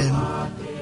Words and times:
FM. 0.00 0.79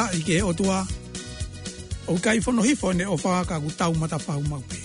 ta 0.00 0.08
i 0.18 0.20
ke 0.28 0.36
o 0.50 0.52
tua 0.58 0.78
o 2.12 2.12
kai 2.24 2.38
fono 2.44 2.62
hifo 2.68 2.88
ne 2.98 3.04
o 3.14 3.16
faa 3.24 3.40
ka 3.48 3.56
kutau 3.62 3.92
mata 4.00 4.16
pahu 4.26 4.40
mau 4.50 4.62
pe. 4.68 4.76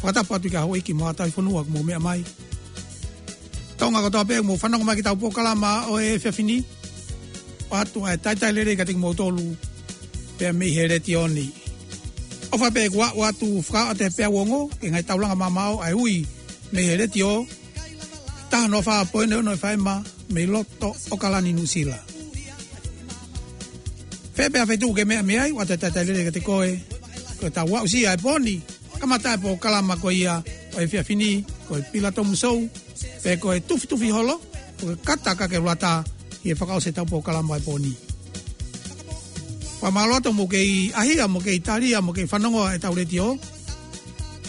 Whakata 0.00 0.22
patu 0.28 0.48
ka 0.54 0.60
hoi 0.66 0.80
ki 0.86 0.92
mua 0.98 1.10
tai 1.18 1.28
fono 1.34 1.50
mo 1.72 1.80
mea 1.88 2.00
mai. 2.06 2.20
Tonga 3.78 4.00
katoa 4.04 4.22
pe 4.28 4.34
mo 4.48 4.54
whanako 4.60 4.84
mai 4.88 4.96
ki 4.98 5.04
tau 5.06 5.16
pokala 5.20 5.52
ma 5.62 5.72
o 5.90 5.92
e 6.06 6.08
fia 6.22 6.32
fini. 6.36 6.56
Patu 7.70 7.98
ai 8.08 8.16
tai 8.24 8.36
tai 8.40 8.52
lere 8.56 8.72
katik 8.80 8.98
mo 9.02 9.08
lu 9.36 9.44
pe 10.36 10.44
a 10.50 10.52
mihe 10.58 10.82
reti 10.92 11.12
oni. 11.24 11.46
O 12.52 12.54
fa 12.60 12.68
pe 12.74 12.82
kua 12.94 13.06
o 13.18 13.20
atu 13.28 13.48
whaka 13.56 13.80
a 13.92 13.94
te 13.98 14.06
pea 14.16 14.28
wongo 14.36 14.60
ke 14.80 14.86
ngai 14.92 15.04
taulanga 15.08 15.36
mamao 15.42 15.74
ai 15.86 15.94
hui 15.98 16.16
mihe 16.74 16.92
reti 17.00 17.20
o. 17.32 17.34
Tahan 18.50 18.76
o 18.78 18.80
faa 18.88 19.02
ne 19.28 19.34
ono 19.40 19.52
e 19.56 19.58
whaima 19.62 19.94
me 20.34 20.42
loto 20.52 20.90
o 21.12 21.14
kalani 21.22 21.52
nusila. 21.58 21.98
Tahan 21.98 22.09
pe 24.52 24.58
a 24.60 24.64
fetu 24.66 24.92
ke 24.92 25.04
mea 25.04 25.22
mea 25.22 25.46
i 25.48 25.52
wa 25.54 25.64
te 25.64 25.76
tatai 25.78 26.04
ke 26.06 26.30
te 26.34 26.42
koe. 26.42 26.74
Ko 27.38 27.48
ta 27.54 27.64
wau 27.68 27.86
si 27.86 28.06
ai 28.06 28.18
poni. 28.20 28.58
Ka 29.00 29.06
matai 29.06 29.38
po 29.40 29.56
kalama 29.56 29.96
ko 29.96 30.10
ia 30.10 30.42
o 30.76 30.76
e 30.80 30.86
fia 30.90 31.02
fini, 31.04 31.40
ko 31.68 31.76
e 31.80 31.82
pila 31.90 32.10
tomu 32.12 32.34
sou, 32.36 32.68
pe 33.22 33.38
ko 33.40 33.52
e 33.56 33.60
tufi 33.64 33.86
tufi 33.88 34.10
holo, 34.12 34.36
ko 34.82 34.90
e 34.92 34.96
kata 35.00 35.32
ka 35.40 35.48
ke 35.48 35.56
rata 35.56 36.04
i 36.44 36.50
e 36.52 36.54
whakao 36.54 36.80
se 36.84 36.92
tau 36.92 37.06
po 37.08 37.22
kalama 37.24 37.56
ai 37.56 37.62
poni. 37.64 37.92
Wa 39.80 39.88
maloto 39.90 40.32
mo 40.36 40.44
ke 40.46 40.60
i 40.60 40.92
ahia, 40.92 41.24
mo 41.28 41.40
ke 41.40 41.54
i 41.56 41.60
taria, 41.64 42.02
mo 42.04 42.12
ke 42.12 42.26
i 42.28 42.28
whanongoa 42.28 42.74
e 42.76 42.78
tau 42.82 42.92
reti 42.92 43.16
o. 43.24 43.38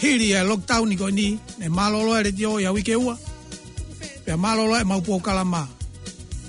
Hiri 0.02 0.34
e 0.36 0.42
lockdown 0.44 0.88
ni 0.90 0.96
ko 1.00 1.08
ni, 1.08 1.38
ne 1.62 1.68
malolo 1.72 2.12
e 2.18 2.26
reti 2.28 2.44
o 2.44 2.58
i 2.60 2.66
awike 2.68 2.96
ua. 2.98 3.14
E 4.02 4.20
pe 4.24 4.30
a 4.34 4.36
malolo 4.36 4.76
e 4.76 4.84
maupo 4.84 5.16
kalama. 5.22 5.64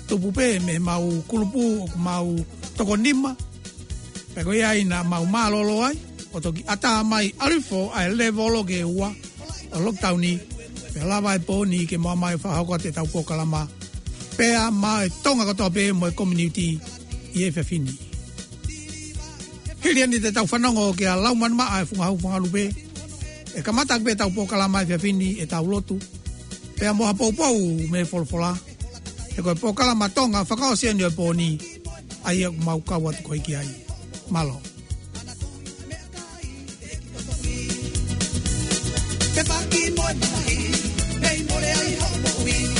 Tupupe 0.04 0.60
me 0.60 0.76
mau 0.78 1.06
kulupu 1.24 1.88
o 1.88 1.88
mau 1.96 2.28
kulupu 2.34 2.62
toko 2.76 2.96
nima 2.98 3.34
pego 4.34 4.50
ia 4.54 4.74
ina 4.74 5.06
mau 5.06 5.24
lo 5.50 5.82
ai 5.86 5.94
o 6.34 6.38
to 6.42 6.50
ata 6.66 7.02
mai 7.06 7.30
arifo 7.44 7.90
a 7.94 8.00
levo 8.18 8.44
lo 8.54 8.60
ge 8.70 8.80
ua 8.84 9.08
o 9.74 9.78
lockdown 9.84 10.16
ni 10.24 10.32
pe 10.94 11.00
lava 11.10 11.30
e 11.38 11.38
po 11.46 11.54
ni 11.70 11.78
ke 11.90 11.96
mama 12.04 12.26
e 12.34 12.36
faha 12.38 12.60
kua 12.66 12.78
te 12.78 12.90
tau 12.90 13.06
pokalama 13.06 13.68
pea 14.36 14.70
mai 14.82 15.06
tonga 15.22 15.44
katoa 15.48 15.70
pe 15.74 15.92
mo 15.98 16.06
e 16.10 16.12
community 16.18 16.68
i 17.34 17.38
e 17.46 17.50
fefini 17.54 17.94
kili 19.82 20.06
ni 20.06 20.18
te 20.24 20.30
tau 20.36 20.46
whanongo 20.50 20.92
ke 20.98 21.06
a 21.06 21.14
lauman 21.24 21.52
ma 21.58 21.64
ai 21.78 21.84
funga 21.88 22.06
hau 22.10 22.18
funga 22.22 22.38
lupe 22.44 22.64
e 23.56 23.60
kamata 23.66 23.94
kbe 24.02 24.12
tau 24.18 24.30
pokalama 24.36 24.78
e 24.82 24.86
fefini 24.90 25.28
e 25.42 25.46
tau 25.52 25.62
lotu 25.72 25.94
pea 26.76 26.90
moha 26.98 27.14
pou 27.18 27.30
pou 27.38 27.56
me 27.90 28.00
folfola 28.10 28.50
e 29.38 29.40
koe 29.44 29.54
pokalama 29.62 30.06
tonga 30.16 30.40
whakao 30.48 30.74
sienio 30.76 31.06
e 31.14 31.14
po 31.18 31.30
ni 31.32 31.50
ai 32.24 32.40
aku 32.48 32.56
mau 32.64 32.80
kau 32.80 33.04
atu 33.08 33.22
ki 33.44 33.52
ai. 33.54 33.68
Malo. 34.32 34.56
Te 39.36 39.42
paki 39.50 39.82
moe 39.96 40.12
mahi, 40.32 40.58
nei 41.22 41.38
more 41.48 41.70
ai 41.80 41.92
hau 42.00 42.12
moe 42.24 42.73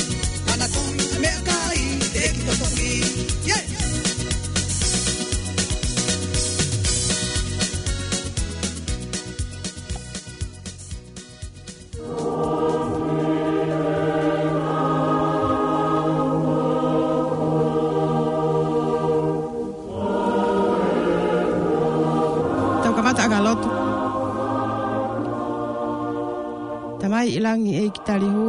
tamai 27.05 27.27
ilangi 27.37 27.71
e 27.85 27.85
ki 27.93 28.01
tali 28.07 28.29
hu. 28.35 28.47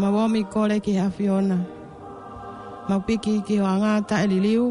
Ma 0.00 0.08
wami 0.16 0.40
kore 0.52 0.76
ki 0.84 0.92
hawhiona. 1.00 1.56
Ma 2.88 2.94
piki 3.06 3.32
ki 3.46 3.54
o 3.62 3.66
angata 3.72 4.14
e 4.24 4.26
li 4.32 4.38
liu. 4.46 4.66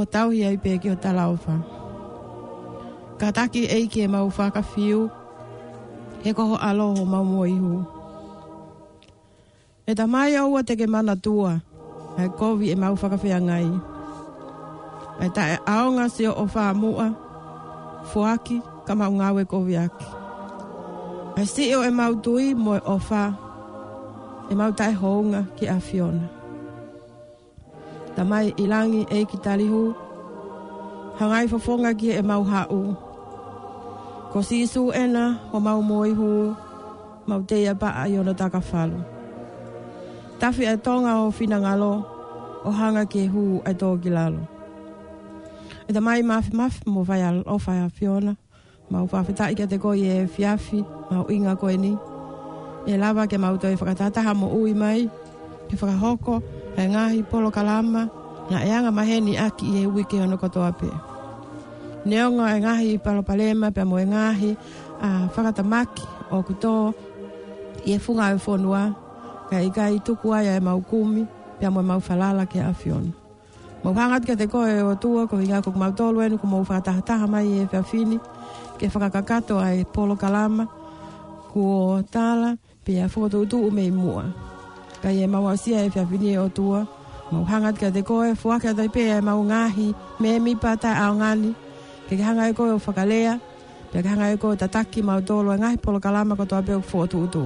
O 0.00 0.02
tau 0.14 0.28
hi 0.34 0.56
pe 0.64 0.70
ki 0.82 0.88
o 0.94 0.96
talaofa. 1.04 1.54
Ka 3.20 3.28
taki 3.36 3.62
e 3.76 3.86
ki 3.92 3.98
e 4.04 4.08
mau 4.14 4.26
whaka 4.36 4.62
fiu. 4.72 5.00
He 6.22 6.30
koho 6.38 6.56
aloho 6.68 7.02
mau 7.12 7.24
mua 7.30 7.46
ihu. 7.56 7.72
E 9.90 9.92
tamai 9.98 10.34
au 10.40 10.56
a 10.58 10.66
teke 10.68 10.86
mana 10.94 11.14
tua. 11.24 11.52
Ai 12.18 12.28
kovi 12.38 12.66
e 12.74 12.76
mau 12.82 12.94
whaka 13.00 13.16
ngai. 13.48 13.70
Ai 15.22 15.28
ta 15.36 15.42
e 15.54 15.56
aonga 15.74 16.04
si 16.14 16.22
o 16.26 16.32
whaamua. 16.52 17.06
Fuaki. 18.10 18.10
Fuaki 18.10 18.58
kama 18.90 19.06
ngawe 19.06 19.42
ko 19.46 19.62
viaki. 19.62 20.06
Ai 21.38 21.46
si 21.46 21.70
eo 21.70 21.86
e 21.86 21.90
mau 21.94 22.10
tui 22.18 22.58
mo 22.58 22.74
e 22.74 22.82
ofa, 22.90 23.24
e 24.50 24.52
mau 24.58 24.70
tai 24.74 24.90
hounga 24.98 25.46
ki 25.54 25.64
a 25.70 25.76
Fiona. 25.86 26.26
Tamai 28.18 28.50
ilangi 28.62 29.02
e 29.18 29.18
ki 29.30 29.36
talihu, 29.46 29.84
hangai 31.18 31.46
fofonga 31.50 31.90
ki 32.00 32.08
e 32.20 32.22
mau 32.30 32.42
hau. 32.50 32.82
Ko 34.34 34.38
si 34.46 34.66
isu 34.66 34.90
ena 35.02 35.24
o 35.54 35.56
mau 35.66 35.78
moi 35.90 36.10
hu, 36.18 36.30
mau 37.30 37.40
teia 37.48 37.72
pa 37.80 37.88
a 38.02 38.04
yona 38.12 38.32
taka 38.40 38.58
falu. 38.70 38.98
Tafi 40.40 40.62
e 40.66 40.76
tonga 40.84 41.12
o 41.24 41.30
fina 41.36 41.56
ngalo, 41.62 41.92
o 42.66 42.70
hanga 42.78 43.04
ki 43.12 43.22
hu 43.32 43.42
e 43.70 43.72
tō 43.80 43.88
ki 44.02 44.10
lalo. 44.16 44.42
E 45.88 45.90
tamai 45.96 46.20
mafi 46.30 46.50
mafi 46.60 46.80
mo 46.92 47.00
vai 47.08 47.22
al 47.30 47.38
o 47.54 47.54
vai 47.64 47.78
a 47.86 47.88
Fiona. 47.88 47.90
Fiona 47.98 48.34
mau 48.90 49.06
whawhetai 49.06 49.54
kia 49.54 49.66
te 49.66 49.78
koi 49.78 50.02
e 50.02 50.26
fiafi, 50.34 50.82
mau 51.10 51.26
inga 51.30 51.54
koe 51.60 51.74
ni. 51.78 51.92
E 52.90 52.96
lava 52.98 53.24
ke 53.30 53.36
mau 53.38 53.54
tau 53.56 53.70
e 53.70 53.76
whakatataha 53.78 54.32
ui 54.60 54.72
mai, 54.74 55.00
ke 55.70 55.74
whakahoko, 55.78 56.34
e 56.76 56.82
ngahi 56.92 57.20
polo 57.30 57.48
kalama, 57.50 58.02
na 58.50 58.58
e 58.66 58.70
anga 58.70 58.90
maheni 58.90 59.38
aki 59.38 59.66
e 59.78 59.86
ui 59.86 60.02
ke 60.10 60.18
ono 60.20 60.36
katoa 60.36 60.70
pe. 60.78 60.90
Neonga 62.08 62.46
e 62.56 62.60
ngahi 62.60 62.88
i 62.94 62.98
palo 62.98 63.22
palema, 63.22 63.70
pia 63.70 63.84
mo 63.84 63.96
e 63.98 64.04
ngahi, 64.04 64.50
a 65.02 65.08
whakatamaki 65.30 66.04
o 66.34 66.42
kuto, 66.46 66.94
i 67.86 67.94
e 67.94 67.98
funga 67.98 68.26
e 68.34 68.40
whonua, 68.44 68.82
ka 69.50 69.56
i 69.66 69.70
kai 69.76 69.94
tuku 70.06 70.28
aia 70.34 70.56
e 70.56 70.60
mau 70.60 70.80
kumi, 70.80 71.22
pia 71.60 71.70
mo 71.70 71.80
e 71.80 71.84
mau 71.84 72.00
falala 72.00 72.46
ke 72.46 72.58
afiona. 72.58 73.12
Mau 73.84 73.94
hangat 73.94 74.26
ke 74.26 74.34
te 74.36 74.46
koe 74.46 74.82
o 74.82 74.94
tua, 74.96 75.26
ko 75.28 75.38
inga 75.40 75.62
kuk 75.62 75.76
mau 75.76 75.92
tolu 75.94 76.20
enu, 76.26 76.38
ko 76.38 76.46
mau 76.46 76.62
whakatahataha 76.64 77.26
mai 77.30 77.46
e 77.60 77.66
whiafini, 77.70 78.16
e 78.16 78.20
e 78.80 78.88
whakakakato 78.88 79.60
ai 79.60 79.84
polo 79.84 80.16
kalama 80.16 80.64
ko 81.52 82.00
tala 82.10 82.56
pe 82.84 82.96
a 83.02 83.06
whakatoutu 83.08 83.68
u 83.68 83.70
mei 83.70 83.90
mua. 83.90 84.24
Kai 85.02 85.20
e 85.24 85.26
mawasia 85.26 85.84
e 85.84 85.88
whiawhinie 85.90 86.38
o 86.40 86.48
tua, 86.48 86.86
mau 87.30 87.44
hangat 87.44 87.76
ka 87.78 87.88
te 87.94 88.00
koe, 88.02 88.32
whuaka 88.34 88.70
tai 88.76 88.88
pe 88.88 89.02
e 89.08 89.18
mau 89.20 89.40
ngahi, 89.44 89.88
me 90.20 90.30
mi 90.44 90.52
pata 90.56 90.90
ao 91.02 91.12
ngani, 91.14 91.50
ke 92.08 92.16
ke 92.16 92.22
hanga 92.24 92.48
e 92.48 92.52
koe 92.56 92.72
o 92.76 92.78
whakalea, 92.84 93.40
pe 93.92 93.98
ke 94.02 94.06
hanga 94.08 94.32
e 94.32 94.36
koe 94.40 94.54
tataki 94.56 95.00
mau 95.04 95.20
tolo 95.20 95.52
e 95.52 95.58
ngahi 95.60 95.76
polo 95.84 95.98
kalama 96.00 96.36
ko 96.36 96.44
toa 96.44 96.62
beo 96.62 96.80
whuatoutu. 96.80 97.44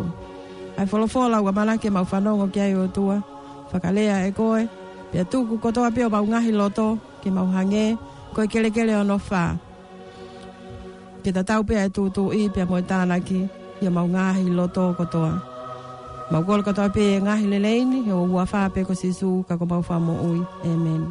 Ai 0.79 0.87
wholofola 0.91 1.43
ua 1.43 1.53
malake 1.53 1.91
mau 1.91 2.05
whanongo 2.05 2.47
kia 2.53 2.67
e 2.71 2.75
o 2.75 2.87
tua, 2.87 3.19
whakalea 3.73 4.27
e 4.27 4.33
koe, 4.33 4.67
pe 5.13 5.19
a 5.21 5.25
tuku 5.25 5.59
ko 5.61 5.71
toa 5.73 5.91
beo 5.91 6.09
mau 6.11 6.27
ngahi 6.27 6.53
loto, 6.55 6.99
ke 7.23 7.31
mau 7.31 7.47
hange, 7.47 7.97
koe 8.35 8.47
kelekele 8.47 8.95
ono 8.99 9.19
whaa 9.19 9.64
pe 11.25 11.33
ta 11.33 11.43
tau 11.43 11.63
pe 11.69 11.89
tu 11.93 12.03
tu 12.17 12.25
i 12.29 12.45
pe 12.55 12.63
mo 12.69 12.79
ta 12.89 12.99
na 13.09 13.17
ki 13.27 13.41
ya 13.83 13.91
mau 13.97 14.05
nga 14.13 14.25
hi 14.37 14.45
lo 14.59 14.65
to 14.77 14.85
ko 14.99 15.05
to 15.13 15.23
ma 16.31 16.39
gol 16.47 16.61
ko 16.67 16.71
to 16.77 16.85
pe 16.97 17.07
nga 17.25 17.33
hi 17.41 17.45
le 17.53 17.59
lein 17.67 17.89
yo 18.09 18.17
wa 18.37 18.45
fa 18.53 18.61
pe 18.75 18.81
ko 18.85 18.93
si 18.95 19.09
su 19.19 19.29
ka 19.49 19.57
ko 19.57 19.65
mau 19.71 19.83
fa 19.89 19.97
mo 20.05 20.13
oi 20.31 20.41
amen 20.71 21.03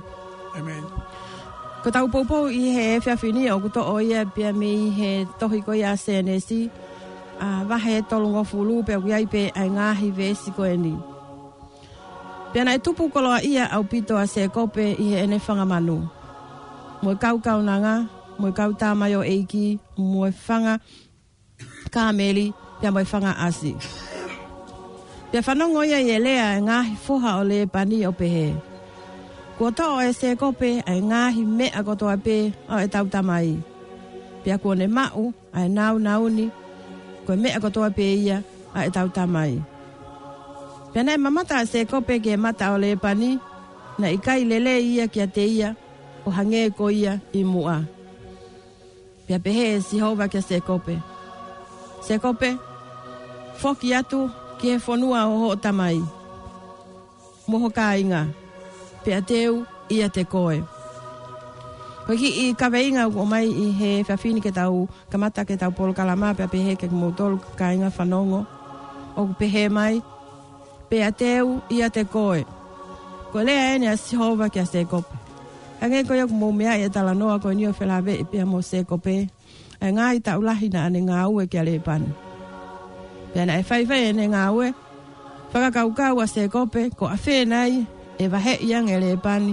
amen 0.58 0.84
ko 1.84 1.88
tau 1.96 2.06
po 2.14 2.20
po 2.30 2.38
i 2.46 2.64
he 2.78 2.86
fe 3.04 3.10
fa 3.10 3.14
fini 3.22 3.42
o 3.54 3.58
ko 3.66 3.70
to 3.76 3.82
o 3.82 3.96
ye 4.12 4.20
pe 4.36 4.46
me 4.60 4.70
i 4.86 4.90
he 5.00 5.12
to 5.40 5.46
hi 5.54 5.60
ko 5.66 5.72
ya 5.84 5.92
se 6.04 6.16
ne 6.28 6.36
si 6.48 6.60
a 7.44 7.48
va 7.70 7.78
he 7.86 7.96
to 8.10 8.16
lo 8.24 8.30
fulu 8.50 8.76
pe 8.88 8.94
ku 9.02 9.08
ai 9.18 9.26
pe 9.34 9.42
ai 9.62 9.70
nga 9.76 9.88
hi 10.02 10.08
ve 10.18 10.28
si 10.42 10.50
ko 10.58 10.64
eni 10.76 10.94
Pena 12.54 12.72
e 12.78 12.78
tupu 12.86 13.04
koloa 13.14 13.40
ia 13.54 13.64
au 13.76 13.84
pito 13.92 14.14
a 14.24 14.26
se 14.34 14.42
kope 14.56 14.86
i 15.04 15.06
he 15.12 15.18
ene 15.26 15.38
whangamanu. 15.46 15.98
Mo 17.04 17.10
kau 17.24 17.36
kau 17.46 17.60
nanga, 17.70 17.96
mo 18.40 18.50
kauta 18.52 18.96
mai 18.98 19.14
o 19.16 19.22
eiki 19.22 19.78
mo 19.98 20.26
fanga 20.46 20.80
ka 21.94 22.10
meli 22.16 22.54
ya 22.82 22.90
mo 22.92 23.02
fanga 23.06 23.34
asi 23.38 23.76
ya 25.34 25.42
fano 25.46 25.70
ngoya 25.70 26.02
yelea 26.02 26.58
e 26.58 26.62
nga 26.66 26.78
foha 27.06 27.38
ole 27.42 27.66
pani 27.70 28.02
o 28.06 28.12
pehe 28.14 28.56
ko 29.58 29.70
to 29.72 29.86
e 30.02 30.10
se 30.14 30.34
kope 30.36 30.82
ai 30.90 31.00
nga 31.06 31.30
hi 31.36 31.42
me 31.46 31.68
a 31.70 31.80
ko 31.86 31.94
to 31.94 32.06
a 32.10 32.18
pe 32.26 32.50
o 32.70 32.76
e 32.82 32.86
tauta 32.94 33.22
mai 33.22 33.54
pia 34.42 34.56
ko 34.62 34.70
ne 34.76 34.88
mau 34.90 35.30
ai 35.54 35.68
nau 35.78 35.96
nauni 36.06 36.46
ko 37.26 37.32
me 37.42 37.50
a 37.54 37.60
ko 37.62 37.70
to 37.74 37.82
a 37.86 37.90
pe 37.98 38.06
ia 38.26 38.38
a 38.78 38.88
e 38.88 38.90
tauta 38.90 39.26
mai 39.36 39.56
Pena 40.94 41.14
mama 41.18 41.42
mamata 41.42 41.58
se 41.72 41.80
kope 41.92 42.16
ge 42.24 42.34
mata 42.44 42.66
o 42.70 42.78
le 42.84 42.90
pani, 43.04 43.30
na 44.00 44.08
ikai 44.16 44.42
lele 44.50 44.74
ia 44.94 45.06
kia 45.14 45.26
te 45.36 45.42
ia, 45.58 45.70
o 46.22 46.30
hange 46.36 46.62
ko 46.78 46.86
ia 47.02 47.14
i 47.34 47.42
mua 47.52 47.76
pia 49.28 49.40
pehe 49.40 49.76
e 49.76 49.82
si 49.82 50.00
hauwa 50.00 50.28
kia 50.28 50.42
se 50.42 50.60
kope. 50.60 50.98
Se 52.04 52.20
kope, 52.20 52.58
foki 53.58 53.94
atu 53.96 54.30
ki 54.60 54.70
he 54.72 54.78
whanua 54.88 55.26
o 55.32 55.38
ho 55.40 55.56
tamai. 55.56 56.04
Moho 57.48 57.70
ka 57.74 57.96
inga, 57.96 58.28
pia 59.04 59.22
teu 59.22 59.66
ia 59.90 60.10
te 60.10 60.24
koe. 60.24 60.60
Koe 62.06 62.18
ki 62.20 62.30
i 62.50 62.54
kawe 62.60 62.80
inga 62.90 63.04
o 63.08 63.24
mai 63.26 63.48
i 63.48 63.66
he 63.80 63.92
whawhini 64.04 64.44
ke 64.44 64.52
tau 64.52 64.88
kamata 65.10 65.46
ke 65.48 65.56
tau 65.60 65.72
polo 65.72 65.94
kalama 65.94 66.36
pia 66.36 66.48
pehe 66.48 66.76
ke 66.76 66.88
kumotolo 66.92 67.40
ka 67.58 67.72
inga 67.72 67.90
fanongo. 67.92 68.42
O 69.16 69.22
pehe 69.40 69.70
mai, 69.72 70.02
pia 70.90 71.12
teu 71.12 71.62
ia 71.72 71.90
te 71.90 72.04
koe. 72.04 72.44
Koe 73.32 73.44
lea 73.46 73.74
ene 73.76 73.88
a 73.88 73.98
si 73.98 74.16
hauwa 74.20 74.50
kia 74.52 74.66
se 74.66 74.84
kope. 74.84 75.23
Ake 75.84 76.08
ko 76.08 76.16
yoku 76.16 76.32
mo 76.32 76.48
mea 76.56 76.80
e 76.80 76.88
tala 76.88 77.12
noa 77.12 77.44
ko 77.44 77.52
nio 77.52 77.76
fela 77.76 78.00
ve 78.00 78.16
e 78.24 78.24
pia 78.24 78.48
mo 78.48 78.64
se 78.64 78.88
kope. 78.88 79.28
E 79.84 79.88
ngā 79.92 80.16
i 80.16 80.20
tau 80.24 80.40
lahi 80.40 80.72
na 80.72 80.88
ane 80.88 81.02
ngā 81.04 81.20
ue 81.28 81.44
kia 81.52 81.60
le 81.68 81.76
pan. 81.84 82.08
Pena 83.36 83.60
e 83.60 83.64
fai 83.68 83.84
fai 83.84 84.16
ane 84.16 84.32
ngā 84.32 84.44
ue. 84.56 84.72
Whaka 85.52 85.70
kau 85.76 85.90
kau 85.92 86.24
a 86.24 86.28
se 86.28 86.48
kope 86.48 86.88
ko 86.96 87.12
a 87.12 87.18
fe 87.20 87.44
nai 87.44 87.84
e 88.16 88.26
vahe 88.32 88.56
i 88.64 88.72
e 88.72 88.96
le 89.04 89.18
pan. 89.20 89.52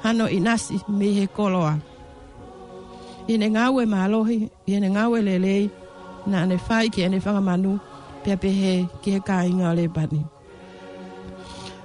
Hano 0.00 0.24
i 0.32 0.40
nasi 0.40 0.80
me 0.88 1.12
he 1.20 1.26
koloa. 1.28 1.76
Ine 3.28 3.46
ngā 3.52 3.68
ue 3.68 3.84
mā 3.84 4.08
lohi, 4.08 4.48
ine 4.64 4.88
ngā 4.88 5.04
ue 5.12 5.20
le 5.20 5.36
lei. 5.38 5.70
Na 6.26 6.48
ane 6.48 6.56
fai 6.56 6.88
ki 6.88 7.04
ane 7.04 7.20
manu 7.44 7.76
pia 8.24 8.36
pe 8.36 8.48
he 8.48 8.86
ki 9.02 9.10
he 9.12 9.20
kāinga 9.20 9.68
o 9.70 9.74
le 9.76 9.84
pani. 9.88 10.24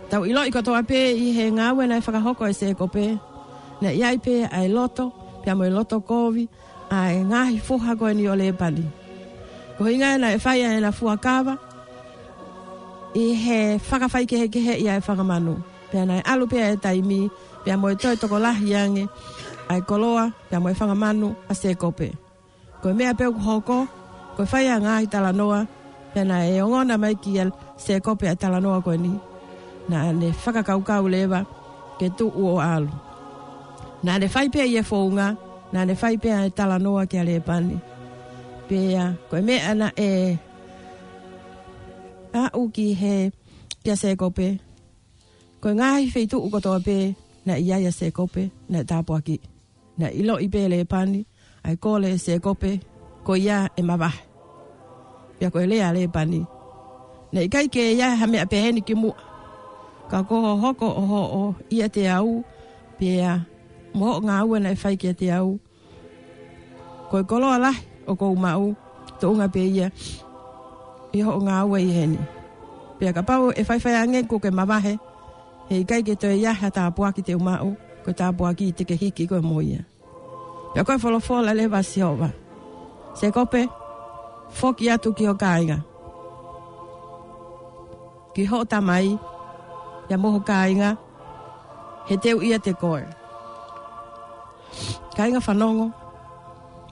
Tau 0.10 0.24
ilo 0.24 0.48
i 0.48 0.52
katoa 0.52 0.88
pē 0.88 1.02
i 1.20 1.36
he 1.36 1.52
ngā 1.52 1.76
ue 1.76 1.84
nai 1.88 2.00
whakahoko 2.00 2.48
e 2.48 2.54
se 2.54 2.72
kope. 2.72 2.72
Pena 2.72 2.72
e 2.72 2.72
fai 2.80 2.96
fai 2.96 3.04
ane 3.04 3.16
ngā 3.16 3.24
ue. 3.28 3.33
na 3.84 3.92
iai 3.92 4.16
pe 4.24 4.48
ae 4.48 4.68
loto 4.72 5.10
pe 5.44 5.48
a 5.52 5.56
moe 5.58 5.68
loto 5.76 5.98
kovi 6.10 6.44
ae 7.00 7.14
ngahi 7.30 7.58
fuha 7.68 7.92
koe 8.00 8.14
ni 8.16 8.26
ole 8.34 8.48
pali. 8.60 8.84
Ko 9.78 9.82
inga 9.92 10.10
e 10.16 10.18
na 10.24 10.28
e 10.36 10.40
whai 10.44 10.60
ae 10.70 10.80
na 10.84 10.92
fua 10.98 11.16
kawa 11.26 11.54
i 13.18 13.24
he 13.44 13.60
whakawhai 13.88 14.26
kehe 14.32 14.48
kehe 14.54 14.74
i 14.80 14.86
ae 14.94 15.02
whakamanu. 15.06 15.54
Pe 15.92 15.96
ana 16.00 16.16
alu 16.32 16.46
pe 16.52 16.58
ae 16.66 16.76
taimi 16.86 17.22
pe 17.66 17.70
a 17.76 17.78
moe 17.82 17.96
toi 18.02 18.16
toko 18.22 18.38
lahi 18.46 18.76
ange 18.84 19.04
ae 19.72 19.80
koloa 19.90 20.26
pe 20.50 20.54
a 20.56 20.60
moe 20.64 20.74
whakamanu 20.80 21.28
a 21.52 21.56
se 21.62 21.70
kope. 21.84 22.08
Ko 22.82 22.94
mea 22.98 23.14
pe 23.18 23.26
hoko 23.46 23.78
ko 24.36 24.42
whai 24.52 24.66
a 24.72 24.80
ngahi 24.84 25.06
talanoa 25.14 25.60
pe 26.14 26.18
ana 26.24 26.38
e 26.52 26.62
ongona 26.64 26.96
mai 27.04 27.16
ki 27.24 27.32
a 27.44 27.52
se 27.84 27.94
kope 28.06 28.26
a 28.32 28.36
talanoa 28.36 28.80
koe 28.86 28.98
ni. 29.04 29.12
Na 29.90 29.98
ne 30.20 30.28
whakakaukau 30.42 31.06
lewa 31.16 31.40
ke 32.00 32.08
tu 32.18 32.26
uo 32.44 32.62
alu. 32.64 32.92
Na 34.04 34.18
le 34.20 34.28
whai 34.34 34.50
pēr 34.52 34.68
ia 34.68 34.82
whaunga, 34.84 35.30
na 35.72 35.86
le 35.88 35.96
whai 35.96 36.18
pēr 36.20 36.42
e 36.48 36.52
tala 36.56 36.76
noa 36.80 37.06
kia 37.12 37.22
le 37.24 37.38
pani. 37.46 37.78
Pēr, 38.68 39.14
ko 39.30 39.40
me 39.42 39.56
ana 39.64 39.88
e 39.96 40.12
a 42.36 42.50
uki 42.60 42.88
he 43.02 43.14
kia 43.84 43.96
se 43.96 44.12
kope. 44.20 44.50
Koe 45.64 45.72
ngāhi 45.78 46.10
whai 46.12 46.26
tu 46.28 46.42
ukotoa 46.44 46.82
pēr, 46.84 47.14
na 47.46 47.56
ia 47.56 47.78
ia 47.80 47.94
se 47.96 48.10
kope, 48.12 48.50
na 48.70 48.84
tāpua 48.90 49.22
ki. 49.24 49.38
Nā 50.04 50.12
ilo 50.12 50.36
i 50.44 50.50
pēr 50.52 50.68
le 50.76 50.82
pani, 50.96 51.24
ai 51.64 51.78
kōle 51.80 52.12
se 52.20 52.38
kope, 52.44 52.74
ko 53.24 53.40
ia 53.40 53.62
e 53.78 53.86
mawah. 53.88 54.20
Pēr 55.40 55.54
koe 55.56 55.64
lea 55.68 55.94
le 55.96 56.10
pani. 56.12 56.42
Na 57.34 57.40
Nā 57.40 57.48
kai 57.50 57.70
ke 57.72 57.94
ia 57.96 58.12
hame 58.20 58.44
a 58.44 58.46
pēheni 58.46 58.84
ki 58.84 59.00
mu. 59.00 59.16
Ka 60.12 60.26
ko 60.28 60.44
ho 60.60 60.74
ko 60.76 60.92
oho 60.92 61.24
o 61.40 61.44
ia 61.72 61.88
te 61.90 62.04
au, 62.20 62.44
pēr 63.00 63.40
mo 63.94 64.18
nga 64.26 64.42
au 64.42 64.58
na 64.58 64.74
fai 64.74 64.98
ke 64.98 65.14
te 65.14 65.30
au 65.30 65.58
ko 67.14 67.22
e 67.22 67.24
kolo 67.30 67.46
ala 67.54 67.70
o 68.10 68.18
ko 68.18 68.34
mau 68.34 68.74
to 69.22 69.30
nga 69.38 69.46
pe 69.48 69.70
ia 69.70 69.88
i 71.14 71.22
ho 71.22 71.32
nga 71.46 71.62
au 71.62 71.78
i 71.78 71.86
hen 71.94 72.18
pe 72.98 73.06
ka 73.14 73.22
pau 73.22 73.54
e 73.54 73.62
fai 73.64 73.78
fai 73.80 73.94
ange 74.02 74.26
ko 74.26 74.42
ke 74.42 74.50
mabahe 74.50 74.98
he 75.70 75.86
kai 75.86 76.02
ke 76.02 76.18
to 76.18 76.28
ia 76.34 76.54
hata 76.58 76.90
poa 76.90 77.14
ki 77.14 77.22
te 77.22 77.34
mau 77.38 77.78
ko 78.04 78.10
ta 78.18 78.34
poa 78.34 78.54
ki 78.58 78.74
te 78.74 78.82
ke 78.90 78.98
hiki 78.98 79.30
ko 79.30 79.38
mo 79.46 79.62
ia 79.62 79.86
ya 80.74 80.82
ko 80.82 80.98
folo 80.98 81.22
fola 81.22 81.54
le 81.54 81.70
vasiova 81.70 82.30
se 83.14 83.30
kope 83.30 83.62
foki 84.58 84.90
atu 84.90 85.14
ki 85.14 85.30
o 85.30 85.34
kainga 85.38 85.78
ki 88.34 88.42
ho 88.50 88.58
mai 88.82 89.14
ya 90.10 90.18
moho 90.18 90.40
kainga 90.42 90.98
he 92.10 92.18
teo 92.20 92.42
ia 92.44 92.58
te 92.60 92.74
koe 92.74 93.06
ka 95.14 95.30
inga 95.30 95.42
whanongo, 95.42 95.90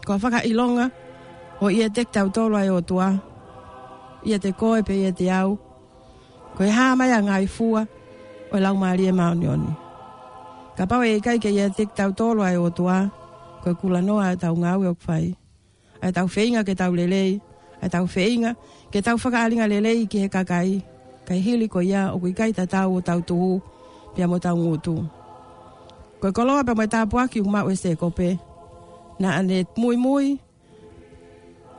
ko 0.06 0.18
whaka 0.18 0.46
ilonga, 0.46 0.90
o 1.62 1.70
ia 1.70 1.88
e 1.90 1.94
tek 1.94 2.10
tau 2.14 2.28
tolo 2.30 2.56
ai 2.58 2.70
o 2.70 2.82
tua, 2.82 3.18
ia 4.26 4.38
e 4.38 4.42
te 4.42 4.50
koe 4.54 4.82
pe 4.86 4.94
ia 4.98 5.10
e 5.10 5.16
te 5.16 5.26
au, 5.30 5.58
ko 6.58 6.62
i 6.66 6.70
hāmai 6.70 7.12
a 7.14 7.20
ngai 7.22 7.46
fua, 7.50 7.84
o 8.52 8.56
i 8.58 8.62
laumari 8.62 9.06
e 9.10 9.14
maunioni. 9.16 9.72
Ka 10.78 10.84
pau 10.90 11.02
e 11.04 11.18
kai 11.24 11.40
ke 11.42 11.50
ia 11.50 11.70
tek 11.70 11.94
tau 11.98 12.12
tolo 12.14 12.42
ai 12.46 12.58
o 12.58 12.70
tua, 12.70 13.08
ko 13.66 13.74
i 13.74 13.78
kula 13.80 14.02
noa 14.02 14.34
e 14.34 14.38
tau 14.38 14.54
ngau 14.58 14.80
e 14.86 14.90
o 14.92 14.96
kwhai, 14.98 15.34
e 16.02 16.08
tau 16.16 16.28
feinga 16.30 16.62
ke 16.64 16.74
tau 16.78 16.94
lelei, 16.94 17.42
e 17.82 17.88
tau 17.90 18.06
feinga 18.06 18.54
ke 18.94 19.02
tau 19.02 19.18
whakaalinga 19.18 19.66
lelei 19.70 20.06
ki 20.10 20.18
he 20.28 20.30
kakai, 20.30 20.82
kai 21.28 21.40
hili 21.42 21.68
ko 21.70 21.82
ia 21.82 22.14
o 22.14 22.20
kui 22.22 22.34
kai 22.38 22.54
tatau 22.54 22.98
o 23.02 23.02
tau 23.02 23.22
tuhu, 23.26 23.58
pia 24.14 24.28
mo 24.30 24.38
tau 24.38 24.58
ngutu. 24.58 25.02
Ngutu. 25.02 25.20
Ko 26.22 26.30
e 26.30 26.34
koloa 26.38 26.62
pe 26.64 26.76
mai 26.78 26.86
tāpua 26.86 27.24
ki 27.34 27.42
huma 27.42 27.64
oe 27.66 27.76
se 27.76 27.96
kope. 27.98 28.28
Na 29.20 29.34
ane 29.40 29.66
mui 29.82 29.98
mui 29.98 30.36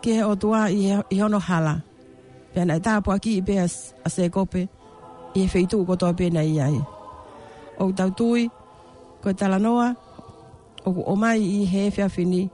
ke 0.03 0.17
o 0.27 0.35
tua 0.35 0.65
i, 0.71 0.81
he, 0.91 0.97
i 1.15 1.19
hono 1.23 1.39
hala. 1.39 1.77
Pe 2.53 2.61
ane 2.65 2.81
tāpua 2.83 3.21
ki 3.23 3.37
i 3.39 3.43
pe 3.47 3.59
a, 3.63 3.69
a 4.05 4.09
se 4.11 4.27
kope 4.35 4.65
i 4.67 5.39
he 5.39 5.47
feitu 5.53 5.85
ko 5.87 5.95
toa 5.97 6.13
pe 6.19 6.27
na 6.35 6.43
i 6.43 6.59
ai. 6.61 6.75
O 7.79 7.91
tau 7.95 8.11
tui 8.11 8.49
ko 9.23 9.31
e 9.31 9.35
tala 9.39 9.59
noa 9.63 9.89
o 10.85 10.91
ku 10.91 11.05
o 11.07 11.15
mai 11.15 11.39
i 11.47 11.65
he 11.75 11.89
fia 11.95 12.09
fini 12.11 12.49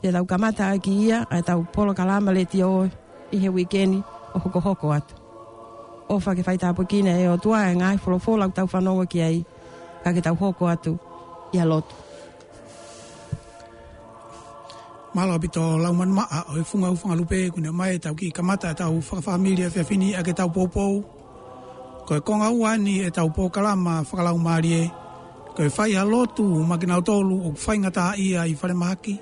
te 0.00 0.08
tau 0.16 0.24
kamata 0.24 0.72
ki 0.80 0.92
ia 1.04 1.22
a 1.28 1.44
tau 1.44 1.60
polo 1.74 1.92
kalama 1.98 2.32
le 2.32 2.44
ti 2.48 2.62
oe 2.64 2.88
i 2.88 3.44
he 3.44 3.48
wikeni 3.52 4.00
o 4.34 4.38
hoko 4.40 4.60
hoko 4.64 4.92
atu. 4.96 5.14
fai 6.08 6.30
whake 6.36 6.42
whaita 6.46 6.68
apu 6.72 6.84
kina 6.88 7.12
e 7.20 7.28
o 7.28 7.36
tua 7.36 7.68
e 7.70 7.76
ngai 7.76 7.96
folo 8.00 8.18
folo 8.18 8.48
tau 8.56 8.66
whanonga 8.72 9.04
ki 9.12 9.20
ai 9.22 9.36
ka 10.04 10.10
ke 10.16 10.20
tau 10.24 10.34
hoko 10.40 10.64
atu. 10.64 10.64
Hoko 10.64 10.96
atu 11.04 11.12
ia 11.54 11.62
lotu. 11.64 11.94
Malo 15.14 15.38
pito 15.38 15.62
lau 15.78 15.94
manu 15.94 16.14
maa, 16.18 16.42
oi 16.50 16.64
funga 16.66 16.90
ufunga 16.90 17.14
lupe, 17.18 17.38
kune 17.54 17.70
mai 17.70 17.94
tau 18.02 18.14
ki 18.18 18.34
kamata, 18.36 18.74
tau 18.74 18.98
whakafamilia 18.98 19.70
fia 19.70 19.84
fini, 19.88 20.08
ake 20.18 20.32
tau 20.38 20.48
pōpou. 20.56 20.92
Koe 22.06 22.20
konga 22.26 22.48
ua 22.50 22.70
e 23.04 23.08
tau 23.16 23.28
pōkalama 23.36 23.94
whakalau 24.08 24.36
maarie, 24.46 24.84
koe 25.56 25.68
whai 25.74 25.90
a 25.94 26.02
lotu 26.12 26.44
ma 26.68 26.76
ki 26.76 26.86
tolu 27.08 27.34
o 27.48 27.54
whai 27.64 27.76
ngata 27.82 28.18
ia 28.18 28.40
i 28.50 28.54
whare 28.60 28.74
mahaki, 28.82 29.14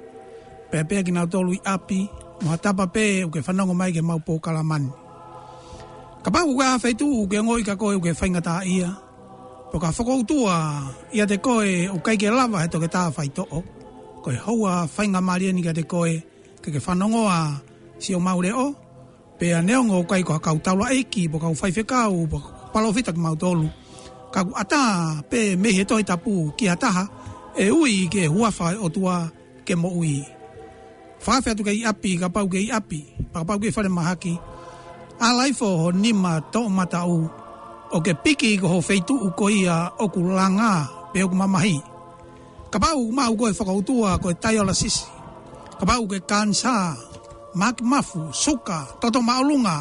pēpea 0.70 0.88
pē 1.04 1.04
ki 1.06 1.12
nau 1.12 1.26
i 1.56 1.60
api, 1.74 2.00
mua 2.42 2.56
tapa 2.56 2.86
pē 2.94 3.24
u 3.28 3.30
ke 3.30 3.40
whanongo 3.46 3.74
mai 3.76 3.92
ke 3.92 4.00
mau 4.00 4.18
pōkalamani. 4.18 4.90
Ka 6.24 6.30
pāku 6.30 6.54
kua 6.54 6.64
hawhetu 6.72 7.06
u 7.22 7.26
ke 7.28 7.36
ngoi 7.44 7.62
ka 7.66 7.76
koe 7.76 7.94
u 7.96 8.00
ke 8.00 8.12
whai 8.18 8.30
ngata 8.30 8.64
ia, 8.64 8.88
o 9.72 9.78
ka 9.80 9.88
whakautua 9.88 10.92
ia 11.12 11.24
te 11.26 11.36
koe 11.40 11.88
o 11.88 11.96
kaike 12.04 12.28
lava 12.28 12.60
he 12.60 12.68
toke 12.68 12.88
tā 12.92 13.08
whai 13.16 13.28
to'o. 13.36 13.62
Koe 14.22 14.34
houa 14.44 14.72
fainga 14.94 15.20
maria 15.24 15.52
ni 15.52 15.62
ka 15.64 15.72
te 15.72 15.82
koe 15.82 16.20
ke 16.62 16.68
ke 16.70 16.78
whanongoa 16.84 17.38
si 17.98 18.14
o 18.14 18.20
maure 18.20 18.50
o. 18.52 18.66
Pea 19.40 19.62
neongo 19.64 19.96
o 20.02 20.04
kaiko 20.04 20.36
hakau 20.36 20.58
taula 20.64 20.92
eiki 20.92 21.24
po 21.32 21.38
kau 21.40 21.54
whaifekau 21.60 22.28
po 22.30 22.38
palofita 22.72 23.16
ki 23.16 23.20
mautolu. 23.24 23.68
Ka 24.32 24.44
ata 24.62 24.80
pe 25.30 25.56
mehe 25.56 25.84
toi 25.88 26.04
tapu 26.04 26.52
ki 26.56 26.68
ataha 26.74 27.04
e 27.56 27.70
ui 27.72 28.08
ke 28.12 28.28
huafa 28.28 28.76
o 28.84 28.88
tua 28.94 29.32
ke 29.64 29.72
mo 29.76 29.88
ui. 29.88 30.20
Whawhia 31.24 31.54
tu 31.56 31.64
kei 31.64 31.80
api 31.86 32.10
ka 32.20 32.28
pau 32.28 32.44
kei 32.52 32.68
api 32.78 33.00
pa 33.32 33.40
pau 33.40 33.56
kei 33.58 33.72
whare 33.74 33.88
mahaki. 33.88 34.34
A 35.16 35.32
laifo 35.38 35.68
ho 35.80 35.88
nima 35.92 36.44
tō 36.52 36.60
matau. 36.68 37.16
Kaku 37.24 37.41
o 37.92 38.00
ke 38.00 38.16
piki 38.16 38.54
i 38.56 38.56
koho 38.56 38.80
feitu 38.80 39.12
u 39.28 39.28
koi 39.36 39.68
a 39.68 39.90
oku 40.04 40.20
langa 40.32 40.88
pe 41.12 41.20
oku 41.24 41.36
mamahi. 41.36 41.76
Ka 42.72 42.78
pau 42.80 43.04
ma 43.12 43.28
u 43.28 43.36
koe 43.36 43.52
whakautua 43.52 44.16
ko 44.22 44.30
e 44.32 44.34
tai 44.42 44.56
ala 44.56 44.72
sisi. 44.74 45.04
Ka 45.78 45.84
pau 45.88 46.08
ke 46.08 46.18
kansa, 46.24 46.96
mak 47.54 47.80
mafu, 47.84 48.32
suka, 48.32 48.86
toto 49.00 49.20
maulunga, 49.20 49.76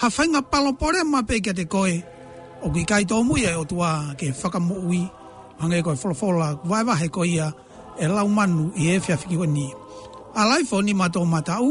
ha 0.00 0.06
whainga 0.14 0.42
palopore 0.50 1.00
ma 1.06 1.20
pe 1.22 1.38
kia 1.40 1.54
te 1.58 1.64
koe. 1.72 1.96
O 2.64 2.70
ki 2.74 2.82
kai 2.90 3.04
tō 3.08 3.16
muia 3.26 3.50
e 3.54 3.56
o 3.56 3.64
tua 3.70 3.90
ke 4.18 4.26
whakamu 4.40 4.74
ui, 4.90 5.02
hangai 5.62 5.82
koe 5.86 5.94
wholofola, 6.00 6.48
vai 6.68 6.82
vahe 6.88 7.06
koe 7.14 7.28
ia 7.36 7.46
e 8.02 8.06
lau 8.14 8.26
manu 8.36 8.64
i 8.74 8.84
e 8.96 8.98
fia 9.04 9.14
fiki 9.20 9.36
wani. 9.42 9.68
A 10.34 10.42
laifo 10.50 10.82
ni 10.82 10.90
mato 10.94 11.20
matau 11.34 11.68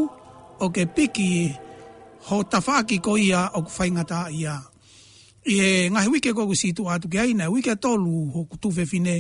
o 0.64 0.70
ke 0.76 0.88
piki 0.96 1.52
ho 2.32 2.38
tafaki 2.52 2.98
koe 3.04 3.20
ia 3.28 3.52
o 3.60 3.68
kwhaingata 3.68 4.32
Ia 4.32 4.72
e 5.44 5.92
ngahi 5.92 6.08
wike 6.08 6.32
ko 6.32 6.48
ku 6.48 6.56
situ 6.56 6.88
atu 6.88 7.12
ki 7.12 7.20
aina 7.20 7.52
wike 7.52 7.76
tolu 7.76 8.32
ho 8.32 8.40
tu 8.64 8.72
fe 8.72 8.88
fine 8.88 9.16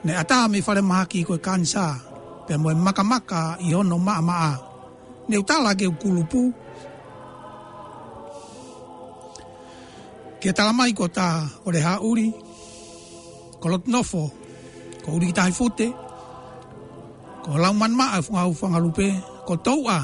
ne 0.00 0.12
ata 0.16 0.48
me 0.48 0.64
fare 0.64 0.80
ma 0.80 1.04
ki 1.04 1.28
ko 1.28 1.36
kansa 1.36 1.84
pe 2.48 2.56
mo 2.56 2.72
maka 2.72 3.04
maka 3.04 3.42
i 3.60 3.68
ono 3.76 4.00
ma 4.00 4.16
ma 4.24 4.38
ne 5.28 5.36
uta 5.36 5.60
la 5.60 5.76
ke 5.76 5.84
kulupu 6.00 6.42
ke 10.40 10.50
ta 10.56 10.72
mai 10.72 10.96
ko 10.96 11.04
ta 11.12 11.44
ore 11.68 11.80
ha 11.84 12.00
uri 12.00 12.28
ko 13.60 13.66
lot 13.72 13.84
nofo 13.92 14.24
ko 15.04 15.08
uri 15.20 15.36
ta 15.36 15.44
fute 15.52 15.88
ko 17.44 17.60
la 17.60 17.68
man 17.76 17.92
ma 17.92 18.16
fu 18.24 18.32
e 18.32 18.40
au 18.40 18.52
fu 18.56 18.64
ngalupe 18.72 19.06
ko 19.44 19.54
tou 19.66 19.84
a 19.84 20.00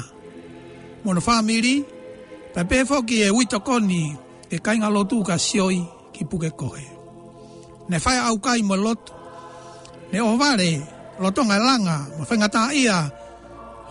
mo 1.03 1.09
no 1.09 1.19
family 1.25 1.75
pe 2.53 2.61
pe 2.69 2.85
fo 2.85 3.01
ki 3.07 3.15
e 3.25 3.27
wito 3.33 3.57
koni 3.65 3.87
ni 3.89 4.03
e 4.49 4.57
kainga 4.59 4.89
lotu 4.89 5.21
ka 5.23 5.37
sioi 5.37 5.79
ki 6.13 6.25
puke 6.25 6.49
kohe. 6.53 6.85
Ne 7.89 7.97
fai 8.01 8.17
au 8.17 8.37
kai 8.41 8.61
mo 8.65 8.75
lot, 8.75 9.01
ne 10.11 10.19
ovare 10.21 10.69
lotonga 11.21 11.57
langa 11.57 11.97
mo 12.17 12.23
fenga 12.25 12.49
ta 12.49 12.73
ia 12.73 13.05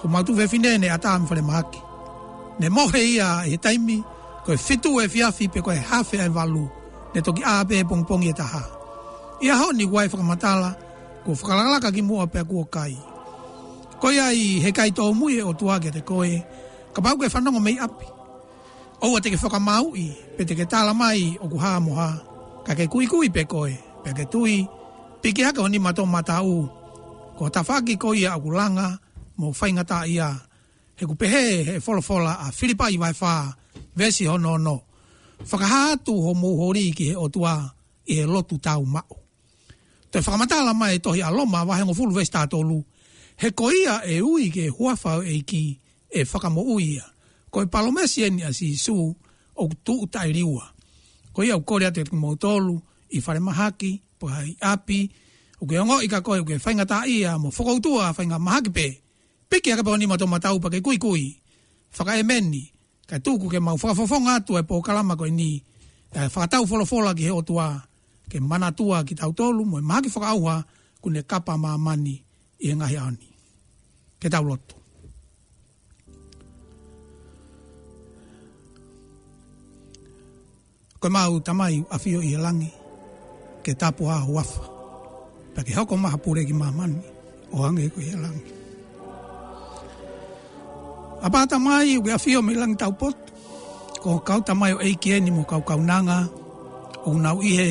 ho 0.01 0.05
matu 0.11 0.35
ve 0.35 0.47
fine 0.49 0.79
ne 0.79 0.89
ata 0.91 1.15
am 1.15 1.27
fole 1.27 1.43
maki. 1.43 1.81
Ne 2.59 2.69
mohe 2.69 2.99
ia 2.99 3.47
e 3.47 3.55
taimi 3.59 4.03
ko 4.45 4.55
fitu 4.57 4.99
e 5.03 5.07
fiafi 5.09 5.47
pe 5.49 5.61
koe 5.63 5.77
hafe 5.79 6.19
e 6.19 6.29
valu 6.29 6.67
ne 7.15 7.21
toki 7.23 7.43
a 7.45 7.63
pe 7.67 7.83
pong 7.87 8.07
pong 8.07 8.25
e 8.27 8.33
taha. 8.35 8.63
Ia 9.47 9.55
ho 9.59 9.71
ni 9.73 9.85
wai 9.87 10.09
fra 10.11 10.23
matala 10.23 10.75
ko 11.25 11.35
fralala 11.35 11.79
ka 11.81 11.91
ki 11.95 12.03
mo 12.03 12.23
ape 12.23 12.43
ko 12.47 12.65
kai. 12.67 12.99
Ko 13.99 14.11
ia 14.11 14.31
i 14.35 14.59
he 14.63 14.71
kai 14.73 14.91
to 14.91 15.11
mu 15.15 15.31
e 15.31 15.43
o 15.43 15.55
tuage 15.55 15.91
te 15.95 16.03
koe 16.03 16.43
ka 16.95 17.01
pau 17.03 17.15
ke 17.19 17.31
fanongo 17.31 17.63
mei 17.63 17.79
api 17.79 18.18
ou 19.03 19.17
a 19.17 19.21
teke 19.23 19.37
whakamaui, 19.43 20.07
pe 20.37 20.45
teke 20.45 20.65
tala 20.67 20.95
mai 20.95 21.37
o 21.41 21.47
ku 21.49 21.59
hā 21.59 21.79
moha. 21.83 22.09
Ka 22.67 22.75
ke 22.75 22.89
kui 22.91 23.07
kui 23.07 23.31
pe 23.31 23.45
koe, 23.47 23.73
pe 24.05 24.11
ke 24.13 24.25
tui, 24.27 24.67
pe 25.23 25.31
ke 25.33 25.45
haka 25.47 25.63
honi 25.63 25.79
mato 25.79 26.05
matau. 26.07 26.47
u. 26.47 26.61
Ko 27.39 27.47
ta 27.51 27.63
whaki 27.63 27.95
ko 27.97 28.11
ia 28.15 28.35
aku 28.35 28.51
langa, 28.51 28.99
mo 29.39 29.53
whaingata 29.55 30.03
ia. 30.11 30.35
He 30.99 31.07
ku 31.07 31.15
pehe 31.15 31.63
he 31.65 31.79
wholofola 31.79 32.43
a 32.43 32.51
Filipa 32.51 32.91
i 32.91 32.99
wai 32.99 33.13
whā, 33.15 33.53
vesi 33.97 34.27
ho 34.27 34.35
no 34.37 34.57
no. 34.59 34.83
Whakahātu 35.47 36.13
ho 36.19 36.35
mou 36.35 36.57
hori 36.59 36.91
ki 36.91 37.11
he 37.11 37.15
otua 37.15 37.71
i 38.11 38.15
he 38.19 38.27
lotu 38.27 38.59
tau 38.59 38.83
mao. 38.83 39.15
Te 40.11 40.19
whakamatala 40.19 40.75
mai 40.75 40.99
tohi 40.99 41.23
loma 41.31 41.63
wahe 41.65 41.87
ngo 41.87 41.95
fulu 41.95 42.11
vesi 42.19 42.33
tātolu. 42.35 42.83
He 43.39 43.55
ko 43.55 43.71
ia 43.71 44.03
e 44.05 44.19
ui 44.21 44.51
ke 44.51 44.67
huafau 44.67 45.23
e 45.23 45.39
ki 45.47 45.79
e 46.11 46.25
whakamo 46.27 46.67
uia. 46.67 46.91
ia 46.91 47.05
ko 47.51 47.65
palomesi 47.67 48.29
ni 48.31 48.45
asi 48.45 48.77
su 48.77 48.93
o 49.59 49.65
tu 49.83 50.05
utairiwa 50.05 50.65
ko 51.33 51.41
ia 51.45 51.57
ukore 51.57 51.87
ate 51.89 52.05
motolu 52.13 52.77
i 53.11 53.19
fare 53.25 53.41
mahaki 53.41 54.01
po 54.21 54.29
ai 54.29 54.55
api 54.61 55.09
o 55.61 55.67
ke 55.67 55.81
ngo 55.81 56.05
i 56.05 56.09
ka 56.11 56.21
ko 56.21 56.37
ke 56.45 56.61
fainga 56.61 56.85
ta 56.85 57.09
ia 57.09 57.41
mo 57.41 57.49
foko 57.51 57.81
tu 57.81 57.91
a 57.97 58.13
fainga 58.13 58.39
mahaki 58.39 58.71
pe 58.71 58.87
pe 59.49 59.61
ke 59.65 59.73
ka 59.75 59.83
pa 59.83 59.97
ni 59.97 60.07
mato 60.07 60.29
pa 60.29 60.69
ke 60.69 60.81
kui 60.85 60.99
kui 61.01 61.35
fa 61.91 62.05
ka 62.05 62.19
emeni 62.21 62.69
ka 63.09 63.19
tu 63.19 63.41
ke 63.41 63.59
mau 63.59 63.79
fa 63.81 63.97
fo 63.97 64.05
tu 64.45 64.59
e 64.61 64.63
po 64.63 64.83
kala 64.85 65.03
ma 65.03 65.17
ni 65.33 65.63
fa 66.29 66.45
e 66.45 66.49
ta 66.49 66.61
u 66.61 66.67
folo 66.69 66.85
folo 66.85 67.11
ke 67.17 67.27
o 67.33 67.43
tua 67.43 67.81
ke 68.29 68.39
mana 68.39 68.71
tua 68.77 69.03
ki 69.09 69.15
ta 69.17 69.25
utolu 69.29 69.65
mo 69.65 69.79
e 69.81 69.85
mahaki 69.85 70.11
fo 70.13 70.21
ka 70.21 70.37
ku 71.01 71.09
ne 71.11 71.23
kapa 71.25 71.57
ma 71.57 71.79
mani 71.81 72.21
i 72.61 72.75
ngahi 72.75 72.97
ani 72.99 73.27
ke 74.21 74.27
ta 74.29 74.43
loto 74.43 74.78
koe 81.01 81.11
mau 81.11 81.39
tamai 81.45 81.83
a 81.91 81.97
fio 81.99 82.21
i 82.21 82.35
langi, 82.37 82.71
ke 83.65 83.73
tapu 83.81 84.05
a 84.11 84.19
wafa 84.37 84.63
pa 85.55 85.63
ki 85.63 85.73
hoko 85.79 85.95
maha 85.97 86.17
pure 86.23 86.43
ki 86.49 86.53
mamani, 86.61 86.99
o 87.55 87.57
ange 87.67 87.89
ko 87.93 87.99
i 88.01 88.15
langi. 88.25 88.53
A 91.27 91.29
pata 91.33 91.59
mai 91.59 91.91
ui 92.03 92.11
a 92.17 92.19
fio 92.25 92.43
mi 92.43 92.55
langi 92.61 92.77
tau 92.83 92.93
pot, 93.01 93.17
ko 94.03 94.11
kau 94.27 94.41
tamai 94.47 94.73
o 94.77 94.79
eiki 94.87 95.09
eni 95.15 95.31
mo 95.37 95.43
kau 95.51 95.63
kau 95.69 95.79
nanga, 95.91 96.19
o 97.07 97.11
unau 97.15 97.39
ihe 97.49 97.69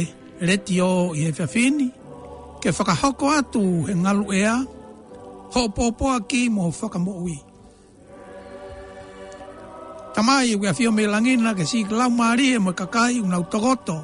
reti 0.48 0.75
o 0.89 1.13
ihe 1.17 1.29
fiafini, 1.38 1.88
ke 2.62 2.69
whakahoko 2.77 3.25
atu 3.39 3.63
he 3.88 3.93
ngalu 4.03 4.25
ea, 4.41 4.55
ho 5.53 5.62
popoa 5.75 6.17
ki 6.29 6.41
mo 6.55 6.63
whakamo 6.79 7.12
ui 7.25 7.36
tamai 10.18 10.58
ue 10.58 10.66
afio 10.66 10.90
me 10.90 11.06
langina 11.06 11.54
ke 11.54 11.62
si 11.70 11.86
lau 11.86 12.10
maari 12.10 12.58
e 12.58 12.58
mo 12.58 12.74
kakai 12.74 13.22
un 13.22 13.38
autogoto. 13.38 13.98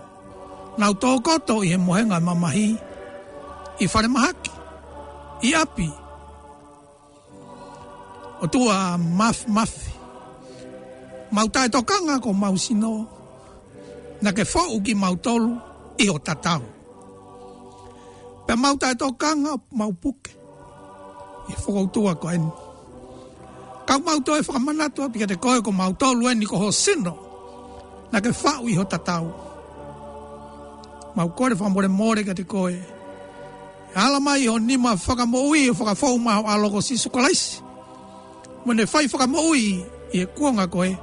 Na 0.78 0.86
autogoto 0.94 1.56
i 1.66 1.74
he 1.74 1.78
mohenga 1.86 2.22
mamahi. 2.28 2.70
I 3.82 3.86
whare 3.92 4.06
mahaki. 4.14 4.54
I 5.42 5.50
api. 5.64 5.90
O 8.46 8.46
tua 8.54 8.98
maf 9.20 9.50
maf. 9.56 9.74
Mauta 11.34 11.66
e 11.66 11.70
tokanga 11.74 12.22
ko 12.22 12.30
mausino. 12.34 12.94
Na 14.22 14.30
ke 14.38 14.46
fo 14.46 14.62
uki 14.78 14.94
mautolu 14.94 15.50
i 15.98 16.06
o 16.14 16.22
tatau. 16.22 16.62
Pe 18.46 18.54
mauta 18.54 18.94
e 18.94 18.96
tokanga 19.02 19.58
maupuke. 19.78 20.30
I 21.50 21.54
whakautua 21.66 22.14
ko 22.22 22.28
eni 22.30 22.63
kau 23.86 24.00
mau 24.00 24.20
tau 24.24 24.36
e 24.38 24.42
whakamana 24.42 24.86
tua 24.96 25.10
pika 25.10 25.28
te 25.28 25.36
koe 25.36 25.62
ko 25.62 25.72
mau 25.72 25.94
tau 25.94 26.14
lue 26.14 26.34
ni 26.36 26.46
ko 26.46 26.58
ho 26.58 26.72
sino 26.72 27.14
na 28.12 28.20
ke 28.22 28.32
fa 28.34 28.60
i 28.64 28.74
ho 28.76 28.84
tatau 28.84 29.28
mau 31.16 31.30
kore 31.36 31.56
fa 31.56 31.68
more 31.70 32.24
ka 32.24 32.34
te 32.34 32.44
koe 32.44 32.74
e 32.74 33.96
ala 33.96 34.20
mai 34.20 34.48
ho 34.48 34.58
ni 34.60 34.78
ma 34.78 34.96
whakamo 34.96 35.40
ui 35.50 35.74
fa 35.76 35.84
whakafou 35.84 36.18
ma 36.20 36.40
ho 36.40 36.48
alogo 36.48 36.82
si 36.82 36.98
sukolais 36.98 37.60
mwene 38.66 38.86
whai 38.86 39.06
whakamo 39.12 39.50
ui 39.52 39.62
i 40.14 40.22
e 40.22 40.28
nga 40.54 40.68
koe 40.68 40.98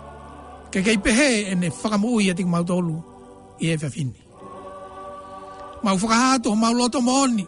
ke 0.70 0.82
kei 0.82 0.96
pehe 0.98 1.50
e 1.52 1.54
ne 1.54 1.70
whakamo 1.70 2.08
ui 2.08 2.30
e 2.30 2.44
mau 2.44 2.64
tolu 2.64 3.02
i 3.60 3.66
e 3.66 3.76
whafini 3.76 4.16
mau 5.82 5.98
fa 5.98 6.08
ha 6.08 6.38
to 6.38 6.54
mau 6.56 6.72
loto 6.72 7.00
mooni 7.00 7.46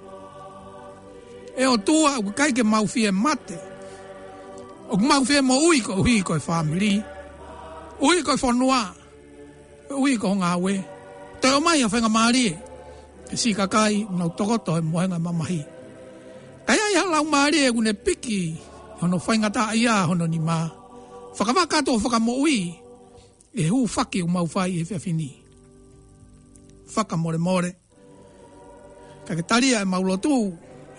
e 1.56 1.66
o 1.66 1.76
tua 1.76 2.18
u 2.18 2.32
kai 2.32 2.52
ke 2.52 2.62
mau 2.62 2.86
fie 2.86 3.10
mate 3.10 3.54
e 3.56 3.71
o 4.92 4.96
ku 5.00 5.04
mau 5.08 5.25
fia 5.25 5.40
mo 5.40 5.56
ui 5.72 5.80
ko 5.80 6.04
ui 6.04 6.20
ko 6.20 6.37
family 6.37 7.00
ui 8.04 8.20
ko 8.20 8.37
fonua 8.37 8.92
ui 9.96 10.20
ko 10.20 10.37
ngawe 10.37 10.75
te 11.40 11.49
o 11.49 11.58
mai 11.64 11.80
a 11.80 11.88
fenga 11.88 12.12
maari 12.12 12.52
ke 13.28 13.32
si 13.40 13.56
kakai 13.56 14.04
no 14.12 14.28
toko 14.37 14.56
to 14.61 14.72
e 14.76 14.84
moenga 14.84 15.16
mamahi 15.16 15.61
kai 16.68 16.76
ai 16.76 16.92
hala 17.00 17.25
u 17.25 17.28
maari 17.32 17.64
e 17.64 17.72
gune 17.72 17.92
piki 17.96 18.40
hono 19.00 19.16
fenga 19.16 19.49
ta 19.49 19.72
ia 19.72 20.04
hono 20.04 20.28
ni 20.28 20.37
ma 20.44 20.68
whakamaka 21.37 21.80
to 21.88 21.96
whakamo 21.96 22.37
ui 22.44 22.58
e 23.56 23.62
hu 23.72 23.88
whaki 23.88 24.20
u 24.20 24.28
mau 24.28 24.44
fai 24.52 24.76
e 24.84 24.87
fia 24.88 25.00
fini 25.00 25.30
whakamore 26.92 27.40
more 27.40 27.70
kaketaria 29.25 29.80
e 29.84 29.88
maulotu 29.88 30.37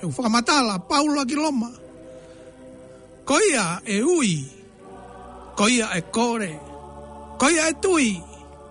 e 0.01 0.03
u 0.09 0.09
whakamatala 0.15 0.73
paulo 0.89 1.21
a 1.21 1.29
loma 1.45 1.69
e 1.77 1.82
koia 3.25 3.81
e 3.85 4.03
ui, 4.03 4.31
koia 5.55 5.87
e 5.97 6.01
kore, 6.15 6.59
koia 7.39 7.63
e 7.69 7.73
tui, 7.81 8.21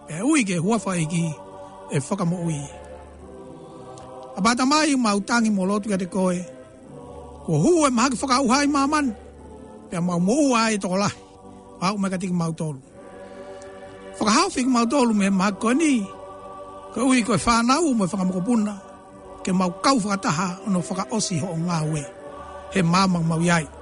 e 0.08 0.22
ui 0.22 0.44
ke 0.44 0.56
huafa 0.60 0.96
iki 0.96 1.24
e 1.90 1.98
whakamo 2.00 2.36
ui. 2.46 2.58
A 4.36 4.40
bata 4.40 4.64
mai 4.66 4.96
ma 4.96 5.14
utangi 5.16 5.50
mo 5.52 5.64
lotu 5.66 5.88
ka 5.92 5.96
te 6.00 6.06
koe, 6.14 6.38
ko 7.44 7.52
hu 7.64 7.72
e 7.86 7.90
maha 7.96 8.10
ki 8.12 8.18
whaka 8.20 8.36
uhai 8.44 8.66
maman, 8.66 9.06
pe 9.90 9.96
a 9.96 10.00
maumo 10.00 10.34
ua 10.52 10.72
e 10.72 10.76
toko 10.78 10.96
lahi, 10.96 11.16
a 11.84 11.92
ume 11.92 12.08
ka 12.12 12.18
tiki 12.20 12.32
mautolu. 12.34 12.80
Whaka 14.20 14.32
hawhi 14.36 14.60
ki 14.64 14.70
mautolu 14.70 15.12
me 15.14 15.30
maha 15.30 15.52
koe 15.60 15.74
ni, 15.74 16.04
ko 16.92 17.08
ui 17.08 17.24
koe 17.24 17.38
whanau 17.40 17.94
mo 17.96 18.04
e 18.04 18.08
whakamo 18.08 18.40
puna, 18.44 18.74
ke 19.44 19.50
mau 19.52 19.72
kau 19.80 19.96
whakataha 19.96 20.66
ono 20.68 20.80
whaka 20.84 21.08
osi 21.16 21.40
ho 21.40 21.48
o 21.56 21.56
ngā 21.56 21.78
ue, 21.90 22.02
he 22.74 22.82
mamang 22.82 23.24
mau 23.24 23.40
iai. 23.40 23.48
Mau 23.48 23.48
iai 23.48 23.81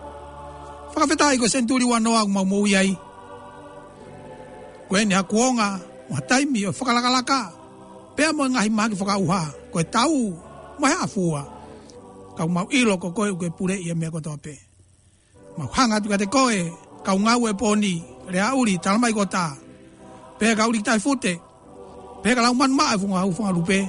whakawhetā 0.92 1.34
i 1.34 1.38
ko 1.38 1.46
senturi 1.48 1.84
wa 1.86 2.00
noa 2.02 2.22
kuma 2.26 2.42
mōi 2.42 2.74
ai. 2.78 2.90
Ko 4.88 4.98
e 4.98 5.04
ni 5.04 5.14
ha 5.14 5.22
kuonga, 5.22 5.68
o 6.10 6.18
taimi 6.28 6.66
o 6.66 6.72
whakalakalaka, 6.72 7.38
pēa 8.16 8.32
mō 8.34 8.44
ngahi 8.54 8.70
māki 8.70 8.98
whakauha, 8.98 9.40
ko 9.72 9.80
e 9.80 9.84
tau, 9.84 10.16
mō 10.80 10.86
hea 10.86 11.06
fua. 11.14 11.44
Ka 12.36 12.46
mau 12.46 12.66
ilo 12.70 12.96
ko 12.98 13.10
koe 13.12 13.30
uke 13.34 13.50
pure 13.56 13.76
i 13.76 13.90
a 13.90 13.94
e 13.94 13.98
mea 13.98 14.10
kotoa 14.10 14.38
pē. 14.38 14.54
Ma 15.58 15.66
hanga 15.74 16.00
tuka 16.00 16.18
te 16.18 16.26
koe, 16.26 16.54
e 16.54 16.72
ka 17.04 17.14
unga 17.14 17.36
ue 17.38 17.52
pōni, 17.52 17.94
rea 18.28 18.52
uri, 18.54 18.78
talamai 18.78 19.12
ko 19.12 19.24
tā. 19.24 19.50
Pēa 20.40 20.56
ka 20.56 20.66
uri 20.70 20.82
tai 20.82 20.98
fute, 20.98 21.36
pēa 22.24 22.34
ka 22.36 22.44
lauman 22.46 22.72
maa 22.72 22.94
e 22.94 22.98
whunga 23.00 23.20
hau 23.22 23.30
whunga 23.32 23.52
lupē, 23.56 23.82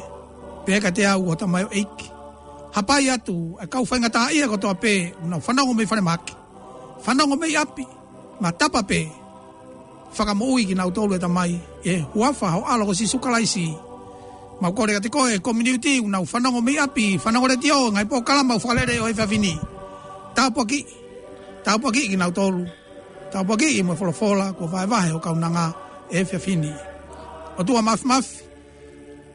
pēa 0.68 0.82
ka 0.84 0.92
te 0.92 1.06
au 1.08 1.30
o 1.32 1.36
tamai 1.36 1.64
o 1.66 1.72
eiki. 1.72 2.10
Hapai 2.76 3.10
atu, 3.12 3.58
e 3.64 3.66
kau 3.72 3.84
whaingataa 3.88 4.32
ia 4.36 4.46
e 4.46 4.52
kotoa 4.52 4.76
pē, 4.84 4.94
unau 5.24 5.40
whanau 5.42 5.74
me 5.76 5.84
whanemaki 5.86 6.40
fanango 7.02 7.36
mei 7.36 7.56
api, 7.58 7.86
ma 8.40 8.50
tapa 8.54 8.82
pe, 8.90 9.02
faka 10.16 10.34
mo 10.38 10.46
ui 10.54 10.64
ki 10.70 10.74
nau 10.78 10.90
tolu 10.96 11.14
eta 11.18 11.28
mai, 11.38 11.54
e 11.84 12.04
huafa 12.14 12.48
ho 12.56 12.62
alo 12.72 12.86
ko 12.90 12.94
si 12.94 13.06
sukalaisi. 13.08 13.66
Ma 14.62 14.70
kore 14.78 14.94
kate 14.94 15.10
koe, 15.10 15.42
community, 15.42 15.98
unau 16.00 16.24
fanango 16.32 16.62
mei 16.62 16.78
api, 16.86 17.08
fanango 17.24 17.48
re 17.52 17.58
tio, 17.64 17.90
ngai 17.94 18.06
po 18.10 18.22
kalamba 18.22 18.56
ufalere 18.60 18.96
o 19.04 19.10
efa 19.12 19.26
fini. 19.32 19.54
Tapo 20.38 20.62
ki, 20.70 20.82
tapo 21.66 21.90
ki 21.96 22.04
ki 22.14 22.18
nau 22.22 22.30
tolu, 22.32 22.64
tapo 23.34 23.54
ki 23.60 23.80
ima 23.82 23.96
folofola, 23.96 24.54
ko 24.58 24.64
vai 24.74 24.86
vahe 24.86 25.12
o 25.18 25.20
kaunanga 25.20 25.66
efa 26.22 26.38
fini. 26.46 26.70
O 27.60 27.64
tua 27.68 27.82
maf 27.82 28.06
maf, 28.06 28.28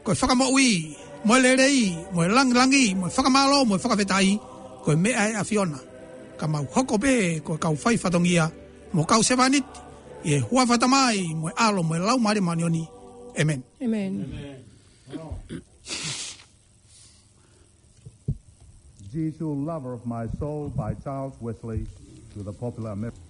koe 0.05 0.15
faka 0.15 0.35
mo 0.39 0.47
ui, 0.55 0.95
moe 1.27 1.39
lerei, 1.43 1.91
moe 2.15 2.27
lang 2.31 2.53
langi, 2.55 2.95
moe 2.95 3.11
faka 3.11 3.29
malo, 3.29 3.65
moe 3.67 3.79
faka 3.83 3.95
vetai, 3.99 4.39
koe 4.85 4.95
mea 4.95 5.27
e 5.35 5.35
afiona. 5.43 5.79
kama 6.37 6.61
ko 6.69 6.97
kau 7.57 7.75
fai 7.75 7.97
fatongia 7.97 8.47
mo 8.93 9.03
kau 9.03 9.19
hua 9.21 10.63
fatamai 10.69 11.17
mo 11.33 11.49
alo 11.57 11.81
mo 11.83 11.97
lau 11.97 12.17
mare 12.21 12.39
manioni 12.39 12.85
amen 13.41 13.63
amen, 13.81 14.11
amen. 14.21 14.53
Jesu, 19.13 19.47
lover 19.65 19.93
of 19.93 20.05
my 20.05 20.27
soul 20.37 20.69
by 20.75 20.93
Charles 21.03 21.33
Wesley 21.39 21.87
to 22.33 22.43
the 22.43 22.51
popular 22.53 22.91
American. 22.91 23.23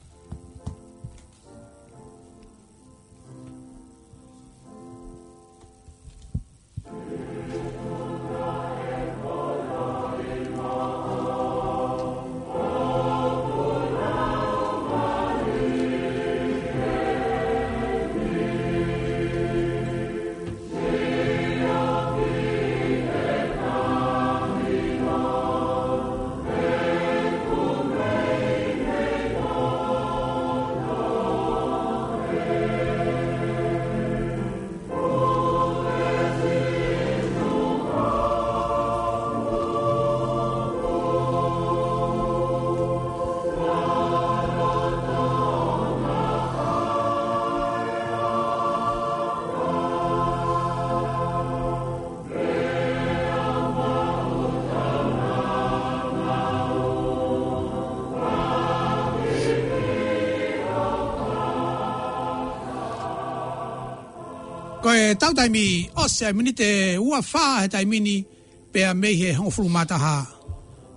tau 65.15 65.31
taimi, 65.33 65.87
o 65.95 66.07
se 66.07 66.33
mini 66.33 66.51
te 66.51 66.97
ua 66.97 67.21
whaa 67.21 67.61
he 67.61 67.67
taimini 67.67 68.25
pea 68.71 68.93
mei 68.93 69.15
he 69.15 69.33
hongo 69.33 69.51
furu 69.51 69.69
mātaha. 69.69 70.25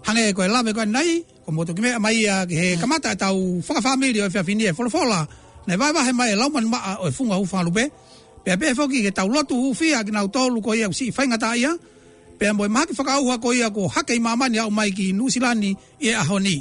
Hange 0.07 0.33
koe 0.35 0.49
lawe 0.49 0.73
koe 0.75 0.85
nei, 0.85 1.21
ko 1.45 1.53
mōtu 1.53 1.75
ki 1.77 1.83
mea 1.83 1.99
mai 1.99 2.25
a 2.27 2.47
he 2.47 2.77
kamata 2.81 3.13
e 3.13 3.17
tau 3.17 3.39
whakawhamilio 3.61 4.25
e 4.27 4.29
whiawhini 4.29 4.67
e 4.67 4.73
wholofola. 4.73 5.27
Nei 5.67 5.77
vai 5.77 5.93
vahe 5.93 6.13
mai 6.13 6.33
e 6.33 6.37
lauman 6.37 6.67
maa 6.69 6.97
o 7.01 7.09
e 7.09 7.13
funga 7.13 7.35
hu 7.37 7.47
whanupe. 7.53 7.91
Pea 8.45 8.57
pe 8.57 8.75
foki 8.75 9.03
ke 9.05 9.11
tau 9.11 9.29
lotu 9.29 9.55
hu 9.55 9.75
whia 9.79 10.03
ki 10.05 10.11
nau 10.11 10.27
tōlu 10.27 10.63
koe 10.63 10.77
ia 10.79 10.89
usi 10.89 11.09
i 11.11 11.13
whaingata 11.13 11.55
ia. 11.57 11.75
Pea 12.39 12.53
moe 12.53 12.69
maha 12.69 12.87
ki 12.87 12.95
whakauha 12.99 13.39
koe 13.39 13.55
ia 13.57 13.71
ko 13.71 13.89
hake 13.89 14.15
i 14.17 14.21
mamani 14.21 14.59
au 14.59 14.71
mai 14.71 14.91
ki 14.91 15.13
Nusilani 15.13 15.75
i 16.01 16.09
e 16.09 16.15
ahoni. 16.15 16.57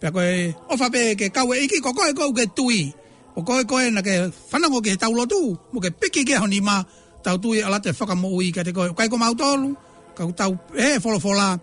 Pea 0.00 0.10
koe 0.12 0.54
ofa 0.70 0.90
pe 0.90 1.14
ke 1.16 1.30
kawe 1.32 1.58
iki 1.58 1.80
koko 1.80 2.04
e 2.06 2.12
kou 2.14 2.32
ke 2.32 2.46
tui. 2.54 2.86
Pea 2.92 3.06
o 3.38 3.42
koe 3.46 3.62
koe 3.70 3.90
na 3.94 4.02
ke 4.02 4.12
whanango 4.50 4.82
ke 4.82 4.94
he 4.94 4.98
taulo 4.98 5.22
tu, 5.30 5.54
mo 5.72 5.78
ke 5.80 5.94
piki 5.94 6.24
ke 6.26 6.34
honi 6.42 6.58
ma, 6.60 6.82
tau 7.22 7.38
tui 7.38 7.58
e 7.58 7.62
ala 7.62 7.78
te 7.78 7.94
whakamo 7.94 8.28
ui 8.34 8.50
ka 8.52 8.64
te 8.66 8.72
koe, 8.74 8.90
kai 8.98 9.06
ko 9.08 9.14
mautolu, 9.16 9.76
ka 10.18 10.26
ku 10.26 10.32
tau 10.34 10.56
he 10.74 10.98
wholofola, 10.98 11.54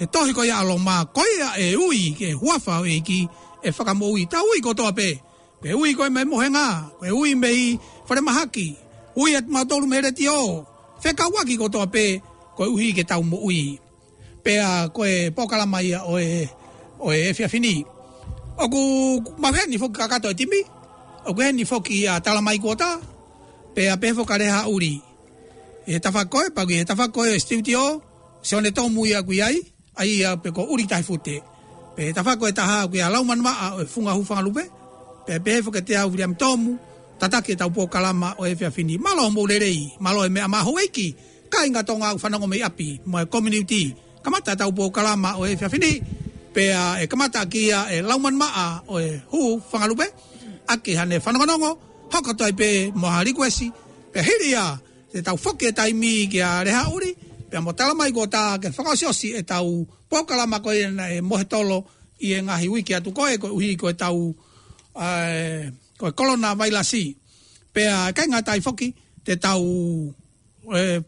he 0.00 0.06
tohi 0.08 0.32
koe 0.32 0.48
alo 0.48 0.78
ma, 0.80 1.04
koe 1.12 1.28
a 1.44 1.50
e 1.60 1.74
ui 1.76 2.16
ke 2.16 2.32
huafa 2.32 2.80
o 2.80 2.86
eiki, 2.88 3.20
e, 3.60 3.68
e 3.68 3.72
whakamo 3.76 4.08
ui, 4.08 4.24
tau 4.24 4.40
ui 4.54 4.64
ko 4.64 4.72
toa 4.72 4.94
pe, 4.96 5.18
koe 5.60 5.74
ui 5.76 5.92
koe 5.94 6.08
me 6.08 6.24
mohenga, 6.24 6.88
koe 6.96 7.12
ui 7.12 7.34
me 7.36 7.52
i 7.52 7.76
whare 8.08 8.24
mahaki, 8.24 8.72
ui 9.20 9.36
at 9.36 9.44
mautolu 9.52 9.84
me 9.86 10.00
re 10.00 10.14
tio, 10.16 10.64
whaka 11.04 11.28
waki 11.28 11.60
ko 11.60 11.68
toa 11.68 11.90
pe, 11.92 12.22
koe 12.56 12.70
ui 12.72 12.94
ke 12.96 13.04
tau 13.04 13.20
mo 13.20 13.42
ui, 13.44 13.76
pea 14.40 14.88
koe 14.96 15.28
pokala 15.36 15.68
mai 15.68 15.92
a 15.92 16.06
oe, 16.08 16.48
oe 17.04 17.20
e 17.28 17.36
fiafini, 17.36 17.76
e 17.84 17.96
Oku, 18.58 19.22
mawhen 19.38 19.70
ni 19.70 19.78
fuka 19.78 20.00
kakato 20.10 20.30
e 20.30 20.34
timi, 20.34 20.58
o 21.28 21.34
kwen 21.36 21.56
ni 21.60 21.64
foki 21.68 22.08
a 22.08 22.16
tala 22.24 22.40
mai 22.40 22.58
kota 22.58 22.90
pe 23.74 23.82
a 23.92 23.96
pe 24.00 24.08
foka 24.16 24.36
reha 24.40 24.60
uri 24.74 24.94
e 25.86 25.94
tafa 26.04 26.22
koe 26.32 26.46
pa 26.56 26.62
e 26.80 26.84
tafa 26.88 27.04
koe 27.14 27.28
e 27.36 27.40
stiuti 27.44 27.72
o 27.86 28.00
se 28.46 28.52
one 28.56 28.70
tau 28.76 28.86
mui 28.96 29.10
a 29.18 29.20
kui 29.26 29.40
ai 29.48 29.56
ai 30.00 30.10
a 30.28 30.30
pe 30.42 30.48
ko 30.56 30.62
uri 30.72 30.84
tai 30.90 31.02
fute 31.08 31.36
pe 31.96 32.04
tafa 32.16 32.32
koe 32.40 32.50
ta 32.58 32.64
a 32.82 32.88
kui 32.90 33.00
a 33.06 33.12
lau 33.14 33.22
manma 33.30 33.52
a 33.64 33.66
funga 33.92 34.12
e 34.16 34.18
hufanga 34.18 34.42
lupe 34.46 34.64
pe 35.26 35.34
pe 35.44 35.52
foka 35.64 35.80
te 35.86 35.92
a 36.00 36.08
uri 36.12 36.22
am 36.26 36.34
tomu 36.42 36.72
tatake 37.20 37.52
tau 37.60 37.70
po 37.76 37.82
kalama 37.94 38.28
o 38.40 38.46
e 38.46 38.52
fia 38.58 38.70
fini 38.76 38.94
malo 39.04 39.24
mou 39.34 39.46
lerei 39.50 39.80
malo 40.04 40.20
e 40.24 40.30
mea 40.34 40.46
ma 40.52 40.60
hoiki 40.66 41.06
ka 41.52 41.58
inga 41.68 41.82
tonga 41.88 42.08
au 42.10 42.16
whanango 42.22 42.46
ngome 42.48 42.56
api 42.68 42.88
mo 43.10 43.16
e 43.22 43.26
community 43.34 43.82
kamata 44.24 44.52
tau 44.60 44.70
po 44.76 44.84
kalama 44.96 45.30
o 45.36 45.42
e 45.46 45.54
fia 45.60 45.68
fini 45.74 45.92
pe 46.54 46.64
a 46.72 46.84
e 47.02 47.04
kamata 47.12 47.40
kia 47.52 47.80
e 47.92 47.96
lau 48.08 48.18
manma 48.24 48.48
a 48.64 48.66
o 48.88 48.94
e 49.00 49.08
hu 49.30 49.40
fanga 49.70 49.88
lupe 49.92 50.08
ake 50.68 50.94
hane 50.96 51.16
whanonganongo, 51.24 51.70
hoko 52.12 52.32
toi 52.38 52.52
pe 52.58 52.68
moha 53.00 53.24
rikwesi, 53.24 53.72
pe 54.12 54.20
hiri 54.26 54.50
ya, 54.52 54.78
te 55.12 55.18
tau 55.26 55.36
foki 55.36 55.64
e 55.66 55.72
tai 55.78 55.92
mi 55.92 56.28
ki 56.32 56.40
a 56.50 56.64
reha 56.64 56.82
uri, 56.94 57.12
pe 57.50 57.58
mo 57.64 57.72
tala 57.72 57.94
mai 57.94 58.10
gota 58.16 58.58
ke 58.62 58.68
whakasiosi 58.76 59.28
e 59.36 59.42
tau 59.42 59.86
pokala 60.10 60.44
mako 60.52 60.70
i 60.76 60.80
e 61.16 61.20
mohetolo 61.30 61.78
i 62.26 62.34
e 62.36 62.42
ngahi 62.42 62.68
wiki 62.68 62.92
atu 62.94 63.10
koe, 63.16 63.38
ko 63.40 63.46
uhi 63.56 63.76
ko 63.80 63.88
e 63.88 63.94
tau 64.02 64.34
eh, 65.00 65.70
koe 65.98 66.12
kolona 66.12 66.54
vailasi, 66.54 67.04
pe 67.72 67.86
a 67.88 68.12
kainga 68.12 68.42
tai 68.44 68.60
foki, 68.60 68.88
te 69.24 69.36
tau 69.36 69.64
e, 70.80 71.00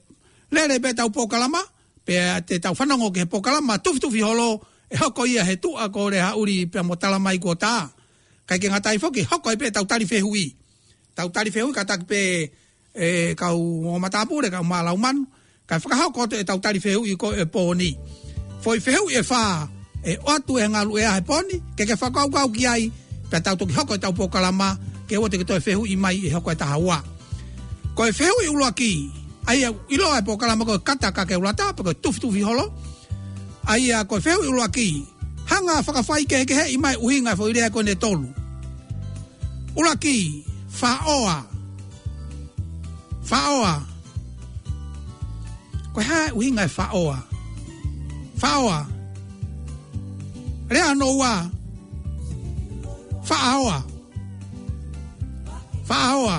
lere 0.54 0.80
pe 0.80 0.92
tau 0.96 1.10
pokalama, 1.12 1.60
pe 2.04 2.16
te 2.48 2.58
tau 2.58 2.72
whanongo 2.78 3.10
ke 3.12 3.22
ma, 3.62 3.78
tufi 3.78 3.98
tufi 4.00 4.20
holo, 4.22 4.60
e 4.88 4.96
hoko 4.96 5.24
ia 5.26 5.44
he 5.44 5.56
tu 5.56 5.76
a 5.76 5.88
ko 5.92 6.08
reha 6.10 6.34
uri 6.36 6.64
pe 6.66 6.80
mo 6.82 6.96
tala 6.96 7.18
mai 7.18 7.36
gota. 7.36 7.84
ta 7.84 7.99
kai 8.50 8.58
ke 8.58 8.66
ngatai 8.66 8.98
foki 8.98 9.22
hoko 9.30 9.54
i 9.54 9.56
pe 9.56 9.70
tau 9.70 9.86
tari 9.86 10.06
fe 10.10 10.18
hui 10.26 10.50
tau 11.14 11.30
tari 11.30 11.50
fe 11.54 11.60
hui 11.62 11.70
ka 11.72 11.84
tak 11.86 12.02
pe 12.10 12.50
e 12.94 13.34
ka 13.38 13.54
u 13.54 13.86
o 13.94 13.98
mata 14.02 14.26
pure 14.26 14.50
ka 14.50 14.58
mala 14.62 14.90
uman 14.90 15.22
ka 15.70 15.78
fa 15.78 15.94
ha 15.94 16.08
ko 16.10 16.26
te 16.26 16.42
tau 16.42 16.58
tari 16.58 16.82
fe 16.82 16.98
hui 16.98 17.14
ko 17.14 17.30
e 17.30 17.46
poni 17.46 17.90
foi 18.60 18.82
fe 18.86 18.94
hui 18.98 19.14
e 19.14 19.22
fa 19.22 19.68
e 20.02 20.18
o 20.26 20.34
atu 20.34 20.58
e 20.58 20.66
ngalu 20.66 20.98
e 20.98 21.04
a 21.06 21.14
e 21.22 21.22
poni 21.22 21.62
ke 21.78 21.86
ke 21.90 21.94
fa 22.00 22.10
ka 22.10 22.26
ka 22.26 22.42
ki 22.56 22.90
pe 23.30 23.38
tau 23.46 23.54
to 23.54 23.64
hoko 23.78 23.94
e 23.94 23.98
tau 24.02 24.12
po 24.18 24.26
kalama 24.34 24.74
ke 25.06 25.14
o 25.22 25.28
te 25.30 25.38
to 25.46 25.60
fe 25.60 25.78
hui 25.78 25.94
mai 25.94 26.16
e 26.26 26.34
hoko 26.34 26.50
e 26.50 26.56
ta 26.58 26.74
hawa 26.74 26.98
ko 27.94 28.02
e 28.10 28.12
fe 28.12 28.26
hui 28.34 28.50
u 28.50 28.58
loki 28.58 28.92
ai 29.46 29.62
i 29.88 29.96
lo 30.02 30.10
e 30.18 30.20
po 30.26 30.34
kalama 30.34 30.64
ko 30.66 30.74
kata 30.82 31.12
ka 31.14 31.22
ke 31.22 31.38
ta 31.54 31.70
pe 31.72 31.82
ko 31.86 31.92
tu 32.02 32.10
e 32.10 32.18
tuf 32.22 32.34
holo 32.50 32.66
ai 33.70 33.92
a 33.94 34.02
ko 34.10 34.18
fe 34.20 34.34
hui 34.34 34.48
u 34.50 34.58
loki 34.58 35.06
hanga 35.46 35.82
fa 35.86 35.92
ka 36.02 36.02
ke 36.26 36.54
he 36.58 36.64
i 36.74 36.76
mai 36.82 36.96
uhinga 36.98 37.36
fo 37.38 37.46
ire 37.48 37.70
ko 37.70 37.82
ne 37.82 37.94
tolu 37.94 38.39
Ulaki, 39.76 40.44
faoa. 40.68 41.46
Faoa. 43.22 43.74
Ko 45.94 46.00
ha 46.02 46.18
uhinga 46.34 46.64
faoa. 46.68 47.18
Faoa. 48.42 48.86
Rea 50.70 50.94
no 50.94 51.14
wa. 51.18 51.30
À? 51.38 51.50
Faoa. 53.28 53.78
Faoa. 55.86 56.36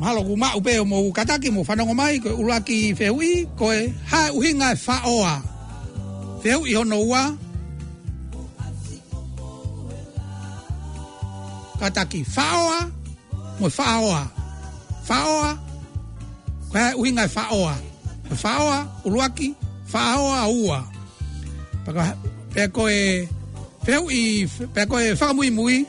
Mahalo 0.00 0.22
ku 0.28 0.34
ma 0.36 0.54
upe 0.58 0.72
mo 0.86 1.10
kataki 1.18 1.50
mo 1.54 1.60
whanongo 1.64 1.94
mai 1.94 2.18
ko 2.22 2.30
ulaki 2.42 2.92
fehui 2.98 3.46
ko 3.58 3.74
ha 4.10 4.30
uhinga 4.38 4.76
faoa. 4.78 4.78
Faoa. 4.86 5.34
te 6.44 6.50
au 6.52 6.62
i 6.66 6.72
hono 6.78 6.98
ua. 7.10 7.22
Ka 11.80 11.88
taki 11.96 12.20
whaoa, 12.36 12.80
mo 13.60 13.68
whaoa, 13.78 14.22
whaoa, 15.08 15.50
ko 16.70 16.74
hea 16.78 16.96
uhinga 17.00 17.24
e 17.24 17.30
whaoa. 17.36 17.74
Whaoa, 18.42 18.78
uruaki, 19.06 19.48
whaoa 19.92 20.44
ua. 20.64 20.78
Pako, 21.84 22.00
peko 22.54 22.82
e, 22.98 23.02
peko 23.84 24.96
e 25.04 25.14
whakamui 25.18 25.48
mui, 25.50 25.50
mui, 25.50 25.86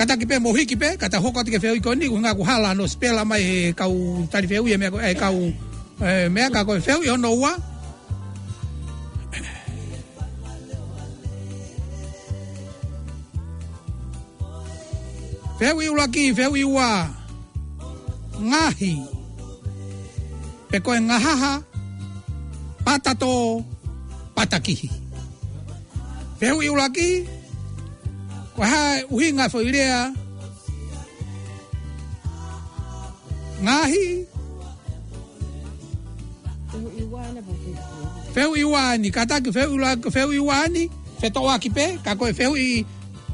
kata 0.00 0.16
ki 0.16 0.24
pe 0.24 0.40
mo 0.40 0.56
hiki 0.56 0.80
pe 0.80 0.96
kata 0.96 1.20
hoko 1.20 1.44
te 1.44 1.60
feo 1.60 1.76
ko 1.84 1.92
ni 1.92 2.08
ku 2.08 2.16
nga 2.24 2.32
ku 2.32 2.40
hala 2.40 2.72
no 2.72 2.88
spela 2.88 3.20
mai 3.28 3.44
e 3.44 3.58
kau 3.76 4.24
tari 4.32 4.48
feo 4.48 4.64
ye 4.64 4.76
me 4.80 4.88
ka 4.88 4.96
e 5.12 5.14
kau 5.20 5.36
e 6.00 6.12
me 6.32 6.40
ka 6.48 6.64
ko 6.64 6.72
feo 6.80 7.04
yo 7.04 7.20
no 7.20 7.36
wa 7.36 7.52
feo 15.60 15.76
i 15.84 15.92
ula 15.92 16.06
ki 16.08 16.32
feo 16.32 16.56
i 16.56 16.64
wa 16.64 16.88
ngahi 18.40 18.94
pe 20.72 20.78
ko 20.80 20.90
nga 20.96 21.18
ha 21.20 21.34
ha 21.44 21.52
patato 22.88 23.60
patakihi 24.32 24.88
feo 26.40 26.56
i 26.64 26.72
ula 26.72 26.88
ki 26.88 26.96
feo 26.96 27.16
i 27.20 27.20
ula 27.28 27.36
ki 27.36 27.39
Pa 28.60 28.68
ha 28.68 28.84
winga 29.08 29.48
fo 29.48 29.64
ilea. 29.64 30.12
Ngahi. 33.64 34.26
Feu 38.36 38.56
iwani, 38.56 39.10
kata 39.10 39.40
ki 39.40 39.52
feu 39.52 39.74
iwani, 39.80 40.02
feu 40.12 40.32
iwani, 40.32 40.90
fe 41.20 41.30
to 41.30 41.42
wa 41.42 41.58
ki 41.58 41.70
pe, 41.72 41.96
ka 42.04 42.14
ko 42.16 42.28
feu 42.34 42.54
i 42.56 42.84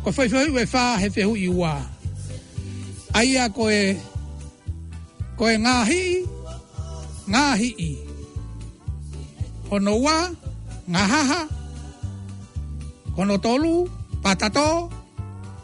ko 0.02 0.10
foi 0.12 0.28
foi 0.32 0.50
we 0.54 0.64
fa 0.66 0.96
he 0.98 1.10
feu 1.10 1.34
iwa. 1.36 1.82
Ai 3.12 3.36
a 3.38 3.48
ko 3.52 3.68
e 3.70 3.98
ko 5.36 5.50
e 5.50 5.58
ngahi. 5.58 6.24
i. 7.84 7.96
Ono 9.70 9.98
wa 10.00 10.30
ngahaha. 10.90 11.40
Ono 13.18 13.38
tolu 13.38 13.90
patato. 14.22 14.50
Patato 14.50 14.95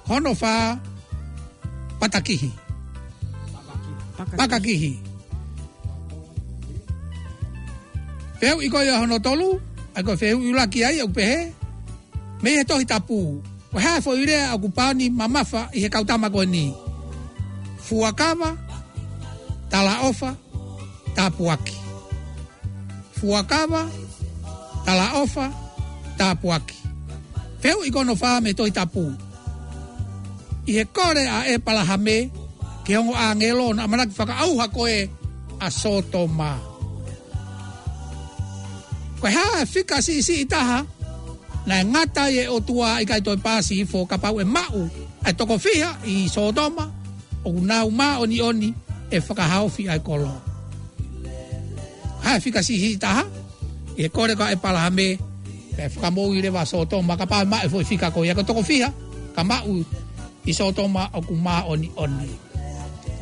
hono 0.09 0.35
fa 0.35 0.79
patakihi. 2.03 2.51
Pakakihi. 4.37 4.95
Feu 8.41 8.59
iko 8.63 8.79
ia 8.85 8.99
hono 9.03 9.19
tolu, 9.19 9.59
ai 9.95 10.03
ko 10.07 10.15
feu 10.17 10.39
iu 10.43 10.55
laki 10.55 10.85
ai 10.87 11.01
au 11.03 11.09
pehe, 11.11 11.51
mei 12.43 12.59
he 12.59 12.65
tohi 12.65 12.85
tapu, 12.87 13.43
ko 13.73 13.77
hea 13.79 13.99
fo 14.03 14.15
ire 14.17 14.37
a 14.47 14.55
kupani 14.59 15.11
mamafa 15.11 15.69
i 15.75 15.79
he 15.83 15.89
kautama 15.89 16.31
koe 16.31 16.47
ni. 16.47 16.75
Fuakama, 17.87 18.51
tala 19.71 20.03
ofa, 20.09 20.31
tapuaki. 21.15 21.77
Fuakama, 23.21 23.83
tala 24.87 25.07
ofa, 25.23 25.47
tapuaki. 26.19 26.79
Feu 27.63 27.85
iko 27.85 28.05
no 28.05 28.15
faa 28.17 28.41
mei 28.41 28.55
tohi 28.55 28.71
tapu, 28.71 29.13
i 30.67 30.73
he 30.79 30.85
kore 30.85 31.19
a 31.27 31.45
e 31.51 31.59
palaha 31.59 31.97
me 31.99 32.31
ke 32.87 32.95
ongo 32.95 33.15
a 33.19 33.35
ngelo 33.35 33.75
na 33.75 33.83
amanaki 33.85 34.15
whaka 34.15 34.35
auha 34.47 34.67
koe 34.71 35.11
a 35.59 35.69
soto 35.71 36.27
ma 36.27 36.55
ko 39.19 39.27
hea 39.27 39.63
e 39.63 39.65
fika 39.67 39.99
si 40.03 40.19
isi 40.23 40.43
i 40.47 40.47
taha 40.47 40.87
na 41.67 41.83
e 41.83 41.83
ngata 41.85 42.31
e 42.31 42.47
o 42.47 42.61
tua 42.63 43.03
i 43.03 43.05
kai 43.07 43.23
toi 43.27 43.39
pasi 43.43 43.83
i 43.83 43.85
fo 43.87 44.07
kapau 44.07 44.39
e 44.39 44.45
mau 44.47 44.87
e 45.27 45.31
toko 45.35 45.59
fiha 45.59 45.99
i 46.07 46.29
soto 46.31 46.71
ma 46.71 46.87
o 47.43 47.49
unau 47.51 47.91
ma 47.91 48.19
oni 48.23 48.39
oni 48.39 48.69
e 49.11 49.19
whaka 49.19 49.43
haofi 49.51 49.89
ai 49.91 49.99
kolo 49.99 50.31
hea 52.23 52.39
e 52.39 52.41
fika 52.41 52.63
si 52.63 52.75
isi 52.79 52.89
i 52.95 52.99
taha 53.03 53.25
i 53.99 54.03
he 54.07 54.09
kore 54.15 54.35
ka 54.39 54.47
e 54.55 54.57
palaha 54.63 54.91
me 54.95 55.09
e 55.75 55.85
whaka 55.95 56.09
mou 56.15 56.31
i 56.35 56.39
rewa 56.43 56.63
soto 56.65 57.03
ma 57.03 57.15
kapau 57.19 57.43
e 57.43 57.47
mau 57.51 57.63
e 57.83 57.87
fika 57.91 58.11
koe 58.15 58.31
e 58.31 58.43
toko 58.47 58.63
fiha 58.63 58.91
ka 59.37 59.43
mau 59.51 59.75
e 59.81 60.02
i 60.47 60.51
sa 60.55 60.65
oto 60.67 60.89
maa 60.89 61.11
oku 61.15 61.35
maa 61.35 61.63
oni 61.67 61.91
oni. 61.97 62.35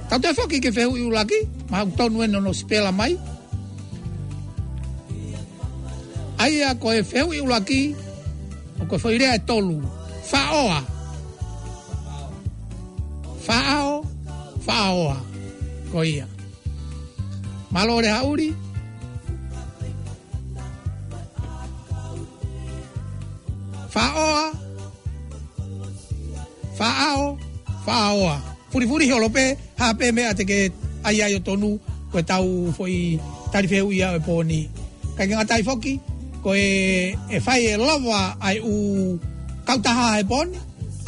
Tato 0.08 0.28
e 0.28 0.34
foki 0.34 0.58
ke 0.60 0.72
fehu 0.72 0.96
i 0.96 1.04
ulaki, 1.04 1.38
maa 1.70 1.84
uto 1.84 2.08
nue 2.08 2.26
no 2.26 2.40
no 2.40 2.52
spela 2.52 2.92
mai. 2.92 3.14
Ai 6.40 6.62
a 6.64 6.72
ko 6.80 6.92
e 6.96 7.02
fehu 7.04 7.34
i 7.36 7.40
ulaki, 7.44 7.80
o 8.80 8.88
ko 8.88 8.96
foi 8.98 9.18
rea 9.20 9.34
e 9.36 9.42
tolu, 9.48 9.78
faoa. 10.30 10.80
Faao, 13.50 13.94
faoa, 14.66 15.18
ko 15.92 16.00
ia. 16.04 16.24
Malore 17.70 18.08
hauri, 18.10 18.48
faoa, 23.88 23.88
faoa 23.94 24.68
faao 26.80 27.36
faaoa 27.86 28.36
furifuri 28.72 29.10
holo 29.12 29.28
pe 29.36 29.42
hape 29.80 30.06
me 30.16 30.22
ate 30.30 30.44
ke 30.50 30.58
ai 31.08 31.18
ai 31.22 31.36
tonu 31.48 31.70
ko 32.12 32.20
tau 32.30 32.48
foi 32.76 32.96
tari 33.52 33.68
feu 33.72 33.90
ia 33.96 34.08
e 34.18 34.20
poni 34.28 34.60
ka 35.16 35.22
ngata 35.28 35.44
tai 35.52 35.60
foki 35.68 35.94
ko 36.44 36.50
e 37.36 37.40
fai 37.46 37.60
e 37.72 37.74
lova 37.88 38.20
ai 38.48 38.56
u 38.74 38.74
kauta 39.68 39.90
ha 39.98 40.06
e 40.20 40.24
ni, 40.50 40.58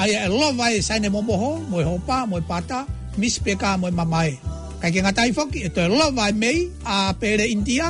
ai 0.03 0.11
e 0.27 0.29
lova 0.41 0.67
e 0.77 0.79
sai 0.87 1.01
mo 1.15 1.21
moho, 1.29 1.51
mo 1.71 1.77
e 1.85 1.87
hopa, 1.93 2.17
mo 2.31 2.37
e 2.43 2.45
pata 2.51 2.79
mispeka 3.21 3.71
mo 3.81 3.87
mama 3.99 4.21
e 4.33 4.35
ka 4.81 4.87
ngata 4.93 5.17
tai 5.19 5.31
foki 5.39 5.59
e 5.67 5.71
to 5.75 5.81
e 5.89 5.91
lova 6.01 6.25
e 6.33 6.35
mei 6.43 6.59
a 6.95 6.97
pere 7.21 7.45
india 7.57 7.87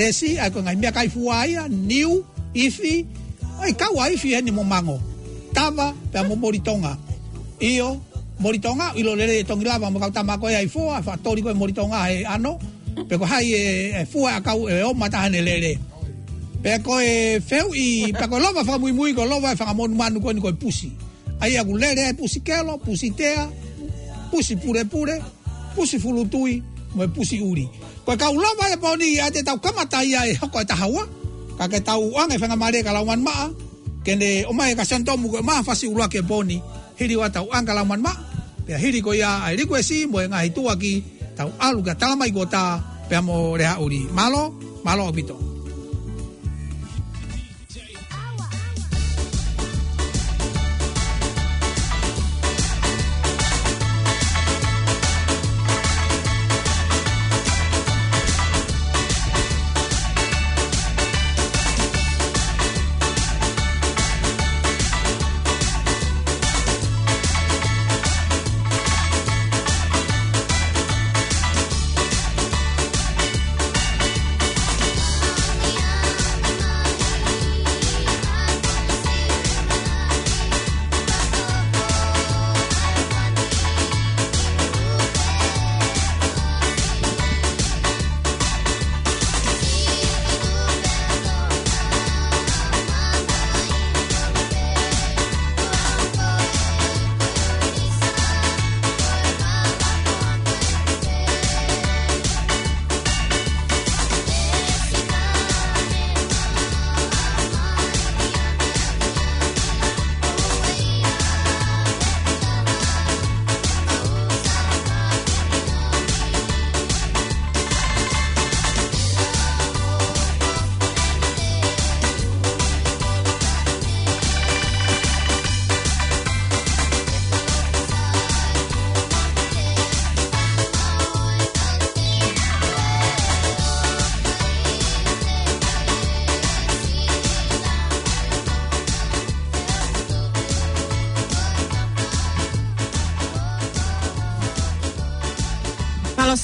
resi 0.00 0.30
ai 0.42 0.50
ko 0.54 0.58
ngai 0.62 0.76
mea 0.82 0.94
kai 0.96 1.08
fuaia 1.14 1.62
niu 1.90 2.10
ifi 2.64 2.94
ai 3.62 3.72
ifi 4.14 4.22
fi 4.22 4.38
ni 4.46 4.52
mo 4.58 4.62
mango 4.72 4.96
tava 5.56 5.86
pe 6.12 6.18
mo 6.28 6.34
moritonga 6.44 6.94
io 7.60 8.00
moritonga 8.38 8.92
ilo 8.96 9.14
lele 9.14 9.44
tongi 9.44 9.64
lava 9.64 9.90
mo 9.90 9.98
kauta 9.98 10.22
mako 10.22 10.48
e 10.48 10.54
ai 10.56 10.68
foa 10.68 11.02
fa 11.02 11.14
e 11.14 11.18
tori 11.22 11.42
ko 11.42 11.54
moritonga 11.54 12.08
e 12.10 12.24
ano 12.24 12.58
pe 13.08 13.16
ko 13.18 13.24
hai 13.24 13.52
e, 13.54 13.58
e 14.02 14.06
foa 14.06 14.40
ka 14.40 14.52
e 14.54 14.82
o 14.82 14.92
mata 14.94 15.28
ne 15.28 15.40
lele 15.40 15.78
pe 16.62 16.78
ko 16.82 16.98
e 17.00 17.40
feu 17.40 17.70
i 17.74 18.12
pe 18.12 18.26
ko 18.26 18.38
lova 18.38 18.64
fa 18.64 18.78
mui 18.78 18.92
mui 18.92 19.14
ko 19.14 19.24
lova 19.24 19.54
fa 19.56 19.72
mo 19.74 19.86
manu 19.88 20.20
ko 20.20 20.30
ni 20.32 20.40
ko 20.40 20.52
pusi 20.52 20.90
ai 21.40 21.56
agu 21.56 21.76
lele 21.76 22.00
ai 22.06 22.14
pusi 22.14 22.40
kelo 22.40 22.78
pusi 22.78 23.10
tea 23.10 23.48
pusi 24.30 24.56
pure 24.56 24.84
pure 24.84 25.22
pusi 25.74 25.98
fulutui 25.98 26.62
mo 26.94 27.06
pusi 27.08 27.38
uri 27.40 27.68
ko 28.04 28.16
ka 28.16 28.32
lova 28.34 28.66
e 28.72 28.76
poni 28.76 29.14
ia 29.14 29.30
te 29.30 29.42
tau 29.42 29.58
kamata 29.60 30.02
ia 30.04 30.26
e 30.26 30.34
ko 30.38 30.64
ta 30.66 30.74
hawa 30.74 31.06
ka 31.58 31.68
ke 31.70 31.80
tau 31.80 32.12
ane 32.18 32.38
fa 32.38 32.46
na 32.48 32.56
mare 32.56 32.82
ka 32.82 32.90
la 32.92 33.00
wan 33.00 33.22
ma 33.22 33.46
kene 34.02 34.44
o 34.48 34.52
mai 34.52 34.74
ka 34.74 34.84
santomu 34.84 35.30
ko 35.30 35.42
ma 35.42 35.62
fa 35.62 35.74
si 35.74 35.86
ulake 35.86 36.22
poni 36.22 36.60
hiri 36.98 37.14
wa 37.18 37.28
tau 37.30 37.50
angala 37.54 37.82
man 37.86 38.00
ma 38.02 38.12
pe 38.66 38.74
hiri 38.80 39.02
ko 39.04 39.10
ya 39.14 39.42
ai 39.44 39.58
riku 39.60 39.74
esi 39.80 40.06
mo 40.10 40.22
e 40.22 40.26
nga 40.30 40.40
hitu 40.46 40.66
aki 40.70 40.94
tau 41.36 41.50
alu 41.66 41.80
ga 41.84 41.94
tala 42.00 42.14
mai 42.20 42.30
gota 42.32 42.64
pe 43.10 43.16
mo 43.26 43.54
reha 43.58 43.76
uri 43.82 44.06
malo 44.14 44.54
malo 44.86 45.02
obito 45.10 45.53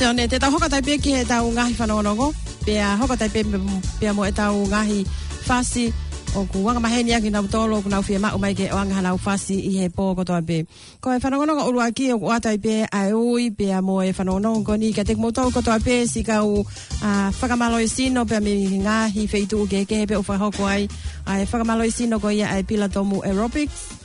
se 0.01 0.07
one 0.09 0.25
te 0.29 0.39
tau 0.41 0.49
hokatai 0.57 0.81
pia 0.87 0.97
ki 0.97 1.11
he 1.13 1.23
tau 1.29 1.51
ngahi 1.53 1.75
whanonongo 1.77 2.29
pia 2.65 2.87
hokatai 2.97 3.29
pia 3.35 3.45
pia 4.01 4.13
mo 4.17 4.25
eta 4.25 4.47
tau 4.49 4.65
ngahi 4.73 5.01
fasi 5.47 5.85
o 6.33 6.41
ku 6.49 6.59
wanga 6.65 6.81
maheni 6.85 7.13
aki 7.19 7.29
nau 7.29 7.45
tolo 7.55 7.77
ku 7.85 7.89
nau 7.93 8.01
fia 8.01 8.17
mai 8.41 8.55
ke 8.57 8.67
wanga 8.77 8.99
na 9.05 9.13
ufasi 9.13 9.57
i 9.69 9.73
he 9.79 9.87
pō 9.97 10.05
koto 10.17 10.33
abe 10.41 10.65
ko 11.05 11.13
e 11.13 11.21
whanonongo 11.21 11.69
ulua 11.69 11.93
ki 11.97 12.07
o 12.17 12.17
kuatai 12.17 12.57
pia 12.65 12.89
ai 12.99 13.13
ui 13.13 13.53
pia 13.59 13.85
mo 13.85 14.01
e 14.01 14.09
whanonongo 14.17 14.73
ni 14.81 14.89
ka 14.97 15.05
teku 15.05 15.21
motau 15.21 15.53
koto 15.53 15.69
abe 15.69 16.09
si 16.09 16.25
ka 16.29 16.41
u 16.49 16.65
whakamalo 17.41 17.77
i 17.85 17.89
sino 17.97 18.25
pia 18.25 18.41
me 18.41 18.53
ngahi 18.85 19.23
feitu 19.33 19.61
u 19.69 19.69
ke 19.69 19.85
kehe 19.85 20.09
pia 20.09 20.17
u 20.17 20.25
whahoko 20.25 20.65
ai 20.65 20.83
ai 21.29 21.45
e 21.45 21.45
whakamalo 21.51 21.85
i 21.85 21.93
sino 21.99 22.17
ko 22.25 22.29
ia 22.33 22.49
ai 22.55 22.63
pila 22.69 22.89
tomu 22.89 23.21
aerobics 23.21 24.00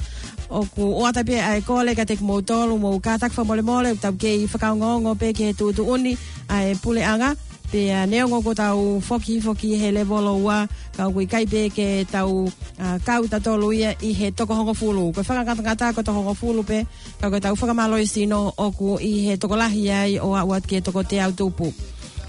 o 0.50 0.62
ku 0.70 0.84
oata 1.02 1.24
pe 1.26 1.40
ai 1.42 1.62
kole 1.66 1.96
ka 1.98 2.06
tek 2.06 2.22
motolu 2.22 2.78
mo 2.78 2.94
ka 3.02 3.18
tak 3.18 3.34
fa 3.34 3.42
mole 3.44 3.66
mole 3.66 3.96
ta 3.98 4.12
ke 4.14 4.46
i 4.46 4.46
fa 4.46 4.62
ka 4.62 4.70
ngongo 4.78 5.18
pe 5.18 5.34
ke 5.34 5.54
tu 5.58 5.74
tu 5.74 5.82
uni 5.86 6.14
ai 6.52 6.76
pule 6.78 7.02
anga 7.02 7.34
pe 7.72 7.90
a 7.90 8.06
neo 8.06 8.30
ngoko 8.30 8.52
ta 8.54 8.78
foki 9.02 9.42
foki 9.42 9.76
he 9.82 9.90
le 9.90 10.06
bolo 10.06 10.38
wa 10.38 10.68
ka 10.94 11.10
ku 11.10 11.26
kai 11.26 11.46
pe 11.50 11.66
ke 11.74 11.88
ta 12.06 12.22
ka 13.02 13.14
u 13.20 13.26
tolu 13.42 13.74
ia 13.74 13.92
i 14.06 14.14
he 14.14 14.32
toko 14.32 14.54
hongo 14.54 14.74
fulu 14.78 15.10
ko 15.12 15.24
fa 15.26 15.42
ka 15.42 15.54
ka 15.58 15.74
ta 15.74 15.88
ko 15.96 16.06
to 16.06 16.14
hongo 16.14 16.34
fulu 16.38 16.62
pe 16.62 16.86
ka 17.22 17.26
ku 17.32 17.42
ta 17.42 17.50
fa 17.58 17.66
ka 17.66 17.74
malo 17.74 17.98
i 17.98 18.06
sino 18.06 18.54
o 18.58 18.70
ku 18.72 19.02
i 19.02 19.26
he 19.26 19.34
toko 19.38 19.58
lahi 19.58 19.90
ai 19.90 20.12
o 20.22 20.38
a 20.38 20.46
wat 20.46 20.62
ke 20.70 20.78
toko 20.82 21.02
te 21.02 21.18
au 21.18 21.34
tupu 21.34 21.74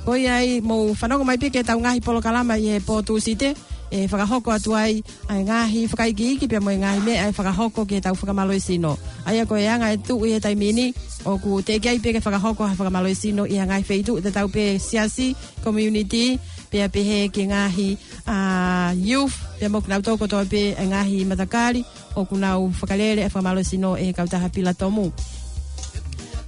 ko 0.06 0.14
ia 0.16 0.40
i 0.40 0.60
mo 0.64 0.94
fa 0.96 1.04
no 1.06 1.20
mai 1.24 1.36
pe 1.36 1.52
ke 1.52 1.60
ta 1.60 1.76
u 1.76 1.80
ngahi 1.84 2.00
polo 2.00 2.20
kalama 2.24 2.56
i 2.56 2.72
he 2.72 2.78
po 2.80 3.02
tu 3.04 3.20
site 3.20 3.52
e 3.90 4.06
hoko 4.08 4.50
atu 4.50 4.74
ai 4.74 5.02
ai 5.28 5.44
ngāhi 5.44 5.84
whakaiki 5.88 6.26
iki 6.34 6.48
pia 6.48 6.60
moe 6.60 6.74
ngāhi 6.76 7.04
me 7.04 7.16
ai 7.18 7.32
ki 7.32 7.84
ke 7.86 8.00
tau 8.02 8.14
whakamalo 8.14 8.50
i 8.54 8.58
sino 8.60 8.98
ai 9.24 9.40
ako 9.40 9.56
e 9.56 9.66
anga 9.68 9.92
e 9.92 9.96
tu 9.98 10.18
i 10.26 10.32
e 10.34 10.40
taimini 10.40 10.92
o 11.24 11.38
ku 11.38 11.62
te 11.62 11.78
kiai 11.78 12.00
pia 12.02 12.12
ke 12.12 12.20
hoko 12.20 12.66
ha 12.66 12.74
whakamalo 12.74 13.06
i 13.08 13.14
sino 13.14 13.44
i 13.46 13.58
a 13.58 13.66
ngāhi 13.66 13.84
feitu 13.84 14.20
te 14.22 14.30
tau 14.32 14.48
pe 14.48 14.78
siasi 14.78 15.36
community 15.62 16.38
pia 16.70 16.88
pehe 16.88 17.28
ke 17.30 17.46
ngāhi 17.46 17.96
uh, 18.26 18.92
youth 18.96 19.34
pia 19.60 19.68
mo 19.68 19.80
kunau 19.80 20.02
tōko 20.02 20.26
tō 20.26 20.48
pe 20.50 20.74
a 20.74 20.82
ngāhi 20.82 21.24
matakari 21.26 21.84
o 22.16 22.24
kunau 22.24 22.72
whakalele 22.74 23.22
e 23.22 23.28
whakamalo 23.30 23.60
i 23.60 23.64
sino 23.64 23.94
e 23.96 24.12
kautaha 24.12 24.50
pila 24.50 24.74
tomu 24.74 25.12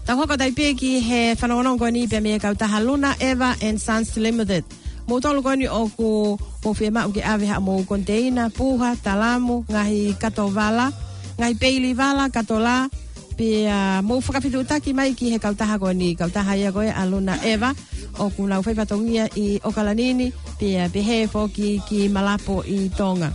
Tau 0.08 0.16
hoko 0.16 0.38
tai 0.40 0.50
pēki 0.56 1.04
he 1.04 1.34
whanonongo 1.36 1.90
ni 1.92 2.08
pia 2.08 2.20
mea 2.20 2.38
kautaha 2.40 2.80
Luna, 2.80 3.12
Eva 3.20 3.54
and 3.60 3.78
Sons 3.78 4.16
Limited 4.16 4.64
mo 5.08 5.16
tolu 5.24 5.40
koni 5.42 5.64
o 5.72 5.88
ko 5.96 6.36
o 6.68 6.70
fe 6.76 6.92
ma 6.92 7.08
ke 7.08 7.24
ave 7.24 7.48
ha 7.48 7.56
mo 7.64 7.80
container 7.88 8.52
puha 8.52 8.92
talamu 9.04 9.56
ngai 9.72 10.12
katovala 10.22 10.86
ngai 11.40 11.52
peili 11.60 11.90
vala 11.96 12.28
katola 12.28 12.74
pe 13.38 13.48
a 13.64 13.78
mo 14.04 14.14
fuka 14.20 14.38
fitu 14.44 14.60
taki 14.70 14.90
mai 14.92 15.12
ki 15.18 15.30
he 15.32 15.38
kautaha 15.44 15.80
ko 15.82 15.88
ni 16.00 16.12
kautaha 16.20 16.52
ia 16.60 16.68
ko 16.76 16.80
a 17.00 17.04
luna 17.10 17.34
eva 17.52 17.70
o 18.20 18.28
ku 18.34 18.42
lau 18.50 18.60
fai 18.62 18.76
patongia 18.80 19.24
i 19.44 19.46
okalanini 19.68 20.26
pe 20.60 20.68
a 20.82 20.84
pe 20.92 21.00
he 21.08 21.18
foki 21.32 21.70
ki 21.88 22.00
malapo 22.16 22.56
i 22.76 22.78
tonga 22.98 23.30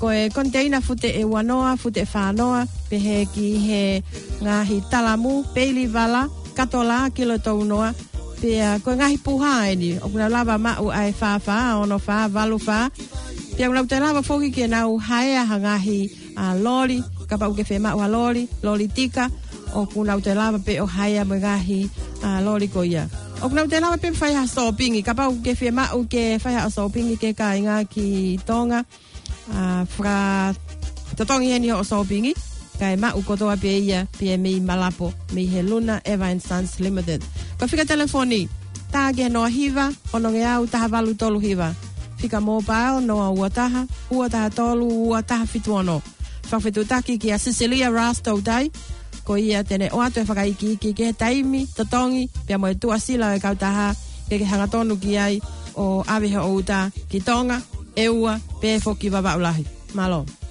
ko 0.00 0.12
e 0.12 0.28
konteina 0.36 0.78
fute 0.86 1.08
e 1.20 1.24
wanoa 1.32 1.72
fute 1.80 2.04
e 2.04 2.08
whanoa 2.12 2.60
pe 2.90 2.96
he 3.06 3.16
ki 3.34 3.48
he 3.66 3.82
ngahi 4.44 4.76
talamu 4.92 5.32
peili 5.54 5.86
vala 5.94 6.22
katola 6.58 6.98
kilo 7.16 7.36
tau 7.40 7.64
noa 7.70 7.88
pia 8.38 8.78
ko 8.86 8.94
ngahi 8.94 9.18
puha 9.18 9.74
ini 9.74 9.98
o 9.98 10.06
kuna 10.06 10.30
lava 10.30 10.54
ma 10.62 10.72
u 10.78 10.86
ai 10.94 11.10
fa 11.10 11.38
fa 11.42 11.74
ono 11.82 11.98
fa 11.98 12.30
valu 12.30 12.56
fa 12.62 12.86
pia 13.58 13.66
kuna 13.66 13.82
uta 13.82 13.98
lava 13.98 14.20
foki 14.22 14.50
ke 14.54 14.64
na 14.70 14.86
u 14.86 14.94
hae 14.98 15.34
a 15.42 15.42
hangahi 15.50 16.00
a 16.38 16.44
uh, 16.46 16.54
lori 16.54 17.02
ka 17.28 17.34
pa 17.40 17.50
uke 17.50 17.66
fe 17.66 17.82
ma 17.82 17.90
u 17.98 18.00
a 18.06 18.08
lori 18.08 18.42
lori 18.62 18.86
tika 18.96 19.26
o 19.74 19.82
kuna 19.90 20.14
uta 20.20 20.32
lava 20.38 20.58
pe 20.62 20.78
o 20.78 20.86
hae 20.86 21.18
a 21.18 21.24
mwengahi 21.26 21.80
a 22.22 22.28
uh, 22.28 22.38
lori 22.46 22.68
ko 22.70 22.80
ia 22.86 23.04
o 23.42 23.48
kuna 23.50 23.66
uta 23.66 23.80
lava 23.82 23.96
pe 23.98 24.08
fai 24.20 24.32
ha 24.38 24.44
sopingi 24.46 25.00
ka 25.02 25.12
pa 25.18 25.24
uke 25.34 25.52
fe 25.58 25.68
ma 25.74 25.84
uke 25.98 26.22
fai 26.42 26.54
ha 26.54 26.70
sopingi 26.70 27.14
ke 27.22 27.30
ka 27.38 27.58
inga 27.58 27.76
ki 27.92 28.38
tonga 28.46 28.80
a 28.82 29.58
uh, 29.58 29.82
fra 29.94 30.18
tatongi 31.18 31.50
eni 31.58 31.68
ho 31.74 31.82
sopingi 31.90 32.32
kai 32.78 32.94
ma 33.02 33.08
u 33.18 33.20
kotoa 33.26 33.54
pe 33.62 33.70
ia 33.82 34.00
pe 34.18 34.36
mi 34.44 34.60
malapo 34.68 35.06
mi 35.34 35.42
he 35.52 35.60
luna 35.66 35.94
evan 36.12 36.38
sons 36.38 36.72
limited 36.84 37.22
Ko 37.58 37.66
fika 37.66 37.82
telefoni, 37.82 38.44
tā 38.94 39.08
ge 39.10 39.26
noa 39.34 39.48
hiva, 39.50 39.88
ononge 40.14 40.44
au 40.46 40.68
taha 40.70 40.86
valu 40.92 41.16
tolu 41.18 41.40
hiva. 41.42 41.72
Fika 42.20 42.38
mōpāo 42.40 43.00
noa 43.02 43.32
ua 43.34 43.48
taha, 43.50 43.82
ua 44.14 44.28
taha 44.30 44.52
tolu, 44.54 44.86
ua 45.10 45.22
taha 45.22 45.46
fitu 45.46 45.74
ono. 45.80 45.98
Whawhetu 46.48 46.86
taki 46.88 47.18
ki 47.20 47.32
a 47.34 47.38
Cecilia 47.38 47.90
Rastau 47.92 48.38
tai, 48.42 48.70
ko 49.26 49.34
ia 49.36 49.60
tene 49.64 49.90
oa 49.92 50.06
tue 50.10 50.22
whakaiki 50.24 50.70
iki 50.78 50.94
ke 50.96 51.10
taimi, 51.12 51.66
totongi, 51.74 52.24
pia 52.46 52.56
moe 52.62 52.72
tua 52.80 52.96
sila 53.02 53.34
e 53.36 53.42
kautaha, 53.42 53.90
ke 54.30 54.38
ke 54.38 54.46
hangatonu 54.48 54.94
ki 55.02 55.18
ai 55.20 55.40
o 55.74 56.02
Aweha 56.06 56.46
Outa 56.48 56.86
ki 57.10 57.20
Tonga, 57.26 57.58
Eua, 57.96 58.38
Pefo 58.62 58.94
ki 58.94 59.10
Vavaulahi. 59.10 59.66
Malo. 59.94 60.22
Malo. 60.22 60.46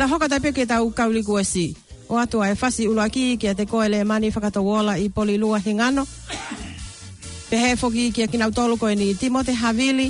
ta 0.00 0.06
hoka 0.08 0.28
ta 0.32 0.40
peke 0.40 0.64
ta 0.70 0.76
ukauli 0.82 1.22
kuasi. 1.28 1.66
O 2.08 2.16
atu 2.16 2.40
ai 2.42 2.56
fasi 2.56 2.88
ulua 2.88 3.08
ki 3.14 3.24
ki 3.40 3.46
a 3.50 3.54
te 3.58 3.64
koele 3.72 3.98
mani 4.10 4.28
whakata 4.34 4.60
wola 4.68 4.94
i 4.98 5.06
poli 5.14 5.36
lua 5.42 5.58
hingano. 5.66 6.02
Pe 7.50 7.56
he 7.62 7.70
foki 7.80 8.04
ki 8.14 8.20
a 8.22 8.26
kina 8.32 8.48
utolu 8.48 8.74
koe 8.80 8.94
ni 8.96 9.06
Timote 9.14 9.52
Havili, 9.62 10.08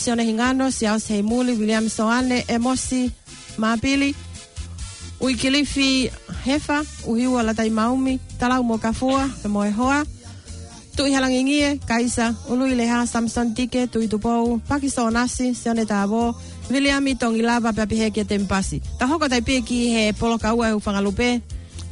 Sione 0.00 0.24
Hingano, 0.28 0.66
Siaus 0.78 1.06
Heimuli, 1.10 1.52
William 1.60 1.86
Soane, 1.88 2.38
Emosi, 2.56 3.10
Mapili, 3.58 4.10
Ui 5.22 5.34
kilifi 5.34 6.10
hefa, 6.44 6.82
ui 7.06 7.26
ua 7.26 7.42
la 7.42 7.54
tai 7.54 7.70
maumi, 7.70 8.18
talau 8.40 8.62
mo 8.64 8.78
kafua, 8.78 9.28
te 9.42 9.48
moe 9.52 9.70
hoa. 9.76 10.02
Tu 10.96 11.04
i 11.06 11.12
halangi 11.12 11.42
ngie, 11.44 11.68
kaisa, 11.88 12.30
ului 12.50 12.72
leha, 12.76 13.04
Samson 13.06 13.52
Tike, 13.54 13.86
tu 13.86 14.00
i 14.00 14.08
tupou, 14.08 14.58
Pakistan 14.68 15.12
Nasi, 15.12 15.52
se 15.54 15.70
one 15.70 15.84
ta 15.86 16.02
avoa. 16.02 16.34
Vili 16.70 16.88
amitong 16.90 17.34
i 17.34 17.42
lava 17.42 17.72
pe 17.74 17.82
pihe 17.90 18.10
ke 18.14 18.22
tempasi. 18.24 18.78
Ta 18.98 19.06
hoko 19.10 19.26
tai 19.28 19.42
pe 19.42 19.58
ki 19.66 19.78
he 19.94 20.02
poloka 20.14 20.54
ka 20.54 20.68
e 20.70 20.74
ufanga 20.78 21.02
lupe 21.02 21.40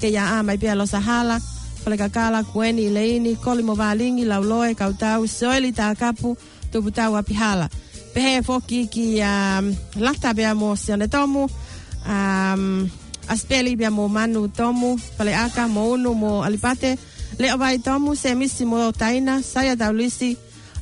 ke 0.00 0.06
ya 0.06 0.38
ama 0.38 0.54
i 0.54 0.58
pe 0.58 0.70
lo 0.74 0.86
sahala. 0.86 1.38
Fale 1.82 1.96
kala 1.98 2.44
kueni 2.46 2.86
leini 2.94 3.34
koli 3.42 3.62
valingi 3.62 4.24
lauloe 4.24 4.74
kautau 4.78 5.26
soeli 5.26 5.72
ta 5.72 5.94
kapu 5.94 6.36
tuputau 6.72 7.16
apihala. 7.18 7.68
Pehe 8.14 8.38
e 8.38 8.42
foki 8.42 8.86
ki 8.86 9.06
um, 9.22 9.74
lata 9.98 10.30
pe 10.34 10.46
mo 10.54 10.74
sione 10.76 11.08
tomu. 11.10 11.48
Um, 12.06 12.88
aspeli 13.28 13.76
pe 13.76 13.90
mo 13.90 14.06
manu 14.06 14.46
tomu. 14.48 14.94
Fale 15.16 15.34
aka 15.34 15.66
mo 15.66 15.90
unu 15.90 16.14
mo 16.14 16.42
alipate. 16.46 16.94
Le 17.38 17.50
vai 17.58 17.78
tomu 17.78 18.14
se 18.14 18.34
misi 18.34 18.64
mo 18.64 18.92
taina 18.92 19.42
saya 19.42 19.74
taulisi. 19.76 20.36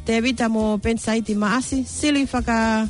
Te 0.04 0.12
evita 0.20 0.48
mo 0.48 0.76
pensaiti 0.78 1.34
maasi. 1.34 1.84
Sili 1.88 2.26
faka 2.26 2.86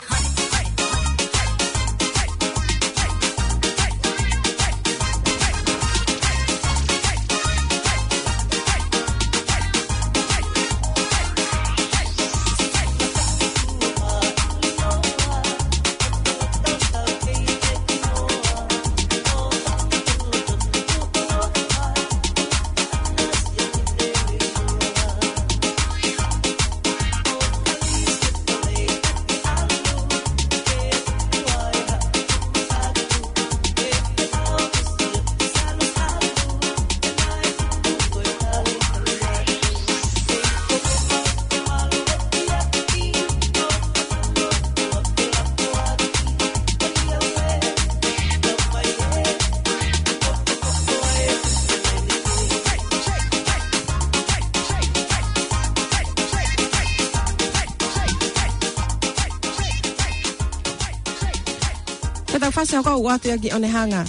Ko 62.80 62.96
wātu 63.04 63.28
aki 63.30 63.50
one 63.52 63.68
hanga. 63.68 64.04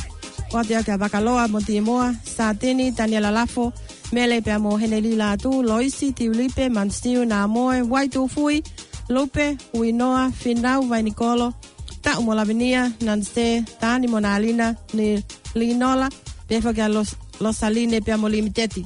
Wātu 0.54 0.78
aki 0.80 0.92
a 0.92 0.98
Bakaloa, 0.98 1.50
Moa, 1.84 2.16
Sātini, 2.24 2.96
Daniela 2.96 3.30
Lafo, 3.30 3.74
Mele 4.14 4.42
pia 4.42 4.60
mō 4.60 4.80
Heneli 4.80 5.18
Lātu, 5.18 5.62
Loisi, 5.62 6.14
Tiulipe, 6.14 6.70
Manstiu, 6.72 7.26
Naamoe, 7.28 7.86
Waitu 7.90 8.30
Fui, 8.30 8.64
Lupe, 9.10 9.58
Uinoa, 9.74 10.32
Finau, 10.32 10.88
Vainikolo, 10.88 11.54
Ta 12.02 12.12
Umolavinia, 12.16 12.90
Nanste, 13.02 13.66
Tani 13.82 14.08
Monalina, 14.08 14.78
Ni 14.94 15.22
Linola, 15.54 16.08
Pefa 16.48 16.74
kia 16.74 16.88
Los, 16.88 17.16
Losaline 17.42 18.00
pia 18.02 18.16
mō 18.18 18.30
Limiteti. 18.32 18.86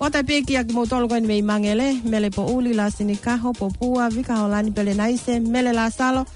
O 0.00 0.08
ta 0.10 0.24
pe 0.26 0.40
ki 0.42 0.56
aki 0.58 0.74
mōtolo 0.74 1.06
koe 1.08 1.20
mei 1.22 1.42
mangele, 1.46 2.00
mele 2.04 2.30
po 2.34 2.42
uli 2.50 2.72
la 2.74 2.88
sinikaho, 2.90 3.52
popua, 3.54 4.08
vika 4.10 4.34
holani 4.34 4.72
pele 4.74 4.94
naise, 4.98 5.38
mele 5.38 5.70
la 5.76 5.88
salo, 5.94 6.26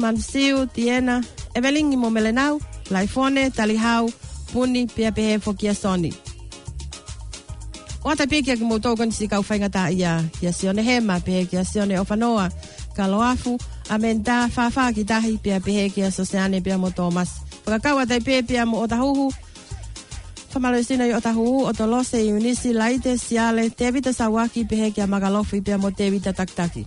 Mansiu, 0.00 0.64
Tiena, 0.66 1.20
Evelingi 1.54 1.96
velingi 1.96 2.60
laifone, 2.90 3.50
talihau, 3.50 4.10
puni, 4.52 4.86
pia 4.86 5.12
pehe 5.12 5.38
fo 5.38 5.52
soni. 5.74 6.12
O 8.04 8.14
ta 8.16 8.26
pia 8.26 8.42
kia 8.42 8.56
ki 8.56 8.64
koni 8.96 9.12
si 9.12 9.28
kau 9.28 9.42
whaingata 9.42 9.90
ia, 9.92 10.22
kia 10.40 10.50
sione 10.52 10.82
hema, 10.82 11.20
pehe 11.20 11.44
kia 11.46 11.64
sione 11.64 11.98
ofanoa, 12.00 12.48
kaloafu 12.96 13.58
loafu, 13.58 13.60
a 13.90 13.98
menta 13.98 14.48
whawha 14.56 14.92
ki 14.94 15.04
tahi, 15.04 15.38
pia 15.42 15.60
pehe 15.60 15.90
kia 15.90 16.10
soseane, 16.10 16.62
pia 16.64 16.78
mo 16.78 16.90
Thomas. 16.90 17.28
Whakakaua 17.66 18.06
tai 18.06 18.20
pia 18.20 18.42
pia 18.42 18.66
mo 18.66 18.80
otahuhu. 18.80 19.30
tahuhu, 19.30 19.32
Whamaloisina 20.52 21.04
i 21.06 21.12
o 21.12 21.66
o 21.68 21.72
to 21.72 21.86
lose 21.86 22.14
i 22.14 22.32
unisi 22.32 22.72
laite 22.74 23.16
siale 23.18 23.70
tevita 23.70 24.12
sawaki 24.12 24.66
pehe 24.68 24.90
kia 24.94 25.06
magalofu 25.06 25.56
i 25.56 25.60
pia 25.60 25.78
mo 25.78 25.90
tevita 25.90 26.32
taktaki. 26.32 26.86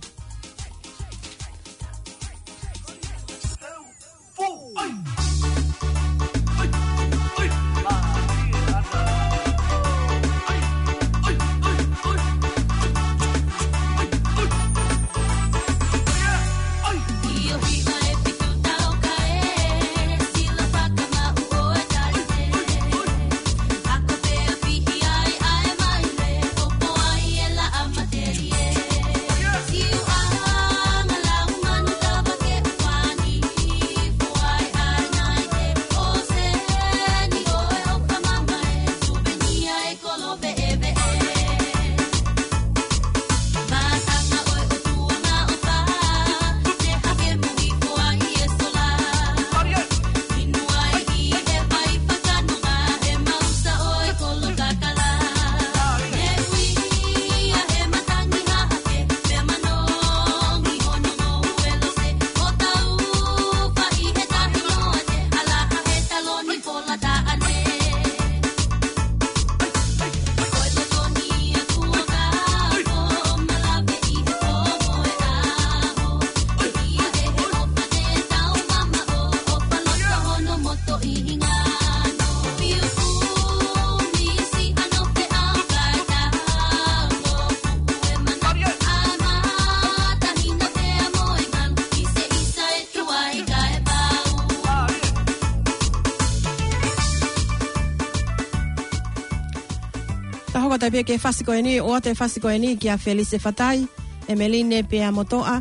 tabia 100.86 101.02
ke 101.02 101.18
fasiko 101.18 101.50
eni 101.50 101.80
o 101.82 101.98
te 101.98 102.12
fasiko 102.14 102.46
eni 102.46 102.76
kia 102.78 102.94
Felice 102.96 103.40
Fatai, 103.42 103.88
Emeline 104.28 104.86
Pia 104.86 105.10
Motoa, 105.10 105.58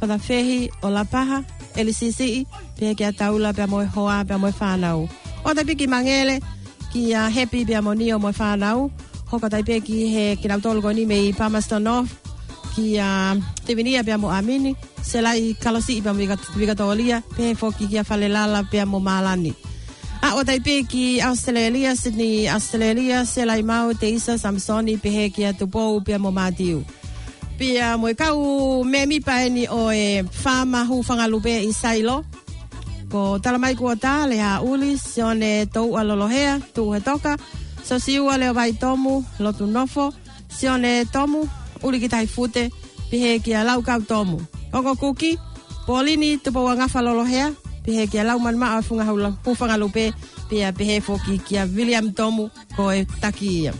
Fada 0.00 0.18
Fehi, 0.18 0.68
Ola 0.82 1.04
Paha, 1.04 1.44
Elisi 1.78 2.10
Sii, 2.10 2.40
pia 2.74 2.94
kia 2.98 3.12
Taula 3.12 3.52
pia 3.54 3.66
moe 3.70 3.86
hoa 3.86 4.24
pia 4.26 4.38
moe 4.38 4.50
whanau. 4.50 5.06
O 5.44 5.54
te 5.54 5.62
piki 5.62 5.86
mangele 5.86 6.40
kia 6.92 7.28
Happy 7.30 7.64
pia 7.64 7.82
moe 7.82 7.94
nio 7.94 8.18
moe 8.18 8.32
whanau, 8.34 8.90
hoka 9.30 9.48
tai 9.50 9.62
pia 9.62 9.78
ki 9.80 10.00
he 10.14 10.26
kina 10.42 10.58
utolgo 10.58 10.90
ni 10.92 11.06
mei 11.06 11.32
Palmerston 11.32 11.84
North, 11.86 12.10
kia 12.74 13.06
te 13.64 13.78
vinia 13.78 14.02
pia 14.04 14.18
moe 14.18 14.34
amini, 14.34 14.74
selai 15.06 15.54
kalosi 15.62 16.00
pia 16.02 16.12
moe 16.14 16.26
vigatolia, 16.58 17.22
pia 17.36 17.54
foki 17.54 17.86
kia 17.86 18.02
falelala 18.02 18.66
pia 18.74 18.82
moe 18.86 19.00
malani. 19.06 19.54
Aotai 20.34 20.58
Peki, 20.60 21.20
Australia, 21.20 21.94
Sydney, 21.94 22.48
Australia, 22.48 23.24
Selaimau, 23.24 23.94
Teisa, 23.94 24.36
Samsoni, 24.36 24.96
Pehekia, 24.96 25.52
Tupou, 25.52 26.00
Pia 26.02 26.18
Momatiu. 26.18 26.84
Pia 27.56 27.96
Moekau, 27.96 28.82
Memi 28.82 29.20
Paeni 29.20 29.68
o 29.68 29.92
e 29.92 30.24
Whama 30.44 30.84
Hu 30.86 31.04
Whangalupe 31.06 31.60
i 31.68 31.72
Sailo. 31.72 32.24
Ko 33.08 33.38
talamai 33.38 33.76
kua 33.76 33.94
tā, 33.94 34.26
leha 34.26 34.56
uli, 34.60 34.96
sione 34.98 35.68
tau 35.70 35.94
alolohea, 35.94 36.58
tu 36.74 36.90
he 36.94 37.00
toka. 37.00 37.36
So 37.84 37.98
siua 38.00 38.36
leo 38.36 38.54
vai 38.54 38.72
tomu, 38.72 39.22
lotu 39.38 39.66
nofo, 39.66 40.10
sione 40.48 41.04
tomu, 41.12 41.46
uli 41.82 42.00
ki 42.02 42.08
tai 42.08 42.26
fute, 42.26 42.70
pihe 43.10 43.38
kia 43.38 43.62
laukau 43.64 44.02
tomu. 44.02 44.40
Koko 44.72 44.96
kuki, 44.96 45.36
polini 45.86 46.38
tupo 46.42 46.64
wangawha 46.64 47.02
lolohea, 47.06 47.52
pehe 47.84 48.06
kia 48.06 48.24
lau 48.24 48.38
man 48.46 48.56
maa 48.62 48.82
funga 48.86 49.04
haula 49.08 49.30
pufanga 49.44 49.76
lupe 49.82 50.04
pia 50.48 50.72
pehe 50.78 50.96
foki 51.06 51.38
kia 51.46 51.62
William 51.76 52.06
Tomu 52.18 52.44
ko 52.76 52.84
e 52.98 53.00
taki 53.20 53.48
ia. 53.62 53.72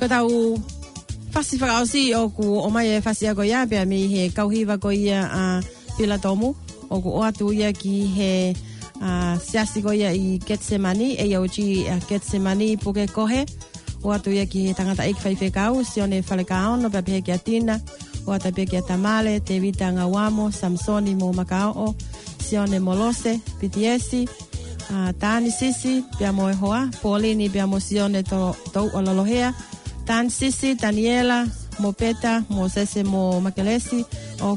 ko 0.00 0.08
tau 0.08 0.56
fasi 1.28 1.60
whakaosi 1.60 2.14
o 2.16 2.30
ku 2.32 2.56
o 2.56 2.66
mai 2.72 2.88
e 2.96 3.00
fasi 3.04 3.28
ako 3.28 3.44
ia 3.44 3.68
pia 3.68 3.84
mi 3.84 4.08
he 4.08 4.32
kauhiwa 4.32 4.80
ko 4.80 4.88
ia 4.88 5.28
a 5.28 5.42
pila 6.00 6.16
tomu 6.16 6.56
o 6.88 6.94
ku 7.04 7.10
o 7.20 7.20
atu 7.20 7.52
ia 7.52 7.68
ki 7.72 8.06
he 8.16 8.32
a, 9.04 9.36
siasi 9.36 9.84
ko 9.84 9.92
ia 9.92 10.08
i 10.16 10.40
Getsemani 10.40 11.20
e 11.20 11.28
ia 11.28 11.44
uchi 11.44 11.84
a 11.84 12.00
Getsemani 12.00 12.80
puke 12.80 13.12
kohe 13.12 13.44
o 14.00 14.08
atu 14.16 14.32
ia 14.32 14.46
ki 14.48 14.68
he 14.68 14.72
tangata 14.72 15.04
ik 15.04 15.20
whaife 15.20 15.52
kau 15.52 15.84
si 15.84 16.00
one 16.00 16.24
whale 16.24 16.48
kaono 16.48 16.88
pia 16.90 17.02
pia 17.04 17.20
ki 17.20 17.30
atina 17.36 17.76
o 18.24 18.32
ata 18.32 18.52
pia 18.56 18.64
ki 18.66 18.80
atamale 18.80 19.36
te 19.44 19.60
vita 19.60 19.92
ngā 19.92 20.08
wamo 20.08 20.48
Samsoni 20.48 21.12
mo 21.12 21.28
Makao 21.36 21.92
si 22.40 22.56
one 22.56 22.80
molose 22.80 23.36
pitiesi 23.60 24.24
Uh, 24.90 25.14
tani 25.22 25.52
sisi, 25.54 26.02
pia 26.18 26.32
moe 26.34 26.50
hoa, 26.58 26.90
polini 26.98 27.46
pia 27.46 27.62
mo 27.62 27.78
sione 27.78 28.24
to 28.26 28.50
tau 28.74 28.90
alalohea, 28.98 29.54
Tan 30.10 30.28
Sisi, 30.28 30.74
Daniela, 30.74 31.46
Mopeta, 31.78 32.44
Mosese 32.48 33.04
Mo 33.04 33.40
Makelesi, 33.40 34.04
fa 34.36 34.54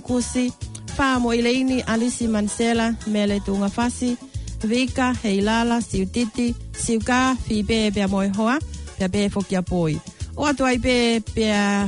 Pá 0.97 1.19
Moileini, 1.19 1.83
Alice 1.85 2.25
Mansela, 2.27 2.97
Mele 3.05 3.39
Tungafasi, 3.39 4.17
Vika, 4.63 5.13
Heilala, 5.23 5.79
Siutiti, 5.79 6.55
Siuka, 6.71 7.37
Fibe 7.45 7.93
Bea 7.93 8.07
Moihoa, 8.07 8.57
Be 8.97 9.07
Bea 9.07 9.29
Fokiapoi. 9.29 10.01
O 10.37 10.45
atu 10.45 10.65
ai 10.65 10.79
Be 10.79 11.21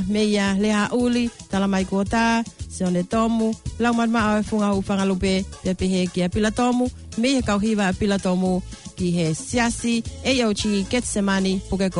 meia 0.08 0.54
leha 0.54 0.88
uli, 0.92 1.28
tala 1.50 1.66
mai 1.66 1.84
kota, 1.86 2.44
sione 2.68 3.02
tomu, 3.02 3.50
lau 3.80 3.92
matma 3.94 4.22
au 4.36 4.44
funga 4.44 4.72
u 4.74 4.80
whangalupe, 4.88 5.44
pea 5.64 6.28
pila 6.28 6.52
tomu, 6.52 6.88
meia 7.18 7.42
kauhiva 7.42 7.88
a 7.88 7.92
pila 7.92 8.20
tomu, 8.20 8.62
ki 8.94 9.10
he 9.10 9.34
siasi, 9.34 10.04
e 10.24 10.36
iau 10.38 10.52
chi 10.54 10.86
ketsemani 10.88 11.60
puke 11.68 11.90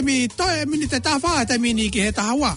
tami 0.00 0.28
toe 0.36 0.64
mini 0.66 0.86
te 0.88 0.98
tawha 1.04 1.44
te 1.46 1.58
mini 1.60 1.88
ki 1.92 2.00
he 2.00 2.10
tahawa. 2.12 2.56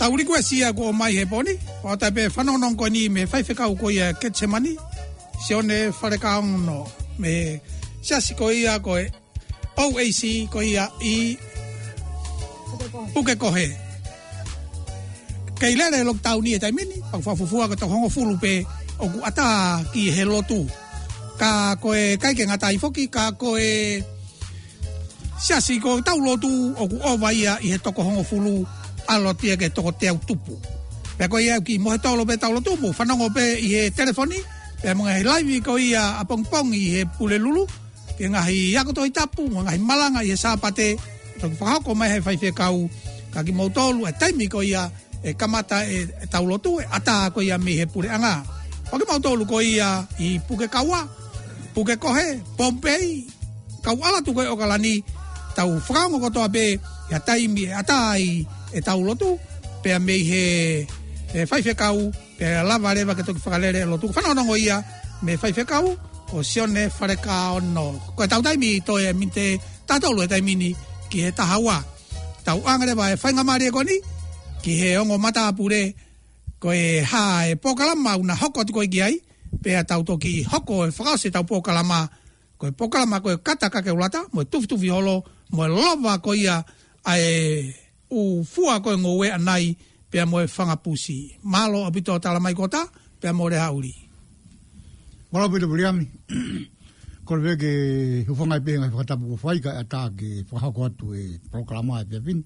Tau 0.00 0.10
riku 0.16 0.36
e 0.38 0.42
sia 0.42 0.72
ko 0.72 0.92
mai 0.92 1.12
he 1.16 1.24
poni, 1.28 1.54
o 1.84 1.92
te 1.96 2.08
pe 2.14 2.28
whanonong 2.34 2.76
ni 2.90 3.08
me 3.08 3.22
whaifekau 3.30 3.76
ko 3.80 3.90
ia 3.90 4.12
ketsemani, 4.16 4.72
si 5.44 5.54
one 5.54 5.76
whareka 6.00 6.38
ono 6.40 6.86
me 7.20 7.60
siasi 8.02 8.32
ko 8.36 8.48
ia 8.50 8.78
ko 8.80 8.96
e 8.96 9.06
OAC 9.76 10.48
ko 10.50 10.60
ia 10.64 10.88
i 11.04 11.36
puke 13.14 13.34
kohe. 13.42 13.66
Kei 15.60 15.74
lere 15.76 16.00
lockdown 16.04 16.40
ni 16.42 16.54
e 16.54 16.58
te 16.58 16.70
mini, 16.72 16.96
pak 17.12 17.20
whafufua 17.20 17.68
ko 17.68 17.74
te 17.76 17.84
hongo 17.86 18.08
fulu 18.08 18.40
pe 18.40 18.64
o 18.98 19.08
ku 19.12 19.20
ata 19.24 19.84
ki 19.92 20.10
he 20.16 20.24
lotu. 20.24 20.60
Ka 21.38 21.76
ko 21.76 21.92
e 21.94 22.16
kaike 22.16 22.44
ngata 22.48 22.72
i 22.72 22.78
foki, 22.80 23.04
ka 23.12 23.32
ko 23.36 23.58
e... 23.60 24.00
Koe 24.00 24.15
sia 25.46 25.62
si 25.62 25.78
ko 25.78 26.02
tau 26.02 26.18
lotu 26.18 26.74
o 26.74 26.84
ku 26.90 26.98
o 27.06 27.14
vai 27.22 27.46
ia 27.46 27.54
i 27.62 27.70
he 27.70 27.78
toko 27.78 28.02
hongo 28.02 28.26
fulu 28.26 28.66
alo 29.06 29.30
tia 29.30 29.54
ke 29.54 29.70
toko 29.70 29.94
te 29.94 30.10
au 30.10 30.18
tupu. 30.18 30.58
Pe 31.14 31.30
ko 31.30 31.38
ia 31.38 31.62
ki 31.62 31.78
mo 31.78 31.94
he 31.94 31.98
tolo 32.02 32.26
pe 32.26 32.34
tau 32.34 32.50
lotu 32.50 32.74
mo 32.82 32.90
whanongo 32.90 33.30
pe 33.30 33.54
i 33.62 33.68
he 33.78 33.82
telefoni 33.94 34.42
pe 34.82 34.90
mga 34.90 35.12
he 35.22 35.22
live 35.22 35.62
ko 35.62 35.78
a 35.78 36.26
pong 36.26 36.42
pong 36.50 36.74
i 36.74 36.82
he 36.98 37.00
pule 37.06 37.38
lulu 37.38 37.62
ke 38.18 38.26
ngahi 38.26 38.74
iako 38.74 38.90
toi 38.90 39.10
tapu 39.14 39.46
mo 39.46 39.62
ngahi 39.62 39.78
malanga 39.86 40.26
i 40.26 40.34
he 40.34 40.34
sāpate 40.36 40.98
to 41.38 41.46
ki 41.46 41.56
whakako 41.62 41.94
mai 41.94 42.10
he 42.10 42.18
whaife 42.18 42.50
kau 42.58 42.90
ka 43.30 43.46
ki 43.46 43.52
mautolu 43.54 44.02
e 44.10 44.12
taimi 44.18 44.50
ko 44.50 44.66
ia 44.66 44.90
e 45.22 45.30
kamata 45.38 45.86
e 45.86 46.26
tau 46.26 46.42
lotu 46.42 46.82
e 46.82 46.84
ata 46.90 47.30
ko 47.30 47.38
ia 47.40 47.54
mi 47.58 47.78
he 47.78 47.86
pule 47.86 48.10
anga. 48.10 48.42
Pa 48.90 48.98
ki 48.98 49.04
mautolu 49.06 49.46
ko 49.46 49.62
ia 49.62 50.08
i 50.18 50.42
puke 50.42 50.66
kaua, 50.66 51.06
puke 51.74 51.94
kohe, 52.02 52.34
pompei, 52.58 53.22
kau 53.82 53.94
ala 54.02 54.22
tukoi 54.22 54.46
o 54.50 54.54
kalani, 54.58 55.02
tau 55.56 55.70
whakaongo 55.88 56.18
katoa 56.24 56.48
pe 56.54 56.64
e 57.10 57.12
atai 57.18 57.42
mi 57.54 57.62
e 57.70 57.72
atai 57.80 58.22
e 58.76 58.80
tau 58.86 59.00
lotu 59.08 59.28
pe 59.82 59.88
a 59.96 59.98
mei 60.06 60.22
he 60.30 60.44
e 61.38 61.40
whaife 61.50 61.72
kau 61.80 61.98
pe 62.38 62.44
a 62.60 62.62
lava 62.70 62.88
rewa 62.96 63.14
ke 63.18 63.22
toki 63.26 63.40
whakalere 63.44 63.78
e 63.86 63.88
lotu 63.92 64.06
whanonongo 64.14 64.54
ia 64.66 64.76
me 65.24 65.32
whaife 65.42 65.62
kau 65.72 65.86
o 66.36 66.38
sione 66.50 66.82
whareka 66.98 67.36
o 67.56 67.60
no 67.74 67.84
ko 68.16 68.20
e 68.26 68.28
tau 68.32 68.42
taimi 68.46 68.70
to 68.86 68.94
e 69.06 69.08
minte 69.20 69.44
tatolu 69.88 70.20
e 70.36 70.40
ni 70.62 70.70
ki 71.10 71.18
he 71.24 71.30
taha 71.38 71.56
wā 71.66 71.78
tau 72.46 72.58
angarewa 72.70 73.04
e 73.14 73.16
whainga 73.22 73.42
maria 73.48 73.70
koni 73.76 73.96
ki 74.62 74.72
he 74.80 74.88
ongo 75.02 75.16
mata 75.24 75.42
apure 75.50 75.82
ko 76.62 76.68
e 76.72 77.00
ha 77.10 77.24
e 77.50 77.54
pokalama 77.62 78.12
una 78.22 78.34
hoko 78.42 78.58
atiko 78.60 78.80
i 78.86 78.88
ki 78.92 79.00
ai 79.06 79.16
pe 79.62 79.70
a 79.80 79.82
tau 79.90 80.02
toki 80.08 80.42
hoko 80.52 80.74
e 80.86 80.90
whakaose 80.98 81.28
tau 81.34 81.44
pokalama 81.48 82.00
pokalama 82.00 82.00
koe 82.58 82.72
pokala 82.72 83.06
ma 83.06 83.20
koe 83.20 83.36
kata 83.36 83.70
kake 83.70 83.90
ulata, 83.90 84.22
moe 84.32 84.44
tufi 84.44 84.66
tufi 84.66 84.88
holo, 84.88 85.24
moe 85.52 85.68
lova 85.68 86.18
koe 86.18 86.36
ia 86.36 86.64
ae 87.04 87.74
u 88.10 88.44
fua 88.52 88.80
koe 88.82 88.98
ngowe 88.98 89.32
anai 89.32 89.76
pia 90.10 90.26
moe 90.26 90.46
whangapusi. 90.54 91.18
Malo 91.42 91.84
a 91.86 91.90
pito 91.94 92.18
tala 92.18 92.40
mai 92.40 92.54
kota, 92.54 92.82
pia 93.20 93.32
moe 93.32 93.50
reha 93.50 93.72
uri. 93.72 93.92
Malo 95.32 95.48
pito 95.50 95.66
buriami, 95.68 96.04
koe 97.26 97.38
vee 97.44 97.56
ke 97.62 97.70
hufanga 98.28 98.56
i 98.56 98.60
pehenga 98.64 98.88
whatapu 98.96 99.38
whaika 99.42 99.70
e 99.74 99.78
ata 99.82 100.10
ke 100.18 100.28
whahako 100.50 100.84
atu 100.84 101.06
e 101.20 101.38
proklama 101.50 102.00
e 102.00 102.04
pia 102.04 102.20
pini. 102.20 102.42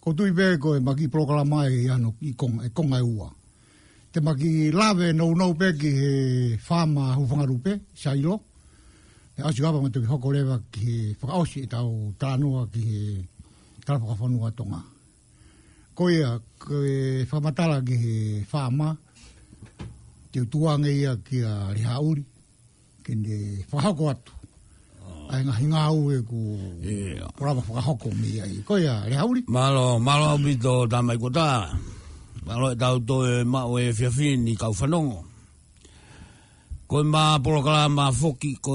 Ko 0.00 0.12
tui 0.12 0.30
vee 0.30 0.58
koe 0.58 0.80
maki 0.80 1.08
proklama 1.08 1.66
e 1.70 1.88
anu 1.88 2.14
i 2.20 2.32
konga 2.34 2.66
e 2.66 2.70
konga 2.70 2.98
e 2.98 3.02
ua. 3.02 3.28
Te 4.12 4.20
maki 4.20 4.72
lave 4.72 5.12
nou 5.12 5.34
nou 5.38 5.54
pe 5.54 5.72
ki 5.78 5.90
he 5.98 6.12
whama 6.68 7.14
hufanga 7.16 7.46
rupe, 7.48 7.80
sa 7.96 8.10
ilo. 8.12 8.12
Sa 8.12 8.14
ilo 8.14 8.40
he 9.42 9.48
asu 9.48 9.66
apa 9.66 9.80
matu 9.80 10.00
ki 10.00 10.06
hoko 10.08 10.32
lewa 10.32 10.60
ki 10.70 10.80
he 10.84 11.16
whakaosi 11.20 11.60
i 11.64 11.66
tau 11.66 12.12
tānua 12.20 12.66
ki 12.72 12.80
he 12.80 13.26
tarapaka 13.86 14.16
whanua 14.20 14.50
tonga. 14.56 14.82
Ko 15.94 16.08
ia, 16.10 16.38
ko 16.58 16.74
e 16.84 17.24
whamatala 17.24 17.80
ki 17.86 17.96
he 17.96 18.46
whāma, 18.52 18.96
te 20.32 20.40
utuanga 20.40 20.88
ia 20.92 21.16
ki 21.16 21.40
a 21.42 21.72
reha 21.74 22.00
uri, 22.02 22.24
ki 23.04 23.14
ne 23.14 23.64
whahako 23.72 24.10
atu. 24.12 24.32
Ah. 25.04 25.36
Ai 25.36 25.42
ngā 25.44 25.54
hinga 25.58 25.80
au 25.88 26.10
e 26.12 26.20
ku 26.22 26.58
yeah. 26.84 27.28
porama 27.38 27.62
whakahoko 27.64 28.12
me 28.20 28.36
ia 28.36 28.44
i. 28.46 28.60
Ko 28.62 28.76
ia, 28.76 29.02
reha 29.08 29.24
uri? 29.26 29.44
Malo, 29.48 29.96
malo 29.98 30.30
au 30.36 30.38
bito 30.38 30.84
tamai 30.86 31.16
kota. 31.18 31.70
Malo 32.46 32.72
e 32.72 32.76
tau 32.76 33.00
to 33.00 33.22
e 33.26 33.44
mao 33.44 33.78
e 33.80 33.88
fiafini 33.92 34.56
kau 34.60 34.72
whanongo. 34.76 35.24
Ko 36.90 37.02
ma 37.06 37.36
mā 37.38 37.38
porokala 37.44 37.84
mā 37.86 38.08
foki, 38.10 38.56
ko 38.58 38.74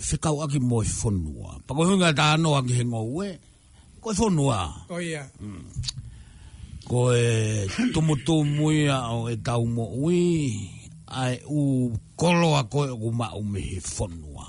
fikau 0.00 0.40
e 0.40 0.42
aki 0.44 0.60
mo 0.60 0.80
i 0.82 0.86
e 0.86 0.92
whonua. 1.02 1.50
Pako 1.66 1.80
hunga 1.84 2.10
ta 2.16 2.24
anō 2.36 2.50
aki 2.58 2.72
he 2.78 2.84
ngō 2.84 3.00
ue, 3.14 3.26
eh? 3.32 3.38
ko 4.00 4.12
i 4.12 4.16
whonua. 4.18 4.58
Ko 4.88 5.00
ia. 5.00 5.24
Ko 6.86 7.00
e, 7.12 7.12
oh, 7.12 7.12
hmm. 7.68 7.90
e 7.90 7.92
tumutu 7.94 8.42
mui 8.44 8.88
a 8.88 8.98
o 9.14 9.28
e 9.30 9.36
tau 9.40 9.64
mo 9.66 9.84
ui, 10.04 10.54
ai 11.08 11.38
u 11.48 11.90
kolo 12.16 12.54
a 12.56 12.62
koe 12.64 12.88
u 12.90 13.10
ma 13.12 13.28
u 13.38 13.42
me 13.42 13.60
he 13.60 13.78
whonua. 13.80 14.46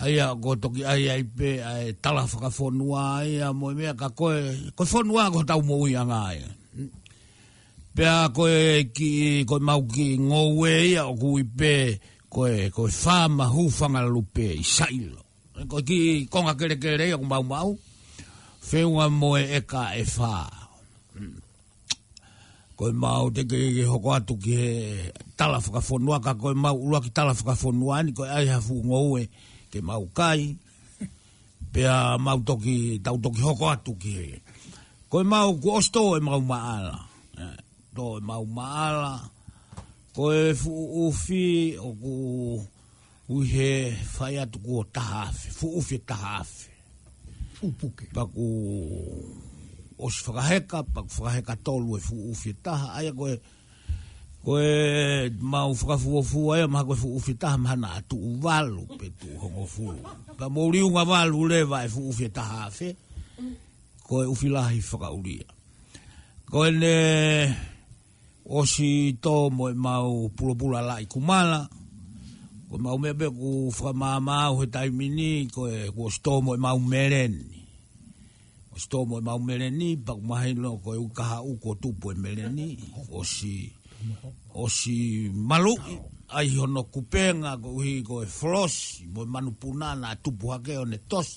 Ai 0.00 0.16
a 0.18 0.32
ko 0.42 0.56
toki 0.56 0.80
ai 0.86 1.04
ai 1.12 1.24
pe, 1.36 1.50
ai 1.62 1.92
tala 2.02 2.22
whaka 2.24 2.48
whonua, 2.56 3.02
ai 3.24 3.36
a 3.46 3.52
mo 3.58 3.70
i 3.72 3.76
mea 3.76 3.92
ka 4.00 4.08
koe, 4.18 4.36
ko 4.76 4.82
i 4.86 4.88
whonua 4.92 5.28
ko 5.34 5.44
tau 5.44 5.60
mo 5.62 5.74
ui 5.82 5.96
anga 5.96 6.22
ai. 6.32 6.40
Pea 7.94 8.28
koe 8.36 8.86
ki, 8.94 9.44
koe 9.48 9.60
mau 9.60 9.82
ki 9.92 10.06
ngowe 10.28 10.56
ue 10.56 10.94
ia 10.94 11.04
o 11.10 11.14
kui 11.18 11.42
pe, 11.44 11.98
ko 12.30 12.46
e 12.46 12.70
ko 12.70 12.86
e 12.86 12.94
fa 12.94 13.26
mahu 13.26 13.66
hu 13.66 13.70
fa 13.74 13.90
nga 13.90 14.06
lu 14.06 14.22
i 14.38 14.62
sailo 14.62 15.18
ko 15.66 15.82
ki 15.82 16.30
konga 16.30 16.54
kere 16.54 16.78
kere 16.78 17.10
ya 17.10 17.18
kumau 17.18 17.42
mau 17.44 17.70
fe 18.62 18.86
un 18.86 19.02
mo 19.10 19.34
e 19.34 19.44
e 19.58 19.60
ka 19.66 19.90
e 19.98 20.06
fa 20.06 20.46
hmm. 21.18 21.38
ko 22.78 22.86
mau 22.94 23.26
te 23.34 23.42
kere 23.50 23.68
ke 23.74 23.82
hoko 23.90 24.08
atu 24.14 24.34
ki 24.38 24.56
tala 25.34 25.58
fuka 25.58 25.82
fonua 25.82 26.22
ka 26.22 26.38
ko 26.38 26.54
mau 26.54 26.78
ulua 26.78 27.02
ki 27.02 27.10
tala 27.10 27.34
fuka 27.34 27.58
fonua 27.58 28.06
ni 28.06 28.14
ko 28.14 28.22
e 28.22 28.30
ai 28.30 28.46
hafu 28.46 28.78
ngo 28.86 29.18
ue 29.18 29.22
ke 29.66 29.82
mau 29.82 30.06
kai 30.14 30.54
pe 31.74 31.82
a 31.82 32.14
mau 32.14 32.38
ki 32.46 33.02
tau 33.02 33.18
toki 33.18 33.42
hoko 33.42 33.66
atu 33.74 33.92
ki 33.98 34.38
ko 35.10 35.18
mau 35.26 35.50
ko 35.58 35.82
osto 35.82 36.14
e 36.14 36.22
mau 36.22 36.38
maala 36.38 36.94
eh, 37.42 37.58
to 37.90 38.22
e 38.22 38.22
mau 38.22 38.46
maala 38.46 39.18
e 39.18 39.39
ko 40.14 40.32
e 40.34 40.54
fu 40.58 40.70
ufi 41.06 41.78
o 41.78 41.94
ku 41.94 42.12
uhe 43.30 43.70
fai 43.94 44.42
atu 44.42 44.58
ku 44.58 44.82
o 44.82 44.84
tahafi, 44.84 45.50
fu 45.54 45.70
ufi 45.78 45.98
tahafi. 46.02 46.68
Upuke. 47.62 48.08
Paku 48.10 48.42
o 50.00 50.08
si 50.10 50.20
whakaheka, 50.26 50.82
paku 50.90 51.10
whakaheka 51.22 51.54
tolu 51.62 51.96
e 51.96 52.00
fu 52.02 52.14
ufi 52.32 52.54
taha, 52.58 52.98
aia 52.98 53.12
koe 53.12 53.38
koe 54.42 55.30
mau 55.38 55.70
whakafu 55.70 56.18
o 56.18 56.22
fu 56.26 56.50
aia 56.50 56.66
maha 56.66 56.84
koe 56.88 56.96
fu 56.98 57.08
ufi 57.14 57.34
taha 57.38 57.58
mahana 57.58 57.94
atu 58.02 58.16
u 58.18 58.40
walu 58.42 58.82
pe 58.98 59.06
tu 59.14 59.28
hongo 59.38 59.64
fu. 59.66 59.94
Pa 60.38 60.48
mouri 60.50 60.82
unga 60.82 61.04
walu 61.06 61.46
lewa 61.48 61.84
e 61.86 61.88
fu 61.88 62.10
ufi 62.10 62.28
tahafi, 62.34 62.88
koe 64.02 64.26
ufi 64.26 64.48
lahi 64.50 64.82
whakauria. 64.90 65.46
Koe 66.50 66.70
ne... 66.70 66.82
Koe 66.82 67.70
ne 67.70 67.78
o 68.50 68.66
si 68.66 69.14
tō 69.22 69.34
mo 69.54 69.70
e 69.70 69.74
mau 69.78 70.26
pulopula 70.36 70.80
la 70.82 70.96
i 70.98 71.06
kumala, 71.12 71.70
ko 72.68 72.74
mau 72.84 72.98
me 73.02 73.10
be 73.18 73.26
ku 73.38 73.50
whamamau 73.78 74.52
he 74.62 74.66
taimini, 74.74 75.32
ko 75.54 75.60
e 75.70 75.78
ku 75.94 76.00
o 76.10 76.10
si 76.10 76.18
tō 76.26 76.34
mo 76.44 76.50
e 76.58 76.58
mau 76.64 76.78
mereni. 76.92 77.48
O 78.74 78.76
si 78.80 78.86
tō 78.92 79.00
mo 79.08 79.16
e 79.22 79.22
mau 79.28 79.38
mereni, 79.38 79.88
paku 80.06 80.22
mahino 80.30 80.82
ko 80.82 80.90
e 80.98 80.98
ukaha 80.98 81.38
uko 81.52 81.70
tupo 81.82 82.06
e 82.10 82.16
mereni, 82.26 82.68
o 83.18 83.22
si, 83.22 83.70
o 84.58 84.66
si 84.66 85.30
malu, 85.30 85.74
ai 86.34 86.50
hono 86.58 86.82
kupenga 86.90 87.54
ko 87.62 87.70
hi 87.86 88.02
ko 88.02 88.22
e 88.26 88.26
flos, 88.26 88.76
mo 89.14 89.22
e 89.22 89.30
manupunana 89.34 90.18
tu 90.22 90.30
hake 90.50 90.74
o 90.74 90.84
ne 90.90 90.98
tos. 91.10 91.30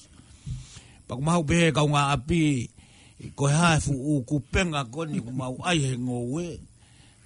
Paku 1.05 1.22
mahu 1.22 1.45
pehe 1.47 1.68
kaunga 1.78 2.09
api, 2.16 2.41
ko 3.38 3.43
e 3.45 3.53
hae 3.59 3.78
fu 3.86 3.93
u 3.93 4.14
kupenga 4.30 4.82
koni 4.93 5.20
ku 5.26 5.30
mau 5.41 5.55
ai 5.70 5.78
he 5.86 5.93
ngowee, 6.05 6.53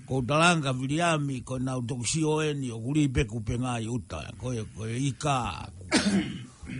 ko 0.07 0.23
dalanga 0.23 0.71
viliami 0.71 1.43
ko 1.43 1.59
na 1.59 1.75
utoksi 1.75 2.23
oeni 2.23 2.71
o 2.71 2.79
guri 2.79 3.11
peku 3.11 3.43
penga 3.43 3.75
yuta 3.83 4.23
e- 4.23 4.31
e 4.31 4.31
ko 4.39 4.47
ko 4.79 4.81
ika 4.87 5.39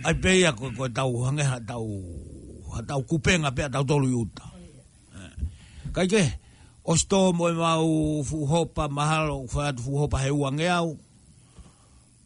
ai 0.08 0.16
beia 0.16 0.56
ko 0.56 0.72
ko 0.72 0.88
tau 0.88 1.12
hange 1.28 1.44
ha 1.44 1.60
tau 1.60 1.92
ha 2.72 2.80
tau 2.88 3.04
kupenga 3.04 3.52
pe 3.52 3.68
tau 3.68 3.84
tolu 3.84 4.08
yuta 4.16 4.48
eh. 5.12 5.36
kai 5.92 6.08
ke 6.08 6.24
osto 6.88 7.36
mo 7.36 7.52
mau 7.52 8.24
fu 8.24 8.48
hopa 8.48 8.88
mahalo 8.88 9.44
fa 9.44 9.76
fu 9.76 10.00
hopa 10.00 10.24
he 10.24 10.32
wange 10.32 10.64
au 10.72 10.96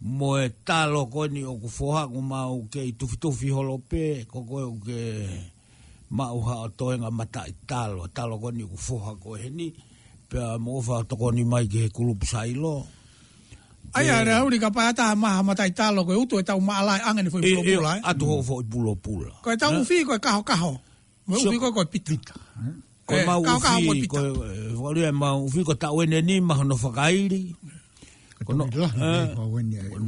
mo 0.06 0.38
talo 0.62 1.10
ko 1.10 1.26
ni 1.26 1.42
o 1.42 1.58
ku 1.58 1.66
foha 1.66 2.06
ku 2.06 2.22
mau 2.22 2.62
ke 2.70 2.94
tufi 2.94 3.18
tufi 3.18 3.48
holope 3.50 4.22
ko 4.30 4.46
ko 4.46 4.70
ke 4.78 5.26
mau 6.14 6.38
ha 6.46 6.70
toenga 6.78 7.10
mata 7.10 7.42
talo 7.66 8.06
talo 8.06 8.38
ko 8.38 8.54
ni 8.54 8.62
ku 8.62 8.78
foha 8.78 9.18
ko 9.18 9.34
he 9.34 9.50
ni 9.50 9.90
pia 10.32 10.56
mo 10.56 10.80
fa 10.80 11.04
toko 11.04 11.28
ni 11.28 11.44
mai 11.44 11.68
ke 11.68 11.92
kulup 11.92 12.24
sailo. 12.24 12.88
Ai 13.92 14.08
ai 14.08 14.24
ra 14.24 14.40
uri 14.48 14.56
ka 14.56 14.72
pa 14.72 14.88
ta 14.96 15.12
e 15.12 15.16
ma 15.20 15.36
ha 15.36 15.44
mata 15.44 15.68
ko 15.68 16.10
uto 16.16 16.40
ta 16.40 16.56
ma 16.56 16.80
ala 16.80 16.96
angeni 17.04 17.28
foi 17.28 17.44
pulo 17.44 17.60
pula. 17.60 17.92
E, 17.92 17.94
e 18.00 18.00
eh? 18.00 18.08
atu 18.08 18.24
ho 18.32 18.36
foi 18.40 18.64
pulo 18.64 18.92
pula. 18.96 19.32
Ko 19.44 19.52
ta 19.60 19.68
eh? 19.68 19.76
u 19.76 19.84
fi 19.84 20.00
ko 20.08 20.16
kaho 20.16 20.40
kaho. 20.40 20.72
Mo 21.28 21.36
u 21.36 21.44
fi 21.52 21.56
ko 21.60 21.68
ko 21.76 21.84
pitita. 21.84 22.32
Ko 23.04 23.12
ma 23.28 23.36
u 23.36 23.44
fi 23.44 24.08
ko 24.08 24.16
volu 24.80 25.00
e 25.04 25.12
ma 25.12 25.36
u 25.36 25.44
fi 25.52 25.60
ko 25.68 25.76
ta 25.76 25.92
wene 25.92 26.24
ni 26.24 26.40
ma 26.40 26.56
no 26.64 26.80
fagairi. 26.80 27.52
Ko 28.48 28.56
no. 28.56 28.64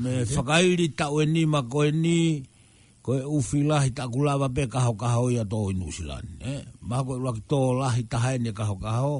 Me 0.01 0.25
fagairi 0.25 0.89
gairi 0.89 0.97
ta 0.97 1.13
wene 1.13 1.43
ma 1.45 1.61
ko 1.69 1.85
ni 1.93 2.41
ko 3.05 3.13
u 3.21 3.45
fi 3.45 3.61
la 3.69 3.85
ta 3.93 4.09
kulava 4.09 4.49
pe 4.57 4.65
kaho 4.73 4.97
kaho 4.97 5.29
ya 5.37 5.45
to 5.45 5.69
inusilan. 5.69 6.25
Eh 6.41 6.65
ma 6.89 7.05
ko 7.05 7.21
lo 7.21 7.29
ki 7.37 7.43
to 7.51 7.61
la 7.77 7.93
ta 8.09 8.17
ha 8.25 8.31
ni 8.41 8.49
kaho 8.57 8.81
kaho 8.81 9.17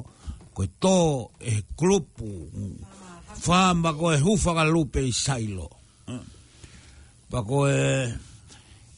koe 0.55 0.67
tō 0.81 0.97
e 1.43 1.53
klupu 1.77 2.29
whāma 3.45 3.91
ko 3.99 4.13
e 4.15 4.19
hufaka 4.23 4.63
lupe 4.63 5.03
i 5.03 5.11
sailo. 5.11 5.67
Pa 7.29 7.39
koe 7.43 7.75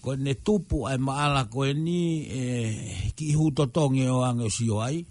e 0.07 0.17
ne 0.23 0.33
tupu 0.45 0.85
ai 0.87 0.99
maala 1.03 1.47
koe 1.51 1.73
ni 1.73 1.97
e, 2.29 2.41
ki 3.17 3.33
huto 3.35 3.65
tonge 3.75 4.05
o 4.07 4.21
ange 4.23 4.47
si 4.55 4.69
o 4.71 4.77
ai. 4.85 5.01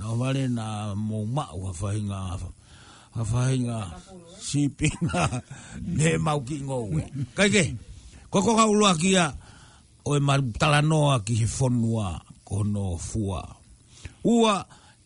No 0.00 0.16
vale 0.18 0.48
na 0.50 0.94
mō 0.96 1.20
mau 1.32 1.68
a 1.68 1.72
whahinga 1.76 2.18
a 3.16 3.22
whahinga 3.22 3.78
sipinga 4.42 5.42
ne 5.96 6.16
mau 6.20 6.40
ki 6.44 6.58
ngou 6.64 6.90
Kaike, 7.36 7.72
ko 8.32 8.42
ko 8.44 8.52
ka 8.58 8.66
ulua 8.68 8.92
kia 9.00 9.28
a 9.28 9.34
o 10.06 10.14
e 10.14 10.20
marutala 10.20 10.80
noa 10.84 11.20
ki 11.24 11.34
he 11.44 11.48
whonua 11.50 12.16
ko 12.46 12.60
fua. 13.00 13.40
Ua, 14.22 14.54
ua, 14.56 14.56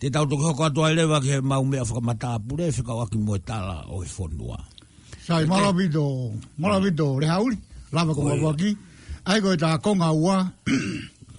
te 0.01 0.09
tau 0.09 0.24
toki 0.28 0.42
hoko 0.48 0.62
atua 0.64 0.90
i 0.90 0.94
lewa 0.96 1.20
ke 1.20 1.42
mau 1.44 1.64
mea 1.64 1.84
whakamata 1.84 2.34
apure, 2.36 2.64
whika 2.72 2.94
waki 3.01 3.18
moe 3.18 3.38
tala 3.38 3.84
o 3.92 4.01
e 4.03 4.07
whonua. 4.16 4.57
Sai, 5.26 5.44
marawito, 5.44 6.32
marawito, 6.59 7.07
mm. 7.12 7.18
re 7.20 7.26
hauri, 7.28 7.59
lawa 7.92 8.14
kong 8.16 8.30
apua 8.32 8.55
ki, 8.57 8.70
ai 9.28 9.40
koe 9.44 9.59
tā 9.61 9.76
konga 9.84 10.09
ua, 10.12 10.36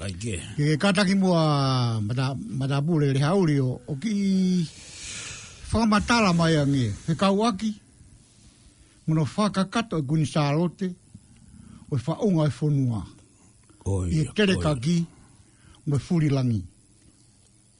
Kaike. 0.02 0.38
Ke 0.58 0.66
kataki 0.82 1.14
mua 1.14 2.02
mata, 2.02 2.34
mata 2.36 2.82
pule 2.82 3.12
re 3.14 3.22
hauri 3.26 3.58
o, 3.66 3.82
o 3.88 3.96
ki 3.98 4.14
whakamatala 5.74 6.34
mai 6.38 6.54
ange, 6.62 6.94
he 7.10 7.16
kau 7.18 7.40
waki, 7.42 7.74
muna 9.10 9.26
whakakato 9.26 9.98
e 9.98 10.06
kuni 10.06 10.26
sārote, 10.30 10.94
o 11.90 11.98
i 11.98 11.98
e 11.98 12.06
whaunga 12.06 12.46
i 12.46 12.50
e 12.54 12.58
whonua. 12.62 13.04
Oi, 13.90 14.06
oi. 14.06 14.18
I 14.22 14.26
tere 14.38 14.58
kaki, 14.62 15.00
mwe 15.88 16.00
furi 16.06 16.30
langi. 16.30 16.64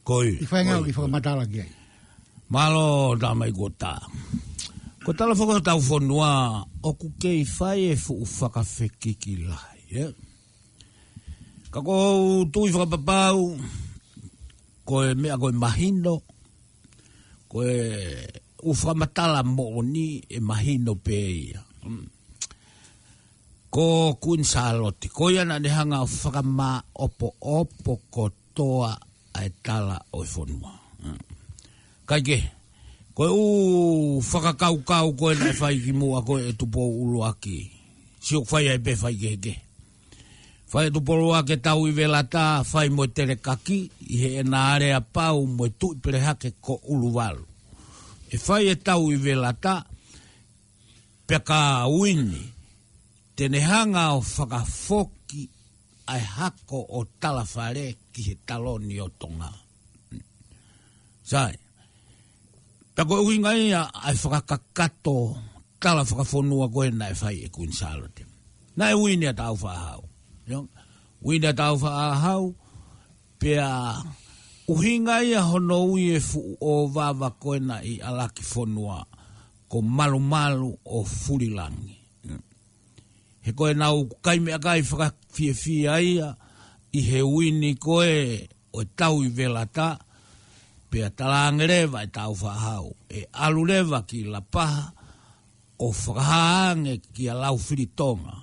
Koi. 0.04 0.30
I 0.42 0.46
whae 0.50 0.66
ngau 0.66 0.82
ki 0.86 0.92
whakamatala 0.98 1.44
ki 1.46 1.58
ai. 1.62 1.72
Malo 2.52 3.14
damai 3.22 3.54
gota. 3.54 3.94
ko 3.94 3.94
tā. 3.94 3.94
Ko 5.06 5.12
tala 5.14 5.34
whakatau 5.38 5.80
whonua, 5.88 6.32
oku 6.84 7.08
kei 7.22 7.46
whae 7.46 7.94
e 7.94 7.96
fuu 7.96 8.26
whakawhiki 8.26 9.12
ki 9.22 9.34
lai. 9.50 9.80
Eh? 10.04 10.12
Ka 11.72 11.80
ko 11.86 11.96
tui 12.50 12.74
whakapapau, 12.74 13.56
ko 14.88 14.94
e 15.06 15.14
mea 15.22 15.38
ko 15.38 15.54
e 15.54 15.56
mahino, 15.56 16.16
ko 17.46 17.62
e 17.70 17.78
uwhamatala 18.66 19.46
mo 19.46 19.70
ni 19.86 20.18
e 20.26 20.38
mahino 20.42 20.98
pe 20.98 21.18
ia. 21.54 21.62
Mm. 21.86 22.06
Ko 23.72 24.18
kun 24.20 24.42
saloti, 24.44 25.14
ko 25.14 25.30
iana 25.30 25.62
ne 25.62 25.70
hanga 25.70 26.02
whakamā 26.04 26.84
opo 27.06 27.38
opo 27.38 27.94
ko 28.10 28.26
toa 28.58 28.98
ai 29.34 29.50
tala 29.64 29.98
o 30.12 30.24
i 30.24 30.28
whonua. 30.34 30.72
Kai 32.06 32.22
ke, 32.24 32.40
koe 33.16 33.30
u 33.32 33.44
whakakau 34.22 34.78
kau 34.88 35.08
koe 35.20 35.34
nei 35.36 35.56
whai 35.60 35.78
ki 35.84 35.92
mua 35.94 36.20
koe 36.28 36.42
e 36.50 36.54
tupo 36.54 36.80
ulu 37.02 37.24
aki. 37.30 37.72
Sio 38.20 38.42
o 38.42 38.46
whai 38.50 38.68
ai 38.72 38.80
pe 38.86 38.94
whai 39.02 39.16
ke 39.24 39.32
ke. 39.44 39.54
Whai 40.72 40.88
e 40.90 40.94
tupo 40.96 41.14
ulu 41.16 41.32
aki 41.40 41.58
tau 41.62 41.88
i 41.88 41.92
velata, 41.96 42.64
whai 42.72 42.90
mo 42.96 43.08
tere 43.16 43.36
kaki, 43.40 43.80
i 44.14 44.16
he 44.22 44.30
ena 44.42 44.72
area 44.76 45.00
pau 45.02 45.46
mo 45.48 45.68
tu 45.80 45.94
i 45.96 46.00
prehake 46.04 46.54
ko 46.66 46.80
ulu 46.94 47.10
walu. 47.16 47.46
E 48.34 48.38
whai 48.38 48.68
e 48.74 48.76
tau 48.76 49.12
i 49.16 49.20
velata, 49.26 49.76
pe 51.28 51.38
ka 51.48 51.88
uini, 51.88 52.44
tene 53.36 53.60
hanga 53.64 54.12
o 54.18 54.20
whakafoki 54.36 55.48
ai 56.12 56.20
hako 56.36 56.80
o 57.00 57.06
tala 57.20 57.46
whareki 57.56 58.01
ki 58.14 58.22
he 58.28 58.36
talo 58.48 58.76
ni 58.78 59.00
o 59.02 59.08
tonga. 59.20 59.50
Sai. 61.24 61.56
Tako 62.96 63.16
e 63.24 63.24
ui 63.26 63.36
nga 63.40 63.52
ia 63.56 63.82
ai 64.04 64.16
whakakakato 64.22 65.18
tala 65.82 66.04
whakafonua 66.10 66.68
koe 66.74 66.88
na 67.00 67.06
e 67.12 67.16
whai 67.22 67.38
e 67.48 67.50
kuin 67.56 67.72
sālote. 67.80 68.24
Na 68.78 68.84
e 68.92 68.96
ui 69.02 69.14
nea 69.20 69.32
tau 69.40 69.56
whaahau. 69.64 70.02
Ui 71.26 71.36
nea 71.42 71.54
tau 71.60 71.74
whaahau 71.84 72.44
pia 73.40 73.68
uhinga 74.74 75.18
ia 75.32 75.42
hono 75.50 75.78
ui 75.96 76.04
e 76.20 76.20
fuu 76.28 76.52
o 76.60 76.74
vava 76.96 77.30
koe 77.42 77.58
na 77.68 77.76
i 77.82 77.94
alaki 78.10 78.44
whonua 78.52 78.98
ko 79.72 79.78
malu 79.98 80.20
malu 80.32 80.70
o 80.96 81.08
furilangi. 81.18 81.98
He 83.46 83.50
koe 83.58 83.74
na 83.80 83.88
u 83.98 84.06
kaimea 84.26 84.58
kai 84.66 84.80
whakafie 84.90 85.54
fie 85.62 85.90
aia 85.98 86.28
i 86.94 87.02
he 87.08 87.22
uini 87.24 87.76
koe 87.76 88.50
o 88.74 88.84
tau 89.00 89.16
i 89.26 89.30
velata, 89.38 89.90
pia 90.90 91.08
talangereva 91.18 92.00
e 92.04 92.10
tau 92.16 92.32
whahau. 92.42 92.86
E 93.08 93.20
alureva 93.46 94.00
ki 94.10 94.20
la 94.34 94.42
paha, 94.54 94.84
o 95.80 95.88
whakahaange 96.02 96.94
ki 97.14 97.24
a 97.32 97.36
lau 97.42 97.56
whiritonga. 97.64 98.36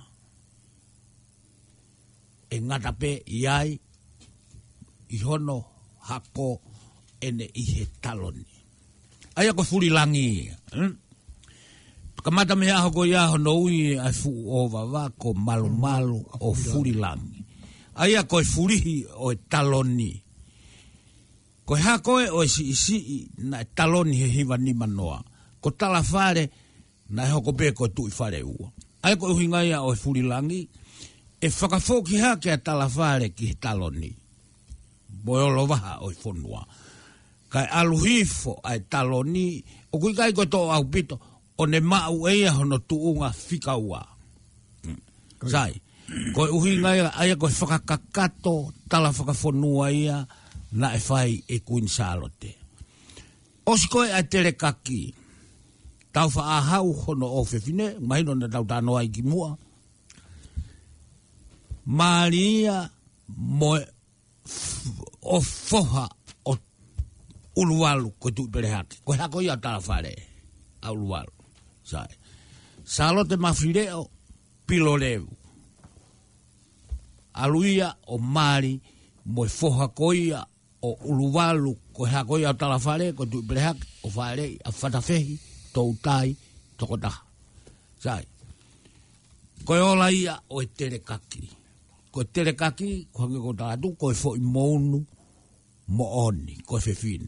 E 2.49 2.57
ngata 2.67 2.91
pe 3.01 3.11
i 3.29 3.39
ai, 3.57 3.69
i 5.13 5.17
hono 5.25 5.57
hako 6.09 6.49
ene 7.27 7.45
i 7.53 7.63
he 7.73 7.83
taloni. 8.03 8.45
Ai 9.37 9.47
ako 9.51 9.63
furilangi, 9.69 10.27
hmm? 10.77 10.93
Kamata 12.23 12.51
me 12.59 12.65
aho 12.77 13.01
iaho 13.13 13.37
no 13.45 13.51
ui 13.63 13.77
ai 14.05 14.11
fu 14.21 14.29
o 14.57 14.67
vava 14.73 15.03
ko 15.21 15.29
malu 15.45 15.69
malu 15.83 16.19
o 16.43 16.49
furilangi 16.53 17.37
aia 18.03 18.21
koe 18.31 18.43
furihi 18.53 18.93
o 19.25 19.31
e 19.31 19.35
taloni. 19.51 20.11
Koe 21.65 21.79
hakoe 21.87 22.25
o 22.29 22.39
e 22.43 22.47
si 22.53 22.63
isi 22.73 22.95
i 22.97 23.17
na 23.49 23.57
e 23.63 23.67
taloni 23.77 24.13
he 24.21 24.27
hiva 24.35 24.57
ni 24.65 24.71
manoa. 24.81 25.19
Ko 25.61 25.69
tala 25.79 26.01
whare 26.11 26.45
na 27.15 27.21
e 27.27 27.31
hoko 27.33 27.51
beko 27.59 27.83
e 27.87 27.93
tu 27.95 28.03
i 28.09 28.13
whare 28.19 28.41
ua. 28.51 28.67
Ai 29.05 29.15
koe 29.19 29.29
uhingaia 29.33 29.77
o 29.81 29.89
e 29.93 29.95
furilangi, 30.01 30.61
e 31.41 31.47
whakafoki 31.57 32.17
hake 32.23 32.49
a 32.51 32.57
tala 32.65 32.87
whare 32.97 33.27
ki 33.35 33.45
he 33.49 33.53
taloni. 33.63 34.11
Boiolo 35.23 35.63
waha 35.71 35.91
o 36.05 36.11
e 36.11 36.15
whonua. 36.23 36.61
Kai 37.51 37.65
aluhifo 37.79 38.53
a 38.63 38.71
e 38.75 38.79
taloni, 38.93 39.45
o 39.93 39.99
kui 40.01 40.13
kai 40.17 40.31
koe 40.37 40.45
tō 40.53 40.59
au 40.75 40.85
pito, 40.93 41.19
o 41.61 41.65
ne 41.67 41.79
mau 41.91 42.27
eia 42.31 42.53
hono 42.57 42.77
tuunga 42.87 43.29
fika 43.31 43.75
ua. 43.77 44.01
Mm. 44.87 44.97
Zai. 45.53 45.71
Okay. 45.71 45.81
ko 46.35 46.41
uhi 46.51 46.79
nga 46.81 46.91
ia 46.97 47.07
ai 47.13 47.33
ko 47.37 47.47
faka 47.49 47.79
kakato 47.85 48.73
tala 48.89 49.13
faka 49.13 49.33
fonua 49.33 49.91
ia 49.93 50.17
na 50.75 50.93
e 50.97 51.01
fai 51.01 51.31
e 51.47 51.57
kuin 51.61 51.85
salote 51.87 52.51
os 53.65 53.83
e 53.89 54.21
tele 54.31 54.51
kaki 54.63 55.01
tau 56.13 56.29
fa 56.29 56.41
aha 56.57 56.77
u 56.81 56.91
hono 57.01 57.27
o 57.39 57.43
fefine 57.45 57.85
mai 58.09 58.21
no 58.25 58.33
na 58.33 58.47
tau 58.53 58.63
tano 58.69 58.91
ai 58.99 59.07
ki 59.13 59.21
mua 59.31 59.49
maria 61.85 62.77
mo 63.59 63.71
o 65.21 65.37
foha 65.41 66.05
o 66.49 66.53
uluwalu 67.61 68.07
ko 68.21 68.27
tu 68.33 68.43
pere 68.53 68.69
hake 68.75 68.95
ko 69.05 69.11
hako 69.13 69.41
ia 69.45 69.57
tala 69.63 69.81
fare 69.87 70.13
a 70.81 70.87
uluwalu 70.91 71.33
sai 71.85 72.11
salote 72.85 73.35
mafireo 73.37 74.01
pilolevu 74.67 75.38
aluia 77.39 77.95
o 78.11 78.17
mari 78.19 78.75
mo 79.33 79.43
foha 79.47 79.87
koia 79.95 80.39
o 80.83 80.89
uluvalu 81.09 81.73
ko 81.95 82.03
ha 82.05 82.21
koia 82.27 82.51
o 82.51 82.79
fale 82.79 83.11
ko 83.17 83.23
tu 83.25 83.41
breha 83.41 83.71
o 84.03 84.07
fale 84.09 84.59
a 84.67 84.71
fatafehi 84.71 85.35
to 85.73 85.81
utai 85.91 86.35
to 86.77 86.83
kota 86.87 87.11
sai 88.03 88.23
ko 89.65 89.73
ola 89.73 90.07
ia 90.11 90.35
o 90.49 90.61
etere 90.61 90.99
kaki 91.09 91.43
ko 92.11 92.21
etere 92.21 92.53
kaki 92.61 92.89
ko 93.13 93.21
ngi 93.27 93.39
kota 93.45 93.67
tu 93.81 93.87
ko 93.99 94.07
fo 94.21 94.29
imonu 94.41 94.99
mo 95.95 96.05
oni 96.27 96.53
ko 96.67 96.75
fe 96.85 96.93
fine 97.01 97.27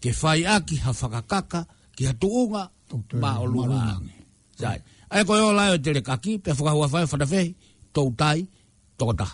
ke 0.00 0.10
fai 0.20 0.40
aki 0.56 0.76
ha 0.84 0.90
fakakaka 1.00 1.60
ki 1.96 2.02
ha 2.08 2.12
tuunga 2.20 2.62
ma 3.22 3.30
o 3.42 3.46
luvalu 3.52 4.08
sai 4.60 4.78
ai 5.12 5.22
ko 5.26 5.32
ola 5.50 5.64
o 5.72 5.76
etere 5.80 6.00
kaki 6.08 6.32
pe 6.44 6.50
fo 6.58 6.64
wa 6.80 6.88
fa 6.92 7.00
fatafehi 7.12 7.50
to 7.94 8.02
utai 8.10 8.40
toda. 9.02 9.28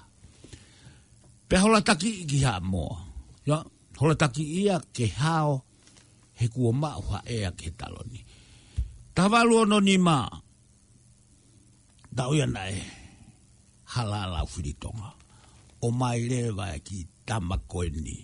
Pe 1.48 1.54
hola 1.62 1.80
taki 1.88 2.10
ki 2.30 2.38
ha 2.48 2.54
mo. 2.70 2.84
Ya, 3.48 3.58
hola 4.00 4.14
taki 4.22 4.42
ia 4.64 4.76
ke 4.96 5.04
hao 5.20 5.52
he 6.38 6.44
kuo 6.52 6.70
ma 6.82 6.90
ua 7.04 7.18
ea 7.36 7.50
ke 7.58 7.66
taloni. 7.80 8.20
Tavalu 9.16 9.54
ono 9.62 9.78
ni 9.88 9.94
ma. 10.06 10.16
Da 12.16 12.22
uya 12.32 12.46
nae. 12.56 12.78
Halala 13.92 14.38
ufiritonga. 14.48 15.08
O 15.84 15.88
mai 15.98 16.18
lewa 16.30 16.64
e 16.76 16.78
ki 16.88 16.98
tama 17.28 17.56
e 17.86 17.88
ni. 18.06 18.16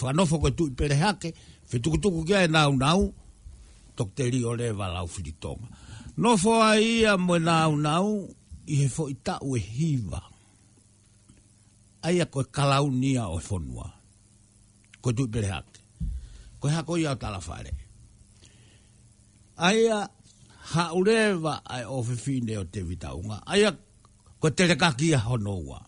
Whanofo 0.00 0.36
koe 0.42 0.50
tu 0.56 0.64
ipere 0.70 0.96
hake. 1.04 1.28
Whetukutuku 1.68 2.20
kia 2.26 2.38
e 2.46 2.48
nau 2.54 2.72
nau. 2.84 3.00
Tok 3.96 4.08
te 4.16 4.22
rio 4.32 4.50
lewa 4.60 4.86
la 4.94 5.00
ufiritonga. 5.08 5.66
Nofo 6.22 6.50
a 6.70 6.70
ia 6.90 7.12
mo 7.26 7.34
e 7.38 7.40
nau 7.48 7.72
nau. 7.86 8.06
Ihe 8.72 8.86
fo 8.94 9.02
ita 9.14 9.34
ue 9.48 9.58
hiva. 9.76 10.20
Hiva 10.24 10.31
ai 12.02 12.18
a 12.20 12.26
koe 12.26 12.44
kalau 12.50 12.90
nia 12.90 13.24
o 13.34 13.38
fonua. 13.48 13.86
Koe 15.02 15.12
tui 15.16 15.28
pere 15.32 15.48
hake. 15.54 15.80
Koe 16.60 16.70
hako 16.76 16.96
ia 16.96 17.10
o 17.14 17.18
tala 17.22 17.38
whare. 17.46 17.72
Ai 19.66 19.82
a 19.96 20.06
haurewa 20.74 21.54
ai 21.74 21.84
o 21.86 21.98
whiwhine 22.06 22.54
o 22.58 22.64
te 22.72 22.80
vitaunga. 22.88 23.36
Ai 23.52 23.62
a 23.66 23.70
koe 24.40 24.50
tere 24.58 24.74
kaki 24.82 25.06
a 25.14 25.18
honoua. 25.26 25.78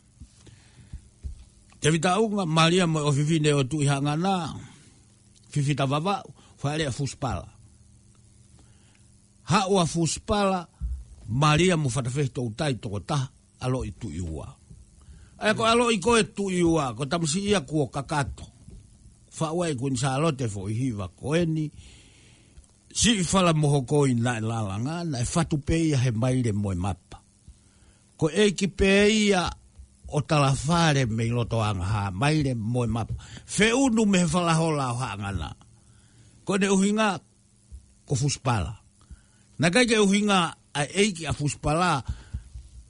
Te 1.81 1.87
vitaunga 1.95 2.45
maria 2.57 2.85
mo 2.93 2.99
o 3.03 3.11
whiwhine 3.17 3.51
o 3.55 3.63
tui 3.71 3.85
hangana. 3.91 4.35
Whiwhita 5.55 5.85
vava, 5.93 6.15
whare 6.63 6.85
a 6.91 6.93
fuspala. 6.99 7.47
Haua 9.51 9.83
fuspala, 9.93 10.61
maria 11.43 11.75
mo 11.83 11.89
whatawhetou 11.95 12.49
tai 12.59 12.75
toko 12.83 12.99
taha 13.09 13.27
alo 13.65 13.79
i 13.87 13.93
tui 14.01 14.19
ua. 14.37 14.49
Ha 14.49 14.63
Ai 15.45 15.53
ko 15.53 15.69
alo 15.69 15.85
i 15.93 16.01
ko 16.01 16.17
e 16.17 16.25
tu 16.33 16.49
i 16.49 16.65
ua, 16.65 16.97
ko 16.97 17.05
tamsi 17.05 17.53
ia 17.53 17.61
kuo 17.61 17.85
kakato. 17.93 18.49
Fa 19.29 19.53
ua 19.53 19.69
i 19.69 19.77
kun 19.77 19.93
salote 20.01 20.49
fo 20.49 20.65
i 20.73 20.73
hiva 20.81 21.07
ko 21.13 21.37
eni. 21.37 21.69
Si 22.89 23.13
i 23.21 23.25
fala 23.31 23.53
moho 23.53 23.85
ko 23.85 24.09
i 24.09 24.17
nai 24.17 24.41
lalanga, 24.41 24.97
na 25.11 25.19
e 25.21 25.27
fatu 25.33 25.57
pe 25.67 25.77
ia 25.91 25.99
he 26.03 26.11
maile 26.23 26.49
moe 26.63 26.73
mapa. 26.85 27.19
Ko 28.19 28.27
e 28.43 28.57
ki 28.57 28.69
pe 28.79 28.93
ia 29.29 29.45
o 30.15 30.19
tala 30.29 30.51
fare 30.67 31.03
me 31.15 31.23
i 31.29 31.33
loto 31.37 31.59
anga 31.69 31.85
ha, 31.93 32.03
maile 32.21 32.53
moe 32.73 32.89
mapa. 32.97 33.13
Fe 33.55 33.67
unu 33.85 34.03
me 34.11 34.17
he 34.25 34.29
fala 34.35 34.53
hola 34.61 34.87
o 34.97 34.97
hangana. 35.01 35.49
Ko 36.49 36.53
ne 36.57 36.73
uhinga 36.73 37.09
ko 38.09 38.13
fuspala. 38.21 38.73
Na 39.61 39.67
kai 39.73 39.85
ke 39.91 40.01
uhinga 40.01 40.41
a 40.73 40.81
eiki 41.01 41.25
a 41.31 41.37
fuspala, 41.37 42.01
ko 42.01 42.13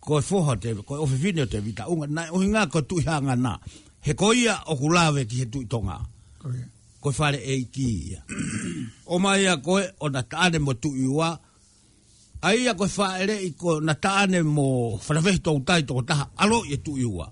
ko 0.05 0.19
e 0.21 0.23
foha 0.23 0.57
te, 0.61 0.75
ko 0.75 0.97
e 0.99 1.03
ofifine 1.05 1.43
o 1.45 1.47
te 1.47 1.61
vita 1.65 1.89
unga, 1.89 2.07
na 2.13 2.27
ohi 2.33 2.49
ngā 2.53 2.67
ko 2.73 2.83
tui 2.85 3.05
hanga 3.09 3.35
nā. 3.37 3.57
He 4.05 4.13
koia 4.15 4.57
o 4.69 4.77
kulawe 4.77 5.25
ki 5.25 5.39
he 5.45 5.47
tui 5.53 5.65
tonga. 5.71 5.97
Ko 7.01 7.11
e 7.13 7.17
whare 7.19 7.41
e 7.41 7.55
i 7.63 7.65
ki 7.73 7.87
ia. 8.13 8.21
o 9.07 9.19
mai 9.19 9.47
a 9.49 9.57
koe 9.57 9.85
o 10.01 10.09
na 10.13 10.23
taane 10.23 10.59
mo 10.61 10.75
tui 10.77 11.07
ua, 11.09 11.33
a 12.45 12.53
ia 12.53 12.75
ko 12.77 12.85
e 12.85 13.39
i 13.47 13.51
ko 13.57 13.81
na 13.81 13.95
taane 13.95 14.43
mo 14.43 15.01
whanawehi 15.01 15.41
tō 15.41 15.57
utai 15.63 15.83
tō 15.89 16.05
taha, 16.05 16.29
alo 16.37 16.63
i 16.65 16.75
e 16.75 16.77
tui 16.83 17.05
ua. 17.05 17.31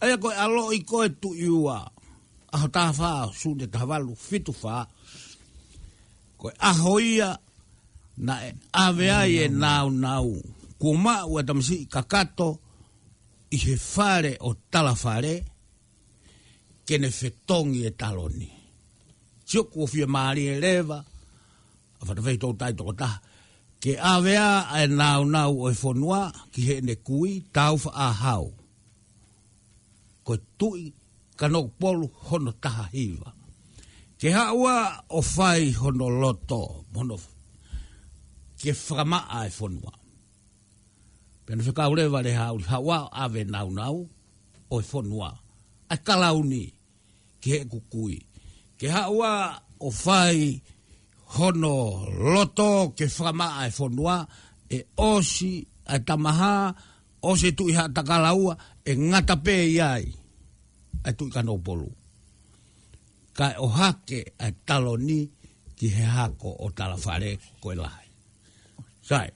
A 0.00 0.06
ia 0.08 0.16
ko 0.18 0.30
alo 0.34 0.72
i 0.72 0.82
ko 0.82 1.04
e 1.04 1.10
tui 1.20 1.46
ua, 1.48 1.78
a 2.52 2.56
ho 2.58 2.68
taha 2.68 2.92
wha, 2.98 3.32
sune 3.32 3.66
taha 3.66 3.84
walu, 3.86 4.16
fitu 4.16 4.54
wha, 4.62 4.86
ko 6.38 6.50
e 6.50 6.56
ahoia 6.58 7.38
na 8.18 8.42
e 8.46 8.54
aveai 8.72 9.44
e 9.44 9.48
nau 9.48 9.90
nau 9.90 10.42
kua 10.80 10.98
maa 10.98 11.24
ua 11.32 11.42
kakato 11.94 12.48
i 13.50 13.56
he 13.64 13.74
whare 13.96 14.32
o 14.40 14.50
tala 14.72 14.94
whare 15.04 15.34
kene 16.86 17.08
whetongi 17.18 17.80
e 17.86 17.90
taloni. 18.00 18.48
Tio 19.48 19.62
kua 19.72 19.86
fia 19.92 20.06
maari 20.14 20.42
e 20.52 20.60
rewa, 20.64 20.98
a 22.00 22.02
whatawhi 22.06 22.34
tō 22.42 22.48
tai 22.60 22.72
tō 22.78 22.84
taha, 23.00 23.18
ke 23.82 23.90
awea 24.12 24.48
e 24.82 24.86
nau 25.00 25.22
nau 25.34 25.52
o 25.60 25.66
e 25.70 25.74
whonua 25.82 26.20
ki 26.52 26.60
he 26.68 26.76
ne 26.86 26.94
kui 27.08 27.30
taufa 27.56 27.90
a 28.06 28.08
hau. 28.22 28.44
Ko 30.26 30.34
tui 30.58 30.82
kanok 31.38 31.68
polu 31.80 32.06
hono 32.26 32.52
taha 32.64 32.84
hiwa. 32.94 33.30
Ke 34.20 34.28
hawa 34.36 34.74
o 35.18 35.20
whai 35.34 35.62
hono 35.80 36.06
loto, 36.20 36.60
hono 36.94 37.16
ke 38.60 38.70
whakamaa 38.84 39.24
e 39.48 39.52
whonua. 39.58 39.92
Pena 41.50 41.66
whaka 41.66 41.90
ure 41.90 42.04
vare 42.14 42.32
hau, 42.38 42.54
hau 42.70 42.86
a 42.94 42.98
ave 43.22 43.42
naunau, 43.52 43.76
nau, 43.96 43.96
o 44.74 44.76
e 44.78 44.84
whonua. 44.90 45.30
Ai 45.92 45.98
kalauni, 46.06 46.62
ki 47.42 47.48
he 47.52 47.58
kukui. 47.70 48.16
Ke 48.78 48.86
hau 48.94 49.16
a 49.26 49.34
o 49.86 49.88
whai 50.02 50.38
hono 51.34 51.76
loto, 52.32 52.70
ke 52.98 53.06
whama 53.16 53.46
a 53.62 53.64
e 53.68 53.72
whonua, 53.78 54.16
e 54.76 54.78
osi, 55.10 55.52
a 55.94 55.96
tamaha, 56.06 56.52
osi 57.30 57.48
tu 57.58 57.64
iha 57.72 57.84
takalaua, 57.96 58.54
e 58.90 58.92
ngata 59.10 59.36
pē 59.44 59.54
iai, 59.76 60.04
a 61.08 61.10
tu 61.18 61.24
i 61.28 61.32
kanopolu. 61.34 61.88
Ka 63.36 63.46
o 63.66 63.66
e 63.72 63.74
hake 63.78 64.20
a 64.46 64.48
taloni, 64.68 65.20
ki 65.78 65.86
he 65.96 66.04
hako 66.16 66.50
o 66.64 66.70
talafare 66.78 67.30
koe 67.62 67.74
lahi. 67.82 68.08
Sai 69.08 69.30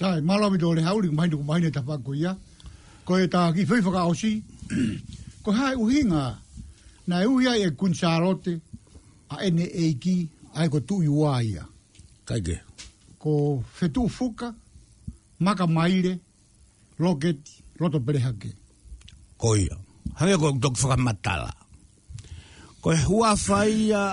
sai 0.00 0.22
malo 0.24 0.46
mi 0.50 0.58
dole 0.62 0.80
hauli 0.88 1.08
mai 1.16 1.28
ndu 1.28 1.38
mai 1.48 1.60
ne 1.62 1.70
tapa 1.76 1.94
ko 2.06 2.10
ya 2.24 2.32
ko 3.06 3.12
eta 3.24 3.40
e 3.48 3.52
ki 3.54 3.62
foi 3.68 3.80
foka 3.86 4.02
osi 4.10 4.30
ko 5.44 5.50
hai 5.58 5.74
u 5.82 5.84
hinga 5.92 6.22
na 7.08 7.14
u 7.32 7.36
ya 7.44 7.52
e 7.66 7.68
kun 7.78 7.92
charote 8.00 8.52
a 9.32 9.34
ne 9.56 9.66
e 9.84 9.84
ki 10.02 10.16
ai 10.58 10.66
ko 10.72 10.78
tu 10.88 10.94
u 11.12 11.20
Kaige. 12.28 12.56
ko 13.22 13.32
fetu 13.76 14.08
fuka 14.16 14.48
maka 15.44 15.66
maire 15.76 16.12
loket 17.02 17.40
roto 17.80 17.98
pereha 18.06 18.32
ke 18.40 18.50
ko 19.40 19.48
ya 19.56 19.76
hawe 20.18 20.34
ko 20.40 20.46
dok 20.62 20.74
foka 20.80 20.96
matala 20.96 21.52
ko 22.80 22.88
e 22.96 23.00
hua 23.08 23.36
faia 23.46 24.04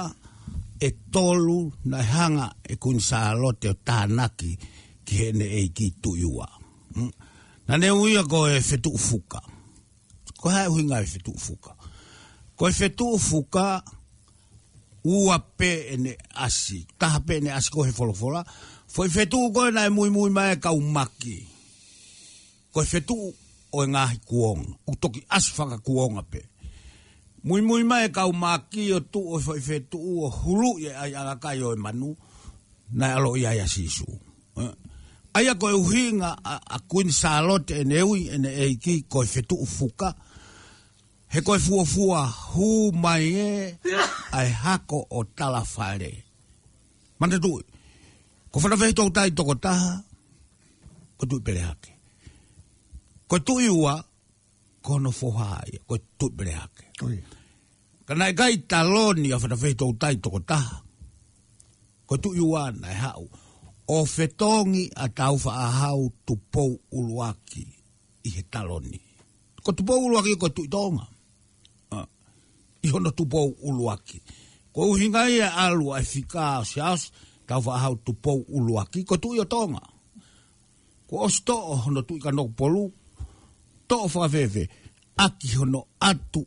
e 0.87 0.89
tolu 1.13 1.59
na 1.89 1.97
hanga 2.13 2.47
e 2.71 2.75
kun 2.75 2.97
charote 2.99 3.69
tanaki 3.87 4.51
ta 4.59 4.67
ki 5.07 5.15
hene 5.23 5.43
e 5.63 5.63
ki 5.71 5.93
tu 6.03 6.17
iwa. 6.19 6.45
Hmm? 6.93 7.09
Na 7.67 7.77
ne 7.79 7.91
uia 7.91 8.25
ko 8.27 8.45
e 8.51 8.59
fetu 8.63 8.91
ufuka. 8.99 9.39
Ko 10.37 10.49
hae 10.51 10.67
uinga 10.67 10.99
e 11.01 11.07
fetu 11.07 11.31
ufuka. 11.31 11.73
Ko 12.59 12.67
e 12.69 12.73
fetu 12.75 13.07
ufuka 13.15 13.83
ua 15.03 15.39
pe 15.39 15.69
ene 15.95 16.17
asi. 16.35 16.83
Taha 16.99 17.19
pe 17.23 17.37
ene 17.39 17.51
asi 17.55 17.71
ko 17.71 17.87
he 17.87 17.91
folofola. 17.95 18.43
Fo 18.91 19.07
e 19.07 19.11
fetu 19.11 19.39
ko 19.55 19.67
e 19.69 19.71
nae 19.71 19.89
mui 19.89 20.11
mui 20.11 20.29
mai 20.31 20.51
e 20.55 20.59
ka 20.59 20.75
umaki. 20.75 21.39
Ko 22.75 22.83
e 22.83 22.87
fetu 22.87 23.15
o 23.71 23.83
e 23.83 23.87
ngahi 23.87 24.19
kuonga. 24.27 24.75
Utoki 24.87 25.23
asi 25.29 25.53
whaka 25.57 25.79
kuonga 25.79 26.21
pe. 26.23 26.43
Mui 27.47 27.61
mui 27.63 27.83
mai 27.87 28.05
e 28.07 28.11
ka 28.11 28.27
umaki 28.27 28.91
o 28.95 28.99
tu 28.99 29.23
o 29.31 29.39
fo 29.43 29.55
e 29.55 29.63
fetu 29.63 29.99
o 30.19 30.27
hulu 30.39 30.75
e 30.83 30.91
ai 30.91 31.15
alakai 31.15 31.63
o 31.63 31.71
e 31.75 31.79
manu. 31.79 32.11
Nae 32.91 33.15
alo 33.15 33.35
ia 33.39 33.55
ia 33.55 33.67
sisu. 33.67 34.07
Eh? 34.59 34.73
aia 35.37 35.53
koe 35.61 35.73
uhinga 35.85 36.29
a, 36.43 36.59
a 36.75 36.79
Queen 36.91 37.11
salote 37.21 37.75
e 37.81 37.83
neui 37.91 38.21
e 38.33 38.37
ne 38.43 38.49
eiki 38.63 38.95
koe 39.11 39.25
fetu 39.33 39.55
ufuka. 39.65 40.09
He 41.33 41.39
koe 41.47 41.59
fua 41.85 42.21
hu 42.53 42.67
mai 43.03 43.25
e 43.47 43.77
ai 44.39 44.49
hako 44.63 44.99
o 45.17 45.21
tala 45.37 45.61
whare. 45.75 46.11
Mane 47.19 47.37
tui, 47.43 47.61
ko 48.51 48.55
whanawhi 48.61 48.89
tau 48.97 49.07
tai 49.17 49.29
toko 49.37 49.53
taha, 49.65 49.91
ko 51.17 51.23
tui 51.29 51.41
pere 51.45 51.61
hake. 51.69 51.91
Ko 53.29 53.35
tui 53.47 53.67
ua, 53.81 53.95
ko 54.85 54.93
no 55.03 55.11
fuha 55.19 55.47
ai, 55.61 55.73
ko 55.87 55.95
tui 56.17 56.31
pere 56.37 56.53
hake. 56.61 56.85
Ka 58.07 58.13
nai 58.19 58.31
gai 58.39 58.55
taloni 58.71 59.29
a 59.35 59.41
whanawhi 59.41 59.71
tau 59.81 59.91
tai 60.01 60.15
toko 60.23 60.39
taha, 60.49 60.75
ko 62.07 62.13
tui 62.23 62.39
ua 62.51 62.63
nai 62.83 62.97
hau. 63.05 63.11
Ko 63.11 63.25
tui 63.25 63.25
ua 63.25 63.41
nai 63.41 63.41
hau 63.41 63.45
o 63.87 63.97
fetongi 64.05 64.83
a 64.95 65.05
tau 65.09 65.37
fa 65.39 65.51
ahau 65.67 66.01
tupou 66.27 66.71
uluaki 66.97 67.63
i 68.27 68.29
he 68.35 68.41
taloni. 68.53 68.99
Ko 69.63 69.71
tupou 69.71 69.99
uluaki 70.07 70.31
e 70.35 70.39
ko 70.39 70.49
tui 70.51 70.67
tonga. 70.67 71.07
Uh, 71.91 71.97
ah, 72.03 72.07
I 72.83 72.87
hono 72.91 73.11
tupou 73.15 73.47
uluaki. 73.67 74.19
Ko 74.75 74.81
uhinga 74.91 75.29
ia 75.29 75.47
e 75.47 75.55
alu 75.65 75.93
a 75.95 76.01
fika 76.01 76.65
se 76.67 76.81
as 76.83 77.11
tau 77.47 77.61
fa 77.63 77.77
ahau 77.79 77.95
tupou 78.05 78.43
uluaki 78.57 79.05
ko 79.07 79.17
tui 79.17 79.39
o 79.39 79.45
tonga. 79.47 79.81
Ko 81.07 81.23
osto 81.27 81.55
o 81.55 81.75
hono 81.87 82.01
tui 82.03 82.19
ka 82.19 82.31
nok 82.35 82.51
polu 82.59 82.83
to 83.87 84.03
fa 84.11 84.27
veve 84.27 84.67
aki 85.15 85.47
hono 85.63 85.79
atu 86.09 86.43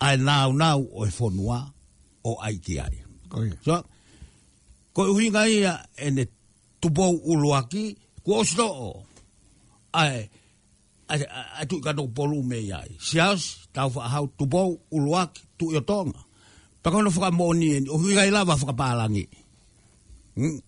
ai 0.00 0.16
nau 0.16 0.52
nau 0.56 0.88
o 0.96 1.04
e 1.06 1.10
fonua 1.12 1.60
o 2.24 2.32
aiki 2.40 2.80
ai. 2.80 2.96
Oh, 3.30 3.42
yeah. 3.44 3.54
so, 3.62 3.76
ko 4.92 5.06
uinga 5.14 5.42
ia 5.46 5.74
ene 5.94 6.26
tupo 6.82 7.10
uluaki 7.10 7.94
ku 8.26 8.40
osto 8.42 8.66
o 8.66 8.90
ai 9.94 10.26
ai 11.10 11.64
tu 11.66 11.78
ka 11.82 11.94
no 11.94 12.10
polu 12.10 12.42
me 12.42 12.58
ia 12.58 12.82
sias 12.98 13.70
tau 13.74 13.90
fa 13.90 14.10
hau 14.10 14.26
tupo 14.38 14.60
uluaki 14.94 15.42
tu 15.58 15.70
yo 15.74 15.80
tonga 15.88 16.18
pa 16.82 16.88
kono 16.92 17.08
fuka 17.14 17.30
moni 17.38 17.66
ene 17.78 17.86
uinga 17.94 18.24
ila 18.30 18.48
va 18.48 18.58
fuka 18.60 18.74
palangi 18.80 19.24
hmm? 20.38 20.58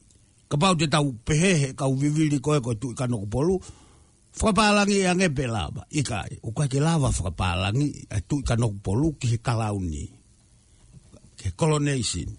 ka 0.50 0.56
pau 0.60 0.74
te 0.78 0.86
tau 0.94 1.06
pehehe 1.26 1.68
ka 1.78 1.84
uvivili 1.92 2.38
koe 2.44 2.58
ko 2.64 2.70
tu 2.80 2.88
ka 2.98 3.04
no 3.10 3.16
polu 3.32 3.56
fuka 4.36 4.52
palangi 4.58 4.96
ia 5.02 5.12
e 5.18 5.18
nge 5.18 5.28
pelaba 5.36 5.82
ika 5.98 6.18
u 6.46 6.54
ka 6.56 6.64
ke 6.70 6.78
lava 6.86 7.10
fuka 7.16 7.32
palangi 7.40 7.88
tu 8.30 8.36
ka 8.46 8.54
no 8.60 8.66
polu 8.84 9.08
ki 9.20 9.28
kalauni 9.46 10.04
ke 11.38 11.48
colonization 11.58 12.30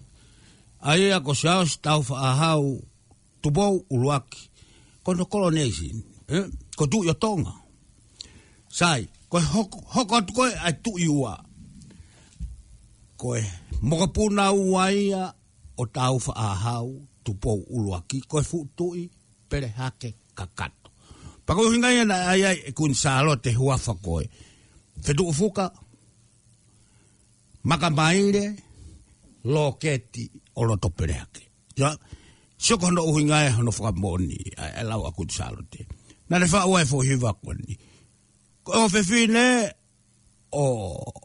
Ayo 0.84 1.08
ya 1.08 1.20
kosiao 1.20 1.66
si 1.66 1.78
tau 1.82 2.02
faahau 2.02 2.84
tubou 3.42 3.86
uluaki. 3.90 4.50
Kono 5.04 5.24
kolo 5.24 5.48
Eh? 6.28 6.44
Ko 6.76 6.86
tu 6.86 7.02
yotonga. 7.04 7.52
Sai. 8.68 9.08
Ko 9.30 9.38
e 9.38 9.42
hoko, 9.42 9.80
hoko 9.94 10.16
atu 10.16 10.32
koe 10.34 10.50
ai 10.64 10.72
tu 10.82 10.90
iua. 10.98 11.42
Koe. 13.16 13.40
Moka 13.80 14.06
puna 14.14 14.52
uaia 14.52 15.34
o 15.78 15.86
tau 15.86 16.18
faahau 16.18 17.08
tubou 17.24 17.64
uluaki. 17.70 18.20
Koe 18.30 18.42
futui 18.42 19.10
pere 19.48 19.68
hake 19.68 20.14
kakato. 20.34 20.90
Pako 21.46 21.70
hinga 21.72 21.92
ia 21.92 22.04
na 22.04 22.28
aia 22.28 22.50
e 22.68 22.72
kun 22.72 22.94
saalo 22.94 23.32
te 23.42 23.50
huafa 23.52 23.94
koe. 24.04 24.28
Fetu 25.04 25.24
ufuka. 25.26 25.72
Maka 27.62 27.90
maire. 27.90 28.44
Loketi. 28.48 28.60
Loketi. 30.24 30.43
o 30.54 30.62
to 30.66 30.76
tope 30.88 31.04
ya 31.08 31.26
ke. 31.32 31.42
Ia, 31.78 31.94
sio 32.56 32.78
kono 32.78 33.02
uhinga 33.04 33.46
e 33.48 33.62
no 33.62 33.70
fuka 33.70 33.92
boni 33.92 34.36
ela 34.78 34.94
e 34.96 34.98
wa 34.98 35.08
aku 35.08 35.26
te 35.26 35.34
salo 35.36 35.60
le 36.30 36.46
fa 36.46 36.66
wa 36.66 36.84
fo 36.84 37.02
hiva 37.02 37.34
kua 37.34 37.54
Ko 38.64 38.88
fe 38.88 39.02
fine 39.04 39.70
o, 40.52 40.66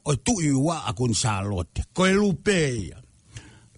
o 0.05 0.11
tu 0.19 0.33
iwa 0.43 0.83
aku 0.85 1.07
ni 1.07 1.15
salo 1.15 1.63
te. 1.63 1.83
Ko 1.93 2.05
e 2.05 2.13
lupe 2.13 2.91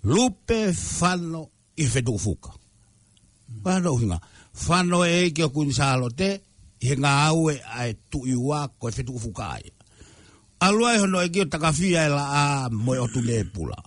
Lupe 0.04 0.74
fano 0.74 1.50
i 1.78 1.86
do 2.02 2.18
fuka. 2.18 2.50
no 3.82 3.94
uhinga. 3.94 4.20
fano 4.52 5.06
e 5.06 5.30
ke 5.32 5.44
aku 5.44 5.66
he 6.82 6.96
ngā 6.98 7.12
aue 7.30 7.62
ai 7.78 7.94
tu 8.10 8.26
iwa 8.26 8.68
ko 8.80 8.90
fe 8.90 9.04
do 9.04 9.14
fuka 9.20 9.58
ai. 9.62 9.72
Alua 10.62 10.96
e 10.96 10.98
hono 10.98 11.22
e 11.22 11.30
kio 11.30 11.44
e 11.46 12.10
la 12.10 12.66
a 12.66 12.70
moe 12.72 12.98
o 12.98 13.08
tu 13.08 13.22
le 13.22 13.46
pula. 13.46 13.78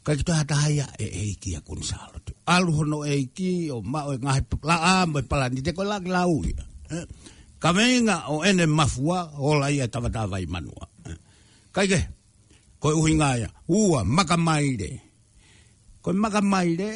kai 0.00 0.16
tu 0.24 0.32
hata 0.32 0.54
haya 0.64 0.86
e 0.96 1.04
e 1.04 1.24
ki 1.40 1.50
akun 1.60 1.80
salot 1.90 2.24
alu 2.54 2.70
hono 2.76 2.98
eiki 3.14 3.50
o 3.74 3.84
ma 3.92 4.00
o 4.08 4.12
e 4.16 4.16
ngai 4.24 4.40
la 4.68 4.76
a 4.80 4.94
mo 5.10 5.18
e 5.20 5.24
pala 5.30 5.46
ni 5.52 5.60
te 5.66 5.70
ko 5.76 5.82
la 5.90 5.96
lau 6.14 6.34
eh? 6.48 6.56
ka 7.62 7.68
venga 7.76 8.16
o 8.32 8.36
ene 8.48 8.64
mafua 8.78 9.20
o 9.36 9.48
la 9.60 9.68
ia 9.76 9.84
tava 9.92 10.08
tava 10.16 10.36
i 10.40 10.46
manua 10.52 10.84
eh? 11.10 11.18
kai 11.74 11.86
ke 11.92 12.00
ko 12.80 12.86
u 12.96 13.02
hinga 13.06 13.30
ya 13.44 13.48
ua 13.68 14.00
maka 14.16 14.36
maire 14.48 14.90
ko 16.02 16.08
maka 16.24 16.40
maire 16.52 16.90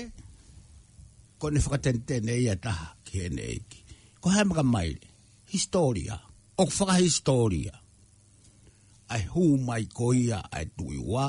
ko 1.41 1.47
ne 1.53 1.61
fakatente 1.65 2.15
ne 2.25 2.33
ia 2.47 2.57
ta 2.65 2.97
ki 3.05 3.15
ene 3.29 3.43
e 3.45 3.57
ki 3.71 3.81
ko 4.23 4.27
ha 4.33 4.49
maka 4.49 4.65
maire 4.65 5.05
historia 5.53 6.17
o 6.61 6.65
faka 6.73 6.97
historia 7.05 7.75
ai 9.13 9.23
hu 9.29 9.61
mai 9.61 9.85
ko 9.93 10.17
ia 10.17 10.41
ai 10.49 10.65
tuiwa 10.73 11.25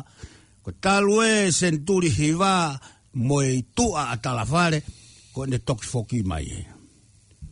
ko 0.65 0.73
talue 0.81 1.53
senturi 1.53 2.09
hiva 2.09 2.73
mo 3.21 3.37
i 3.45 3.61
tua 3.77 4.09
a 4.09 4.17
talafare 4.17 4.81
ko 5.29 5.45
ne 5.45 5.61
toki 5.61 5.85
foki 5.85 6.19
mai 6.25 6.49
e. 6.57 6.61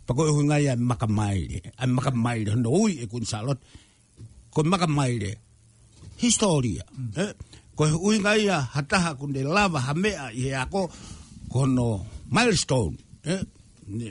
Pako 0.04 0.22
ihu 0.34 0.42
ngai 0.50 0.66
ai 0.74 0.80
maka 0.90 1.06
maire, 1.18 1.60
ai 1.80 1.88
maka 1.96 2.10
maire, 2.24 2.50
hondo 2.58 2.72
ui 2.84 2.94
e 2.98 3.06
kun 3.12 3.24
salot, 3.32 3.60
ko 4.54 4.60
maka 4.68 4.88
maire, 4.98 5.32
historia. 6.20 6.84
Mm. 6.92 7.14
Eh? 7.24 7.32
Ko 7.78 7.82
ihu 7.88 8.12
e 8.18 8.18
ngai 8.20 8.44
ai 8.50 8.50
hataha 8.74 9.12
kunde 9.20 9.42
lava 9.56 9.78
hamea 9.88 10.26
i 10.42 10.46
ako, 10.64 10.82
ko 11.54 11.62
no 11.76 11.90
milestone. 12.34 12.98
Eh? 13.30 13.42
Ne, 13.96 14.10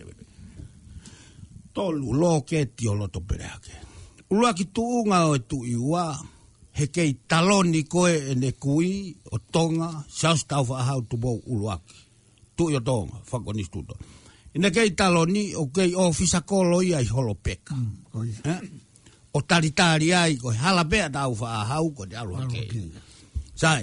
tolu 1.75 2.09
loke 2.23 2.61
ti 2.77 2.87
o 2.89 2.95
loto 2.95 3.19
pereake. 3.21 3.75
Ulua 4.33 4.55
ki 4.57 4.65
tuunga 4.73 5.27
o 5.29 5.37
e 5.37 5.43
tu 5.51 5.61
iwaa, 5.67 6.15
he 6.79 6.87
kei 6.89 7.21
taloni 7.29 7.85
koe 7.85 8.17
e 8.31 8.35
ne 8.35 8.53
kui 8.53 9.17
o 9.31 9.37
tonga 9.53 9.91
saus 10.21 10.43
tau 10.45 10.65
whaahau 10.69 11.01
tu 11.11 11.17
bau 11.23 11.37
uluaki. 11.53 11.97
Tu 12.57 12.63
i 12.73 12.77
o 12.77 12.81
tonga, 12.89 13.17
whakonis 13.31 13.69
tuto. 13.73 13.95
I 14.55 14.59
ne 14.63 14.69
kei 14.77 14.91
taloni 15.01 15.43
o 15.61 15.67
kei 15.77 15.93
o 16.03 16.13
fisa 16.19 16.41
kolo 16.51 16.77
i 16.83 16.91
ai 16.95 17.05
holo 17.15 17.35
peka. 17.45 17.75
Mm, 17.75 18.01
eh? 18.53 18.61
O 19.37 19.43
taritari 19.51 20.09
ai 20.15 20.33
koe 20.43 20.55
halapea 20.63 21.07
tau 21.17 21.31
whaahau 21.41 21.87
ko 21.97 22.03
te 22.11 22.17
alua 22.23 22.45
kei. 22.53 22.69
Sai, 23.63 23.83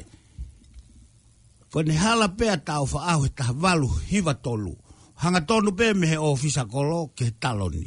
ko 1.71 1.81
ne 1.87 1.93
halapea 2.03 2.55
tau 2.69 2.83
whaahau 2.91 3.21
he 3.25 3.29
taha 3.37 3.53
valu 3.63 3.89
hiva 4.11 4.33
tolu. 4.45 4.73
Hanga 5.21 5.41
tonu 5.49 5.69
pe 5.77 5.85
me 5.99 6.05
he 6.11 6.17
o 6.17 6.29
fisa 6.41 6.63
kolo 6.73 6.99
ke 7.17 7.25
taloni. 7.43 7.85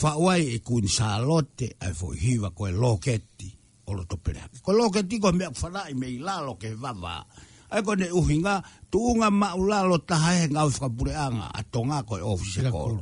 Whaawai 0.00 0.42
e 0.54 0.58
kuin 0.66 0.88
salote 0.96 1.66
ai 1.84 1.92
fo 1.98 2.06
hiva 2.24 2.48
koe 2.58 2.70
loketi 2.82 3.48
o 3.86 3.94
lo 3.94 4.02
to 4.10 4.18
pere 4.18 4.42
ko 4.66 4.74
lo 4.74 4.90
ke 4.90 5.06
ti 5.06 5.22
ko 5.22 5.30
me 5.30 5.46
fala 5.54 5.86
i 5.86 5.94
me 5.94 6.10
la 6.18 6.42
lo 6.42 6.58
ke 6.58 6.74
va 6.74 6.90
va 6.90 7.22
ai 7.70 7.80
ko 7.86 7.94
ne 7.94 8.10
uhinga 8.10 8.58
tu 8.90 8.98
nga 9.18 9.28
ma 9.30 9.54
u 9.54 9.62
la 9.70 9.86
lo 9.86 9.98
ta 10.02 10.18
he 10.34 10.50
nga 10.50 10.66
fa 10.70 10.90
pure 10.90 11.14
anga 11.14 11.46
a 11.54 11.60
to 11.72 11.80
nga 11.86 12.02
ko 12.02 12.18
e 12.18 12.22
ofisa 12.26 12.66
ko 12.74 12.98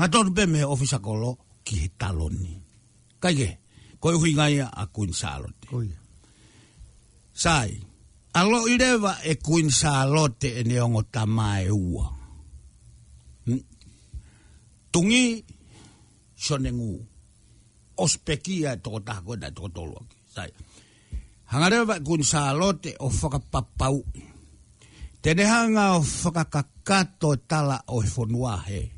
ha 0.00 0.04
to 0.08 0.18
be 0.32 0.44
me 0.48 0.60
ofisa 0.64 0.98
ko 1.04 1.12
lo 1.20 1.30
ki 1.64 1.92
ta 2.00 2.12
lo 2.16 2.28
ni 2.32 2.56
ka 3.20 3.28
ye 3.28 3.60
ko 4.00 4.08
uhinga 4.16 4.46
ya 4.56 4.66
a 4.72 4.84
kun 4.88 5.12
sa 5.12 5.36
lo 5.40 5.48
ti 5.60 5.68
sai 7.36 7.72
a 8.34 8.40
lo 8.48 8.58
i 8.72 8.76
e 9.28 9.32
kun 9.40 9.68
sa 9.68 10.08
lo 10.08 10.24
te 10.40 10.60
e 10.60 10.62
ne 10.64 10.76
ongo 10.80 11.02
ta 11.12 11.28
mai 11.28 11.68
ua 11.68 12.08
hmm? 13.44 13.62
tungi 14.92 15.44
sonengu. 16.32 16.92
ngu 16.94 17.12
ospekia 17.96 18.72
e 18.72 18.76
toko 18.82 19.00
tako 19.00 19.34
e 19.38 19.50
toko 19.54 19.68
tolo 19.70 19.96
aki. 20.02 20.16
Sai. 20.34 20.50
Hangarewa 21.50 21.86
vai 21.86 22.00
kun 22.00 22.24
salote 22.24 22.94
o 22.98 23.08
whakapapau. 23.10 24.02
Tene 25.22 25.44
hanga 25.44 25.92
o 25.92 26.00
whakakakato 26.22 27.32
e 27.32 27.36
tala 27.48 27.78
o 27.88 28.02
e 28.02 28.06
whonua 28.14 28.56
he. 28.66 28.90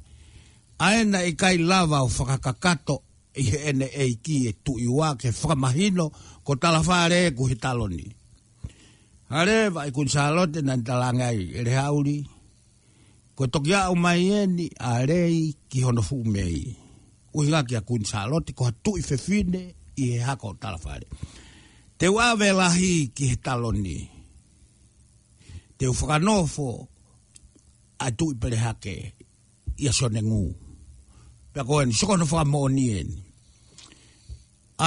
Aena 0.78 1.22
i 1.24 1.32
kai 1.36 1.58
lava 1.60 2.02
o 2.02 2.08
whakakakato 2.08 3.02
i 3.36 3.46
ene 3.68 3.88
e 3.92 4.14
ki 4.24 4.48
e 4.48 4.52
tu 4.64 4.76
i 4.80 4.86
wake 4.88 5.30
whakamahino 5.32 6.10
ko 6.44 6.56
tala 6.56 6.80
whare 6.80 7.26
e 7.26 7.30
kuhi 7.36 7.56
taloni. 7.56 8.06
Hangarewa 9.28 9.86
i 9.86 9.90
kun 9.92 10.08
salote 10.08 10.62
nani 10.62 10.82
talangai 10.82 11.50
ere 11.58 11.74
hauri. 11.76 12.18
Ko 13.36 13.44
tokia 13.46 13.90
umaieni 13.92 14.70
a 14.80 15.04
rei 15.04 15.52
ki 15.68 15.84
honofu 15.84 16.24
mei 16.24 16.85
ui 17.36 17.44
ki 17.68 17.74
a 17.78 17.82
kuni 17.88 18.06
sāloti, 18.12 18.52
koha 18.58 18.72
tui 18.84 19.02
whewhine 19.08 19.60
i 20.00 20.04
he 20.12 20.18
hako 20.26 20.54
talawhare. 20.62 21.06
Te 21.98 22.06
wā 22.16 22.26
velahi 22.40 23.10
ki 23.16 23.24
he 23.30 23.36
taloni. 23.46 23.96
Te 25.78 25.84
whakanofo 25.96 26.68
ai 28.02 28.12
tui 28.18 28.34
pere 28.40 28.56
hake 28.66 28.94
i 29.82 29.86
a 29.88 29.92
sone 29.98 30.20
ngū. 30.28 30.42
Pea 31.52 31.62
koe 31.68 31.84
ni, 31.84 31.92
soko 32.00 32.16
no 32.16 32.24
whakamoni 32.24 32.84
e 32.98 33.02
ni. 33.08 33.16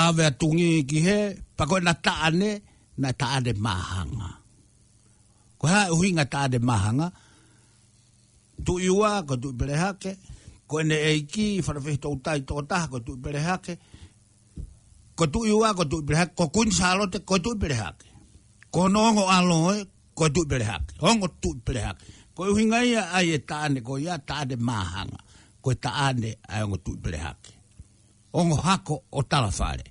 Awe 0.02 0.24
atungi 0.32 0.70
ki 0.90 1.00
he, 1.08 1.20
pea 1.58 1.66
koe 1.70 1.82
na 1.86 1.94
taane, 2.06 2.50
na 3.02 3.10
taane 3.20 3.54
mahanga. 3.66 4.30
Koe 5.60 5.70
hae 5.74 5.90
uhinga 5.96 6.26
taane 6.34 6.58
mahanga, 6.70 7.08
tu 8.66 8.74
iwa, 8.90 9.10
ko 9.28 9.34
tu 9.42 9.48
pere 9.60 9.76
hake, 9.84 10.14
ko 10.70 10.84
ne 10.86 10.96
eiki 11.10 11.62
fara 11.66 11.82
fe 11.82 11.94
to 12.04 12.10
tai 12.26 12.40
to 12.50 12.56
ta 12.72 12.78
ko 12.92 12.98
tu 13.06 13.12
perehake 13.24 13.74
ko 15.18 15.26
tu 15.34 15.40
iwa 15.52 15.70
ko 15.78 15.84
tu 15.92 15.98
perehake 16.08 16.34
ko 16.40 16.46
kun 16.56 16.70
salo 16.80 17.06
te 17.14 17.20
ko 17.30 17.36
tu 17.44 17.50
perehake 17.62 18.06
ko 18.74 18.82
no 18.94 19.02
ngo 19.14 19.24
alo 19.38 19.56
ko 20.18 20.26
tu 20.36 20.42
perehake 20.52 20.90
ongo 21.10 21.28
tu 21.42 21.50
perehake 21.66 22.04
ko 22.36 22.40
hinga 22.58 22.78
ia 22.92 23.02
ai 23.18 23.30
e 23.38 23.40
ta 23.50 23.58
ne 23.74 23.80
ko 23.88 23.94
ia 24.06 24.16
ta 24.30 24.38
de 24.50 24.56
mahanga 24.68 25.20
ko 25.64 25.70
ta 25.84 25.90
ane 26.06 26.32
ai 26.52 26.60
ongo 26.66 26.78
tu 26.86 26.92
perehake 27.04 27.52
ongo 28.40 28.56
hako 28.68 28.96
o 29.18 29.20
tala 29.32 29.52
fare 29.60 29.86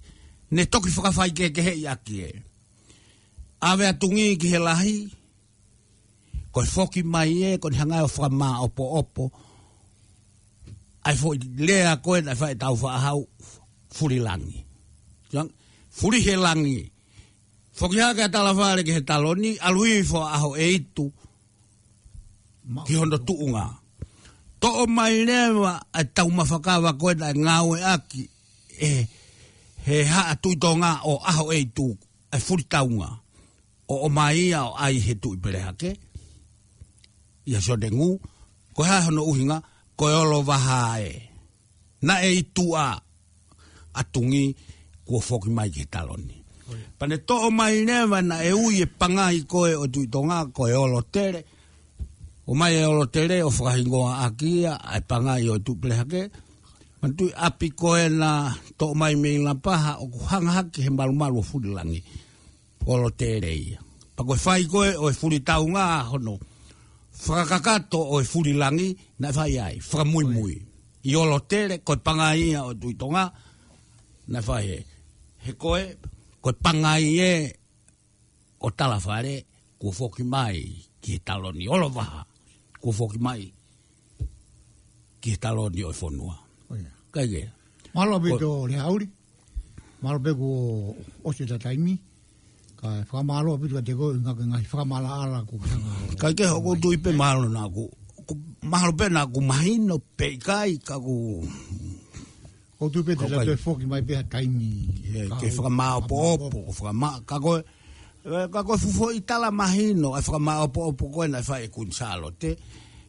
ne 0.55 0.63
toki 0.73 0.91
fuka 0.97 1.11
fai 1.19 1.31
ke 1.39 1.47
ke 1.55 1.61
he 1.69 1.73
ia 1.85 1.95
ki 2.07 2.15
e 2.29 2.31
ave 3.71 3.85
atungi 3.93 4.27
ki 4.41 4.47
he 4.53 4.59
lahi 4.69 4.97
ko 6.53 6.61
foki 6.75 7.03
mai 7.15 7.33
e 7.49 7.51
ko 7.63 7.67
hanga 7.81 7.99
o 8.07 8.09
fama 8.17 8.49
opo 8.67 8.85
opo 9.01 9.25
opo 9.27 9.47
ai 11.09 11.17
fo 11.21 11.29
le 11.67 11.77
a 11.91 11.95
ko 12.05 12.11
e 12.19 12.23
fa 12.41 12.47
tau 12.63 12.75
fa 12.83 12.91
hau 13.05 13.21
furi 13.97 14.19
langi 14.27 14.59
jang 15.33 15.51
furi 15.99 16.19
he 16.27 16.35
langi 16.47 16.79
fo 17.79 17.85
ki 17.91 17.99
ha 18.03 18.09
ka 18.19 18.27
tala 18.35 18.51
fa 18.59 18.67
le 18.77 18.83
ke 18.89 18.93
taloni 19.09 19.51
a 19.67 19.69
lui 19.75 19.95
fo 20.11 20.19
a 20.35 20.37
ho 20.45 20.51
e 20.57 20.67
tu 20.97 21.05
ki 22.87 22.93
hono 23.01 23.17
tu 23.27 23.35
unga 23.45 23.65
to 24.61 24.69
o 24.83 24.85
mai 24.97 25.15
le 25.29 25.39
wa 25.63 25.73
a 25.99 26.01
tau 26.17 26.29
ma 26.37 26.45
fa 26.51 26.59
ka 26.65 26.75
wa 26.85 26.93
ko 27.01 27.07
e 27.11 27.15
nga 27.43 27.55
o 27.71 27.73
e 27.79 27.83
aki 27.95 28.23
e 28.89 28.91
he 29.89 29.97
ha 30.13 30.23
tu 30.43 30.51
to 30.63 30.71
nga 30.81 30.93
o 31.11 31.15
a 31.31 31.33
ho 31.41 31.45
e 31.59 31.61
tu 31.77 31.87
a 32.35 32.37
furi 32.47 32.65
tau 32.75 32.89
nga 33.01 33.11
o 33.93 33.95
o 34.07 34.09
mai 34.19 34.39
a 34.59 34.61
ai 34.85 34.95
he 35.07 35.13
tu 35.23 35.29
i 35.37 35.39
pere 35.45 35.61
hake 35.67 35.91
ia 37.51 37.59
so 37.67 37.73
de 37.83 37.89
ngu 37.97 38.09
ko 38.77 38.81
ha 38.89 38.97
hono 39.09 39.23
uhinga 39.33 39.57
uhinga 39.57 39.59
koe 39.99 40.15
olo 40.15 40.39
waha 40.49 40.81
e. 41.03 41.13
Na 42.07 42.15
e 42.29 42.39
itu 42.41 42.67
a 42.79 42.87
atungi 44.01 44.45
kua 45.07 45.19
foki 45.29 45.51
mai 45.57 45.69
ke 45.75 45.85
taloni. 45.93 46.37
Pane 46.99 47.15
o 47.27 47.51
mai 47.59 47.75
newa 47.89 48.19
na 48.29 48.37
e 48.45 48.53
ui 48.65 48.77
e 48.83 48.87
ko 49.51 49.61
e 49.67 49.75
o 49.75 49.85
tuitonga 49.93 50.39
koe 50.57 50.73
olo 50.85 51.01
tere. 51.15 51.41
O 52.47 52.53
mai 52.61 52.75
e 52.81 52.85
olo 52.93 53.07
tere 53.15 53.37
o 53.43 53.51
whakahingoa 53.57 54.13
akia 54.27 54.73
a 54.79 54.93
e 54.99 55.01
pangai 55.09 55.43
o 55.51 55.57
tu 55.65 55.73
plehake. 55.81 56.23
Mantu 57.03 57.25
api 57.47 57.67
koe 57.81 58.05
na 58.21 58.31
toko 58.79 58.95
mai 59.01 59.15
mei 59.23 59.39
la 59.47 59.55
paha 59.65 59.93
o 60.03 60.07
ku 60.13 60.19
hanga 60.31 60.53
haki 60.57 60.79
he 60.85 60.91
malu 60.99 61.13
malu 61.21 61.39
o 61.39 61.43
furilangi. 61.49 62.01
Olo 62.93 63.09
tere 63.21 63.51
ia. 63.67 63.79
Pako 64.17 64.33
e 64.35 64.41
whai 64.47 64.63
koe 64.73 64.91
o 64.95 65.07
e 65.11 65.15
furitau 65.21 65.63
ngā 65.73 65.87
hono. 66.15 66.35
Pako 66.39 66.48
whakakato 67.27 67.99
o 68.01 68.21
e 68.21 68.25
furilangi 68.25 68.89
na 69.19 69.29
e 69.31 69.35
whai 69.37 69.59
ai, 69.59 69.77
whakamui 69.83 70.25
mui. 70.25 70.57
I 71.05 71.15
olo 71.17 71.39
tere, 71.41 71.79
koe 71.83 71.97
panga 71.97 72.35
ia 72.37 72.65
o 72.65 72.75
tuitonga, 72.75 73.31
na 74.29 74.39
e 74.41 74.45
whai 74.47 74.67
e. 74.71 74.79
He 75.45 75.53
koe, 75.57 75.83
koe 76.41 76.53
panga 76.53 76.97
ia 77.01 77.43
e, 77.47 77.53
o 78.61 78.71
tala 78.71 78.99
whare, 79.03 79.45
kua 79.79 79.93
whoki 79.95 80.23
mai 80.25 80.63
ki 81.01 81.17
he 81.19 81.21
talo 81.25 81.53
ni 81.53 81.67
olo 81.69 81.91
waha, 81.95 82.25
kua 82.81 82.93
whoki 82.99 83.19
mai 83.19 83.47
ki 85.21 85.31
he 85.31 85.37
talo 85.39 85.69
oh, 85.69 85.71
o 85.73 85.91
e 85.91 85.95
whonua. 86.01 86.37
Kaigea. 87.13 87.53
Mahalo 87.95 88.19
abe 88.21 88.35
tō 88.37 88.49
le 88.69 88.77
hauri, 88.79 89.07
mahalo 90.03 90.19
abe 90.21 90.35
kua 90.35 90.95
osi 91.31 91.47
tataimi. 91.49 91.81
Mahalo 91.97 92.08
kai 92.81 93.03
fa 93.11 93.19
malo 93.27 93.53
bi 93.59 93.67
ga 93.75 93.83
dego 93.87 94.09
nga 94.23 94.33
nga 94.39 94.59
fa 94.71 94.87
mala 94.91 95.11
ala 95.23 95.39
ku 95.43 95.57
kai 96.21 96.33
ke 96.39 96.47
ho 96.47 96.61
du 96.79 96.95
ipe 96.95 97.11
malo 97.11 97.51
na 97.51 97.67
ku 97.75 97.85
malo 98.71 98.91
pe 98.99 99.07
na 99.11 99.27
ku 99.27 99.41
mai 99.43 99.75
pe 100.19 100.29
kai 100.47 100.79
ka 100.79 100.95
ku 101.03 101.43
ko 102.79 102.85
du 102.93 103.03
pe 103.03 103.19
de 103.19 103.27
la 103.35 103.43
te 103.43 103.57
fo 103.63 103.75
ki 103.75 103.87
mai 103.91 104.03
pe 104.07 104.15
kai 104.33 104.47
ni 104.47 104.71
ke 105.43 105.49
fa 105.57 105.67
malo 105.69 106.07
po 106.07 106.39
po 106.55 106.71
fa 106.79 106.95
ma 107.03 107.11
ka 107.27 107.43
ko 107.43 107.59
ka 108.55 108.61
ko 108.67 108.73
eh, 108.79 108.79
fu 108.83 108.89
fo 108.99 109.05
itala 109.11 109.51
mai 109.51 109.91
no 109.99 110.15
fa 110.23 110.39
malo 110.39 110.71
po 110.71 110.95
po 110.95 111.11
ko 111.11 111.27
na 111.27 111.43
fa 111.43 111.59
e 111.59 111.67
kun 111.75 111.91
salo 111.91 112.31
te 112.39 112.55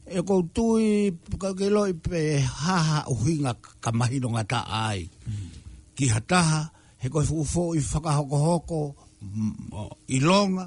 e 0.02 0.18
ko 0.26 0.50
tu 0.50 0.82
i 0.82 1.14
ka 1.38 1.54
ke 1.54 1.70
lo 1.70 1.86
ipe 1.86 2.42
ha 2.42 2.78
ha 2.90 3.00
u 3.14 3.16
hinga 3.22 3.54
ka 3.78 3.94
mai 3.94 4.18
no 4.18 4.34
nga 4.34 4.46
ta 4.50 4.60
ai 4.66 5.06
mm. 5.06 5.48
ki 5.94 6.10
hataha 6.18 6.74
he 6.98 7.06
ko 7.14 7.22
fufo 7.22 7.78
i 7.78 7.80
fa 7.86 8.02
ka 8.02 8.18
ho 8.18 8.90
Mm, 9.20 9.68
oh, 9.76 9.92
ilonga 10.08 10.64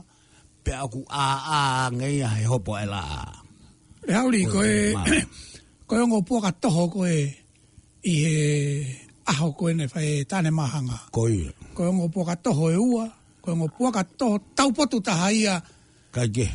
pe 0.62 0.72
aku 0.76 1.00
a 1.08 1.26
a 1.56 1.60
ngai 1.96 2.16
a 2.20 2.28
he 2.36 2.42
hopo 2.50 2.72
ela 2.82 3.00
E 4.08 4.12
hauri, 4.16 4.42
ko 4.52 4.58
e, 4.60 4.92
ko 5.88 5.92
e 5.96 6.00
ongo 6.04 6.18
puaka 6.28 6.50
toho 6.62 6.82
ko 6.92 7.00
e, 7.16 7.32
i 8.02 8.14
he 8.22 8.34
aho 9.30 9.46
ko 9.58 9.64
e 9.70 9.72
ne 9.78 9.86
fai 9.92 10.08
e 10.26 10.26
tane 10.30 10.50
mahanga. 10.58 10.98
Ko 11.14 11.22
i. 11.38 11.42
Ko 11.74 11.80
e 11.86 11.86
ongo 11.90 12.06
puaka 12.14 12.34
toho 12.44 12.64
e 12.74 12.74
ua, 12.92 13.06
ko 13.42 13.46
e 13.54 13.54
ongo 13.54 13.68
puaka 13.76 14.02
toho 14.18 14.36
taupotu 14.58 14.98
taha 15.06 15.28
ia. 15.42 15.54
Kai 16.14 16.28
ke. 16.34 16.46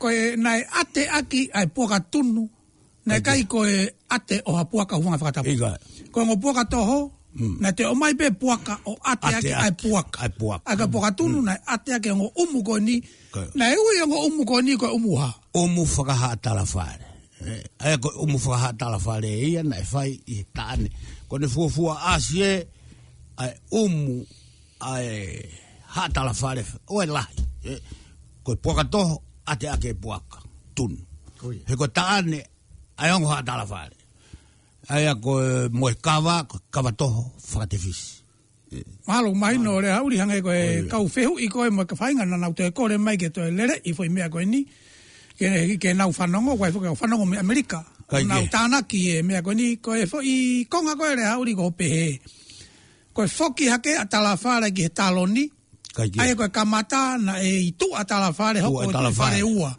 Ko 0.00 0.06
e 0.18 0.40
nai 0.44 0.60
ate 0.80 1.02
aki 1.18 1.40
ai 1.56 1.66
puaka 1.74 1.98
tunu, 2.12 2.44
nai 3.08 3.20
kai 3.26 3.40
ko 3.52 3.60
e 3.74 3.92
ate 4.16 4.36
oha 4.50 4.62
puaka 4.70 4.94
huanga 5.00 5.20
whakatapu. 5.20 5.50
Iga. 5.54 5.70
Ko 6.12 6.16
e 6.18 6.22
ongo 6.24 6.36
puaka 6.42 6.64
toho, 6.72 6.98
Mm. 7.36 7.56
Na 7.60 7.72
te 7.72 7.84
o 7.86 7.94
mai 7.94 8.14
pe 8.14 8.30
puaka 8.30 8.78
o 8.88 8.94
ate 9.12 9.26
ake 9.36 9.54
ai 9.54 9.72
puaka. 9.80 10.18
Ai 10.22 10.30
puaka. 10.38 10.70
Aka 10.72 10.86
mm. 10.86 10.92
puaka 10.92 11.10
tunu 11.18 11.38
mm. 11.40 11.44
na 11.48 11.54
ate 11.74 11.90
ake 11.94 12.10
ngō 12.18 12.28
umu 12.42 12.60
ko 12.68 12.74
ni. 12.86 12.96
Na 13.58 13.64
ewe 13.76 13.90
ngō 14.08 14.18
umu 14.28 14.42
ko 14.50 14.56
ni 14.60 14.72
koe 14.80 14.88
umu 14.96 15.12
ha. 15.20 15.30
Umu 15.54 15.82
whakaha 15.92 16.28
atala 16.36 16.64
whare. 16.74 17.04
Eh, 17.46 17.64
ai 17.84 17.92
ako 17.96 18.08
umu 18.24 18.38
whakaha 18.44 18.68
atala 18.74 18.98
whare 19.06 19.28
e 19.42 19.46
ia 19.52 19.62
na 19.62 19.76
e 19.76 19.84
whai 19.92 20.10
i 20.34 20.46
tāne. 20.56 20.88
Ko 21.28 21.38
ne 21.38 21.48
fuafua 21.54 21.94
asie 22.14 22.52
ai 23.42 23.52
umu 23.70 24.24
ai 24.80 25.08
hatala 25.94 26.32
whare. 26.42 26.64
O 26.88 27.02
e 27.02 27.08
eh, 27.64 27.80
Ko 28.44 28.44
Koe 28.44 28.56
puaka 28.62 28.84
toho 28.92 29.14
ate 29.46 29.66
ake 29.70 29.88
e 29.92 29.94
puaka 30.02 30.38
tunu. 30.76 30.96
Koe. 31.40 31.58
He 31.68 31.74
ko 31.76 31.84
tāne 31.86 32.38
ai 32.96 33.10
ongo 33.12 33.28
hatala 33.28 33.64
whare 33.68 33.95
ai 34.88 35.06
a 35.06 35.14
ko 35.18 35.42
eh, 35.42 35.68
moe 35.72 35.94
kawa, 35.94 36.46
kawa 36.70 36.92
toho, 36.92 37.32
whakatefis. 37.52 38.22
Eh. 38.72 38.82
Mahalo, 39.06 39.34
mai 39.34 39.58
no 39.58 39.80
re 39.80 39.90
hauri 39.90 40.16
hangai 40.18 40.42
koe 40.42 40.60
kau 40.90 41.08
fehu 41.08 41.38
i 41.38 41.48
koe 41.48 41.70
moe 41.70 41.86
ka 41.86 41.96
whainga 41.98 42.24
na 42.26 42.36
nau 42.36 42.52
te 42.54 42.70
kore 42.70 42.98
mai 42.98 43.16
ke 43.16 43.30
toe 43.34 43.50
lere 43.50 43.76
i 43.86 43.92
foi 43.92 44.08
mea 44.08 44.28
koe 44.30 44.44
ni. 44.44 44.62
Ke, 45.36 45.76
ke 45.80 45.94
nau 45.94 46.10
whanongo, 46.12 46.56
koe 46.56 46.70
fuka 46.72 46.90
whanongo 46.98 47.26
me 47.26 47.38
Amerika. 47.38 47.84
Kai 48.06 48.22
ke. 48.22 48.28
Nau 48.30 48.46
tāna 48.54 48.82
ki 48.88 49.00
e 49.18 49.22
mea 49.22 49.42
koe 49.42 49.54
ni 49.54 49.76
koe 49.78 50.04
i 50.22 50.66
konga 50.70 50.94
koe 50.96 51.14
re 51.16 51.24
hauri 51.26 51.54
ko 51.54 51.70
pe 51.70 51.88
he. 51.90 52.08
Koe 53.12 53.26
foki 53.26 53.68
hake 53.68 53.96
a 53.98 54.06
tala 54.06 54.36
whare 54.36 54.70
ki 54.70 54.86
he 54.86 54.90
talo 54.90 55.26
ni. 55.26 55.48
Kai 55.94 56.10
ke. 56.10 56.64
na 57.18 57.40
e 57.40 57.66
i 57.70 57.72
tu 57.72 57.90
a 57.94 58.04
tala 58.04 58.30
whare 58.38 58.60
hoko 58.62 58.88
e 58.88 58.92
tala 58.92 59.10
whare 59.10 59.42
ua 59.42 59.74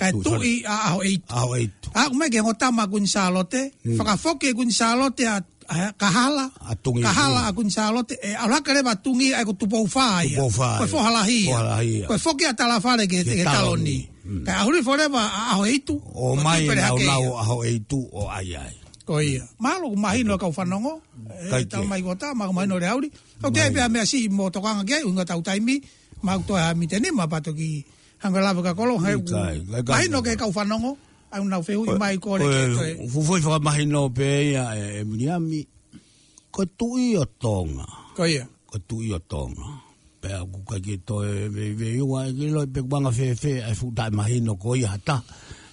kai 0.00 0.12
tu 0.26 0.32
i 0.52 0.54
a 0.74 0.76
ao 0.90 0.98
eit. 1.08 1.22
Ao 1.40 1.50
eit. 1.60 1.72
A 1.98 2.00
kuma 2.10 2.26
ke 2.32 2.38
ngota 2.44 2.68
ma 2.78 2.84
kun 2.92 3.04
salote, 3.14 3.62
mm. 3.84 3.96
whaka 3.98 4.14
foke 4.24 4.48
kun 4.58 4.70
salote 4.80 5.22
a, 5.34 5.36
a 5.72 5.76
kahala. 6.02 6.46
A 6.70 6.74
tungi. 6.84 7.02
Kahala 7.06 7.40
a 7.48 7.50
kun 7.56 7.68
salote. 7.76 8.14
E 8.26 8.30
au 8.42 8.48
hakare 8.54 8.80
ba 8.88 8.94
tungi 9.04 9.28
e 9.30 9.32
e 9.32 9.36
a 9.38 9.40
ku 9.48 9.52
tupou 9.60 9.84
whaa 9.94 10.16
ia. 10.28 10.38
Tupou 10.40 10.60
whaa 10.60 10.80
ia. 10.80 10.80
Koe 10.80 10.88
fohala 10.94 11.20
hi 11.28 11.38
ia. 11.44 11.50
Fohala 11.52 11.76
hi 11.84 11.90
ia. 12.00 12.06
Koe 12.08 12.18
foke 12.26 12.44
a 12.50 12.52
tala 12.58 12.76
whare 12.84 13.04
ke, 13.12 13.18
ke, 13.28 13.34
ke 13.40 13.44
taloni. 13.54 13.98
Mm. 14.30 14.44
Kai 14.46 14.54
a 14.60 14.62
huri 14.66 14.80
fore 14.86 15.04
ba 15.14 15.22
a 15.38 15.40
ao 15.54 15.62
eitu. 15.72 15.96
O 16.24 16.32
mai 16.44 16.60
e 16.64 16.66
nao 16.80 16.96
nao 17.10 17.24
a 17.40 17.42
ao 17.52 17.60
eitu 17.68 18.00
o 18.20 18.28
ai 18.38 18.48
ai. 18.64 18.74
Ko 19.06 19.20
ia. 19.20 19.44
Malo 19.64 19.86
kumahi 19.92 20.20
no 20.24 20.40
kau 20.42 20.52
whanongo. 20.56 20.94
E, 21.28 21.46
kai 21.52 21.64
ke. 21.68 21.72
Tau 21.72 21.84
mai 21.90 22.00
gota, 22.06 22.28
ma 22.38 22.48
kumahi 22.48 22.66
no 22.70 22.76
reauri. 22.84 23.08
Ok, 23.46 23.56
pia 23.74 23.86
mea 23.92 24.04
si 24.10 24.18
mo 24.36 24.44
tokanga 24.54 24.84
kia, 24.88 25.04
unga 25.08 25.24
tau 25.30 25.40
taimi. 25.46 25.76
Mau 26.26 26.40
toa 26.48 26.72
mitene, 26.78 27.08
ma 27.18 27.24
patoki. 27.32 27.70
Mm 27.84 27.98
hanga 28.20 28.40
lava 28.40 28.60
ka 28.62 28.72
kolo 28.76 28.96
hai 29.00 29.16
mai 29.88 30.06
no 30.12 30.20
ke 30.20 30.36
ka 30.36 30.52
fanongo 30.52 30.92
ai 31.32 31.40
una 31.40 31.58
feu 31.64 31.84
i 31.88 31.96
mai 31.96 32.16
ko 32.20 32.36
le 32.36 32.46
fu 33.08 33.20
foi 33.24 33.40
fa 33.40 33.56
mai 33.60 33.84
no 33.88 34.12
pe 34.12 34.28
ia 34.52 34.64
e, 34.76 35.00
e 35.00 35.02
muniami 35.08 35.60
ko 36.52 36.62
tu 36.76 37.00
i 37.00 37.16
o 37.16 37.24
tonga 37.40 37.88
ko 38.16 38.28
ia 38.28 38.44
ko 38.68 38.76
tu 38.84 39.00
i 39.00 39.08
o 39.16 39.20
tonga 39.24 39.64
pe 40.20 40.28
a 40.36 40.40
kuka 40.52 40.76
ki 40.84 40.94
to 41.08 41.24
e 41.24 41.48
ve 41.48 41.72
ve 41.72 41.88
i 41.96 42.02
wa 42.04 42.28
ki 42.28 42.46
lo 42.52 42.60
pe 42.68 42.84
kwanga 42.84 43.08
fe 43.10 43.32
fe 43.40 43.52
ai 43.64 43.72
fu 43.74 43.88
dai 43.88 44.12
mai 44.12 44.36
no 44.44 44.54
ko 44.60 44.76
ia 44.76 44.92
ta 45.00 45.16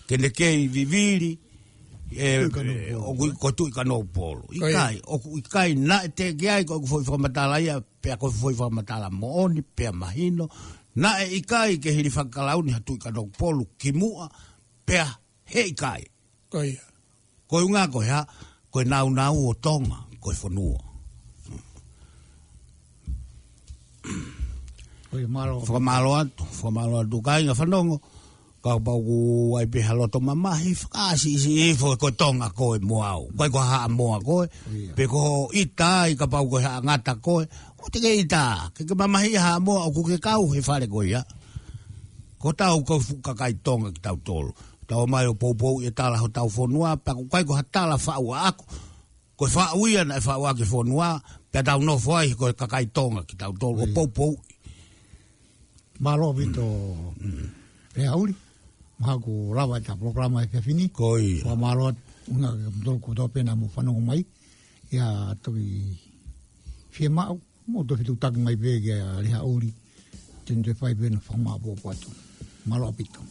ke 0.07 0.15
le 0.15 0.31
ke 0.31 0.47
i 0.47 0.71
viviri 0.71 1.35
e, 2.15 2.39
e 2.39 2.95
o 2.95 3.11
e, 3.11 3.15
ku 3.19 3.25
ko 3.35 3.51
tu 3.51 3.67
i 3.67 3.75
ka 3.75 3.83
no 3.83 3.99
polo 4.07 4.47
i 4.55 4.59
kai 4.63 4.95
o 5.11 5.19
ku 5.19 5.35
i 5.35 5.43
kai 5.43 5.75
na 5.75 5.99
te 6.07 6.31
ki 6.31 6.47
ai 6.47 6.63
ko 6.63 6.79
foi 6.79 7.03
fa 7.03 7.19
mata 7.19 7.43
la 7.51 7.59
ia 7.59 7.75
pe 7.83 8.15
ko 8.15 8.31
foi 8.31 8.55
fa 8.55 8.71
mata 8.71 9.03
la 9.03 9.11
mo 9.11 9.43
ni 9.51 9.59
pe 9.59 9.91
mai 9.91 10.31
na 11.01 11.09
e 11.23 11.25
ikai 11.39 11.77
ke 11.83 11.89
hiri 11.95 12.09
whakalau 12.17 12.59
ni 12.65 12.71
hatu 12.73 12.93
i 12.97 13.01
ka 13.03 13.09
nong 13.13 13.29
polu 13.39 13.65
ki 13.79 13.91
mua 13.99 14.25
pea 14.85 15.05
he 15.51 15.61
ikai. 15.73 16.01
Koi. 16.51 16.69
Koi 17.49 17.63
unga 17.69 17.83
koi 17.93 18.07
ha, 18.13 18.21
koi 18.73 18.85
nau 18.91 19.07
nau 19.19 19.35
o 19.51 19.53
tonga, 19.65 19.99
koi 20.23 20.35
whanua. 20.41 20.79
Koi 25.11 25.23
malo. 25.35 25.53
Whakamalo 25.61 26.09
atu, 26.21 26.43
whakamalo 26.57 26.95
atu 27.01 27.17
kai 27.27 27.41
nga 27.45 27.53
Koi 27.57 27.99
ka 28.63 28.71
ba 28.81 28.93
u 28.97 29.15
ai 29.59 29.67
pe 29.71 29.79
halo 29.87 30.05
to 30.13 30.17
mama 30.27 30.51
hi 30.61 30.71
fa 30.81 31.05
si 31.21 31.31
si 31.43 31.51
fo 31.79 31.87
ko 32.01 32.07
tonga 32.19 32.47
ko 32.57 32.65
e 32.73 32.79
moau 32.89 33.21
ko 33.37 33.43
ko 33.53 33.59
ha 33.69 33.79
mo 33.97 34.07
ko 34.27 34.37
pe 34.97 35.03
ko 35.11 35.19
ita 35.61 35.91
i 36.11 36.17
ka 36.19 36.25
ba 36.31 36.39
u 36.41 36.49
ha 36.65 36.73
ngata 36.85 37.13
ko 37.25 37.35
o 37.77 37.85
te 37.93 37.97
ke 38.03 38.09
ita 38.23 38.45
ke 38.75 38.81
ke 38.87 38.93
mama 38.99 39.17
hi 39.23 39.31
ha 39.43 39.51
mo 39.65 39.75
o 39.85 39.89
ku 39.95 40.01
ke 40.09 40.17
kau 40.27 40.43
he 40.53 40.61
fa 40.67 40.81
le 40.81 40.87
ko 40.89 40.99
ia 41.05 41.21
ko 42.41 42.49
ta 42.57 42.73
u 42.77 42.81
ko 42.87 42.95
fu 43.05 43.13
ka 43.25 43.31
kai 43.39 43.53
tonga 43.65 43.89
ki 43.93 43.99
tau 44.05 44.17
tolo 44.27 44.51
ta 44.89 44.93
o 45.01 45.05
mai 45.11 45.25
o 45.29 45.33
pou 45.41 45.53
pou 45.61 45.75
e 45.85 45.89
tala 45.97 46.17
ho 46.17 46.25
tau 46.37 46.49
fonua 46.55 46.97
pa 46.97 47.13
ku 47.17 47.23
kai 47.29 47.43
ko 47.45 47.53
ha 47.57 47.61
tala 47.75 47.97
fa 48.05 48.17
u 48.25 48.33
a 48.33 48.49
ko 48.57 48.63
ko 49.37 49.45
fa 49.53 49.65
u 49.77 49.85
ia 49.85 50.01
na 50.01 50.17
fa 50.25 50.33
u 50.41 50.49
a 50.49 50.57
ke 50.57 50.65
fonua 50.65 51.21
pe 51.53 51.59
ta 51.65 51.77
u 51.77 51.81
no 51.85 51.93
fo 52.03 52.11
ai 52.17 52.33
ko 52.33 52.49
ka 52.59 52.65
kai 52.73 52.85
tonga 52.95 53.21
ki 53.27 53.35
tau 53.41 53.53
tolo 53.61 53.85
o 53.85 53.89
pou 53.97 54.09
pou 54.17 54.33
Malo 55.97 56.29
vito. 56.29 56.61
Mm. 57.17 57.33
Mm. 57.33 57.47
E 57.97 58.05
auri? 58.05 58.33
mahaku 58.99 59.53
rawa 59.53 59.77
ta 59.79 59.93
programa 59.95 60.41
e 60.43 60.61
fini 60.61 60.89
ko 60.89 61.17
i 61.21 61.41
wa 61.45 61.55
maro 61.55 61.93
una 62.33 62.49
do 62.83 62.97
ko 62.99 63.13
do 63.13 63.27
pena 63.29 63.53
mo 63.55 63.69
fano 63.69 63.93
mai 63.99 64.25
ya 64.91 65.33
to 65.41 65.53
i 65.55 65.93
fie 66.89 67.09
ma 67.09 67.29
mo 67.69 67.83
do 67.85 67.93
fitu 67.95 68.17
tag 68.17 68.33
mai 68.41 68.55
ve 68.57 68.81
ge 68.81 68.97
ali 69.17 69.29
ha 69.37 69.45
uri 69.45 69.69
ten 70.45 70.61
de 70.61 70.73
fai 70.73 70.93
ben 70.97 71.19
fa 71.21 71.37
ma 71.37 71.57
bo 71.61 71.75
pa 71.77 71.93
to 71.93 72.09
malo 72.65 72.89
apito 72.89 73.21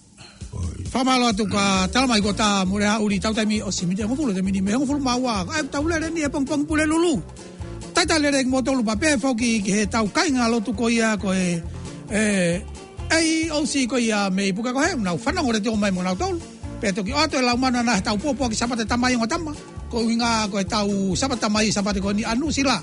fa 0.87 1.03
malo 1.03 1.35
tu 1.35 1.43
ka 1.51 1.89
tal 1.91 2.07
mai 2.07 2.21
gota 2.23 2.63
mo 2.65 2.79
re 2.79 2.87
ha 2.87 3.03
uri 3.03 3.19
tau 3.19 3.35
tai 3.35 3.45
mi 3.47 3.59
o 3.63 3.71
simi 3.75 3.95
de 3.99 4.07
mo 4.07 4.15
fulo 4.15 4.31
de 4.33 4.43
mini 4.47 4.63
me 4.63 4.71
ngo 4.79 4.87
fulo 4.87 5.03
ma 5.03 5.19
wa 5.19 5.43
ai 5.51 5.67
tau 5.69 5.83
le 5.89 5.99
re 5.99 6.11
ni 6.15 6.23
e 6.23 6.31
pong 6.31 6.47
pong 6.47 6.63
pule 6.67 6.87
lulu 6.87 7.19
tai 7.93 8.07
tai 8.07 8.21
le 8.23 8.31
re 8.31 8.45
mo 8.47 8.63
to 8.63 8.71
lu 8.73 8.85
pa 8.87 8.95
pe 8.97 9.19
fo 9.19 9.35
ki 9.35 9.63
ke 9.67 9.87
tau 9.91 10.07
kai 10.15 10.31
nga 10.31 10.47
lo 10.47 10.63
tu 10.63 10.71
ko 10.75 10.87
ia 10.89 11.19
ko 11.19 11.35
e 11.35 11.59
ei 13.13 13.51
o 13.51 13.63
si 13.67 13.87
ko 13.87 13.97
ia 13.99 14.27
me 14.31 14.51
puka 14.55 14.75
ko 14.75 14.81
he 14.83 14.97
na 14.99 15.15
ufana 15.15 15.43
ngore 15.43 15.61
te 15.63 15.71
o 15.71 15.77
mai 15.79 15.91
mona 15.91 16.15
tol 16.19 16.35
pe 16.81 16.91
to 16.93 17.03
ki 17.05 17.13
o 17.15 17.23
te 17.31 17.41
la 17.43 17.55
umana 17.55 17.83
na 17.83 18.01
ta 18.01 18.15
po 18.19 18.35
po 18.35 18.49
ki 18.51 18.57
sapate 18.59 18.85
ta 18.89 18.97
mai 18.97 19.15
ngota 19.17 19.39
ko 19.91 19.99
winga 20.03 20.51
ko 20.51 20.59
ta 20.67 20.83
u 20.83 21.15
sapata 21.15 21.49
mai 21.49 21.71
sapate 21.71 22.01
ko 22.03 22.11
ni 22.11 22.25
anu 22.27 22.51
sila 22.51 22.83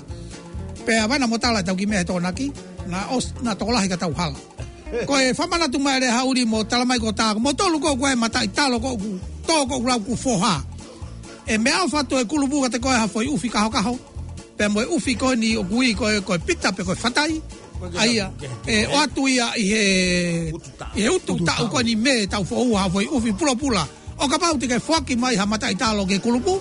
pe 0.84 0.92
ava 0.96 1.18
na 1.20 1.26
motala 1.28 1.60
ta 1.62 1.74
ki 1.76 1.86
me 1.86 2.00
to 2.04 2.16
na 2.20 2.32
ki 2.32 2.46
na 2.88 3.04
os 3.16 3.32
na 3.44 3.52
to 3.54 3.68
la 3.68 3.84
ka 3.84 3.96
ta 4.00 4.08
u 4.08 4.12
ko 5.08 5.12
e 5.20 5.34
fama 5.34 5.58
na 5.58 5.68
tu 5.68 5.78
mai 5.78 6.00
re 6.00 6.08
hauri 6.08 6.44
mo 6.48 6.64
ta 6.64 6.84
mai 6.84 6.98
ko 7.00 7.12
ta 7.12 7.34
mo 7.36 7.52
to 7.52 7.68
ko 7.84 7.96
ko 8.00 8.04
e 8.08 8.16
mata 8.16 8.40
ta 8.48 8.68
lo 8.72 8.80
ko 8.80 8.96
ku 8.96 9.18
to 9.46 9.54
ko 9.68 9.76
ku 9.82 9.86
la 9.88 9.96
ku 10.00 10.16
fo 10.16 10.40
e 11.44 11.54
me 11.60 11.68
alfa 11.70 12.00
to 12.08 12.16
e 12.18 12.24
kulubu 12.24 12.64
ka 12.64 12.68
te 12.72 12.78
ko 12.80 12.88
e 12.88 12.96
ha 12.96 13.06
foi 13.08 13.28
u 13.28 13.36
fi 13.36 13.48
ka 13.52 13.68
ho 13.68 13.70
ka 13.72 13.82
ho 13.84 13.94
pe 14.56 14.64
mo 14.72 14.80
u 14.80 14.96
fi 14.96 15.12
ko 15.20 15.34
ni 15.36 15.52
u 15.56 15.62
ko 15.92 16.04
e 16.08 16.20
ko 16.24 16.32
pita 16.40 16.72
pe 16.72 16.82
ko 16.86 16.94
fatai 16.96 17.40
aia 17.98 18.32
e 18.66 18.86
o 18.86 18.98
atu 19.00 19.28
ia 19.28 19.52
i 19.56 19.64
he 19.72 19.84
i 20.94 21.02
he 21.02 21.10
utu 21.10 21.36
ta 21.44 21.62
u 21.64 21.68
koni 21.68 21.96
me 21.96 22.26
tau 22.26 22.44
fo 22.44 22.64
ua 22.64 22.82
hafoi 22.84 23.06
ufi 23.10 23.32
pula 23.32 23.54
pula 23.54 23.84
o 24.18 24.28
ka 24.28 24.38
pauti 24.38 24.66
ke 24.70 24.78
fuaki 24.86 25.14
mai 25.16 25.36
ha 25.36 25.44
matai 25.46 25.74
talo 25.82 26.06
ke 26.06 26.18
kulupu 26.24 26.54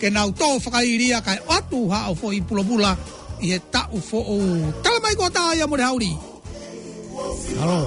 ke 0.00 0.10
nau 0.10 0.30
tō 0.30 0.48
whakairia 0.64 1.18
kai 1.26 1.38
o 1.46 1.50
atu 1.58 1.80
ha 1.92 2.00
o 2.10 2.14
fo 2.20 2.30
i 2.38 2.40
pula 2.48 2.62
pula 2.70 2.92
i 3.44 3.50
he 3.52 3.58
ta 3.72 3.82
u 3.96 3.98
fo 4.08 4.18
u 4.36 4.38
tala 4.82 4.98
mai 5.02 5.14
kua 5.18 5.30
ta 5.30 5.54
ia 5.58 5.66
mure 5.70 5.82
hauri 5.88 6.12
Hello. 7.58 7.80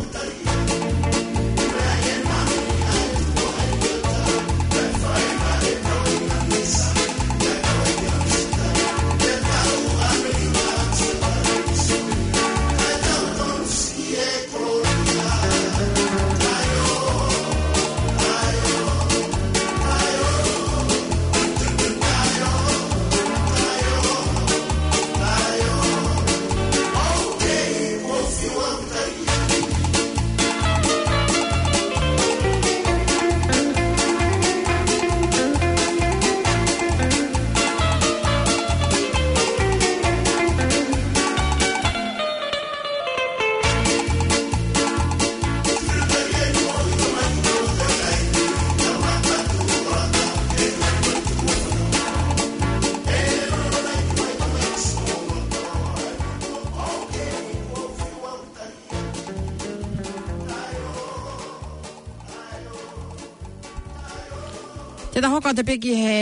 Tēnā 65.22 65.36
hoko 65.38 65.52
te 65.54 65.62
peki 65.62 65.92
he 66.02 66.14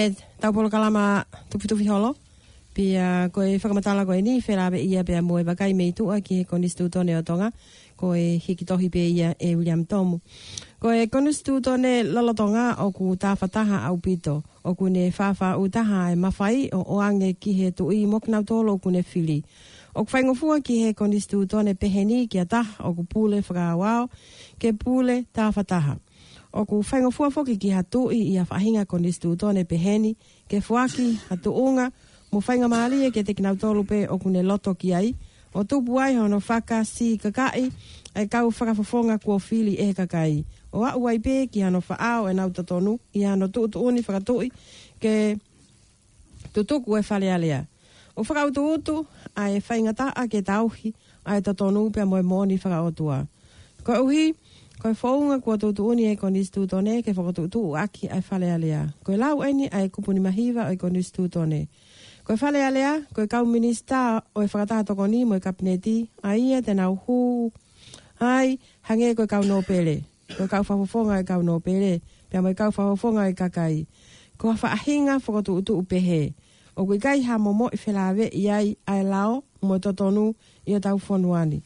tau 0.44 0.52
polo 0.52 0.68
kalama 0.68 1.22
tupu 1.48 1.70
tupu 1.72 1.86
holo. 1.88 2.10
Pi 2.76 2.90
uh, 3.00 3.30
koe 3.32 3.54
whakamatala 3.56 4.04
koe 4.10 4.18
ni, 4.20 4.34
whera 4.44 4.66
ape 4.68 4.82
ia 4.84 5.06
pia 5.08 5.22
mua 5.24 5.40
e 5.40 5.46
wakai 5.48 5.70
mei 5.74 5.94
tua 5.96 6.18
ki 6.20 6.42
he 6.42 6.48
konistu 6.50 6.90
tone 6.92 7.16
o 7.16 7.22
tonga. 7.24 7.48
Koe 7.96 8.26
hiki 8.44 8.68
tohi 8.68 8.90
pia 8.92 9.06
ia 9.08 9.30
e 9.40 9.54
William 9.56 9.86
Tomu. 9.88 10.20
Koe 10.84 11.06
konistu 11.08 11.62
tone 11.64 11.94
lolotonga 12.10 12.66
o 12.84 12.90
ku 12.92 13.14
tāwhataha 13.16 13.86
au 13.88 14.02
pito. 14.04 14.36
O 14.68 14.76
ku 14.76 14.90
ne 14.92 15.08
whawha 15.16 15.54
utaha 15.64 16.02
e 16.12 16.20
mawhai 16.20 16.68
o 16.76 16.84
oange 16.98 17.32
ki 17.40 17.56
he 17.62 17.72
tui 17.72 18.04
moknau 18.06 18.44
tolo 18.44 18.76
ku 18.84 18.92
ne 18.92 19.06
fili. 19.14 19.40
O 19.96 20.04
ku 20.04 20.12
whaingofua 20.12 20.60
ki 20.60 20.82
he 20.84 20.90
konistu 20.92 21.40
tone 21.48 21.72
peheni 21.80 22.28
ki 22.28 22.44
a 22.44 22.46
taha 22.46 22.84
o 22.84 22.94
ku 23.00 23.08
pule 23.08 23.40
whakawao 23.48 24.10
ke 24.60 24.76
pule 24.76 25.24
tāwhataha 25.32 25.96
o 26.52 26.66
ku 26.66 26.82
whainga 26.92 27.12
fua 27.12 27.30
foki 27.30 27.58
ki 27.58 27.70
hatu 27.72 28.10
i 28.14 28.22
ia 28.34 28.42
a 28.42 28.46
whahinga 28.50 28.86
ko 28.86 28.98
nisi 28.98 29.20
tu 29.22 29.34
tōne 29.38 29.64
peheni, 29.66 30.14
ke 30.50 30.62
fuaki 30.62 31.14
hatu 31.30 31.54
unga, 31.54 31.92
mo 32.32 32.42
whainga 32.42 32.68
maalie 32.70 33.12
ke 33.12 33.24
te 33.24 33.34
kinau 33.34 33.56
tolu 33.60 33.84
pe 33.86 34.08
o 34.10 34.18
kune 34.18 34.42
loto 34.44 34.74
ki 34.74 34.94
ai, 34.94 35.14
o 35.54 35.64
tupu 35.64 35.98
ai 36.02 36.16
hono 36.18 36.40
faka 36.40 36.82
si 36.86 37.18
kakai, 37.18 37.70
ai 38.16 38.26
kau 38.28 38.50
whakafofonga 38.50 39.20
kua 39.24 39.40
fili 39.40 39.76
e 39.78 39.94
kakai. 39.94 40.44
O 40.74 40.86
a 40.86 40.94
uai 40.98 41.18
pe 41.24 41.48
ki 41.48 41.62
hano 41.62 41.82
whaao 41.82 42.30
e 42.30 42.34
nau 42.34 42.50
tatonu, 42.50 42.98
i 43.14 43.24
hano 43.26 43.48
tu 43.48 43.68
tu 43.70 43.82
uni 43.86 44.02
whakatui, 44.02 44.52
ke 45.02 45.38
tutuku 46.54 46.98
e 46.98 47.02
whale 47.10 47.30
alea. 47.34 47.66
O 48.18 48.24
whakautu 48.24 48.82
tu 48.84 49.06
ai 49.36 49.58
e 49.58 49.62
whainga 49.70 49.94
taa 49.94 50.28
ke 50.28 50.42
tauhi, 50.42 50.94
ai 51.26 51.42
tatonu 51.42 51.90
pia 51.94 52.06
moe 52.06 52.22
moni 52.22 52.58
whakautua. 52.58 53.26
Ko 53.84 53.94
uhi, 54.06 54.34
uh, 54.34 54.38
Ko 54.80 54.88
e 54.88 54.96
whaunga 54.96 55.42
kua 55.44 55.58
tūtu 55.60 55.90
uni 55.92 56.06
e 56.08 56.14
koni 56.16 56.40
stu 56.48 56.62
tone, 56.72 57.02
ke 57.04 57.12
whakatūtu 57.12 57.62
u 57.68 57.74
aki 57.76 58.08
ai 58.16 58.22
whale 58.24 58.48
alea. 58.54 58.86
Ko 59.04 59.12
e 59.12 59.18
lau 59.20 59.42
eni 59.44 59.68
ai 59.76 59.90
kupuni 59.92 60.22
mahiwa 60.24 60.70
ai 60.72 60.78
e 60.78 60.80
koni 60.80 61.02
stu 61.04 61.26
tone. 61.28 61.66
Ko 62.24 62.32
e 62.32 62.40
whale 62.40 62.62
alea, 62.64 62.94
ko 63.14 63.26
e 63.26 63.28
kau 63.28 63.44
minista 63.44 64.22
o 64.32 64.40
e 64.40 64.48
whakataha 64.48 64.88
toko 64.88 65.08
ni 65.12 65.26
mo 65.26 65.36
e 65.36 65.44
kapineti, 65.44 65.98
a 66.24 66.38
ia 66.40 66.62
tēnā 66.64 66.88
uhu, 66.96 67.52
ai, 68.24 68.56
hange 68.88 69.12
ko 69.20 69.28
e 69.28 69.32
kau 69.36 69.44
nō 69.44 69.60
pele. 69.68 69.98
Ko 70.38 70.48
e 70.48 70.48
kau 70.48 70.64
whafofonga 70.64 71.20
e 71.20 71.28
kau 71.28 71.44
nō 71.44 71.60
pele, 71.66 71.92
pia 72.32 72.40
mo 72.42 72.48
e 72.48 72.56
kau 72.56 72.72
whafofonga 72.72 73.28
e 73.28 73.36
kakai. 73.36 73.84
Ko 74.40 74.54
a 74.54 74.56
whaahinga 74.56 75.20
whakatūtu 75.28 75.76
u 75.76 75.84
pehe. 75.84 76.22
O 76.80 76.88
kui 76.88 77.02
kai 77.04 77.20
ha 77.28 77.36
momo 77.38 77.68
i 77.76 77.76
whelawe 77.84 78.32
iai 78.32 78.78
ai 78.88 79.04
lao 79.04 79.42
mo 79.60 79.76
e 79.76 79.84
totonu 79.84 80.30
i 80.64 80.80
o 80.80 80.80
tau 80.80 80.96
whonuani. 81.04 81.60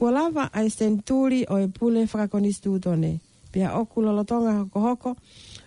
Kua 0.00 0.10
lava 0.10 0.48
ai 0.56 0.70
senturi 0.70 1.44
o 1.52 1.58
e 1.60 1.66
pule 1.68 2.06
whakakoni 2.08 2.50
stūto 2.56 2.94
ne. 2.96 3.18
Pia 3.52 3.74
oku 3.76 4.00
lolotonga 4.00 4.54
hoko 4.62 4.80
hoko, 4.80 5.10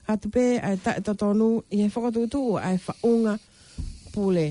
hatu 0.09 0.31
pē 0.33 0.45
ai 0.65 0.79
tae 0.81 1.03
totonu 1.05 1.49
i 1.69 1.83
e 1.85 1.89
whakatutu 1.93 2.41
ai 2.57 2.79
whaunga 2.81 3.35
pule. 4.15 4.45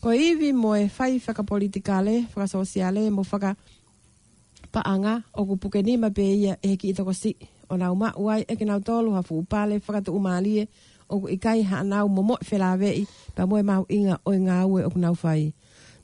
Ko 0.00 0.08
iwi 0.16 0.54
mo 0.56 0.70
e 0.76 0.86
whai 0.88 1.20
whakapolitikale, 1.20 2.14
whakasosiale, 2.32 3.02
mo 3.12 3.24
whaka 3.32 3.50
paanga 4.72 5.18
o 5.34 5.44
ku 5.50 5.60
puke 5.60 5.84
nima 5.84 6.08
pē 6.08 6.24
ia 6.40 6.56
e 6.62 6.72
ki 6.80 6.94
itoko 6.94 7.12
si. 7.12 7.36
O 7.68 7.76
nau 7.76 7.92
ma 8.00 8.14
uai 8.16 8.46
e 8.48 8.56
ki 8.56 8.64
nau 8.64 8.80
tolu 8.80 9.12
hafu 9.18 9.42
upale 9.44 9.82
whakatu 9.84 10.16
umalie 10.16 10.64
o 11.12 11.20
ku 11.20 11.28
ikai 11.28 11.60
haanau 11.68 12.08
mo 12.08 12.22
mo 12.22 12.36
e 12.40 13.04
pa 13.36 13.44
mo 13.44 13.58
e 13.58 13.62
mau 13.62 13.84
inga 13.88 14.16
o 14.24 14.32
inga 14.32 14.60
aue 14.64 14.80
o 14.82 14.90
ku 14.90 14.98
nau 14.98 15.12
whai. 15.22 15.52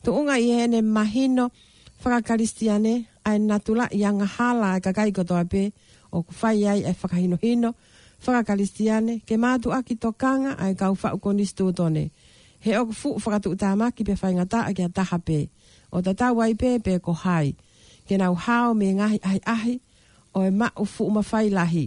Tu 0.04 0.12
unga 0.12 0.36
i 0.36 0.52
hene 0.52 0.82
mahino 0.84 1.48
whakapolitikale, 1.48 1.68
whakakaristiane 2.02 3.06
ai 3.24 3.38
natula 3.38 3.88
i 3.92 4.04
anga 4.04 4.26
hala 4.36 4.68
ai 4.72 4.80
e 4.80 4.80
ka 4.84 4.90
kai 4.96 5.12
kotoa 5.18 5.44
pe 5.52 5.62
o 6.16 6.22
ku 6.26 6.32
ai 6.48 6.60
ai 6.72 6.80
whakahino 7.00 7.36
hino 7.42 7.70
whakakaristiane 8.24 9.14
ke 9.26 9.34
mātu 9.44 9.68
aki 9.78 9.94
to 10.02 10.12
kanga 10.22 10.52
ai 10.64 10.74
kau 10.80 10.94
whau 11.00 11.16
konistu 11.18 11.72
tone 11.78 12.10
he 12.64 12.76
o 12.80 12.86
kufu 12.88 13.08
whakatu 13.22 13.48
utama 13.54 13.90
ki 13.96 14.02
pe 14.04 14.14
whaingata 14.20 14.58
a 14.68 14.72
kia 14.72 14.88
taha 14.88 15.18
pe 15.18 15.48
o 15.92 16.00
ta 16.02 16.12
tau 16.14 16.40
ai 16.40 16.54
pe 16.54 16.78
pe 16.84 16.98
ko 16.98 17.12
hai 17.12 17.54
ke 18.08 18.16
nau 18.18 18.34
hao 18.34 18.74
me 18.74 18.92
ngahi 18.98 19.18
ai 19.30 19.40
ahi 19.54 19.74
o 20.34 20.40
e 20.42 20.50
ma 20.50 20.68
u 20.76 20.84
uma 21.04 21.22
whai 21.32 21.48
lahi 21.50 21.84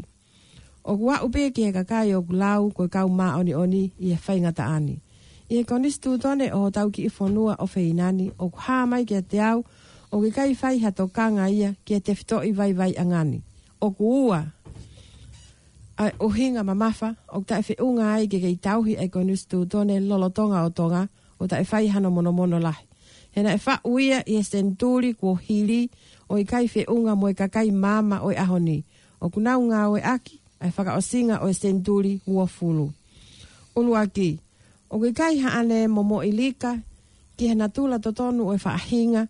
o 0.86 0.98
ku 0.98 1.04
wau 1.10 1.30
ki 1.34 1.64
e 1.70 1.72
kakai 1.74 2.14
o 2.16 2.22
ku 2.22 2.34
lau 2.34 2.70
koe 2.70 2.88
kau 2.88 3.10
mā 3.10 3.38
oni 3.40 3.54
oni 3.54 3.84
i 4.00 4.14
e 4.14 4.18
whaingata 4.26 4.66
ani 4.78 4.96
i 5.50 5.58
e 5.58 5.64
konistu 5.66 6.18
tone 6.22 6.52
o 6.54 6.70
tau 6.70 6.90
ki 6.94 7.02
i 7.08 7.10
whanua 7.18 7.56
o 7.60 7.66
whainani 7.66 8.32
o 8.44 8.50
ku 8.50 8.60
hamai 8.68 9.06
kia 9.06 9.22
te 9.22 9.38
au 9.42 9.60
o 9.60 9.64
o 10.14 10.22
ke 10.22 10.30
kai 10.30 10.54
fai 10.54 10.78
hato 10.86 11.10
kanga 11.10 11.50
ia 11.50 11.74
kia 11.90 11.98
te 12.00 12.14
fito 12.14 12.38
i 12.46 12.54
vai 12.54 12.72
vai 12.78 12.94
angani. 13.02 13.42
O 13.82 13.90
ku 13.92 14.30
ua, 14.30 14.40
a, 15.98 16.04
o 16.22 16.30
hinga 16.30 16.62
mamafa, 16.64 17.16
o 17.34 17.42
ta 17.42 17.58
e 17.66 17.74
unga 17.82 18.14
ai 18.14 18.30
ke 18.30 18.38
kei 18.38 18.54
tauhi 18.62 18.94
e 18.94 19.10
konustu 19.10 19.66
tone 19.66 19.98
lolotonga 20.00 20.34
tonga 20.38 20.68
o 20.70 20.70
tonga, 20.78 21.02
o 21.42 21.48
ta 21.50 21.58
e 21.58 21.66
fai 21.66 21.90
hano 21.90 22.14
mono 22.14 22.30
mono 22.32 22.60
lahi. 22.62 22.86
Hena 23.34 23.50
e 23.58 23.58
fa 23.58 23.82
uia 23.84 24.22
i 24.30 24.38
e 24.38 24.44
senturi 24.46 25.14
kua 25.18 25.34
hili, 25.50 25.90
o 26.30 26.38
i 26.38 26.46
kai 26.46 26.70
unga 26.94 27.14
mo 27.18 27.26
e 27.30 27.34
kakai 27.34 27.72
mama 27.74 28.18
o 28.26 28.30
i 28.30 28.38
ahoni. 28.38 28.78
O 29.24 29.30
kuna 29.34 29.58
unga 29.58 29.90
o 29.90 29.98
e 29.98 30.02
aki, 30.06 30.36
e 30.66 30.70
whaka 30.76 30.94
o 30.94 31.02
singa 31.02 31.42
o 31.42 31.50
e 31.50 31.54
senturi 31.58 32.22
kua 32.26 32.46
fulu. 32.46 32.86
Ulu 33.78 33.92
aki, 33.98 34.30
o 34.94 35.02
kai 35.02 35.42
haane 35.42 35.88
mo 35.90 36.02
mo 36.10 36.18
ilika, 36.22 36.78
ki 37.38 37.50
hena 37.50 37.68
tula 37.74 37.98
totonu 37.98 38.42
o 38.54 38.54
e 38.54 38.62
whaahinga, 38.62 39.24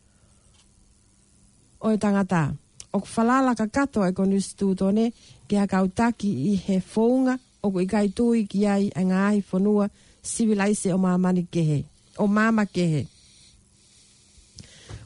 o 1.84 1.92
e 1.92 1.98
tangata. 1.98 2.54
O 2.94 3.00
kwhalala 3.02 3.56
ka 3.56 3.68
kato 3.76 4.02
e 4.08 4.12
konu 4.18 4.38
stu 4.48 4.68
tone 4.80 5.06
ki 5.48 5.56
a 5.58 5.66
kautaki 5.74 6.30
i 6.54 6.56
he 6.68 6.76
fōunga 6.94 7.34
o 7.66 7.72
ku 7.74 7.80
ikai 7.86 8.08
tui 8.18 8.40
ki 8.52 8.60
ai 8.76 8.84
a 8.96 9.02
ngāhi 9.10 9.40
whanua 9.52 9.86
sivilaise 10.32 10.90
o 10.94 10.98
mamani 11.06 11.44
kehe. 11.54 11.80
O 12.18 12.26
mama 12.28 12.64
kehe. 12.76 13.02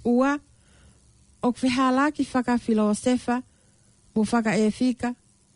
Ua, 0.05 0.31
o 1.45 1.51
kwhihala 1.57 2.11
ki 2.15 2.23
whaka 2.33 2.53
filosefa, 2.57 3.35
mo 4.15 4.21
whaka 4.31 4.51
e 4.63 4.71
fika, 4.71 5.15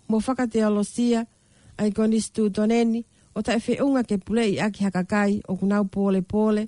mo 0.10 0.18
whaka 0.26 0.46
teolosia, 0.54 1.26
a 1.78 1.86
i 1.86 1.92
konu 1.92 2.22
stu 2.22 2.50
toneni, 2.56 3.04
o 3.36 3.42
ta 3.46 3.54
e 3.56 3.60
whiunga 3.66 4.04
ke 4.04 4.16
pulei 4.26 4.60
aki 4.66 4.84
hakakai 4.86 5.42
o 5.50 5.56
kunau 5.60 5.86
pole 5.94 6.22
pole 6.22 6.68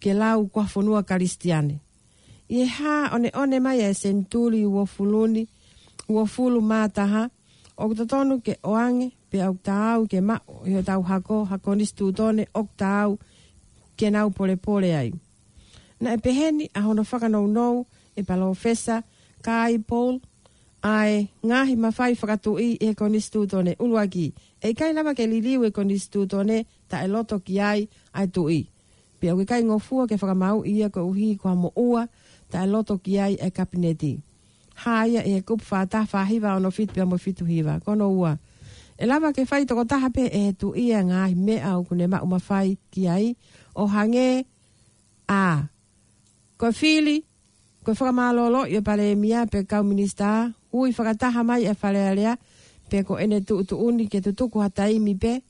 ke 0.00 0.14
lau 0.14 0.46
kwa 0.52 0.62
whanua 0.74 1.02
karistiane 1.02 1.80
ye 2.54 2.64
ha 2.66 3.08
one 3.12 3.30
one 3.34 3.60
mai 3.60 3.82
e 3.82 3.94
sentuli 3.94 4.64
ua 4.66 4.86
fuluni 4.86 5.42
ua 6.08 6.24
fulu 6.26 6.60
mātaha 6.62 7.24
o 7.76 7.92
ta 7.94 8.24
ke 8.46 8.54
oang 8.62 9.10
pe 9.30 9.38
au 9.42 10.06
ke 10.06 10.20
ma 10.20 10.38
o 10.46 10.64
yo 10.66 10.82
tau 10.82 11.02
hako 11.02 11.44
hako 11.50 11.74
ni 11.74 11.84
stu 11.86 12.12
tone 12.12 12.46
ok 12.54 13.16
ke 13.96 14.10
nau 14.10 14.30
pole 14.30 14.56
pole 14.56 14.94
ai 14.96 15.10
na 16.00 16.14
e 16.14 16.16
peheni 16.16 16.68
a 16.74 16.80
hono 16.80 17.02
whaka 17.02 17.28
nou 17.28 17.46
nou 17.46 17.86
e 18.16 18.22
palo 18.22 18.54
fesa 18.54 19.02
kai 19.42 19.78
pol 19.82 20.20
ai 20.82 21.26
ngahi 21.42 21.74
mawhai 21.76 22.14
tu 22.42 22.58
i 22.58 22.76
e 22.80 22.94
ko 22.94 23.06
ni 23.08 23.18
stu 23.20 23.46
tone 23.46 23.74
uluagi 23.78 24.32
e 24.62 24.74
kai 24.74 24.92
lava 24.94 25.14
ke 25.14 25.26
liliwe 25.26 25.68
e 25.68 25.70
ko 25.74 25.82
ni 25.82 25.98
stu 25.98 26.26
tone 26.26 26.66
ta 26.88 27.02
e 27.02 27.08
ki 27.44 27.60
ai 27.60 27.88
ai 28.14 28.28
tu 28.30 28.48
i 28.48 28.62
pia 29.24 29.32
o 29.32 29.40
ke 29.40 29.48
kai 29.48 29.64
ngofua 29.64 30.04
ke 30.04 30.20
whakamau 30.20 30.68
ia 30.68 30.92
ko 30.92 31.08
uhi 31.08 31.40
kua 31.40 31.56
mo 31.56 31.72
ua 31.80 32.04
ta 32.52 32.60
e 32.60 32.68
loto 32.68 33.00
ki 33.00 33.12
ai 33.16 33.34
e 33.40 33.48
kapineti. 33.48 34.20
Haia 34.84 35.24
e 35.24 35.40
kupu 35.40 35.64
whata 35.70 36.04
hiva 36.28 36.56
ono 36.60 36.68
fit 36.70 36.92
pia 36.92 37.06
mo 37.08 37.16
fitu 37.16 37.46
hiva, 37.48 37.80
kono 37.80 38.12
ua. 38.12 38.36
E 39.00 39.06
lava 39.08 39.32
ke 39.32 39.48
whai 39.48 39.64
toko 39.64 39.84
pe 40.12 40.28
e 40.28 40.52
tu 40.52 40.74
ia 40.76 41.00
ngai 41.00 41.32
me 41.40 41.56
au 41.64 41.84
kune 41.88 42.04
ma 42.06 42.20
umafai 42.20 42.76
ki 42.92 43.08
ai 43.08 43.34
o 43.74 43.86
hange 43.88 44.44
a. 45.28 45.68
Ko 46.60 46.70
fili, 46.72 47.24
ko 47.82 47.92
whakamalolo 47.96 48.68
i 48.68 48.76
pale 48.84 49.12
e 49.12 49.14
mia 49.16 49.46
pe 49.46 49.64
kau 49.64 49.82
minister 49.82 50.52
hui 50.70 50.92
whakataha 50.92 51.40
mai 51.48 51.64
e 51.64 51.72
whalea 51.72 52.12
lea 52.14 52.34
pe 52.90 53.00
ko 53.02 53.16
ene 53.18 53.40
tu 53.40 53.56
utu 53.56 53.76
uni 53.80 54.04
ke 54.06 54.20
tu 54.20 54.32
tuku 54.36 54.60
hataimi 54.60 55.16
pe 55.16 55.40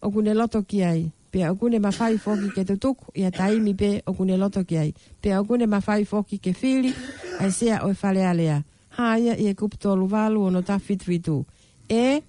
o 0.00 0.10
kune 0.14 0.30
loto 0.34 0.62
ki 0.62 0.84
ai 0.84 1.10
pe 1.42 1.48
ogune 1.48 1.78
mafai 1.78 2.16
foki 2.18 2.48
ke 2.52 2.62
tutuk 2.64 2.98
ya 3.14 3.30
taimi 3.30 3.74
pe 3.74 3.88
o 4.04 4.10
ogune 4.10 4.36
loto 4.40 4.62
ke 4.64 4.76
ai 4.78 4.92
pe 5.20 5.36
ogune 5.38 5.66
mafai 5.66 6.04
foki 6.04 6.38
ke 6.38 6.50
fili 6.52 6.92
ai 7.40 7.50
sia 7.52 7.80
o 7.84 7.92
fale 7.94 8.22
alea 8.26 8.62
haia 8.88 9.34
ye 9.36 9.54
kupto 9.54 9.94
luvalu 9.96 10.42
ono 10.42 10.62
ta 10.62 10.78
fitwitu 10.78 11.44
e 11.88 12.20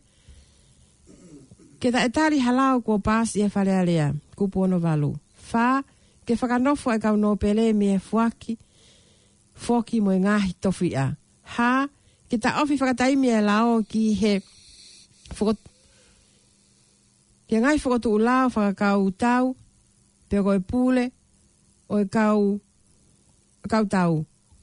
ke 1.80 1.92
da 1.92 2.04
etali 2.06 2.40
halau 2.40 2.82
ko 2.82 3.00
pas 3.00 3.36
ye 3.36 3.48
fale 3.50 3.72
alea 3.80 4.12
kupu 4.36 4.62
ono 4.62 4.78
valu 4.80 5.14
fa 5.52 5.84
ke 6.26 6.36
fakanofo 6.36 6.92
e 6.92 6.98
no 7.18 7.36
pele 7.36 7.74
mi 7.74 7.94
e 7.94 8.00
fuaki 8.00 8.58
foki 9.56 10.02
mo 10.02 10.12
e 10.12 10.20
ngahi 10.20 10.54
tofia 10.62 11.16
ha 11.44 11.88
ke 12.30 12.38
ta 12.38 12.62
ofi 12.62 12.78
fakataimi 12.78 13.28
e 13.28 13.42
lao 13.42 13.82
ki 13.90 14.14
he 14.20 14.42
fuko 15.34 15.54
Ke 17.48 17.62
ngai 17.64 17.80
whakatu 17.82 18.10
u 18.16 18.18
lao, 18.20 18.46
whakakau 18.54 19.02
tau, 19.24 19.46
pe 20.30 20.38
koe 20.46 20.60
pule, 20.70 21.06
o 21.94 22.00
e 22.04 22.06
kau, 22.16 22.42
e 23.64 23.68
kau 23.74 23.86
tau. 23.96 24.14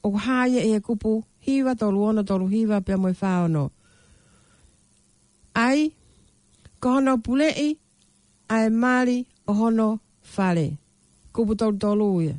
O 0.05 0.09
haia 0.25 0.61
e 0.61 0.73
kupu, 0.87 1.13
hiwa, 1.45 1.71
tolu 1.79 1.99
ono, 2.09 2.21
tolu 2.29 2.45
hiwa, 2.53 2.77
pe 2.85 2.93
amoe 2.93 3.13
whaono. 3.21 3.63
Ai, 5.65 5.81
kohono 6.81 7.13
pulei, 7.25 7.69
ai 8.53 8.67
mali, 8.69 9.17
o 9.49 9.53
hono 9.59 9.89
fale. 10.33 10.65
Kupu 11.33 11.53
tolu 11.59 11.77
tolu 11.81 12.05
uia. 12.15 12.35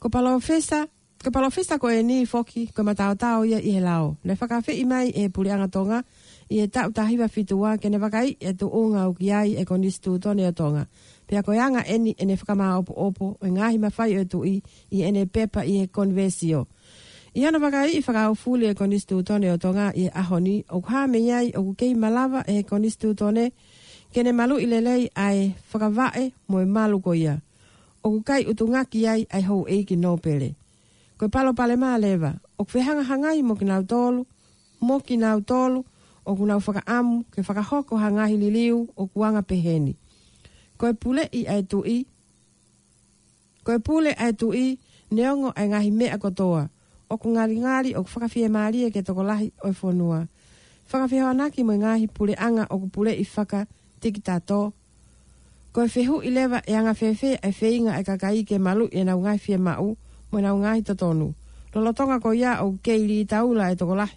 Ko 0.00 0.06
palo 0.12 0.38
fesa, 0.40 0.80
ko 1.24 1.30
palo 1.34 1.48
fesa 1.50 1.78
ko 1.78 1.86
e 1.98 2.02
ni 2.02 2.18
foki, 2.32 2.62
ko 2.74 2.80
matau 2.88 3.12
tau 3.24 3.44
ia 3.44 3.58
i 3.64 3.70
he 3.76 3.80
lao. 3.80 4.16
Ne 4.24 4.34
whakawhi 4.40 4.72
i 4.82 4.84
mai 4.84 5.08
e 5.20 5.24
pule 5.34 5.50
angatonga, 5.54 5.98
tonga, 6.04 6.04
i 6.50 6.60
e 6.60 6.66
tau 6.68 6.90
tahi 6.92 7.18
wa 7.20 7.28
fitua 7.28 7.76
ke 7.76 7.88
ne 7.90 7.98
wakai 8.00 8.36
e 8.40 8.52
tu 8.56 8.66
unga 8.72 9.08
uki 9.08 9.32
ai 9.32 9.50
e 9.60 9.64
koni 9.64 9.90
stu 9.90 10.18
tone 10.18 10.46
o 10.48 10.52
tonga. 10.52 10.86
Pea 11.26 11.42
koe 11.42 11.58
anga 11.60 11.84
eni 11.84 12.14
e 12.18 12.24
ne 12.24 12.36
whakama 12.36 12.76
opo 12.78 12.92
opo 12.96 13.36
e 13.44 13.48
ngahi 13.50 13.76
mawhai 13.78 14.14
o 14.20 14.24
tu 14.24 14.44
i 14.44 14.60
i 14.92 15.02
e 15.04 15.10
ne 15.12 15.26
pepa 15.28 15.60
i 15.64 15.82
e 15.82 15.86
konvesio. 15.92 16.66
I 17.36 17.44
ana 17.46 17.58
wakai 17.60 17.98
i 17.98 18.02
whakau 18.02 18.32
fule 18.34 18.70
e 18.70 18.74
koni 18.74 18.98
stu 19.00 19.20
tone 19.28 19.50
o 19.52 19.56
tonga 19.60 19.92
i 19.94 20.04
e 20.04 20.10
ahoni 20.16 20.64
o 20.72 20.80
kua 20.80 21.04
me 21.06 21.18
iai 21.20 21.52
o 21.52 21.60
kukei 21.68 21.92
malawa 21.94 22.40
e 22.48 22.62
koni 22.64 22.88
stu 22.90 23.12
tone 23.18 23.50
ke 24.14 24.24
malu 24.32 24.56
i 24.56 24.66
lelei 24.72 25.04
ai 25.20 25.52
whakavae 25.72 26.32
mo 26.48 26.60
e 26.60 26.64
malu 26.66 26.96
ko 27.04 27.12
ia. 27.14 27.40
O 28.02 28.08
kukai 28.10 28.46
utu 28.48 28.64
ngaki 28.72 29.00
ai 29.06 29.22
ai 29.30 29.42
hou 29.44 29.66
eiki 29.68 29.96
nōpele. 30.00 30.52
Koe 31.18 31.28
palo 31.28 31.52
pale 31.52 31.76
maa 31.76 31.98
lewa, 31.98 32.32
o 32.58 32.64
kwehanga 32.64 33.02
hangai 33.10 33.42
mo 33.42 33.54
ki 33.58 33.64
nau 33.66 33.82
tolu, 33.82 34.22
mo 34.80 34.98
ki 35.00 35.16
nau 35.18 35.40
o 36.28 36.36
kuna 36.36 36.60
ufaka 36.60 36.84
amu 36.86 37.24
ke 37.32 37.40
faka 37.42 37.62
hoko 37.64 37.96
hangahi 37.96 38.36
liliu 38.36 38.84
o 38.96 39.06
kuanga 39.06 39.42
peheni. 39.42 39.96
Koe 40.76 40.92
pule 40.92 41.24
i 41.32 41.46
ai 41.48 41.62
tu 41.64 41.80
i. 41.88 42.04
Koe 43.64 43.78
pule 43.80 44.12
ai 44.12 44.32
tu 44.36 44.52
i 44.52 44.76
neongo 45.10 45.50
ai 45.56 45.66
ngahi 45.72 45.90
mea 45.90 46.18
kotoa. 46.20 46.68
O 47.10 47.16
ku 47.16 47.32
ngari 47.32 47.56
ngari 47.64 47.90
o 47.96 48.02
kufaka 48.04 48.28
fie 48.28 48.48
maria 48.48 48.86
e 48.86 48.90
ke 48.92 49.00
toko 49.02 49.22
lahi 49.24 49.48
o 49.64 49.68
i 49.72 49.72
e 49.72 49.74
fonua. 49.80 50.20
Faka 50.88 51.08
fie 51.08 51.22
hoanaki 51.24 51.64
mo 51.64 51.72
ngahi 51.72 52.04
pule 52.12 52.34
anga 52.36 52.68
o 52.70 52.76
ku 52.78 52.88
i 53.08 53.24
faka 53.24 53.64
tiki 54.00 54.20
tato. 54.20 54.72
Koe 55.72 55.88
fehu 55.88 56.20
i 56.20 56.30
lewa 56.30 56.60
e 56.70 56.76
anga 56.76 56.92
fefe 56.94 57.40
e 57.42 57.50
feinga 57.58 57.92
e 58.00 58.04
kakai 58.04 58.44
ke 58.44 58.58
malu 58.60 58.84
e 58.92 59.00
na 59.04 59.16
ngahi 59.16 59.38
fie 59.40 59.56
mau 59.56 59.96
mo 60.32 60.36
na 60.44 60.52
ngahi 60.52 60.80
totonu. 60.84 61.26
Lolotonga 61.74 62.20
ko 62.24 62.30
ia 62.36 62.60
o 62.64 62.76
keili 62.84 63.20
i 63.20 63.24
taula 63.24 63.72
e 63.72 63.76
toko 63.80 63.94
lahi. 63.96 64.16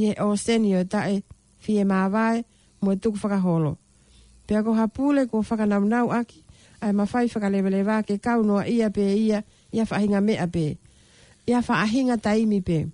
Ie 0.00 0.16
o 0.24 0.32
senio 0.36 0.80
tae 0.92 1.22
fie 1.62 1.84
vai 1.86 2.44
mo 2.80 2.92
e 2.92 2.96
tuku 2.96 3.18
holo 3.42 3.76
Pea 4.46 4.62
ko 4.62 4.74
hapule 4.74 5.26
ko 5.30 5.42
faka 5.42 5.62
whakanaunau 5.62 6.10
aki, 6.10 6.42
ai 6.82 6.92
mawhai 6.92 7.26
whakalewelewa 7.30 8.02
ke 8.02 8.18
kau 8.18 8.42
noa 8.42 8.66
ia 8.66 8.90
pe 8.90 9.14
ia, 9.14 9.42
ia 9.72 9.84
hinga 9.86 10.20
mea 10.20 10.46
pe. 10.50 10.76
Ia 11.46 11.60
whaahinga 11.62 12.16
taimi 12.18 12.60
pe. 12.60 12.86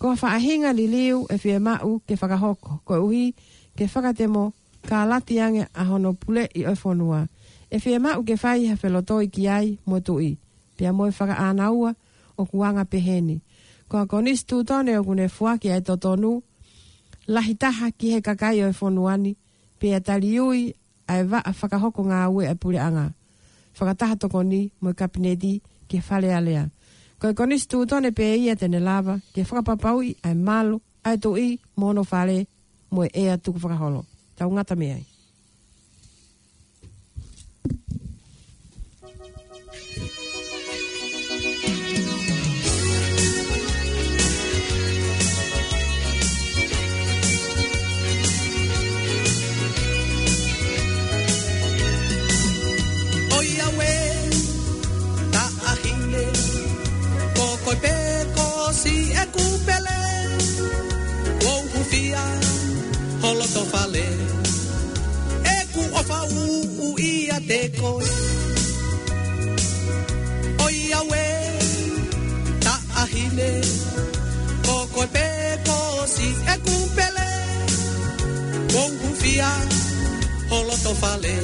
Ko 0.00 0.14
whaahinga 0.16 0.72
li 0.72 0.86
liu 0.88 1.26
e 1.30 1.36
fie 1.38 1.58
u 1.84 2.00
ke 2.08 2.16
faka 2.16 2.36
hoko 2.40 2.80
ko 2.88 2.94
uhi 3.06 3.34
ke 3.76 3.84
faka 3.88 4.08
whakatemo 4.16 4.52
ka 4.88 5.02
alati 5.04 5.40
ange 5.40 5.66
a 5.74 5.84
hono 5.84 6.12
pule 6.16 6.48
i 6.56 6.64
oifonua. 6.64 7.26
E 7.70 7.78
fie 7.78 7.98
u 8.00 8.24
ke 8.24 8.34
whai 8.42 8.66
ha 8.66 8.74
whelotoi 8.82 9.28
ki 9.28 9.48
ai 9.48 9.78
mo 9.86 10.00
tu 10.00 10.12
i 10.12 10.16
tui. 10.32 10.38
Pea 10.78 10.92
moe 10.92 11.10
whakaanaua 11.12 11.94
o 12.38 12.44
kuanga 12.44 12.84
peheni. 12.84 13.40
Ko 13.88 13.96
a 13.98 14.06
konis 14.06 14.46
tūtone 14.48 14.96
o 14.98 15.04
kune 15.04 15.28
fuaki 15.28 15.70
ai 15.70 15.82
totonu, 15.82 16.40
to 16.40 16.49
lahitaha 17.34 17.90
ki 17.98 18.06
he 18.14 18.18
kakai 18.26 18.58
o 18.66 18.68
e 18.72 18.74
fonuani, 18.74 19.32
pe 19.78 19.94
a 19.98 20.00
tali 20.06 20.32
ui, 20.42 20.62
a 21.10 21.12
e 21.22 21.24
vaa 21.30 21.46
whakahoko 21.60 22.02
ngā 22.10 22.18
ue 22.34 22.44
a 22.50 22.54
pule 22.58 22.78
anga. 22.88 23.06
Whakataha 23.78 24.16
toko 24.22 24.42
ni, 24.42 24.60
moi 24.82 24.94
kapinedi, 24.98 25.60
ke 25.88 26.02
whale 26.08 26.28
alea. 26.34 26.64
Koe 27.20 27.32
koni 27.38 27.58
stu 27.62 27.86
tone 27.86 28.10
pe 28.16 28.34
ia 28.34 28.56
tene 28.56 28.80
lava, 28.80 29.18
ke 29.34 29.46
whakapapaui, 29.46 30.16
a 30.24 30.34
e 30.34 30.34
malo, 30.34 30.80
a 31.06 31.14
e 31.14 31.18
tui, 31.22 31.48
mono 31.76 32.02
whale, 32.10 32.46
moi 32.90 33.08
ea 33.14 33.38
tuku 33.38 33.62
whakaholo. 33.62 34.04
Tau 34.38 34.50
ngata 34.50 34.74
mea 34.76 34.94
ai. 34.96 35.06
uu 66.36 66.94
ia 66.98 67.38
te 67.48 67.58
koe 67.80 68.10
Oi 70.66 70.76
awe, 71.00 71.24
ta 72.66 72.74
ahine 73.04 73.50
Ko 74.66 74.76
koe 74.94 75.06
pe 75.16 75.24
e 75.48 75.52
ko 75.66 75.78
si 76.14 76.28
e 76.54 76.56
kumpele 76.66 77.30
Kou 78.72 78.88
kufia, 79.02 79.50
holo 80.50 80.76
to 80.84 80.92
fale 81.02 81.36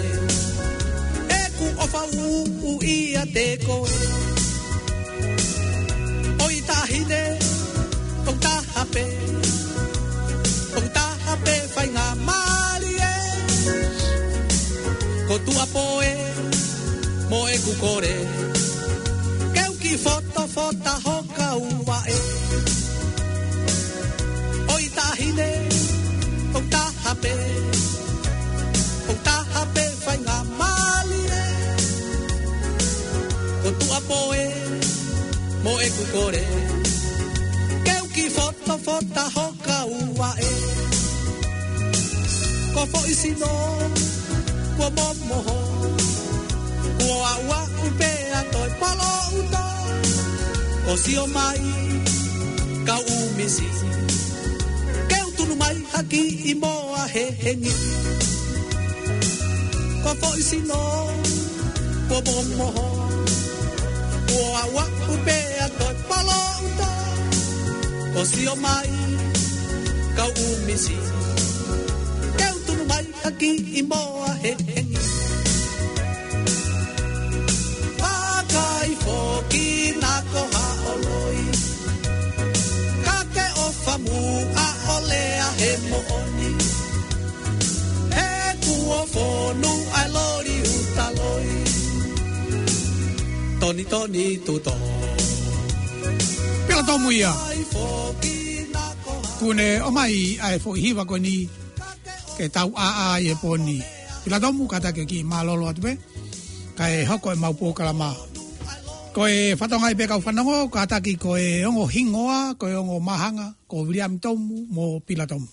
E 1.40 1.42
ku 1.58 1.66
ofa 1.86 2.02
uu 2.28 2.78
ia 2.94 3.24
te 3.36 3.46
koe 3.66 3.94
Oi 6.48 6.56
ta 6.70 6.76
ahine, 6.88 7.22
kou 8.24 8.36
ta 8.48 8.54
hape 8.74 9.06
Kou 10.72 10.86
ta 10.98 11.06
hape 11.28 11.56
fai 11.76 11.88
ngamaa 11.94 12.45
tua 15.56 15.66
poe 15.72 16.12
moe 17.30 17.54
ku 17.64 17.72
kore 17.80 18.16
keu 19.56 19.72
ki 19.82 19.94
foto 20.06 20.42
fota 20.54 20.94
hoka 21.06 21.48
ua 21.66 21.98
e 22.16 22.18
oi 24.76 24.84
ta 24.96 25.08
hine 25.20 25.48
o 26.58 26.60
ta 26.72 26.82
hape 27.04 27.32
o 29.12 29.14
ta 29.28 29.36
hape 29.54 29.84
fai 30.04 30.18
ngā 30.26 30.38
mali 30.60 31.22
e 31.44 31.44
ko 33.62 33.70
tua 33.80 34.00
poe 34.10 34.44
moe 35.64 35.88
ku 35.96 36.04
kore 36.12 36.44
keu 37.88 38.04
ki 38.18 38.26
foto 38.36 38.76
fota 38.88 39.24
hoka 39.38 39.78
ua 40.00 40.30
e 40.50 40.52
ko 42.74 42.84
fo 42.92 43.00
isi 43.12 43.32
noa 43.40 44.14
kua 44.76 44.90
momoho 44.90 45.58
Kua 47.00 47.28
aua 47.34 47.60
upea 47.86 48.40
toi 48.52 48.70
palo 48.80 49.12
uta 49.40 49.64
O 50.92 50.96
sio 51.02 51.24
mai 51.34 51.60
ka 52.86 52.96
umisi 53.14 53.68
Keu 55.10 55.28
tunu 55.36 55.54
mai 55.60 55.76
haki 55.92 56.22
i 56.50 56.54
moa 56.62 57.02
he 57.14 57.24
hengi 57.42 57.72
Kua 60.02 60.14
foi 60.20 60.40
sino 60.48 60.80
kua 62.08 62.20
momoho 62.26 62.86
Kua 64.28 64.54
aua 64.64 64.84
upea 65.14 65.66
toi 65.78 65.96
palo 66.08 66.40
uta 66.68 66.90
O 68.20 68.24
sio 68.32 68.54
mai 68.64 68.88
ka 70.16 70.24
umisi 70.46 71.05
aki 73.28 73.50
i 73.78 73.82
moa 73.90 74.30
he 74.42 74.52
hengi. 74.68 75.04
Pākai 78.00 78.90
fōki 79.02 79.66
nā 80.02 80.12
koha 80.30 80.62
o 80.92 80.92
loi, 81.06 81.40
ka 83.06 83.16
te 83.34 83.46
ofa 83.64 83.94
mū 84.06 84.20
a 84.66 84.68
olea 84.96 85.48
he 85.60 85.72
mooni. 85.88 86.52
He 88.16 88.28
kua 88.68 89.00
fōnu 89.16 89.74
ai 90.00 90.06
lori 90.14 90.56
utaloi, 90.76 91.52
toni 93.64 93.84
toni 93.94 94.24
tuto. 94.46 94.78
Pela 96.68 96.82
tau 96.88 96.98
muia! 97.06 97.34
Kune 99.36 99.68
o 99.86 99.88
mai 99.92 100.14
ai 100.46 100.56
fōhiwa 100.64 101.02
koni, 101.10 101.36
ke 102.38 102.46
tau 102.52 102.68
a 102.76 102.88
a 103.06 103.08
e 103.32 103.32
poni. 103.42 103.78
I 104.26 104.28
la 104.32 104.38
domu 104.42 104.64
kata 104.72 104.90
ke 104.96 105.02
ki 105.10 105.18
ma 105.30 105.38
lolo 105.48 105.64
atu 105.72 105.80
ka 106.78 106.84
e 106.98 107.00
hoko 107.08 107.30
e 107.34 107.36
mau 107.42 107.50
maupo 107.52 107.66
kala 107.78 107.92
ma. 108.02 108.08
Ko 109.14 109.22
e 109.28 109.56
whatongai 109.58 109.96
pe 109.98 110.04
kau 110.10 110.20
whanongo, 110.24 110.58
kata 110.76 110.96
ki 111.04 111.12
ko 111.24 111.30
e 111.40 111.64
ongo 111.68 111.84
hingoa, 111.94 112.40
ko 112.60 112.64
e 112.68 112.74
ongo 112.82 112.96
mahanga, 113.08 113.46
ko 113.70 113.76
William 113.88 114.12
Tomu 114.24 114.56
mo 114.76 115.00
pila 115.06 115.24
tomu. 115.32 115.48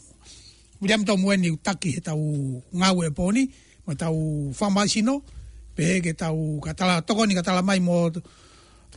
William 0.82 1.04
Tomu 1.08 1.28
e 1.32 1.36
ni 1.40 1.50
utaki 1.56 1.90
eta 2.00 2.12
u 2.20 2.28
ngau 2.80 2.98
e 3.08 3.10
poni, 3.18 3.44
mo 3.86 3.94
tau 3.96 4.52
sino 4.94 5.24
pe 5.76 6.02
ke 6.04 6.12
u 6.14 6.16
tau 6.22 6.40
katala 6.66 6.96
tokoni 7.08 7.34
katala 7.40 7.62
mai 7.64 7.80
mo 7.80 8.12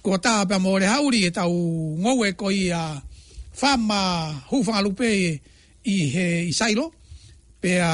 ko 0.04 0.18
ta 0.18 0.44
pe 0.50 0.56
mo 0.64 0.78
le 0.82 0.86
hauri 0.92 1.18
eta 1.28 1.42
u 1.48 1.58
ngowe 2.02 2.28
ko 2.40 2.46
ia 2.50 2.82
fama 3.60 4.00
hu 4.50 4.56
fa 4.66 4.82
lupe 4.84 5.08
i 5.94 5.96
he 6.14 6.26
isailo 6.50 6.86
pe 7.66 7.82
a 7.82 7.92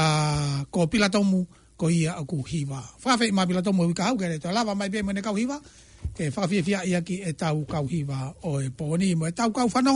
ko 0.69 0.85
pila 0.85 1.09
tomu 1.09 1.49
ko 1.81 1.89
ia 1.89 2.13
aku 2.21 2.45
hiva 2.45 2.85
fa 3.01 3.17
fe 3.17 3.33
ma 3.33 3.49
pila 3.49 3.65
tomu 3.65 3.89
e 3.89 3.97
ka 3.97 4.13
au 4.13 4.17
kere 4.21 4.37
to 4.37 4.53
lava 4.53 4.77
mai 4.77 4.93
pe 4.93 5.01
mo 5.01 5.17
ne 5.17 5.25
ka 5.25 5.33
hiva 5.33 5.57
ke 6.17 6.29
fa 6.29 6.45
fi 6.45 6.61
fi 6.67 6.77
ia 6.93 7.01
ki 7.01 7.17
eta 7.25 7.57
u 7.57 7.65
ka 7.65 7.81
hiva 7.89 8.37
o 8.45 8.61
e 8.61 8.69
poni 8.69 9.17
mo 9.17 9.25
eta 9.25 9.49
u 9.49 9.53
ka 9.57 9.65
fa 9.73 9.81
no 9.81 9.93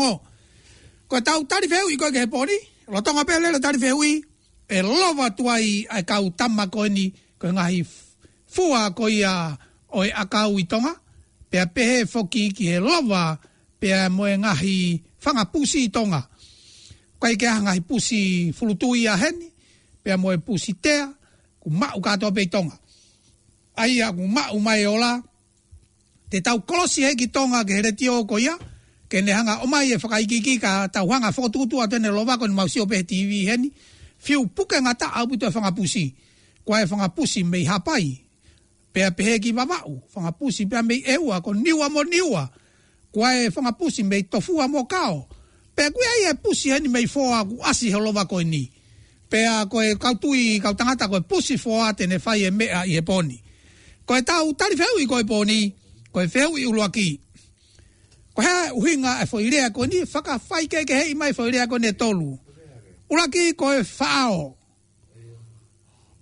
ko 1.04 1.14
e 1.20 1.20
ta 1.20 1.36
u 1.36 1.44
tari 1.44 1.68
feu 1.68 1.92
i 1.92 1.96
ko 2.00 2.08
e 2.08 2.12
ke 2.16 2.24
poni 2.32 2.56
lo 2.88 3.04
tonga 3.04 3.24
pe 3.28 3.36
le 3.36 3.52
ta 3.52 3.60
tari 3.68 3.76
feu 3.84 4.00
i 4.00 4.12
e 4.64 4.78
lova 4.80 5.28
tu 5.36 5.44
ai 5.52 5.84
ai 5.92 6.04
ka 6.08 6.16
u 6.24 6.32
tama 6.38 6.64
ko 6.72 6.88
ni 6.88 7.12
ko 7.40 7.46
nga 7.52 7.64
hi 7.68 7.80
a 8.80 8.82
ko 8.96 9.04
ia 9.12 9.52
o 9.92 10.00
e 10.08 10.08
aka 10.22 10.40
u 10.48 10.56
i 10.58 10.64
pe 11.50 11.60
pe 11.74 11.82
he 11.90 11.98
foki 12.12 12.44
ki 12.56 12.64
e 12.76 12.78
lova 12.86 13.36
pe 13.80 13.92
mo 14.08 14.24
e 14.24 14.34
nga 14.42 14.52
hi 14.62 14.76
fanga 15.22 15.44
pusi 15.52 15.92
tonga 15.96 16.22
Kai 17.20 17.32
ke 17.40 17.48
hanga 17.48 17.72
i 17.72 17.80
pusi 17.80 18.52
fulutui 18.56 19.08
a 19.08 19.14
heni, 19.22 19.48
pe 20.06 20.14
mo 20.14 20.30
e 20.30 20.38
pusitea 20.38 21.10
ku 21.58 21.68
ma 21.74 21.90
u 21.98 22.00
kato 22.00 22.30
pe 22.30 22.46
tonga 22.46 22.78
ai 23.74 23.98
a 24.06 24.14
ku 24.14 24.22
ma 24.22 24.46
u 24.54 24.60
mai 24.62 24.86
ola 24.86 25.18
te 26.30 26.38
tau 26.40 26.62
kolosi 26.62 27.02
he 27.02 27.10
ki 27.18 27.26
tonga 27.34 27.66
ke 27.66 27.74
re 27.82 27.90
tio 27.92 28.22
ko 28.22 28.38
ya 28.38 28.54
ke 29.10 29.18
ne 29.20 29.34
hanga 29.34 29.58
o 29.66 29.66
mai 29.66 29.90
e 29.90 29.98
fa 29.98 30.06
kai 30.06 30.24
ki 30.30 30.62
ka 30.62 30.86
ta 30.94 31.02
hanga 31.02 31.34
fo 31.34 31.50
tu 31.50 31.66
tu 31.66 31.82
atene 31.82 32.06
lo 32.14 32.22
ni 32.22 32.54
ma 32.54 32.68
si 32.70 32.78
o 32.80 32.86
pe 32.86 33.02
tv 33.02 33.50
he 33.50 33.56
ni 33.58 33.72
fiu 34.18 34.46
puke 34.46 34.78
nga 34.78 34.94
ta 34.94 35.10
abu 35.10 35.34
te 35.36 35.50
fanga 35.50 35.74
pusi 35.74 36.14
ko 36.64 36.78
e 36.78 36.86
fanga 36.86 37.08
pusi 37.10 37.42
mei 37.42 37.66
hapai 37.66 38.14
pe 38.94 39.10
pe 39.10 39.22
he 39.26 39.38
ki 39.42 39.50
baba 39.52 39.82
u 39.90 39.98
fanga 40.06 40.30
pusi 40.30 40.66
pe 40.70 40.78
mei 40.86 41.02
e 41.02 41.18
u 41.18 41.32
a 41.34 41.40
ko 41.42 41.50
niwa 41.52 41.88
mo 41.90 42.02
niwa 42.06 42.46
ko 43.10 43.26
e 43.26 43.50
fanga 43.50 43.72
pusi 43.74 44.02
mei 44.06 44.22
tofu 44.22 44.62
a 44.62 44.68
mo 44.70 44.86
kao 44.86 45.26
pe 45.74 45.90
ku 45.90 45.98
ai 46.12 46.30
e 46.30 46.34
pusi 46.42 46.70
he 46.70 46.78
ni 46.78 46.86
mei 46.88 47.06
fo 47.10 47.22
a 47.38 47.42
ku 47.48 47.58
asi 47.70 47.90
he 47.92 47.98
lo 47.98 48.12
ni 48.46 48.70
pea 49.28 49.66
ko 49.66 49.82
e 49.82 49.94
kautui 49.98 50.60
kau 50.62 50.74
tangata 50.74 51.08
ko 51.08 51.16
e 51.16 51.20
pusi 51.26 51.58
foa 51.58 51.92
te 51.92 52.06
ne 52.06 52.18
fai 52.18 52.46
e 52.46 52.50
mea 52.50 52.82
i 52.86 52.96
e 52.96 53.02
poni. 53.02 53.40
Ko 54.06 54.16
e 54.16 54.22
tau 54.22 54.52
tari 54.54 54.74
whewi 54.76 55.06
ko 55.06 55.18
e 55.20 55.24
poni, 55.24 55.74
ko 56.12 56.22
e 56.22 56.26
whewi 56.34 56.66
ulua 56.66 56.88
ki. 56.90 57.18
Ko 58.34 58.42
hea 58.42 58.74
uhinga 58.74 59.20
e 59.22 59.26
whoirea 59.26 59.70
ko 59.72 59.84
ni 59.86 60.02
whaka 60.04 60.38
whai 60.48 60.66
keke 60.68 60.94
hei 60.94 61.14
mai 61.14 61.32
whoirea 61.32 61.66
ko 61.68 61.76
ne 61.78 61.92
tolu. 61.92 62.38
Ula 63.10 63.28
ki 63.28 63.52
ko 63.54 63.72
e 63.72 63.82
whao. 63.98 64.56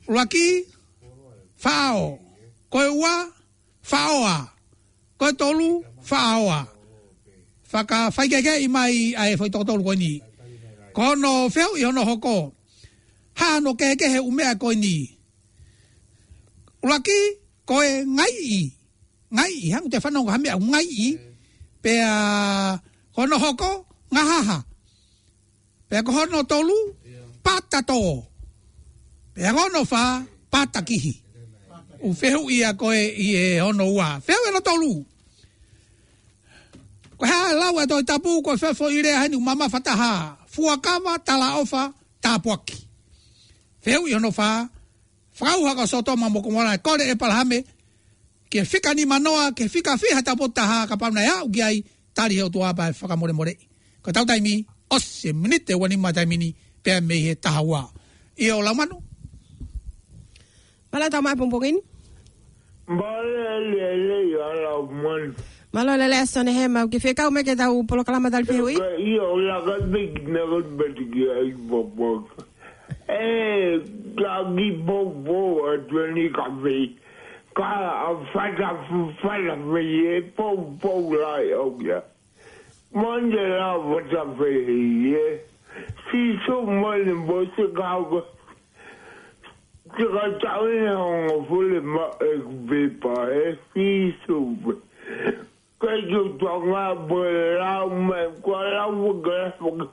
Ula 0.08 0.26
ki 0.26 0.64
whao. 1.64 2.18
Ko 2.70 2.82
e 2.82 2.88
ua 2.88 3.14
whaoa. 3.92 4.48
Ko 5.18 5.28
e 5.28 5.32
tolu 5.32 5.82
whaoa. 6.10 6.66
Whaka 7.72 8.10
whai 8.16 8.28
keke 8.28 8.56
hei 8.60 8.68
mai 8.68 9.12
a 9.16 9.28
e 9.32 9.36
whoi 9.36 9.50
tokotolu 9.50 9.82
ko 9.84 9.94
ni. 9.94 10.22
Ko 10.94 11.14
no 11.16 11.48
whewi 11.50 11.84
hono 11.84 12.04
hokoa 12.04 12.53
ha 13.40 13.58
no 13.60 13.70
ke 13.74 13.84
kehe 13.84 13.96
kehe 13.96 14.18
umea 14.18 14.54
koe 14.58 14.74
ni. 14.74 14.94
Laki 16.90 17.18
koe 17.66 17.88
ngai 18.06 18.34
i, 18.56 18.58
ngai 19.34 19.52
i, 19.66 19.70
hangu 19.72 19.88
te 19.92 19.98
whanau 20.02 20.26
ha 20.30 20.36
mea 20.44 20.54
ngai 20.70 20.86
i, 21.06 21.18
pea 21.82 22.08
hono 23.16 23.36
hoko 23.44 23.70
ngahaha, 24.12 24.58
pe 25.88 25.96
ko 26.06 26.10
hono 26.16 26.42
tolu 26.50 26.76
pata 27.44 27.80
tō, 27.90 27.98
pea 29.34 29.52
hono 29.56 29.80
wha 29.90 30.02
pata 30.50 30.80
kihi. 30.88 31.14
U 32.04 32.10
whehu 32.20 32.50
ia 32.50 32.70
koe 32.80 33.00
i 33.26 33.28
e 33.36 33.60
hono 33.64 33.84
ua, 33.96 34.08
no 34.28 34.34
e 34.34 34.48
ero 34.48 34.60
tolu. 34.60 34.90
Ko 37.18 37.24
hea 37.26 37.52
lau 37.60 37.78
e 37.80 37.86
toi 37.86 38.02
tapu 38.08 38.42
koe 38.44 38.54
whefo 38.62 38.84
i 38.90 39.02
rea 39.02 39.20
henu 39.22 39.40
mama 39.40 39.68
fataha, 39.68 40.10
fuakama 40.52 41.18
tala 41.18 41.48
ofa 41.60 41.92
tapuaki 42.20 42.83
feu 43.84 44.08
yono 44.08 44.32
fa 44.32 44.50
fau 45.38 45.60
ha 45.68 45.74
ka 45.76 45.84
soto 45.86 46.12
ma 46.16 46.26
moko 46.32 46.48
mara 46.56 46.72
kore 46.86 47.04
e 47.04 47.14
palhame 47.20 47.58
ke 48.50 48.64
fika 48.64 48.90
ni 48.96 49.04
manoa 49.04 49.52
ke 49.52 49.68
fika 49.68 49.92
fi 50.00 50.08
hata 50.16 50.32
botta 50.40 50.64
ha 50.70 50.78
ka 50.88 50.96
pa 50.96 51.10
na 51.12 51.20
ya 51.28 51.34
e 51.44 51.48
gi 51.54 51.62
ai 51.68 51.78
tari 52.16 52.36
ho 52.40 52.48
toa 52.48 52.72
ba 52.78 52.84
fa 52.98 53.06
ka 53.10 53.16
more 53.20 53.32
more 53.36 53.52
ko 54.04 54.10
tau 54.12 54.24
taimi 54.24 54.64
osse 54.96 55.32
minute 55.36 55.72
wani 55.80 55.96
ma 56.00 56.10
taimi 56.16 56.36
ni 56.42 56.48
pe 56.84 56.92
me 57.08 57.14
he 57.28 57.34
ta 57.44 57.50
hawa 57.58 57.80
e 58.36 58.46
o 58.56 58.62
la 58.62 58.72
manu 58.72 58.96
pala 60.90 61.06
ta 61.10 61.18
ma 61.20 61.36
pompogin 61.36 61.76
Bale 62.84 63.48
le 63.72 64.18
yo 64.32 64.44
la 64.64 64.72
mon. 65.00 65.24
Malo 65.72 65.96
le 65.96 66.04
le 66.12 66.18
sone 66.28 66.52
he 66.52 66.68
ma 66.68 66.84
ke 66.88 66.98
fika 67.00 67.24
o 67.26 67.30
me 67.32 67.40
ke 67.42 67.54
da 67.56 67.72
u 67.72 67.84
polo 67.88 68.04
kala 68.04 68.20
ma 68.20 68.28
dal 68.28 68.44
pe 68.44 68.60
wi. 68.60 68.76
Yo 69.16 69.26
la 69.48 69.56
ga 69.66 69.76
big 69.92 70.28
ne 70.28 70.42
ga 70.52 70.60
big 70.78 71.12
ai 71.36 71.48
bobo. 71.68 72.28
E, 73.08 73.78
la 74.16 74.36
ki 74.54 74.66
pou 74.86 75.10
pou 75.26 75.58
atweni 75.70 76.30
ka 76.32 76.46
fey, 76.62 76.86
ka 77.58 77.68
fata 78.32 78.70
fou 78.88 79.10
fata 79.20 79.58
fey, 79.72 80.22
pou 80.38 80.56
pou 80.80 81.12
la 81.12 81.34
yo 81.44 81.66
gya. 81.82 81.98
Manje 82.96 83.42
la 83.50 83.74
wata 83.76 84.24
fey 84.40 84.64
heye, 84.70 85.24
si 86.06 86.22
sou 86.46 86.64
mounen 86.70 87.26
bousen 87.28 87.74
ka 87.76 87.92
wak. 88.08 88.30
Ti 89.98 90.06
ka 90.16 90.24
chanye 90.40 90.96
an, 90.96 91.44
fule 91.52 91.82
ma 91.84 92.08
ek 92.24 92.48
bepa 92.70 93.18
he, 93.34 93.44
si 93.74 93.90
sou. 94.24 94.78
Kaj 95.84 96.06
yo 96.08 96.24
tawa 96.40 96.94
mounen 97.04 97.58
la 97.60 97.80
wak, 97.84 98.46
wak 98.48 98.70
la 98.72 98.86
wak 98.88 99.26
la 99.28 99.44
wak. 99.60 99.92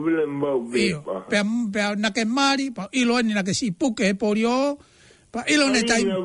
pe 1.28 1.42
pe 1.72 1.82
na 2.00 2.08
ke 2.10 2.24
mari 2.24 2.70
pa 2.72 2.88
ilo 2.92 3.20
ni 3.22 3.34
na 3.36 3.42
ke 3.44 3.52
si 3.54 3.68
puke 3.72 4.14
porio 4.16 4.78
pa 5.30 5.44
ilo 5.44 5.68
ne 5.68 5.82
tai 5.84 6.00
io 6.02 6.08
na 6.08 6.18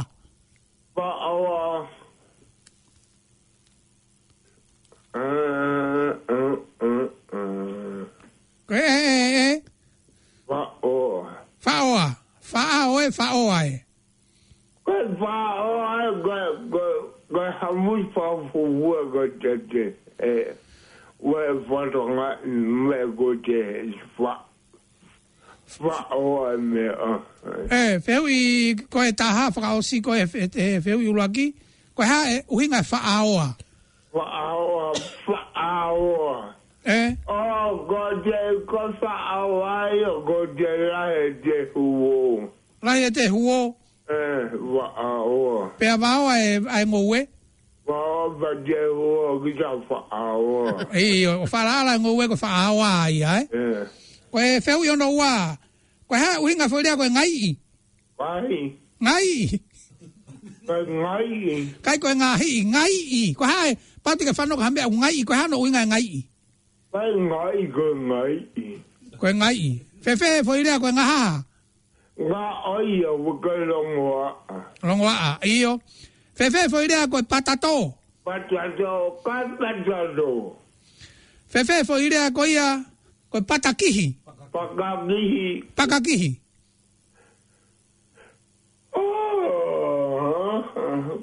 Faal. 11.65 11.65
Faal. 11.65 11.65
Faal. 11.65 12.15
Faal 12.37 12.99
é 12.99 13.11
faal. 13.11 13.49
Faal 14.85 15.97
é 15.97 16.21
faal. 16.21 17.06
ga 17.33 17.51
ha 17.51 17.71
mu 17.71 17.95
fa 18.13 18.21
fo 18.51 18.59
wo 18.59 18.95
ga 19.13 19.25
de 19.39 19.57
de 19.71 19.85
e 20.23 20.55
wa 21.19 21.41
va 21.69 21.83
ro 21.91 22.03
nga 22.15 22.29
me 22.47 23.05
go 23.17 23.33
de 23.35 23.61
fa 24.15 24.43
fa 25.65 26.03
o 26.15 26.57
me 26.57 26.87
a 26.87 27.19
e 27.69 27.99
fe 27.99 28.15
wi 28.23 28.75
ko 28.89 29.03
e 29.03 29.11
ta 29.11 29.25
ha 29.35 29.51
fra 29.51 29.75
o 29.75 29.81
si 29.81 30.01
ko 30.01 30.13
e 30.15 30.25
fe 30.25 30.47
fe 30.81 30.93
wi 30.95 31.11
lo 31.11 31.21
aki 31.21 31.53
ko 31.95 32.03
ha 32.03 32.23
e 32.31 32.43
u 32.47 32.61
nga 32.69 32.83
fa 32.83 32.97
e 32.97 33.07
a 33.15 33.17
o 33.25 33.35
a 33.39 33.51
fa 34.15 34.23
a 34.43 34.45
o 34.55 34.71
a 34.87 34.93
fa 35.25 35.39
a 35.55 35.73
o 35.91 36.13
a 36.29 36.53
e 36.87 37.17
o 37.27 37.75
go 37.83 38.05
de 38.23 38.39
ko 38.71 38.87
fa 39.01 39.13
a 39.35 39.43
o 39.43 39.59
a 39.63 39.83
go 40.25 40.45
de 40.55 40.71
la 40.91 41.03
e 41.11 41.33
de 41.43 41.59
wo 41.75 42.47
la 42.81 42.95
e 42.95 43.09
de 43.11 43.27
wo 43.31 43.75
Eh, 44.07 44.47
wa'awa. 44.55 45.75
Pe 45.75 45.87
abawa 45.91 46.39
e 46.39 46.63
ai 46.71 46.85
mowe? 46.87 47.19
Wa 47.87 48.27
va 48.39 48.51
je 48.63 48.79
o 48.95 49.35
ki 49.43 49.51
ja 49.59 49.75
fa'awa. 49.83 50.87
E 50.95 51.27
o 51.27 51.43
fara 51.47 51.83
ala 51.83 51.99
ngowe 51.99 52.23
ko 52.31 52.35
fa'awa 52.39 53.11
ia 53.11 53.43
e. 53.43 53.43
Eh. 53.51 53.83
Ko 54.31 54.39
e 54.39 54.63
feu 54.63 54.79
yo 54.87 54.95
no 54.95 55.11
wa. 55.19 55.59
Ko 56.07 56.15
ha 56.15 56.39
u 56.39 56.47
inga 56.47 56.71
folia 56.71 56.95
ko 56.95 57.03
ngai. 57.03 57.59
Wai. 58.15 58.79
Ngai. 59.03 59.31
Ko 60.63 60.75
ngai. 60.87 61.43
Kai 61.83 61.99
ko 61.99 62.07
ngai 62.07 62.51
ngai. 62.63 62.95
Ko 63.35 63.43
ha 63.43 63.67
pati 64.07 64.23
ka 64.23 64.31
fano 64.31 64.55
ka 64.55 64.71
hambe 64.71 64.87
ngai 64.87 65.19
ko 65.27 65.35
ha 65.35 65.51
no 65.51 65.59
inga 65.67 65.83
ngai. 65.83 66.23
Wai 66.95 67.11
ngai 67.27 67.61
ko 67.75 67.85
ngai. 68.07 68.33
Ko 69.19 69.27
ngai. 69.35 69.83
Fe 69.99 70.15
fe 70.15 70.47
folia 70.47 70.79
ko 70.79 70.95
ngai. 70.95 71.43
Nga 72.21 72.45
oio 72.65 73.15
wukai 73.17 73.61
longwa. 73.65 74.37
Longwa 74.83 75.13
a, 75.13 75.31
iyo. 75.45 75.79
Fefe 76.33 76.69
foi 76.69 76.87
rea 76.87 77.07
koe 77.07 77.21
patato. 77.21 77.93
Patato, 78.25 79.21
kai 79.25 79.45
patato. 79.59 80.55
Fefe 81.47 81.83
foi 81.85 82.09
rea 82.09 82.21
iya, 82.21 82.31
koe 82.33 82.49
ia, 82.49 82.67
koe 83.29 83.41
patakihi. 83.41 84.15
Pakakihi. 84.25 85.63
Pakakihi. 85.77 86.31
Oh, 88.97 90.63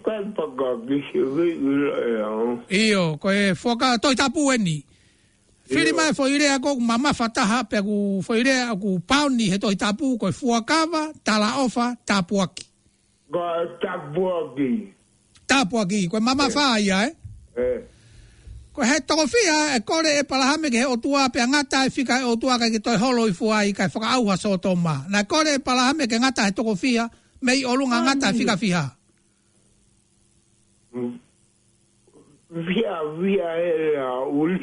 kai 0.06 0.22
pakakihi, 0.30 1.18
vii 1.34 1.50
ilo 1.58 1.92
ea. 2.08 2.58
Iyo, 2.70 3.16
koe 3.18 3.54
foka 3.54 3.98
toitapu 3.98 4.52
eni. 4.52 4.70
Iyo. 4.70 4.84
Fili 5.66 5.92
mai 5.96 6.12
fo 6.14 6.28
ire 6.28 6.48
ako 6.52 6.76
mama 6.76 7.14
fataha 7.16 7.64
pe 7.64 7.80
ku 7.80 8.20
fo 8.20 8.36
ire 8.36 8.52
ako 8.68 9.00
pauni 9.08 9.48
he 9.48 9.56
toi 9.58 9.72
tapu 9.76 10.16
ko 10.20 10.28
fuakava 10.28 11.08
tala 11.24 11.56
ofa 11.64 11.96
tapuaki. 12.04 12.64
Ba 13.32 13.64
tapuaki. 13.80 14.92
Tapuaki 15.48 16.08
ko 16.12 16.20
mama 16.20 16.50
fa 16.52 16.76
ia 16.76 17.08
e. 17.08 17.08
Eh. 17.08 17.16
eh? 17.56 17.62
eh. 17.64 17.80
Ko 18.76 18.82
he 18.84 19.00
toko 19.08 19.24
fia 19.26 19.72
e 19.80 19.80
kore 19.80 20.20
e 20.20 20.22
palahame 20.22 20.68
ke 20.68 20.76
he 20.84 20.84
otua 20.84 21.32
pe 21.32 21.40
ngata 21.40 21.86
e 21.88 21.88
fika 21.90 22.20
e 22.20 22.24
otua 22.28 22.58
ka 22.60 22.68
ki 22.68 22.80
to 22.84 22.92
holo 23.00 23.24
i 23.26 23.32
fua 23.32 23.64
i 23.64 23.72
kai 23.72 23.88
whaka 23.88 24.08
auha 24.20 24.36
so 24.36 24.56
to 24.60 24.76
ma. 24.76 25.00
Na 25.08 25.24
kore 25.24 25.48
e 25.54 25.58
palahame 25.64 26.04
ke 26.06 26.20
ngata 26.20 26.44
he 26.44 26.52
toko 26.52 26.76
fia 26.76 27.08
mei 27.40 27.64
olunga 27.64 28.04
ngata 28.04 28.36
e 28.36 28.36
fika 28.36 28.56
fia. 28.56 28.84
Mm 30.92 31.23
via 32.54 32.92
via 33.18 33.48
e 33.58 33.96
a 33.98 34.12
uli. 34.38 34.62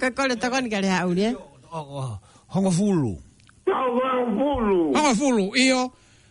Ka 0.00 0.06
kore 0.16 0.34
ta 0.40 0.46
koni 0.52 0.68
kare 0.72 0.88
a 0.88 1.04
uli 1.10 1.22
e? 1.24 1.28
Eh? 1.30 1.34
Hongo 2.52 2.70
fulu. 2.78 3.12
Hongo 3.68 4.06
fulu. 4.38 4.78
Hongo 4.96 5.12
fulu, 5.20 5.44
iyo. 5.62 5.82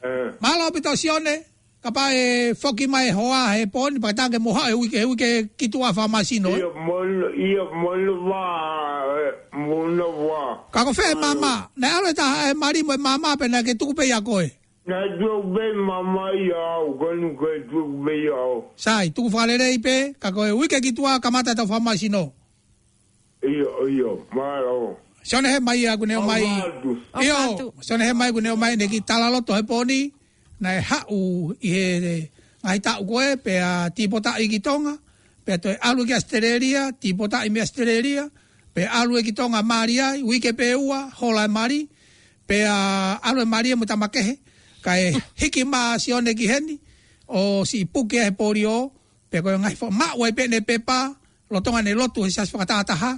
Eh. 0.08 0.28
Mahalo 0.42 0.72
pito 0.74 0.96
sione. 0.96 1.36
Kapa 1.84 2.04
e 2.14 2.54
foki 2.62 2.86
mai 2.88 3.10
e 3.10 3.12
hoa 3.18 3.42
e 3.62 3.66
poni, 3.74 3.98
pa 4.04 4.10
tange 4.18 4.38
moha 4.46 4.64
e 4.70 4.74
uike, 4.78 4.98
e 5.02 5.06
uike 5.06 5.30
kitua 5.58 5.90
wha 5.98 6.08
masino. 6.08 6.50
Iyo 6.58 6.70
molu, 6.88 7.28
iyo 7.46 7.64
molu 7.82 8.14
wa, 8.30 8.46
eh, 9.18 9.58
molu 9.68 10.10
wa. 10.30 10.42
Kako 10.72 10.94
fe 10.94 11.16
mama, 11.16 11.70
ne 11.78 11.88
alo 11.96 12.08
e 12.10 12.14
ta 12.14 12.28
e 12.54 12.54
marimo 12.54 12.94
e 12.94 12.98
mama 12.98 13.36
pe 13.40 13.48
na 13.48 13.64
ke 13.64 13.74
tukupe 13.76 14.06
ya 14.10 14.22
koe. 14.22 14.48
Na 14.92 15.08
tuku 15.16 15.56
be 15.56 15.72
mama 15.72 16.36
ka 17.40 17.52
tuku 17.72 18.64
Sai, 18.76 19.08
tuku 19.16 19.30
whalere 19.32 19.72
pe, 19.86 19.96
kako 20.20 20.42
e 20.48 20.52
uike 20.52 20.78
kitua 20.84 21.16
tua 21.16 21.20
kamata 21.24 21.52
tau 21.58 21.66
whamai 21.72 21.96
sino. 22.02 22.24
Iyo, 23.52 23.88
iyo, 23.90 24.10
maro. 24.36 24.98
Sione 25.24 25.48
he 25.54 25.60
mai 25.60 25.88
a 25.88 25.96
guneo 26.00 26.22
mai. 26.30 26.44
Iyo, 27.24 27.74
sione 27.88 28.04
he 28.08 28.14
mai 28.20 28.30
guneo 28.36 28.56
mai, 28.62 28.74
neki 28.76 29.00
talaloto 29.10 29.54
he 29.58 29.64
poni, 29.70 30.00
na 30.60 30.70
e 30.76 30.82
hau 30.82 31.56
i 31.62 31.70
he 31.74 31.86
ngai 32.64 32.80
tau 32.86 33.02
pe 33.46 33.54
a 33.64 33.90
tipota 33.96 34.32
i 34.44 34.50
gitonga, 34.54 34.94
pe 35.46 35.54
to 35.64 35.70
e 35.70 35.78
alu 35.88 36.02
ki 36.08 36.14
astereria, 36.20 36.84
tipota 37.02 37.38
i 37.46 37.50
me 37.54 37.60
astereria, 37.66 38.24
pe 38.76 38.82
alu 39.00 39.14
e 39.20 39.24
gitonga 39.28 39.62
mari 39.72 39.96
ai, 40.08 40.20
uike 40.30 40.52
pe 40.60 40.68
ua, 40.88 41.00
hola 41.20 41.46
mari, 41.58 41.82
pe 42.48 42.58
a 42.76 43.20
alu 43.28 43.40
e 43.42 43.46
mari 43.54 43.70
e 43.72 43.76
mo 43.76 43.82
mutamakehe, 43.86 44.34
pe 44.36 44.51
ka 44.82 44.98
e 45.00 45.08
hiki 45.38 45.62
ma 45.64 45.96
si 46.02 46.10
one 46.14 46.34
ki 46.36 46.46
heni 46.52 46.76
o 47.30 47.64
si 47.70 47.86
puke 47.94 48.20
e 48.28 48.32
pori 48.40 48.66
o 48.66 48.78
pe 49.30 49.38
ko 49.44 49.50
ngai 49.62 49.76
fo 49.80 49.86
ma 50.00 50.08
wai 50.20 50.32
pe 50.38 50.44
pe 50.68 50.76
pa 50.88 51.00
lo 51.52 51.58
tonga 51.64 51.82
ne 51.86 51.92
lo 52.00 52.06
tu 52.14 52.22
sa 52.36 52.44
fa 52.52 52.66
ta 52.66 52.78
ha 53.02 53.12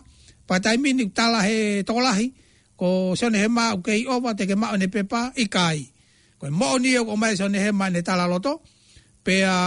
pa 0.48 0.56
tai 0.64 0.76
min 0.84 0.96
ni 1.00 1.06
tala 1.18 1.40
he 1.48 1.58
tolahi 1.88 2.28
ko 2.80 2.90
se 3.20 3.26
ne 3.34 3.40
ma 3.58 3.66
o 3.76 3.80
ke 3.86 3.94
o 4.12 4.16
te 4.38 4.44
ke 4.50 4.56
ma 4.62 4.68
ne 4.82 4.88
pe 4.94 5.02
pa 5.12 5.22
i 5.36 5.46
kai 5.56 5.80
ko 6.40 6.44
mo 6.60 6.70
ni 6.84 6.90
o 7.00 7.06
ko 7.08 7.14
mai 7.22 7.34
se 7.40 7.46
ne 7.54 7.60
ma 7.80 7.86
ne 7.94 8.00
tala 8.08 8.26
lo 8.32 8.38
pe 9.26 9.36
a 9.48 9.58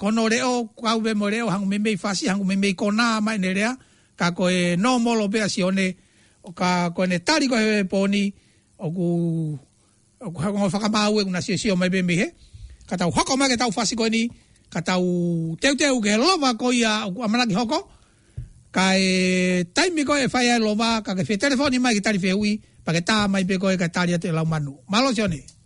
kono 0.00 0.22
re 0.32 0.38
o 0.50 0.66
ka 0.84 0.90
u 0.96 1.00
be 1.04 1.12
mo 1.20 1.26
re 1.34 1.38
o 1.42 1.48
hang 1.54 1.66
me 1.70 1.76
me 1.84 1.92
fa 2.02 2.10
si 2.18 2.24
me 2.48 2.54
me 2.62 2.68
ko 2.80 2.86
na 2.98 3.06
ma 3.26 3.32
ne 3.42 3.50
rea 3.58 3.72
ka 4.18 4.26
koe 4.38 4.52
e 4.64 4.76
no 4.82 4.90
mo 5.04 5.12
lo 5.20 5.26
pe 5.32 5.38
a 5.42 5.48
si 5.52 5.60
one 5.70 5.86
ka 6.60 6.70
ko 6.96 7.02
ne 7.10 7.18
tari 7.26 7.46
ko 7.50 7.56
he 7.62 7.82
poni 7.92 8.22
o 8.78 8.86
ku 8.96 9.06
hakonga 10.30 10.70
faka 10.70 10.88
mau 10.88 11.14
e 11.20 11.24
unasi 11.30 11.50
esio 11.54 11.74
mai 11.80 11.90
bembi 11.94 12.14
he. 12.20 12.26
Katau 12.88 13.10
hoko 13.10 13.36
mage 13.36 13.56
tau 13.56 13.70
fasiko 13.72 14.08
ni, 14.08 14.30
katau 14.74 15.56
teu 15.60 15.74
teu 15.76 15.96
ke 16.04 16.12
lova 16.22 16.54
ko 16.58 16.70
ia 16.72 17.04
amanaki 17.26 17.54
hoko. 17.54 17.88
Ka 18.72 18.94
e 18.96 19.64
taimi 19.74 20.04
ko 20.04 20.14
e 20.18 20.28
fai 20.28 20.48
lova, 20.58 21.02
ka 21.02 21.14
ke 21.14 21.24
fie 21.24 21.36
telefoni 21.36 21.78
mai 21.78 21.94
ki 21.94 22.00
tari 22.00 22.18
fie 22.18 22.32
ui, 22.32 22.60
pa 22.84 22.92
ke 22.92 23.00
taa 23.04 23.28
mai 23.28 23.44
pe 23.44 23.58
ko 23.58 23.70
e 23.70 23.76
ka 23.76 23.88
tari 23.88 24.18
te 24.18 24.30
lau 24.32 24.44
manu. 24.44 24.78
Malo 24.90 25.10
sione. 25.12 25.30
Malo 25.30 25.36
sione. 25.36 25.60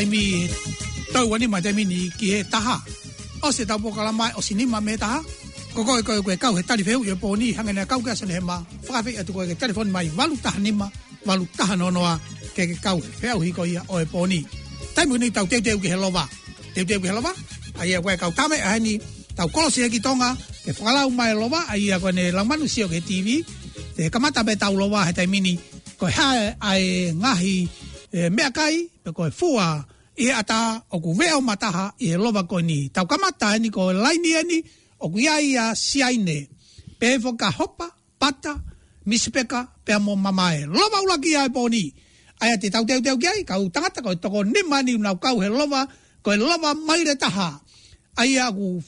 taimi 0.00 0.48
tau 1.12 1.28
wani 1.28 1.46
mai 1.52 1.60
taimi 1.64 1.84
ni 1.84 2.08
ki 2.18 2.26
he 2.32 2.40
taha. 2.52 2.76
O 3.44 3.50
se 3.52 3.62
tau 3.68 3.78
pokala 3.82 4.12
mai 4.20 4.30
o 4.38 4.40
sinima 4.46 4.78
me 4.86 4.96
taha. 5.02 5.18
Ko 5.74 5.84
koe 5.84 6.02
koe 6.08 6.20
koe 6.26 6.36
kau 6.42 6.54
he 6.56 6.62
tari 6.68 6.82
feu 6.88 7.04
yo 7.10 7.14
poni 7.22 7.48
hangen 7.56 7.78
a 7.78 7.82
kau 7.90 8.00
kiasane 8.00 8.32
he 8.38 8.40
ma. 8.40 8.56
Whakawhi 8.86 9.18
atu 9.20 9.30
koe 9.36 9.44
ke 9.48 9.54
telefon 9.62 9.88
mai 9.92 10.08
walu 10.18 10.36
taha 10.44 10.58
nima, 10.64 10.86
walu 11.28 11.44
taha 11.58 11.74
nonoa 11.80 12.14
ke 12.56 12.62
ke 12.70 12.76
kau 12.84 12.96
he 13.04 13.10
feu 13.20 13.38
hiko 13.46 13.62
ia 13.68 13.82
o 13.92 13.94
he 14.00 14.04
poni. 14.14 14.40
Taimu 14.94 15.20
ni 15.20 15.28
tau 15.36 15.44
teuteu 15.50 15.78
ki 15.82 15.88
he 15.92 15.96
lova. 16.04 16.24
Teuteu 16.74 17.00
ki 17.02 17.06
he 17.10 17.14
lova? 17.18 17.32
Aia 17.80 17.98
koe 18.04 18.14
kau 18.22 18.32
tame 18.38 18.56
a 18.66 18.70
heni 18.76 18.94
tau 19.36 19.48
kolosi 19.54 19.84
heki 19.84 20.00
tonga 20.06 20.32
ke 20.64 20.72
whakalau 20.76 21.08
mai 21.18 21.32
lova. 21.42 21.60
Aia 21.72 22.00
koe 22.02 22.12
ne 22.16 22.24
langmanu 22.36 22.66
sio 22.74 22.88
ke 22.92 22.98
TV. 23.08 23.26
Te 23.96 24.08
kamata 24.12 24.40
pe 24.48 24.54
tau 24.62 24.72
lova 24.82 25.04
he 25.08 25.12
taimini. 25.18 25.54
Koe 26.00 26.10
hae 26.18 26.40
ai 26.70 26.84
ngahi 27.22 27.54
e, 28.16 28.18
mea 28.36 28.50
kai 28.58 28.74
pe 29.04 29.10
koe 29.12 29.12
fua. 29.12 29.12
Koe 29.12 29.12
hae 29.12 29.12
ai 29.12 29.12
ngahi 29.12 29.12
mea 29.12 29.12
kai 29.12 29.12
pe 29.12 29.12
koe 29.18 29.30
fua 29.40 29.68
e 30.20 30.28
ata 30.36 30.84
o 30.92 31.00
ku 31.00 31.16
vea 31.16 31.40
o 31.40 31.40
mataha 31.40 31.96
i 32.04 32.12
e 32.12 32.16
lova 32.22 32.44
koe 32.50 32.60
ni. 32.70 32.78
Tau 32.94 33.08
kamata 33.08 33.56
e 33.56 33.58
ni 33.64 33.70
ko 33.72 33.88
e 33.92 33.96
laini 34.04 34.30
e 34.36 34.42
ni 34.50 34.58
o 35.04 35.08
ku 35.12 35.16
ia 35.16 35.40
ia 35.40 35.66
si 35.74 36.04
ai 36.04 36.20
ne. 36.20 36.38
Pe 37.00 37.14
evo 37.16 37.32
ka 37.40 37.48
hopa, 37.58 37.88
pata, 38.20 38.54
misipeka, 39.08 39.60
pe 39.84 39.90
amo 39.96 40.12
mamae. 40.24 40.68
Lova 40.76 40.98
ula 41.06 41.16
ki 41.22 41.30
ia 41.34 41.46
e 41.48 41.50
po 41.54 41.64
ni. 41.72 41.84
Aia 42.44 42.56
te 42.60 42.68
tau 42.68 42.84
teo 42.84 43.00
teo 43.00 43.16
ki 43.16 43.26
ai, 43.32 43.40
ka 43.48 43.56
u 43.56 43.70
tangata 43.74 44.00
koe 44.04 44.16
toko 44.22 44.44
ni 44.44 44.60
mani 44.70 44.92
unau 44.94 45.16
kau 45.24 45.40
he 45.40 45.48
lova, 45.48 45.86
koe 46.24 46.36
lova 46.36 46.70
mai 46.88 47.00
re 47.08 47.16
taha. 47.16 47.56
Aia 48.20 48.52
ku 48.52 48.82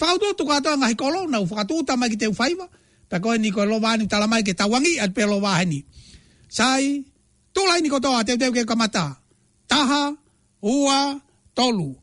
whakautua 0.00 0.32
tuka 0.38 0.54
atoa 0.56 0.78
ngahi 0.80 0.94
kolo, 0.96 1.20
na 1.28 1.40
u 1.44 1.44
whakatuta 1.44 1.96
mai 2.00 2.08
ki 2.10 2.16
te 2.20 2.26
uwhaiwa, 2.32 2.66
ta 3.12 3.16
koe 3.20 3.36
ni 3.38 3.50
koe 3.52 3.66
lova 3.68 3.96
ni 4.00 4.06
tala 4.08 4.26
mai 4.26 4.40
ke 4.42 4.54
tawangi 4.56 4.96
at 5.04 5.12
pe 5.16 5.22
lova 5.30 5.52
heni. 5.60 5.84
Sai, 6.48 7.04
tūlai 7.54 7.80
ni 7.84 7.88
ko 7.92 7.96
kotoa, 8.00 8.24
teo 8.24 8.36
teo 8.40 8.52
ke 8.52 8.64
kamata. 8.64 9.04
Taha, 9.68 10.00
taha, 10.12 10.26
ua 10.62 11.14
tolu 11.54 11.94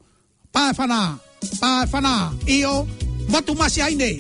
pafana 0.52 1.20
pafana 1.60 2.32
io 2.48 2.88
matu 3.28 3.52
masi 3.56 3.82
ai 3.84 3.96
nei 4.00 4.16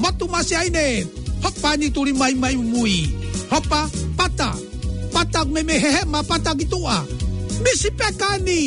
matu 0.00 0.24
masi 0.32 0.54
ai 0.56 0.68
nei 0.72 0.94
hopa 1.42 1.70
ni 1.76 1.86
turi 1.94 2.12
mai 2.20 2.34
mai 2.42 2.54
mui 2.72 2.96
hopa 3.50 3.80
pata 4.18 4.48
pata 5.14 5.40
me 5.52 5.60
me 5.68 5.74
he 5.82 5.90
he 5.96 6.02
ma 6.12 6.20
pata 6.28 6.50
ki 6.58 6.64
tua 6.72 6.96
misi 7.62 7.88
pekani 7.98 8.62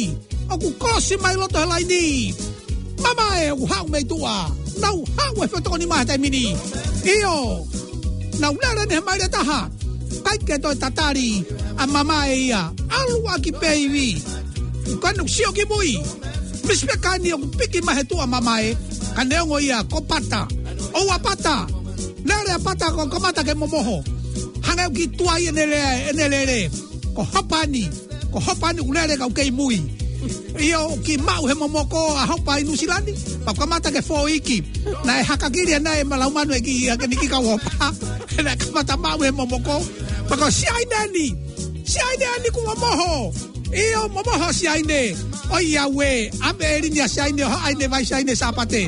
aku 0.51 0.67
kosi 0.81 1.15
mai 1.23 1.33
loto 1.39 1.57
helai 1.63 1.83
ni 1.91 2.05
mama 3.01 3.27
e 3.41 3.47
u 3.51 3.63
hau 3.71 3.85
mei 3.91 4.03
tua 4.09 4.35
nau 4.81 4.97
hau 5.17 5.33
e 5.43 5.47
fetoko 5.51 5.75
ni 5.79 5.85
mahe 5.91 6.15
mini 6.23 6.45
io 7.13 7.37
nau 8.41 8.53
lere 8.61 8.83
ni 8.87 8.93
he 8.97 9.01
mai 9.07 9.17
re 9.21 9.27
taha 9.35 9.59
kaike 10.25 10.55
toi 10.63 10.75
tatari 10.81 11.29
a 11.81 11.87
mama 11.93 12.17
e 12.35 12.53
ia 12.53 12.61
alu 12.97 13.17
aki 13.33 13.51
peiwi 13.61 14.09
kanung 15.03 15.27
sio 15.27 15.51
gibui 15.51 15.99
mispe 16.63 16.95
kani 17.03 17.35
ang 17.35 17.43
piki 17.59 17.83
mahetua 17.83 18.23
mamae 18.23 18.71
kaneong 19.19 19.51
oia 19.59 19.83
kopata 19.91 20.47
o 20.95 21.01
apata 21.11 21.67
lere 22.23 22.51
apata 22.55 22.93
ko 22.95 23.03
kamata 23.11 23.43
ke 23.43 23.51
momoho 23.51 23.99
hangau 24.63 24.91
ki 24.95 25.05
tuai 25.19 25.51
enele 25.51 25.75
enelele 26.15 26.71
ko 27.11 27.27
hopani 27.27 27.91
ko 28.31 28.39
hopani 28.39 28.79
unere 28.79 29.19
ka 29.19 29.27
ukei 29.27 29.51
mui 29.51 29.83
Iyo 30.57 30.97
ki 31.05 31.21
mau 31.21 31.45
he 31.45 31.53
momoko 31.53 32.17
a 32.17 32.25
hopa 32.33 32.57
i 32.57 32.65
Nusilani 32.65 33.13
pa 33.45 33.53
kamata 33.53 33.93
ke 33.93 34.01
fo 34.01 34.25
iki 34.25 34.65
na 35.05 35.21
e 35.21 35.23
hakakiri 35.23 35.77
na 35.77 35.93
e 36.01 36.01
malaumanu 36.01 36.57
e 36.57 36.59
ki 36.65 36.89
ke 36.97 37.05
niki 37.05 37.29
ka 37.29 37.37
wopa 37.37 37.93
na 38.43 38.57
kamata 38.57 38.97
mau 38.97 39.21
he 39.21 39.29
momoko 39.29 39.77
pa 40.25 40.33
ko 40.33 40.49
si 40.49 40.65
ai 40.65 40.81
nani 40.89 41.37
si 41.85 42.01
ai 42.01 42.15
nani 42.17 42.49
ku 42.49 42.65
momoho 42.65 43.29
e 43.73 43.85
o 43.99 44.07
mama 44.09 44.31
ho 44.45 44.53
si 44.55 44.67
ai 44.67 44.79
ne 44.87 45.11
o 45.51 45.59
ia 45.59 45.87
we 45.91 46.31
a 46.41 46.49
me 46.55 46.67
ri 46.81 46.87
ni 46.89 47.01
si 47.11 47.19
ai 47.19 47.31
ne 47.35 47.43
ho 47.43 47.51
ai 47.65 47.73
ne 47.75 47.87
vai 47.87 48.05
si 48.05 48.13
ai 48.13 48.23
ne 48.23 48.33
sapate 48.35 48.81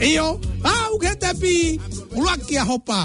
e 0.00 0.18
o 0.20 0.40
a 0.64 0.72
u 0.94 0.96
ke 0.98 1.10
te 1.20 1.28
pi 1.40 1.76
ula 2.16 2.34
ki 2.48 2.56
a 2.56 2.64
hopa 2.64 3.00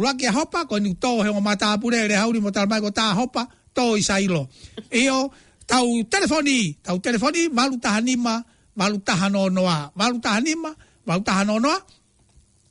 ula 0.00 0.10
ki 0.16 0.24
a 0.26 0.32
hopa 0.32 0.64
ko 0.64 0.76
ni 0.80 0.94
to 0.96 1.20
he 1.20 1.28
o 1.28 1.40
mata 1.40 1.76
pure 1.80 2.08
re 2.08 2.16
hauri 2.16 2.40
mo 2.40 2.48
tal 2.50 2.64
mai 2.66 2.80
ko 2.80 2.88
ta 2.92 3.12
hopa 3.12 3.44
to 3.76 3.84
i 4.00 4.00
sai 4.00 4.24
lo 4.24 4.48
e 4.88 5.04
o 5.12 5.28
tau 5.68 5.84
telefoni 6.08 6.80
tau 6.86 6.96
telefoni 6.96 7.42
malu 7.52 7.76
ta 7.76 7.90
hanima 8.00 8.34
malu 8.76 8.96
ta 9.04 9.12
hanonoa 9.20 9.92
malu 9.98 10.16
ta 10.24 10.30
hanima 10.40 10.70
malu 11.08 11.20
ta 11.26 11.32
hanonoa 11.44 11.76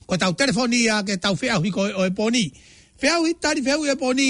ko 0.10 0.16
tau 0.22 0.34
telefoni 0.40 0.80
a 0.96 1.06
ke 1.08 1.14
tau 1.24 1.36
fea 1.40 1.56
hui 1.62 1.70
ko 1.70 1.82
e, 1.90 1.94
o 1.94 2.02
e 2.10 2.12
poni 2.18 2.46
fea 3.00 3.16
hui 3.22 3.32
tari 3.44 3.62
fea 3.66 3.76
hui 3.78 3.90
e 3.94 3.98
poni 4.02 4.30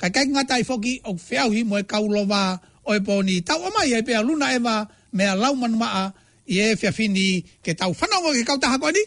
Kai 0.00 0.08
kai 0.16 0.26
ngata 0.32 0.56
i 0.56 0.64
foki 0.64 0.92
o 1.12 1.12
fiau 1.28 1.48
hi 1.52 1.60
moe 1.68 1.82
kaulo 1.92 2.20
vaa 2.32 2.56
o 2.88 2.90
e 2.98 3.00
poni 3.06 3.34
tau 3.48 3.60
amai 3.68 3.86
e 3.98 4.02
pea 4.06 4.20
luna 4.28 4.46
e 4.56 4.58
ma 4.66 4.74
mea 5.16 5.32
lau 5.42 5.52
manu 5.60 5.76
maa 5.82 6.04
i 6.52 6.54
e 6.66 6.76
fia 6.80 6.92
fini 6.96 7.26
ke 7.64 7.72
tau 7.80 7.90
whanongo 7.98 8.30
ke 8.36 8.42
kautaha 8.48 8.76
koe 8.82 8.92
ni 8.98 9.02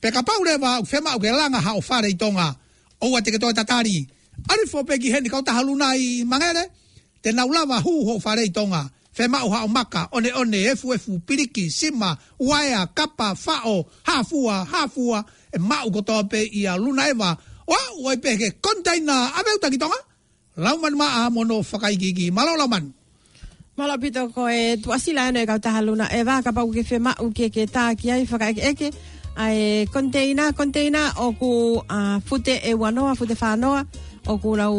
pe 0.00 0.08
ka 0.14 0.20
paure 0.28 0.54
wa 0.62 0.70
au 0.78 0.84
fema 0.90 1.10
au 1.14 1.18
ke 1.22 1.28
langa 1.40 1.60
ha 1.66 1.70
o 1.78 1.82
whare 1.88 2.08
i 2.14 2.16
tonga 2.22 2.46
o 3.04 3.06
ate 3.16 3.28
ke 3.34 3.38
toi 3.42 3.54
tatari 3.58 3.96
ari 4.52 4.64
fo 4.70 4.78
pe 4.88 4.94
ki 5.02 5.08
heni 5.14 5.28
kautaha 5.34 5.60
luna 5.68 5.86
i 6.04 6.06
mangere 6.30 6.64
te 7.22 7.28
naulawa 7.38 7.76
hu 7.84 7.92
ho 8.08 8.14
whare 8.24 8.44
i 8.50 8.52
tonga 8.58 8.82
Fema 9.14 9.38
uha 9.46 9.62
o 9.66 9.68
maka, 9.76 10.08
one 10.10 10.26
one, 10.34 10.52
efu 10.70 10.90
efu, 10.94 11.20
piriki, 11.26 11.70
sima, 11.70 12.18
waea, 12.48 12.82
kapa, 12.96 13.36
fao, 13.44 13.86
hafua, 14.08 14.64
hafua, 14.72 15.24
e 15.56 15.58
mau 15.58 15.86
kotoa 15.94 16.22
pe 16.30 16.40
i 16.58 16.66
a 16.66 16.74
luna 16.76 17.06
ewa. 17.08 17.30
Oa, 17.66 17.78
uai 18.02 18.16
ke 18.18 18.48
kontaina, 18.64 19.30
aveuta 19.38 19.70
ki 19.70 19.78
tonga. 19.78 19.98
Lauman 20.56 20.94
maa 20.98 21.30
mono 21.30 21.62
whakaikiki, 21.62 22.30
malau 22.34 22.56
lauman. 22.56 22.84
Malapito 23.74 24.30
ko 24.30 24.46
e 24.46 24.78
tuasila 24.78 25.34
ano 25.34 25.42
e 25.42 25.46
kauta 25.50 25.74
haluna 25.74 26.06
e 26.06 26.22
waka 26.22 26.54
pau 26.54 26.70
uke 26.70 26.86
whema 26.86 27.10
u 27.18 27.34
ke 27.34 27.50
ke 27.50 27.66
tā 27.66 27.90
ki 27.98 28.06
ai 28.14 28.22
whaka 28.22 28.46
eke 28.54 28.62
eke 28.70 28.88
a 29.34 29.50
e 29.50 29.86
konteina 29.90 30.54
konteina 30.54 31.10
o 31.18 31.34
ku 31.34 31.82
a 31.90 32.22
fute 32.22 32.54
e 32.62 32.70
wanoa 32.70 33.18
fute 33.18 33.34
whanoa 33.34 33.82
o 34.30 34.38
ku 34.38 34.54
u 34.54 34.70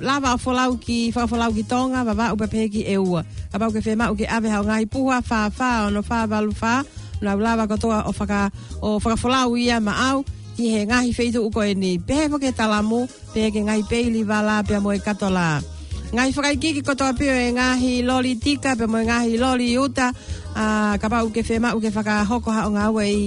lava 0.00 0.32
o 0.32 0.38
folau 0.40 0.80
ki 0.80 1.12
whawhalau 1.12 1.52
ki 1.52 1.64
tonga 1.68 2.00
wa 2.08 2.16
wau 2.16 2.40
pepeki 2.40 2.88
e 2.88 2.96
ua 2.96 3.20
a 3.52 3.56
pau 3.60 3.68
ke 3.68 3.84
whema 3.84 4.08
u 4.08 4.16
ke 4.16 4.24
ave 4.24 4.48
hau 4.48 4.64
ngai 4.64 4.88
puha 4.88 5.20
fa 5.20 5.52
wha 5.52 5.92
ono 5.92 6.00
wha 6.00 6.18
walu 6.24 6.52
wha 6.56 6.74
na 7.20 7.36
lava 7.36 7.68
to 7.76 7.92
o 7.92 8.12
whaka 8.16 8.48
o 8.80 8.96
whakafolau 8.96 9.60
ia 9.60 9.76
ma 9.76 9.92
au 10.12 10.24
ki 10.56 10.72
he 10.72 10.80
ngahi 10.88 11.12
feitu 11.12 11.44
uko 11.44 11.60
e 11.68 11.76
ni 11.76 12.00
pehe 12.00 12.32
ke 12.32 12.48
talamu 12.56 13.04
pehe 13.36 13.52
ke 13.52 13.60
ngahi 13.60 13.84
peili 13.84 14.24
wala 14.24 14.64
pia 14.64 14.80
e 14.80 15.00
katola 15.04 15.60
ngai 16.08 16.32
fakai 16.32 16.56
kiki 16.56 16.80
ko 16.80 16.96
tapi 16.96 17.28
e 17.28 17.52
ngahi 17.52 18.00
loli 18.00 18.40
tika 18.40 18.72
pe 18.72 18.88
mo 18.88 18.96
ngahi 18.96 19.36
loli 19.36 19.76
uta 19.76 20.08
a 20.56 20.64
uh, 20.64 20.94
ka 20.96 21.04
pa 21.04 21.20
uke 21.20 21.44
fema 21.44 21.76
uke 21.76 21.92
faka 21.92 22.24
hoko 22.24 22.48
ha 22.48 22.64
nga 22.64 22.88
we 22.88 23.04
i 23.12 23.18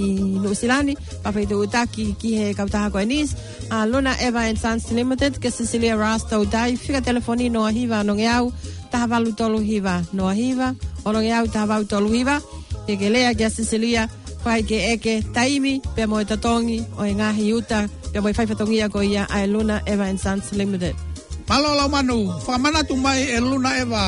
New 0.42 0.50
Zealand 0.50 0.98
pa 1.22 1.30
pe 1.30 1.46
tu 1.46 1.62
uta 1.62 1.86
ki 1.86 2.18
ki 2.18 2.28
he 2.34 2.46
ka 2.58 2.66
ta 2.66 2.90
ko 2.90 2.98
enis 2.98 3.38
a 3.70 3.86
uh, 3.86 3.86
Luna 3.86 4.18
Eva 4.18 4.50
and 4.50 4.58
Sons 4.58 4.90
Limited 4.90 5.38
ke 5.38 5.54
Cecilia 5.54 5.94
Rasto 5.94 6.42
dai 6.42 6.74
fika 6.74 6.98
telefoni 6.98 7.46
no 7.54 7.70
hiva 7.70 8.02
no 8.02 8.18
nge 8.18 8.26
au 8.34 8.50
ta 8.90 9.06
valu 9.06 9.30
tolu 9.30 9.62
hiva 9.62 10.02
no 10.10 10.26
hiva 10.34 10.74
o 11.06 11.14
no 11.14 11.22
nge 11.22 11.32
au 11.38 11.46
ta 11.54 11.62
valu 11.70 11.86
tolu 11.86 12.10
hiva 12.10 12.42
ke 12.90 12.98
ke 12.98 13.06
lea 13.14 13.30
ke 13.38 13.46
Cecilia 13.46 14.10
fai 14.42 14.66
ke 14.66 14.90
eke 14.98 15.22
taimi 15.30 15.78
pe 15.94 16.02
mo 16.10 16.18
tatongi 16.18 16.98
o 16.98 17.06
e 17.06 17.14
ngahi 17.14 17.46
uta 17.54 17.86
pe 18.10 18.18
mo 18.18 18.26
fai 18.34 18.46
fatongi 18.50 18.82
ko 18.90 19.06
ia 19.06 19.22
a 19.30 19.46
Luna 19.46 19.86
Eva 19.86 20.10
and 20.10 20.18
Sons 20.18 20.50
Limited 20.50 21.11
Palolo 21.48 21.90
manu, 21.90 22.16
famana 22.46 22.82
tu 22.86 22.94
mai 22.96 23.22
e 23.36 23.38
luna 23.40 23.70
eva, 23.82 24.02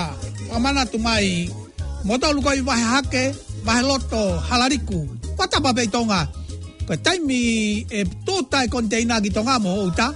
famana 0.51 0.87
tu 0.87 0.99
mai. 0.99 1.49
Moto 2.05 2.33
luko 2.33 2.51
i 2.53 2.61
vahe 2.61 2.85
hake, 2.95 3.23
vahe 3.67 3.83
loto, 3.91 4.23
halariku. 4.49 4.99
Pata 5.37 5.59
pape 5.65 5.83
i 5.89 5.91
tonga. 5.95 6.21
Koe 6.87 6.97
taimi 7.05 7.37
e 7.99 8.01
tūta 8.27 8.59
e 8.65 8.69
konteina 8.73 9.21
ki 9.25 9.31
tonga 9.37 9.55
mo 9.65 9.71
uta, 9.89 10.07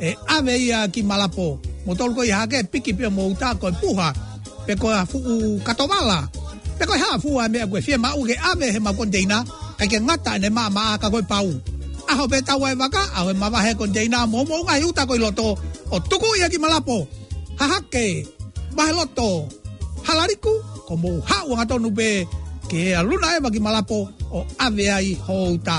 e 0.00 0.14
ave 0.36 0.54
ia 0.66 0.86
ki 0.94 1.02
malapo. 1.10 1.46
Moto 1.86 2.06
luko 2.08 2.22
i 2.22 2.30
hake, 2.38 2.58
piki 2.72 2.92
pio 2.98 3.10
mo 3.16 3.26
uta, 3.32 3.48
koe 3.60 3.70
puha, 3.80 4.08
pe 4.66 4.74
koe 4.82 4.94
fu 5.10 5.18
u 5.32 5.34
katomala. 5.66 6.18
Pe 6.78 6.84
koe 6.88 6.98
haa 7.02 7.18
fua 7.22 7.48
mea 7.52 7.66
koe 7.70 7.80
fie 7.86 7.96
mauke 8.04 8.34
ave 8.52 8.66
he 8.74 8.78
ma 8.86 8.92
konteina, 8.98 9.38
kai 9.78 9.88
ke 9.92 9.98
ngata 10.06 10.32
ne 10.42 10.48
maa 10.56 10.70
maa 10.76 10.98
ka 11.02 11.08
koe 11.14 11.22
pau. 11.32 11.50
Aho 12.12 12.24
pe 12.32 12.38
tawa 12.48 12.68
e 12.74 12.76
waka, 12.80 13.02
au 13.16 13.30
e 13.32 13.34
mawahe 13.40 13.72
konteina, 13.80 14.18
mo 14.32 14.44
mo 14.48 14.56
ngai 14.66 14.84
uta 14.88 15.06
koe 15.08 15.18
loto, 15.24 15.48
koe 15.54 15.58
loto 15.58 15.73
o 15.92 15.98
tuku 16.00 16.28
ia 16.40 16.48
ki 16.48 16.56
malapo. 16.58 17.04
Hahake, 17.60 18.26
mahaloto, 18.76 19.46
halariku, 20.06 20.52
ko 20.88 20.92
mou 21.02 21.20
hau 21.28 21.48
ha 21.58 21.62
tonu 21.70 21.90
be, 21.98 22.08
ke 22.70 22.78
ea 22.94 23.00
luna 23.08 23.28
eva 23.36 23.48
ki 23.54 23.60
malapo 23.66 23.98
o 24.38 24.40
aveai 24.66 25.10
houta. 25.26 25.78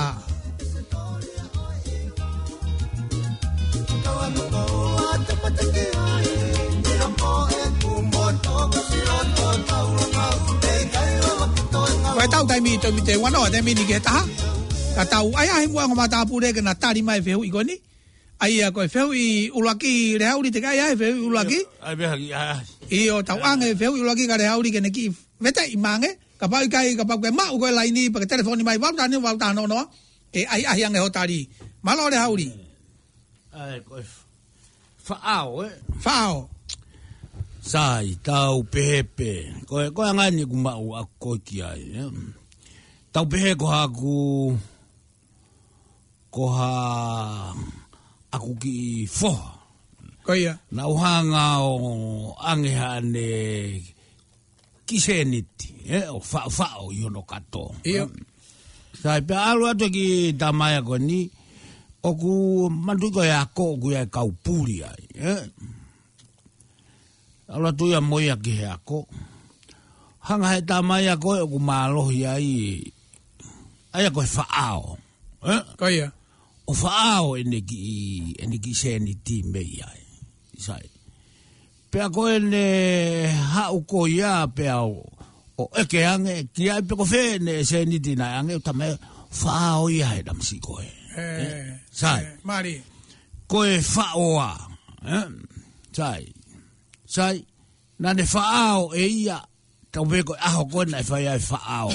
Koe 12.16 12.28
tau 12.32 12.44
taimi 12.50 12.72
i 12.78 12.82
tomi 12.84 13.02
te 13.08 13.14
wanoa, 13.24 13.52
te 13.54 13.60
mini 13.66 13.84
ke 13.92 13.98
taha. 14.06 14.24
Ka 14.96 15.04
tau, 15.12 15.28
ai 15.40 15.48
ahi 15.56 15.68
mua 15.72 15.84
ngomata 15.88 16.18
apure 16.24 16.50
ke 16.56 16.62
na 16.64 16.74
tari 16.82 17.02
mai 17.08 17.20
feo 17.26 17.44
i 17.44 17.50
goni. 17.56 17.76
Koe 17.76 17.80
tau, 17.82 17.94
ai 18.40 18.60
a 18.62 18.72
koe 18.72 18.88
whew 18.92 19.12
i 19.16 19.30
ulaki 19.54 20.20
re 20.20 20.26
hauri 20.28 20.50
te 20.52 20.60
kai 20.60 20.78
ai 20.80 20.96
whew 21.00 21.16
i 21.16 21.26
ulaki. 21.32 21.60
Ai 21.86 21.96
beha 21.96 22.16
ki 22.20 22.34
ai. 22.34 22.64
I 22.92 23.10
o 23.12 23.22
tau 23.24 23.40
ange 23.40 23.72
whew 23.80 23.96
i 23.96 24.02
ulaki 24.04 24.28
ka 24.28 24.36
re 24.36 24.44
hauri 24.52 24.72
ke 24.76 24.82
neki 24.84 25.08
veta 25.40 25.64
i 25.64 25.76
mange. 25.80 26.12
Ka 26.40 26.48
pau 26.52 26.60
i 26.60 26.68
kai 26.70 26.96
ka 27.00 27.08
pau 27.08 27.20
koe 27.20 27.32
ma 27.32 27.48
u 27.56 27.60
koe 27.60 27.72
laini 27.72 28.12
pa 28.12 28.20
ke 28.20 28.28
telefoni 28.28 28.64
mai 28.68 28.78
wauta 28.82 29.08
ni 29.08 29.18
wauta 29.22 29.56
no 29.56 29.66
noa. 29.68 29.88
E 30.36 30.44
ai 30.50 30.64
ahi 30.68 30.84
ange 30.84 31.00
hotari. 31.00 31.48
Malo 31.84 32.12
re 32.12 32.18
hauri. 32.20 32.50
Ai 33.56 33.80
koe 33.88 34.04
whaao 35.08 35.64
e. 35.64 35.70
Eh? 35.70 35.74
Whaao. 36.04 36.50
Sai, 37.66 38.14
tau 38.22 38.62
pehepe. 38.68 39.64
Koe, 39.70 39.90
koe 39.96 40.06
angai 40.12 40.30
ni 40.36 40.44
ku 40.46 40.58
mau 40.60 40.94
a 41.00 41.06
koe 41.24 41.40
ki 41.46 41.64
ai. 41.66 41.84
Eh? 42.04 42.12
Tau 43.16 43.24
pehe 43.32 43.56
ko 43.56 43.66
haku... 43.72 44.14
Ko 46.36 46.46
haku... 46.52 47.85
akuki 48.36 49.08
foha 49.08 49.52
Kaya. 50.26 50.58
Na 50.74 50.88
uhanga 50.90 51.62
o 51.62 52.34
angehane 52.42 53.28
kiseniti, 54.86 55.86
eh, 55.86 56.10
o 56.10 56.18
fa 56.18 56.50
iono 56.90 57.22
kato. 57.30 57.78
Iya. 57.86 58.10
Sai 59.04 59.22
pe 59.28 59.36
alu 59.50 59.64
atu 59.70 59.86
ki 59.94 60.08
tamaya 60.40 60.82
koni, 60.82 61.22
o 62.02 62.10
ku 62.18 62.34
manduko 62.74 63.22
ya 63.22 63.46
ko 63.54 63.78
ku 63.78 63.94
ya 63.94 64.02
kaupuri 64.10 64.82
ai, 64.82 65.06
eh. 65.14 65.44
Alu 67.54 67.66
atu 67.70 67.86
ya 67.94 68.00
moya 68.02 68.34
ki 68.42 68.54
ya 68.66 68.82
ko. 68.82 69.06
Hanga 70.26 70.58
he 70.58 70.60
tamaya 70.66 71.14
ko 71.22 71.38
ku 71.46 71.60
malo 71.62 72.10
ya 72.10 72.42
i. 72.42 72.82
Aya 73.94 74.10
ko 74.10 74.26
fa 74.26 74.46
ao. 74.50 74.98
Eh. 75.46 75.62
Kaya. 75.78 76.10
o 76.68 76.74
whaao 76.74 77.38
ene 77.38 77.62
ki, 77.62 78.36
ene 78.42 78.58
ki 78.58 78.74
se 78.74 78.98
ni 79.00 79.16
ti 79.26 79.44
mei 79.44 79.80
ai. 79.86 80.04
Isai. 80.58 80.86
Pea 81.92 82.10
ko 82.10 82.28
ene 82.30 83.28
hau 83.56 83.82
ko 83.88 84.08
ia 84.08 84.46
pea 84.48 84.82
o, 84.84 85.04
o 85.62 85.68
eke 85.82 86.06
ange, 86.06 86.36
ki 86.54 86.70
ai 86.74 86.82
e 86.84 86.88
pe 86.88 86.94
ko 86.98 87.06
whē 87.06 87.38
ne 87.46 87.62
se 87.68 87.86
ni 87.86 88.00
ti 88.02 88.16
nai 88.18 88.34
ange, 88.40 88.56
o 88.58 88.66
tame 88.66 88.96
whaao 89.42 89.90
ia 89.90 90.08
he 90.16 90.22
ramsi 90.26 90.58
koe. 90.60 90.88
Eh, 91.16 91.80
sai. 91.92 92.24
Eh, 92.24 92.36
mari. 92.44 92.80
Koe 93.48 93.78
whaoa. 93.78 94.58
Eh, 95.06 95.30
sai. 95.94 96.26
Sai. 97.06 97.38
Nane 98.02 98.26
whaao 98.26 98.90
e 98.98 99.06
ia, 99.22 99.40
tau 99.94 100.06
pe 100.10 100.24
koe 100.26 100.40
aho 100.50 100.66
koe 100.74 100.86
nai 100.90 101.06
whai 101.14 101.28
ai 101.30 101.40
whaao. 101.46 101.94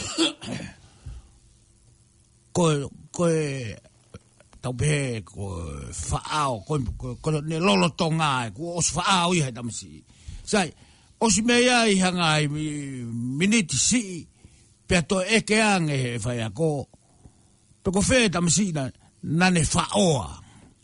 koe, 2.56 2.74
koe, 3.12 3.38
tau 4.60 4.72
be 4.76 5.22
ko 5.24 5.56
faao 5.90 6.60
ko 6.68 6.74
ko 7.18 7.28
ne 7.40 7.56
lolo 7.56 7.88
tonga 7.96 8.50
ko 8.52 8.76
os 8.76 8.92
faao 8.92 9.32
ia 9.34 9.48
da 9.50 9.62
msi 9.64 10.04
sai 10.44 10.68
os 11.20 11.36
me 11.44 11.58
ia 11.64 11.88
i 11.88 11.96
hanga 12.00 12.38
i 12.44 12.48
miniti 12.48 13.76
si 13.76 14.02
pe 14.86 15.00
to 15.08 15.24
e 15.24 15.40
ke 15.48 15.60
ange 15.64 15.96
e 16.14 16.18
fa 16.20 16.36
ko 16.52 16.86
pe 17.82 17.88
ko 17.90 18.00
fe 18.04 18.28
da 18.28 18.40
msi 18.40 18.72
na 18.76 18.84
na 19.22 19.48
ne 19.50 19.64
faao 19.64 20.28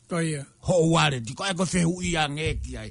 to 0.08 0.20
ia 0.24 0.40
oh, 0.40 0.72
ho 0.72 0.90
wale 0.96 1.20
di 1.20 1.34
ko 1.36 1.44
e 1.44 1.52
ko 1.54 1.64
fe 1.64 1.82
hu 1.84 2.00
ia 2.02 2.28
nge 2.32 2.54
ki 2.64 2.76
ai 2.80 2.90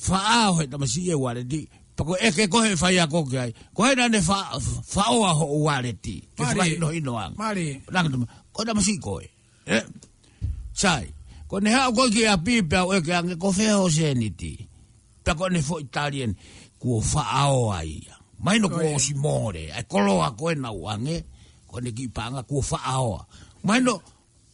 faao 0.00 0.60
e 0.62 0.66
da 0.66 0.76
msi 0.78 1.08
e 1.10 1.14
ware 1.14 1.44
di 1.44 1.64
Pako 2.00 2.16
eke 2.16 2.48
kohe 2.48 2.76
fai 2.80 2.96
a 2.98 3.04
koke 3.06 3.36
ai. 3.38 3.52
Kohe 3.76 3.92
nane 3.94 4.22
fa, 4.24 4.56
fa 4.88 5.04
oa 5.12 5.34
ho 5.36 5.60
wale 5.68 5.92
ti. 5.92 6.16
Mari. 6.38 6.54
Kifai 6.56 6.76
no 6.80 6.88
ino 6.96 7.12
ang. 7.20 7.36
Mari. 7.36 7.76
kona 8.52 8.74
masiko 8.74 9.20
e. 9.22 9.30
Eh? 9.66 9.84
Sai. 10.72 11.06
Kone 11.48 11.70
hao 11.70 11.92
koe 11.92 12.10
ki 12.10 12.26
a 12.26 12.36
pipea 12.36 12.84
oe 12.86 13.00
ke 13.02 13.12
ange 13.14 13.34
kofea 13.36 13.78
o 13.78 13.88
seniti. 13.90 14.54
Pea 15.24 15.34
kone 15.34 15.62
fo 15.62 15.78
italien 15.80 16.34
kuo 16.78 17.02
whaao 17.12 17.72
ai. 17.74 18.06
Maino 18.38 18.68
kuo 18.70 18.94
o 18.96 18.98
si 18.98 19.14
more. 19.14 19.70
Ai 19.74 19.84
koloa 19.84 20.30
koe 20.38 20.54
na 20.54 20.72
uange. 20.72 21.24
Kone 21.66 21.90
ki 21.92 22.08
panga 22.08 22.42
kuo 22.42 22.62
whaao. 22.70 23.26
Maino 23.64 23.98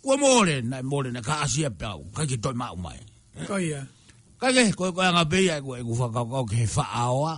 kuo 0.02 0.16
more 0.16 0.60
na 0.64 0.82
more 0.82 1.10
na 1.12 1.20
ka 1.22 1.40
asia 1.44 1.70
pea. 1.70 1.96
Kai 2.14 2.26
ki 2.26 2.38
toi 2.40 2.54
mau 2.56 2.76
mai. 2.76 3.00
Koe 3.46 3.60
ia. 3.64 3.84
Kai 4.40 4.52
ke 4.52 4.72
koe 4.72 4.92
koe 4.92 5.04
anga 5.06 5.24
pia 5.24 5.60
koe 5.62 5.80
ku 5.84 5.92
whakakau 5.98 6.44
ke 6.48 6.64
whaao. 6.76 7.36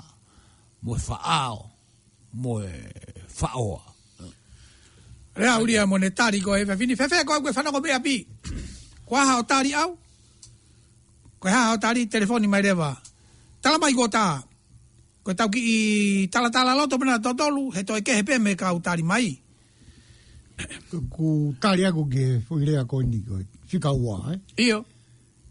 Moe 0.82 0.98
whaao. 0.98 1.70
Moe 2.34 2.66
whaoa. 3.38 3.87
Rea 5.38 5.58
ulia 5.62 5.86
mone 5.86 6.10
tari 6.10 6.40
ko 6.42 6.56
hewe 6.58 6.74
fini. 6.76 6.96
Fefe 6.98 7.22
ko 7.24 7.34
aukwe 7.38 7.50
whanako 7.54 7.78
mea 7.80 8.00
pi. 8.02 8.26
Ko 9.06 9.14
aha 9.16 9.38
o 9.38 9.42
tari 9.46 9.70
au? 9.74 9.94
Ko 11.38 11.48
aha 11.48 11.72
o 11.72 11.76
tari 11.78 12.06
telefoni 12.10 12.46
mai 12.50 12.62
rewa. 12.62 12.96
Tala 13.62 13.78
mai 13.78 13.94
ko 13.94 14.08
ta. 14.10 14.42
Ko 15.22 15.34
tau 15.34 15.48
ki 15.48 15.60
i 15.62 15.76
tala 16.26 16.50
tala 16.50 16.74
loto 16.74 16.98
mena 16.98 17.22
totolu. 17.22 17.70
He 17.70 17.84
toi 17.86 18.02
ke 18.02 18.18
hepe 18.18 18.38
me 18.42 18.56
ka 18.58 18.74
u 18.74 18.82
tari 18.82 19.02
mai. 19.02 19.38
Ku 21.14 21.54
tari 21.62 21.86
aku 21.86 22.02
ke 22.10 22.42
fuirea 22.42 22.82
ko 22.82 22.98
indi 22.98 23.22
ko. 23.22 23.38
Fika 23.70 23.94
ua, 23.94 24.34
eh? 24.34 24.40
Iyo. 24.58 24.82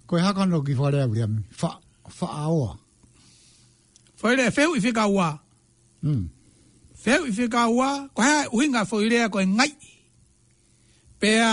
Ko 0.04 0.20
e 0.20 0.22
hakano 0.22 0.60
ki 0.68 0.76
whare 0.76 1.00
au 1.02 1.16
riam. 1.16 1.40
Fa, 1.48 1.80
fa 2.12 2.28
aoa. 2.28 2.76
Fuirea 4.20 4.52
feu 4.52 4.76
i 4.76 4.84
fika 4.84 5.08
ua. 5.08 5.32
Hmm. 6.04 6.28
Feu 7.08 7.24
i 7.24 7.32
fika 7.32 7.62
ua, 7.72 7.90
ko 8.16 8.20
hea 8.26 8.40
uinga 8.56 8.82
fo 8.90 8.98
irea 9.06 9.30
koe 9.32 9.44
ngai. 9.48 9.70
Pea, 11.22 11.52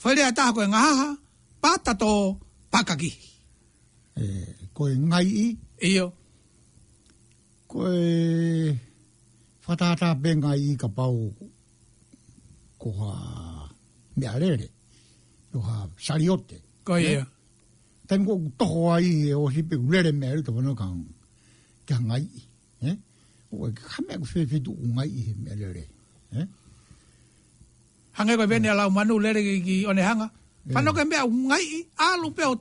fo 0.00 0.08
irea 0.12 0.28
taha 0.36 0.52
koe 0.56 0.66
ngaha, 0.72 1.06
pata 1.62 1.92
to 2.02 2.10
pakaki. 2.72 3.10
E, 4.22 4.26
koe 4.76 4.90
ngai 5.08 5.28
i? 5.44 5.46
Iyo. 5.90 6.06
Koe, 7.72 7.96
fatata 9.64 10.06
pe 10.22 10.30
ngai 10.42 10.60
i 10.68 10.70
ka 10.82 10.88
pau, 10.98 11.18
koha, 12.82 13.12
mea 14.18 14.38
rere, 14.42 14.68
koha 15.52 15.76
sariote. 16.06 16.56
Koe 16.86 17.00
iyo. 17.14 17.22
Tengo 18.08 18.32
toho 18.58 18.80
ai 18.94 19.10
e 19.32 19.36
o 19.42 19.46
hipe 19.54 19.74
ulere 19.86 20.12
mea 20.18 20.34
rito 20.36 20.52
wano 20.56 20.72
kang, 20.80 21.00
kia 21.86 21.98
ngai 22.08 22.24
i. 22.40 22.48
Eh? 22.90 22.96
Wai 23.50 23.72
kame 23.74 24.14
ku 24.22 24.26
fefe 24.32 24.56
tu 24.64 24.70
ungai 24.84 25.10
ihe 25.20 25.32
me 25.42 25.50
lere. 25.60 25.84
Eh? 26.38 26.46
Hangai 28.16 28.36
pa 28.40 28.46
vene 28.50 28.68
alau 28.72 28.90
manu 28.96 29.14
lere 29.24 29.40
ki 29.66 29.74
one 29.90 30.02
hanga. 30.08 30.28
Pano 30.74 30.90
eh. 30.90 30.94
ke 30.96 31.02
mea 31.10 31.26
ungai 31.32 31.64
i 31.76 31.78
alu 32.08 32.28
peo 32.36 32.52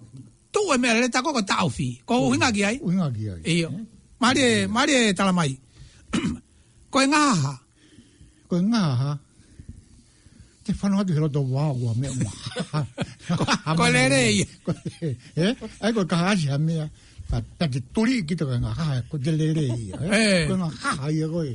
tu 0.54 0.62
e 0.74 0.76
me 0.82 0.88
lere 0.96 1.08
ta 1.14 1.22
koko 1.26 1.42
tau 1.52 1.68
fi. 1.78 1.88
Ko 2.08 2.14
uhinga 2.30 2.50
ki 2.56 2.62
ai. 2.68 2.76
Uhinga 2.86 3.08
ki 3.16 3.24
ai. 3.34 3.42
Iyo. 3.54 3.68
Eh? 3.78 3.84
Mare, 4.22 4.46
mare 4.76 4.96
talamai. 5.18 5.52
Koe 6.94 7.06
ngaha. 7.14 7.54
Koe 8.50 8.62
ngaha. 8.72 9.12
Te 10.66 10.72
whanau 10.80 10.98
atu 11.02 11.14
hero 11.14 11.30
to 11.36 11.42
wāua 11.54 11.94
mea 12.02 12.12
mua. 12.18 12.34
Koe 13.78 13.90
lere 13.94 14.20
i. 14.42 14.42
Koe 14.66 14.76
lere. 14.90 15.56
Ai 15.84 15.94
koe 15.98 16.06
kahasi 16.12 16.50
ha 16.50 16.58
mea. 16.58 16.82
Koe 16.82 16.82
lere 16.82 17.09
a 17.32 17.38
tati 17.58 17.80
turi 17.94 18.22
ki 18.28 18.34
te 18.40 18.44
kai 18.50 18.58
ngā 18.64 18.72
haha 18.78 19.02
ko 19.10 19.18
te 19.22 19.32
lere 19.32 19.66
i 19.66 19.90
a 19.94 20.00
eh? 20.06 20.14
eh. 20.20 20.46
ko 20.50 20.56
ngā 20.62 20.70
haha 20.82 21.10
i 21.14 21.20
a 21.26 21.28
e 21.28 21.30
koe 21.34 21.52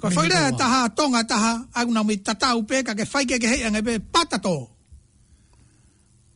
ko 0.00 0.10
whaire 0.14 0.38
a 0.40 0.52
taha 0.60 0.80
tonga 0.96 1.22
taha 1.32 1.52
aguna 1.80 2.02
mi 2.02 2.16
tatau 2.28 2.62
pē 2.68 2.80
ka 2.86 2.94
ke 2.98 3.04
whaike 3.10 3.36
ke 3.42 3.46
hei 3.52 3.64
angai 3.68 3.82
pē 3.88 3.96
patato 4.14 4.56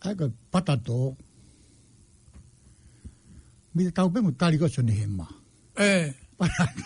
ai 0.04 0.12
ko 0.18 0.28
patato 0.52 0.98
mi 3.74 3.84
tatau 3.88 4.12
pē 4.12 4.18
mu 4.26 4.32
tari 4.42 4.58
koso 4.60 4.82
ni 4.84 4.92
hema 5.00 5.26
eh. 5.80 6.04
e 6.08 6.12
patato 6.42 6.84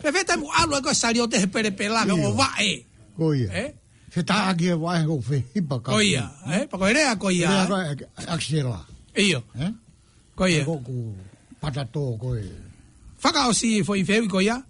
Pe 0.00 0.10
vete 0.16 0.36
mu 0.40 0.48
alu 0.62 0.76
e 0.80 0.82
koe 0.88 0.94
sari 0.96 1.20
o 1.20 1.28
te 1.28 1.38
he 1.44 1.46
pere 1.54 1.70
pelaga 1.78 2.12
o 2.14 2.30
vae. 2.38 2.70
Koe. 3.16 3.46
Eh? 3.52 3.70
se 4.12 4.22
ta 4.22 4.50
aquí 4.50 4.68
va 4.70 4.96
a 4.98 5.04
go 5.06 5.18
fe 5.22 5.42
y 5.54 5.60
pa 5.62 5.76
acá. 5.76 5.92
Oia, 5.94 6.24
eh, 6.52 6.68
pa 6.70 6.76
coer 6.78 6.98
a 7.08 7.18
coia. 7.18 7.48
Axela. 8.34 8.84
Iyo. 9.16 9.40
Coia. 10.34 10.64
Go 10.64 10.76
go 10.86 11.14
patato 11.60 12.02
coe. 12.20 12.44
Faca 13.16 13.48
o 13.48 13.52
si 13.54 13.82
fo 13.82 13.94
i 13.96 14.04
feu 14.04 14.28
coia. 14.28 14.60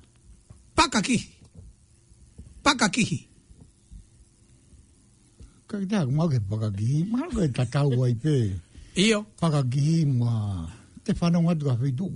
Pa 0.77 0.86
ca 0.89 0.98
aquí. 1.02 1.19
Pa 2.62 2.73
ca 2.78 2.86
aquí. 2.86 3.27
Ka 5.66 5.74
ta 5.90 6.06
mo 6.06 6.28
que 6.31 6.39
pa 6.40 6.56
ca 6.62 6.66
aquí, 6.70 7.02
ma 7.10 7.27
go 7.35 7.43
ta 7.56 7.64
ta 7.66 7.82
go 7.82 8.06
i 8.06 8.14
pe. 8.14 8.55
Iyo. 8.94 9.27
Pa 9.40 9.51
ca 9.51 9.59
aquí 9.66 10.05
ma. 10.06 10.70
Te 11.02 11.14
fa 11.19 11.31
no 11.35 11.43
ma 11.43 11.55
do 11.59 11.66
fe 11.82 11.90
du. 11.90 12.06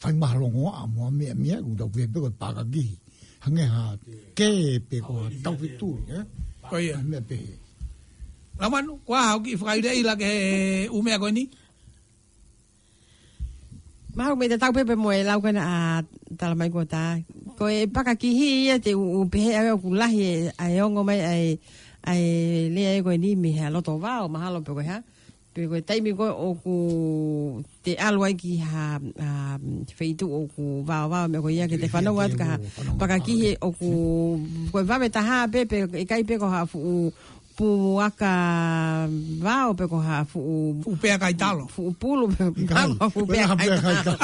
Fai 0.00 0.12
mahalongo 0.12 0.72
a 0.72 0.86
mua 0.88 1.10
mea 1.10 1.34
mea, 1.34 1.60
u 1.60 1.74
tau 1.78 1.88
pe 1.88 2.02
pe 2.12 2.18
koe 2.20 2.30
pakakihi. 2.40 2.94
Hange 3.44 3.64
haa, 3.72 3.96
ke 4.36 4.78
pe 4.88 5.00
koe, 5.00 5.30
tau 5.44 5.54
pe 5.56 5.68
tūri, 5.78 6.04
eh? 6.12 6.24
Oia. 6.72 6.98
Eh. 7.30 7.46
Ramanu, 8.58 8.98
kua 9.06 9.22
hau 9.34 9.38
ki 9.44 9.54
whakaire 9.54 9.90
i 9.94 10.02
lage 10.02 10.32
umea 10.90 11.18
koe 11.20 11.30
ni? 11.30 11.44
Mahau 14.16 14.32
me 14.34 14.48
te 14.50 14.56
tau 14.58 14.72
pepe 14.74 14.94
moe 14.98 15.20
lau 15.28 15.38
kena 15.44 15.62
a 15.74 15.76
talamai 16.40 16.70
kua 16.74 16.84
tā. 16.94 17.22
Koe 17.58 17.86
paka 17.94 18.14
ki 18.18 18.30
hi 18.38 18.48
ia 18.66 18.76
te 18.82 18.94
upehe 18.94 19.50
a 19.58 19.60
weo 19.66 19.76
kulahi 19.84 20.48
a 20.62 20.66
eongo 20.76 21.02
mai 21.08 21.20
a 22.10 22.14
e 22.18 22.18
lea 22.74 22.96
e 22.98 23.02
koe 23.06 23.16
ni 23.22 23.30
mi 23.42 23.50
hea 23.56 23.70
loto 23.74 23.92
vau, 24.04 24.24
mahalo 24.34 24.58
pe 24.66 24.72
koe 24.76 24.86
haa 24.90 25.02
pe 25.56 25.80
tai 25.80 26.00
mi 26.04 26.12
ko 26.12 26.24
o 26.28 26.48
ku 26.60 26.74
te 27.84 27.92
alwai 28.06 28.34
ki 28.42 28.54
ha 28.68 28.84
feitu 29.96 30.28
o 30.38 30.40
ku 30.52 30.84
vao 30.88 31.08
vao 31.12 31.24
me 31.32 31.40
ko 31.44 31.48
ia 31.48 31.64
ke 31.70 31.80
te 31.80 31.88
whanau 31.92 32.20
atu 32.20 32.36
ka 32.40 32.46
ha 32.52 32.56
pakakihe 33.00 33.56
o 33.66 33.72
ku 33.78 33.90
koe 34.72 34.84
vame 34.90 35.08
taha 35.16 35.38
pe 35.52 35.64
pe 35.70 35.78
e 36.04 36.04
kai 36.10 36.22
pe 36.28 36.36
ko 36.42 36.50
ha 36.52 36.60
fu 36.68 37.08
pu 37.56 37.68
aka 38.08 38.34
vao 39.48 39.72
pe 39.80 39.88
ko 39.92 39.96
ha 40.04 40.20
fu 40.30 40.38
u 40.54 40.58
fu 40.84 40.92
pe 41.02 41.08
aka 41.16 41.32
italo 41.34 41.64
fu 41.74 41.88
u 41.88 41.92
pulu 42.02 42.28
pe 42.36 42.52
ko 43.00 43.08
fu 43.16 43.24
pe 43.32 43.40
aka 43.48 43.64
italo 43.66 44.14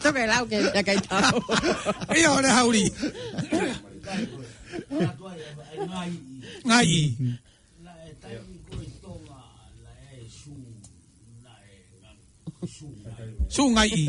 toke 0.00 0.22
lau 0.32 0.44
ke 0.48 0.56
aka 0.80 0.92
italo 1.02 1.36
iyo 2.16 2.30
ne 2.44 2.48
hauri 2.56 2.84
ngai 6.68 6.90
sunga 13.54 13.82
i. 13.86 14.08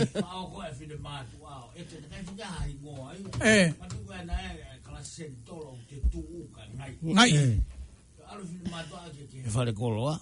Ngai. 7.05 7.31
E 9.45 9.49
fale 9.49 9.71
koloa. 9.73 10.19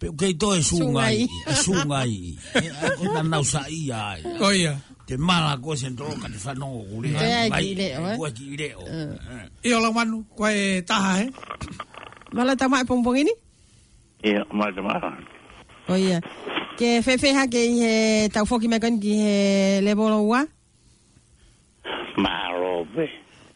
Pe 0.00 0.06
eh, 0.06 0.08
eh, 0.08 0.12
o 0.12 0.16
keito 0.16 0.54
e 0.56 0.62
sunga 0.62 1.10
i. 1.12 1.26
E 1.46 1.54
sunga 1.54 2.04
i. 2.06 2.38
E 3.00 3.04
na 3.14 3.22
nau 3.22 3.44
sa 3.44 3.60
i 3.68 3.80
ai. 3.92 4.22
Oia. 4.48 4.74
Te 5.06 5.14
mala 5.28 5.52
koe 5.64 5.76
sen 5.80 5.92
tolo 5.98 6.14
ka 6.22 6.28
te 6.32 6.38
whanongo 6.44 6.80
kuri. 6.90 7.10
Te 7.20 7.30
ai 7.50 7.50
ki 7.56 7.74
leo. 7.78 8.02
Eh. 8.08 8.16
Koe 8.18 8.30
ki 8.38 8.56
leo. 8.60 8.80
Io 9.68 9.80
la 9.80 9.90
manu, 9.96 10.24
koe 10.38 10.80
taha 10.88 11.12
he. 11.20 11.26
Mala 12.32 12.54
tamai 12.56 12.84
pompongini? 12.88 13.32
Ia, 14.28 14.42
mala 14.54 14.72
tamai. 14.72 15.26
Oia 15.90 16.18
ke 16.80 17.04
fefeha 17.04 17.44
ke 17.44 17.60
ihe 17.60 17.92
tau 18.32 18.48
foki 18.48 18.64
mekan 18.64 18.96
ki 18.96 19.12
he 19.20 19.34
lebolo 19.84 20.24
ua? 20.24 20.40
Marobe. 22.16 23.04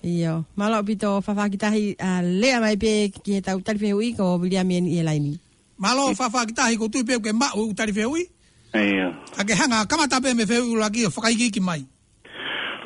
Iyo, 0.04 0.44
malo 0.52 0.76
pito 0.84 1.24
fafakitahi 1.24 1.96
uh, 1.96 2.20
lea 2.20 2.60
mai 2.60 2.76
pe 2.76 3.08
ki 3.08 3.38
he 3.40 3.40
tau 3.40 3.64
talife 3.64 3.88
hui 3.96 4.12
ko 4.12 4.36
biliamien 4.36 4.84
i 4.84 5.00
elaini. 5.00 5.40
Malo 5.80 6.12
fafakitahi 6.12 6.76
ko 6.76 6.92
tui 6.92 7.00
pe 7.08 7.16
ke 7.16 7.32
ma 7.32 7.48
u 7.56 7.72
talife 7.72 8.04
hui? 8.04 8.28
Iyo. 8.76 9.08
Ake 9.40 9.56
hanga 9.56 9.88
kamata 9.88 10.20
pe 10.20 10.36
me 10.36 10.44
fehu 10.44 10.76
ula 10.76 10.92
ki 10.92 11.08
o 11.08 11.08
fakaiki 11.16 11.48
ki 11.56 11.64
mai? 11.64 11.80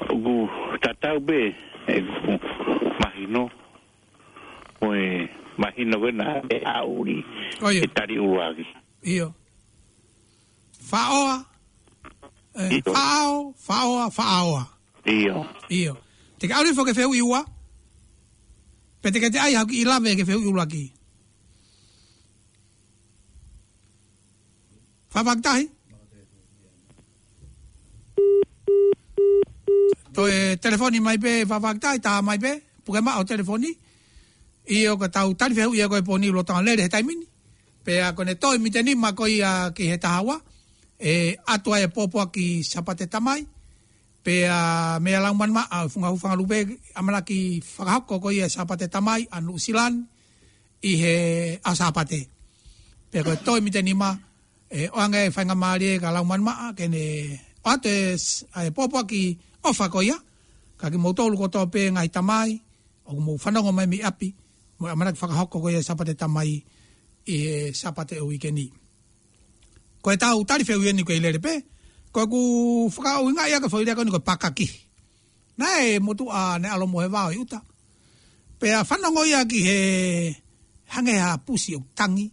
Gu 0.06 0.36
tatau 0.86 1.18
be, 1.18 1.50
e 1.90 1.98
gu 1.98 2.38
mahino, 3.02 3.48
oe 4.86 5.02
mahino 5.58 5.98
gena 6.06 6.38
e 6.46 6.62
auri 6.62 7.18
e 7.82 7.90
tari 7.90 8.22
uagi. 8.22 8.62
Iyo. 8.62 8.78
Iyo 9.02 9.28
faoa 10.90 11.34
eh, 12.58 12.70
faao 12.84 13.36
faoa 13.66 14.04
faaoa 14.16 14.64
io 15.14 15.36
io 15.78 15.92
te 16.40 16.48
ka 16.48 16.60
ari 16.64 16.72
foke 16.76 16.94
feu 16.98 17.12
iwa 17.20 17.40
pe 19.04 19.12
te 19.14 19.20
ka 19.24 19.28
te 19.34 19.42
ai 19.44 19.52
haki 19.58 19.80
i 19.80 19.88
lave 19.90 20.16
ke 20.20 20.24
feu 20.30 20.40
iwa 20.50 20.64
ki 20.74 20.84
fa 25.16 25.20
bagtai 25.30 25.64
to 30.16 30.24
e 30.36 30.40
telefoni 30.64 31.04
mai 31.06 31.18
pe 31.24 31.38
fa 31.52 31.60
bagtai 31.68 31.96
ta 32.08 32.20
mai 32.30 32.40
pe 32.44 32.58
puke 32.84 33.00
ma 33.04 33.20
o 33.22 33.28
telefoni 33.32 33.76
io 34.80 34.96
ka 35.00 35.08
tau 35.16 35.32
tarfe 35.40 35.66
u 35.70 35.74
ia 35.76 35.88
ko 35.88 35.96
e 35.96 36.02
poni 36.10 36.32
lo 36.34 36.44
tan 36.48 36.64
lere 36.64 36.82
he 36.86 36.92
taimini 36.94 37.26
pe 37.84 38.00
a 38.04 38.12
kone 38.16 38.34
toi 38.42 38.56
mi 38.62 38.70
teni 38.70 38.94
ma 39.02 39.12
ko 39.20 39.24
ia 39.36 39.50
ki 39.76 39.84
he 39.92 39.96
tahawa 40.04 40.36
hawa 40.40 40.47
e 40.98 41.38
atua 41.46 41.78
e 41.80 41.86
popoa 41.86 42.28
ki 42.34 42.66
sapate 42.66 43.06
tamai, 43.06 43.46
pe 44.22 44.44
a 44.50 44.98
mea 44.98 45.20
lau 45.22 45.32
manma, 45.34 45.66
a 45.70 45.86
funga 45.88 46.08
hufanga 46.10 46.36
lupe, 46.36 46.76
amana 46.94 47.22
ki 47.22 47.62
whakahoko 47.76 48.18
koi 48.20 48.42
e 48.42 48.48
sapate 48.50 48.88
tamai, 48.90 49.26
anu 49.30 49.54
usilan, 49.56 50.02
i 50.82 50.92
he 50.98 51.14
a 51.64 51.72
sapate. 51.78 52.26
Pe 53.10 53.22
koe 53.22 53.36
toi 53.46 53.60
mite 53.62 53.80
nima, 53.82 54.12
e 54.68 54.88
oanga 54.90 55.22
e 55.24 55.30
whainga 55.30 55.54
maari 55.54 55.86
e 55.94 55.98
ka 56.02 56.10
lau 56.12 56.24
manma, 56.26 56.74
kene 56.76 57.32
atu 57.64 57.88
e, 57.88 58.18
e 58.66 58.70
popoa 58.74 59.06
ki 59.06 59.38
ofa 59.70 59.88
koi 59.88 60.10
a, 60.10 60.18
ka 60.80 60.90
ki 60.90 60.98
moutou 60.98 61.30
luko 61.30 61.48
toa 61.48 61.66
pe 61.70 61.86
ngai 61.94 62.10
tamai, 62.10 62.58
o 63.06 63.12
mou 63.22 63.38
whanongo 63.38 63.72
mai 63.72 63.86
mi 63.86 64.02
api, 64.02 64.34
mo 64.82 64.88
amana 64.90 65.12
ki 65.14 65.18
whakahoko 65.22 65.60
koi 65.62 65.78
e 65.78 65.82
sapate 65.86 66.14
tamai, 66.18 66.58
i 67.28 67.36
he 67.46 67.72
sapate 67.76 68.18
o 68.20 68.32
ikeni. 68.34 68.66
Mm 68.72 68.77
ko 70.08 70.16
ta 70.16 70.32
u 70.40 70.44
tari 70.48 70.64
fe 70.64 70.72
u 70.72 70.80
ni 70.88 71.04
ko 71.04 71.12
ile 71.12 71.36
re 71.36 71.40
pe 71.42 71.54
ko 72.12 72.24
ku 72.24 72.40
fuka 72.88 73.20
u 73.20 73.28
nga 73.36 73.44
ya 73.52 73.60
ka 73.60 73.68
foi 73.68 73.84
ko 73.84 74.00
ni 74.06 74.14
ko 74.16 74.20
pakaki 74.24 74.64
na 75.60 75.84
e 75.84 76.00
mo 76.00 76.16
tu 76.16 76.30
a 76.32 76.56
ne 76.56 76.64
alo 76.72 76.88
mo 76.88 77.04
he 77.04 77.08
va 77.12 77.28
uta 77.28 77.60
pe 78.56 78.72
a 78.72 78.84
fanno 78.88 79.12
ngo 79.12 79.22
ya 79.28 79.44
ki 79.44 79.60
he 79.68 79.76
hange 80.96 81.12
ha 81.20 81.36
pusi 81.44 81.76
u 81.76 81.84
tangi 81.92 82.32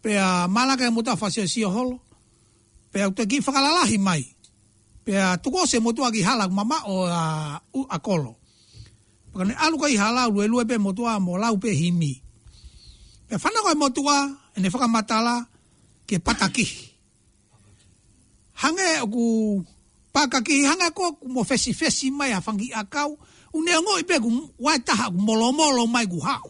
pe 0.00 0.16
a 0.16 0.48
mala 0.48 0.78
ka 0.80 0.88
mo 0.88 1.04
ta 1.04 1.18
fa 1.20 1.28
se 1.28 1.44
si 1.52 1.60
holo 1.60 2.00
pe 2.88 3.04
u 3.04 3.12
te 3.12 3.28
ki 3.28 3.44
fuka 3.44 3.60
la 3.60 3.70
lahi 3.76 3.98
mai 4.00 4.24
pe 5.04 5.12
a 5.20 5.36
tu 5.42 5.52
ko 5.52 5.68
se 5.68 5.76
mo 5.84 5.92
tu 5.92 6.00
a 6.08 6.08
ki 6.14 6.24
hala 6.24 6.48
mama 6.48 6.78
o 6.88 6.94
a 7.04 7.22
u 7.76 7.80
a 7.84 7.98
kolo 8.00 8.32
Pakane 9.32 9.52
alu 9.60 9.76
kai 9.82 9.94
hala 10.00 10.24
lue 10.32 10.48
lue 10.52 10.64
pe 10.64 10.76
motua 10.80 11.20
mo 11.20 11.36
lau 11.36 11.54
pe 11.62 11.68
himi. 11.80 12.12
Pe 13.28 13.34
whanako 13.42 13.68
e 13.74 13.76
motua, 13.82 14.16
ene 14.56 14.68
whakamatala, 14.72 14.96
matala, 14.96 15.34
ke 16.08 16.16
pataki. 16.16 16.64
Hange 18.58 18.90
o 19.04 19.06
ku 19.12 19.24
pakaki 20.10 20.64
hanga 20.66 20.88
ko 20.96 21.12
ku 21.20 21.28
mo 21.28 21.44
fesi 21.46 21.70
fesi 21.76 22.08
mai 22.08 22.32
a 22.32 22.40
fangi 22.40 22.72
akau. 22.72 23.12
Une 23.52 23.72
ngo 23.76 24.00
i 24.00 24.04
begu 24.08 24.28
waitaha 24.58 25.12
ku 25.14 25.18
molo 25.20 25.52
molo 25.52 25.84
mai 25.86 26.08
gu 26.10 26.18
hau. 26.26 26.46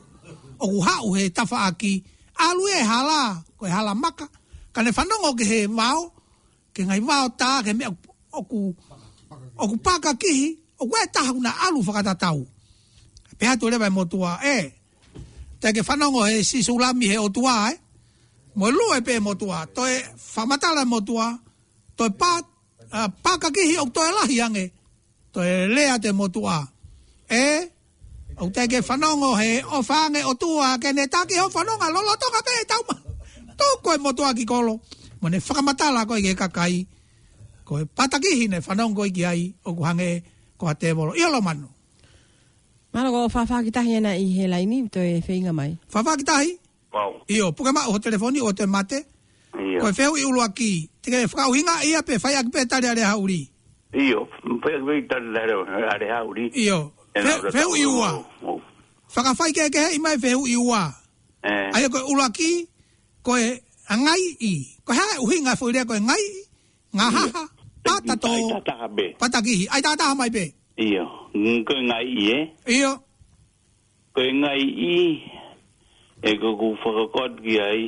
O 0.62 0.66
gu 0.72 0.78
hau 0.88 1.06
he 1.18 1.22
tafa 1.36 1.58
aki. 1.68 1.94
Alu 2.38 2.64
e 2.70 2.80
hala, 2.90 3.42
ko 3.58 3.66
e 3.66 3.70
hala 3.74 3.92
maka. 3.94 4.26
Kane 4.72 4.90
whanongo 4.96 5.30
ke 5.36 5.44
he 5.50 5.58
mao, 5.66 6.14
ke 6.74 6.80
ngai 6.86 7.02
mao 7.02 7.26
ta, 7.40 7.60
ke 7.66 7.72
mea 7.76 7.90
o 8.30 8.40
ku, 8.50 8.70
o 9.60 9.64
ku 9.70 9.76
pakaki 9.82 10.30
hi. 10.40 10.48
O 10.80 10.86
kwe 10.86 10.98
taha 11.14 11.30
kuna 11.34 11.50
alu 11.66 11.82
whakatatau. 11.82 12.38
Pea 13.38 13.58
tu 13.58 13.66
lewa 13.68 13.88
e 13.90 13.90
motua, 13.90 14.32
e. 14.40 14.56
Eh. 14.56 14.64
Te 15.60 15.74
ke 15.74 15.82
whanongo 15.86 16.22
he 16.30 16.40
sisulami 16.46 17.06
he 17.12 17.18
otua, 17.18 17.54
e. 17.68 17.74
Eh 17.74 17.78
mo 18.58 18.66
lu 18.74 18.84
e 18.98 19.00
pe 19.06 19.14
mo 19.24 19.32
tua 19.40 19.58
to 19.76 19.82
e 19.86 20.02
fa 20.32 20.42
matala 20.50 20.82
mo 20.92 20.98
tua 21.08 21.26
to 21.96 22.02
e 22.02 22.10
pa 22.20 22.32
pa 23.24 23.32
ka 23.42 23.48
ki 23.54 23.78
o 23.78 23.84
to 23.94 24.02
e 24.02 24.10
la 24.16 24.22
hiange 24.32 24.64
to 25.32 25.38
e 25.46 25.70
le 25.74 25.84
te 26.02 26.10
mo 26.18 26.26
tua 26.34 26.56
e 27.30 27.42
o 28.34 28.44
te 28.54 28.62
ke 28.70 28.78
fa 28.86 28.94
he 29.42 29.54
o 29.62 29.76
fa 29.88 29.98
nge 30.10 30.20
o 30.26 30.32
tua 30.42 30.68
ke 30.82 30.88
ne 30.96 31.04
ta 31.12 31.20
ki 31.28 31.36
o 31.38 31.46
fa 31.54 31.60
nonga 31.68 31.86
lo 31.94 32.00
lo 32.08 32.14
to 32.22 32.26
ka 32.34 32.40
pe 32.46 32.52
ta 32.70 32.76
ma 32.86 32.94
to 33.58 33.66
ko 33.84 33.90
e 33.94 33.98
mo 34.04 34.10
tua 34.18 34.34
ki 34.38 34.42
kolo 34.52 34.74
mo 35.22 35.26
ne 35.30 35.38
fa 35.46 35.62
matala 35.66 36.02
ko 36.08 36.14
e 36.18 36.34
ka 36.34 36.48
kai 36.58 36.74
ko 37.66 37.72
e 37.78 37.84
pa 37.96 38.04
ta 38.10 38.18
ki 38.22 38.30
hi 38.42 38.44
ne 38.50 38.58
fa 38.66 38.72
no 38.78 38.84
ngo 38.90 39.04
ki 39.16 39.22
ai 39.32 39.40
o 39.70 39.70
ku 39.76 39.82
hange 39.86 40.10
ko 40.58 40.66
a 40.66 40.74
te 40.80 40.88
bolo 40.98 41.14
i 41.14 41.22
lo 41.30 41.38
mano 41.48 41.68
Mano 42.88 43.12
ko 43.12 43.28
fa 43.28 43.44
fa 43.44 43.60
kitahi 43.62 44.00
ena 44.00 44.16
i 44.18 44.26
he 44.36 44.44
laini 44.48 44.88
to 44.88 44.96
e 44.96 45.20
feinga 45.20 45.52
mai. 45.52 45.76
Fa 45.92 46.00
fa 46.00 46.16
kitahi? 46.16 46.56
pau. 46.98 47.10
Io, 47.36 47.46
puka 47.56 47.70
ma 47.76 47.82
o 47.92 47.98
telefoni 48.04 48.40
o 48.42 48.50
te 48.58 48.64
mate. 48.74 48.98
Io. 49.66 49.80
Koe 49.82 49.92
feu 49.98 50.12
i 50.20 50.24
ulo 50.30 50.42
aki. 50.48 50.72
Te 51.02 51.08
kere 51.12 51.28
whakau 51.32 51.54
hinga 51.56 51.76
ia 51.88 52.00
pe 52.06 52.14
whai 52.22 52.34
ake 52.40 52.50
petare 52.54 52.88
are 52.92 53.04
hauri. 53.10 53.40
Io, 54.04 54.20
whai 54.62 54.76
ake 54.76 54.98
petare 55.06 55.52
are 55.94 56.08
hauri. 56.16 56.46
Io. 56.66 56.78
Feu 57.56 57.72
i 57.82 57.86
ua. 57.96 58.10
Whaka 59.14 59.32
whai 59.38 59.50
ke 59.56 59.66
ke 59.74 59.84
i 59.96 60.02
mai 60.02 60.16
feu 60.24 60.44
i 60.46 60.56
ua. 60.68 60.82
Eh. 61.42 61.70
Aia 61.78 61.88
koe 61.92 62.02
ulo 62.12 62.22
aki, 62.24 62.52
koe 63.22 63.44
angai 63.94 64.22
i. 64.50 64.54
Koe 64.84 64.96
hae 64.98 65.18
uhi 65.24 65.40
ngai 65.44 65.56
fwui 65.58 65.72
rea 65.76 65.84
koe 65.86 65.98
ngai, 66.02 66.24
ngahaha, 66.98 67.42
patato. 67.84 68.32
Aitataha 68.34 68.88
be. 68.96 69.06
Patakihi, 69.20 69.64
aitataha 69.74 70.14
mai 70.18 70.30
pe. 70.36 70.44
Io. 70.86 71.04
Koe 71.66 71.80
ngai 71.88 72.08
i 72.20 72.24
e. 72.36 72.40
Io. 72.78 72.92
Koe 74.18 74.30
ngai 74.40 74.62
i 74.90 74.96
e 76.22 76.30
ko 76.40 76.48
ku 76.58 76.66
whakakot 76.82 77.32
ki 77.42 77.54
ai, 77.62 77.82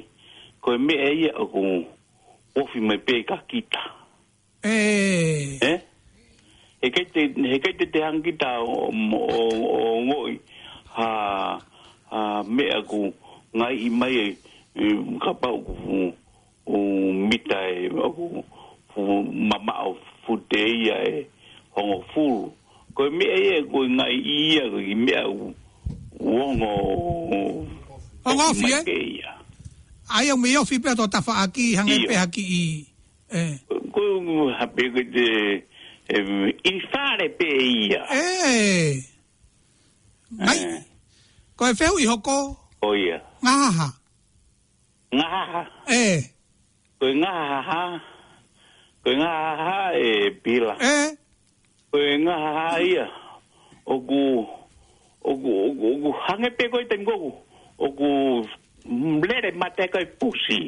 ko 0.63 0.71
me 0.87 0.95
e 0.95 1.11
ia 1.25 1.33
o 1.35 1.45
ku 1.53 1.63
ofi 2.61 2.79
me 2.87 2.95
pe 3.07 3.15
ka 3.29 3.37
kita. 3.51 3.81
eh 4.65 5.59
E? 5.63 5.75
He 6.81 6.89
kei 6.95 7.05
te, 7.15 7.23
he 7.51 7.57
kei 7.65 7.75
te 7.79 7.85
te 7.93 8.01
kita 8.25 8.51
o, 8.65 8.75
o, 8.93 9.43
o 9.69 9.99
ngoi, 10.07 10.35
ha, 10.97 11.11
ha 12.11 12.43
me 12.55 12.65
a 12.71 12.81
ku 12.91 13.03
ngai 13.59 13.75
i 13.87 13.91
mai 14.01 14.15
e, 14.17 14.27
e 14.83 14.95
ka 15.23 15.33
pau 15.43 15.59
ku 15.65 15.99
o 16.67 16.77
u 16.79 17.13
mita 17.29 17.59
e, 17.79 17.89
o 18.05 18.09
ku 18.17 18.27
fu 18.95 19.03
mama 19.51 19.75
o 19.91 19.97
fu 20.25 20.33
te 20.51 20.61
ia 20.85 20.97
e, 21.13 21.27
hongo 21.75 22.01
fulu. 22.15 22.45
Ko 22.95 23.03
me 23.19 23.27
e 23.53 23.61
ko 23.71 23.79
ngai 23.97 24.15
i 24.17 24.37
ia 24.55 24.65
ko 24.73 24.79
me 25.05 25.13
a 25.19 25.27
ku, 25.27 25.53
O 28.25 28.33
ngā 28.37 28.47
whi, 28.53 28.73
eh? 28.75 29.29
Ai 30.13 30.29
au 30.33 30.37
mea 30.41 30.61
whi 30.69 30.79
pia 30.85 30.93
tō 30.99 31.07
tawha 31.13 31.37
aki, 31.47 31.75
hanga 31.79 31.97
pe 32.09 32.17
haki 32.19 32.45
i... 32.57 32.63
Eh. 33.31 33.55
Ko 33.95 34.03
ngu 34.23 34.37
hape 34.59 34.85
ko 34.95 35.01
te... 35.15 35.27
I 36.11 36.73
whare 36.91 37.29
pe 37.39 37.47
ia. 37.47 38.01
Eh! 38.13 39.07
Mai, 40.37 40.59
eh. 40.59 40.83
ko 41.57 41.69
e 41.71 41.77
whew 41.79 42.01
i 42.03 42.07
hoko? 42.11 42.37
O 42.85 42.93
ia. 42.99 43.21
Ngā 43.45 43.55
haha. 43.65 43.89
Ngā 45.15 45.29
haha? 45.37 45.63
Eh. 45.97 46.19
Ko 47.01 47.09
e 47.09 47.15
ngā 47.23 47.35
haha? 47.53 47.83
Ko 49.03 49.13
e 49.15 49.21
ngā 49.21 49.29
haha 49.45 49.77
e 50.05 50.11
pila? 50.45 50.75
Eh. 50.87 51.15
Ko 51.95 52.03
e 52.11 52.17
ngā 52.25 52.37
haha 52.49 52.73
ia? 52.87 53.07
Ogu... 53.87 54.25
Ogu, 55.21 55.53
ogu, 55.69 55.89
ogu, 55.95 56.11
hanga 56.27 56.49
pe 56.57 56.67
ko 56.73 56.79
i 56.81 56.87
tengoku? 56.89 57.31
Ogu 57.31 57.39
o 57.81 57.87
ku 57.97 58.09
lere 59.29 59.51
mate 59.61 59.85
koe 59.93 60.05
pusi. 60.21 60.61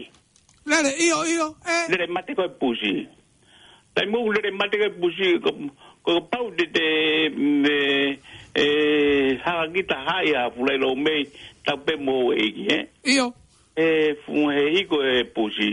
Lere, 0.71 0.91
iyo, 1.05 1.19
iyo, 1.33 1.47
eh. 1.75 1.85
Lere 1.91 2.07
mate 2.15 2.33
koe 2.35 2.49
pusi. 2.61 3.07
Tai 3.95 4.07
mou 4.13 4.33
lere 4.35 4.51
mate 4.57 4.77
koe 4.81 4.91
pusi, 5.01 5.29
koe 6.05 6.21
pau 6.31 6.47
de 6.57 6.65
te, 6.75 6.89
e, 7.65 7.77
e, 8.65 8.67
haka 9.45 9.69
kita 9.75 9.97
haia, 10.09 10.51
fulai 10.57 10.79
lo 10.81 10.91
mei, 10.97 11.23
tau 11.67 11.77
pe 11.87 11.95
mou 12.07 12.33
eki, 12.33 12.67
eh. 12.77 12.85
Iyo. 13.15 13.27
E, 13.77 13.87
fun 14.25 14.51
he 14.57 14.63
hiko 14.79 14.97
e 15.17 15.25
pusi. 15.35 15.71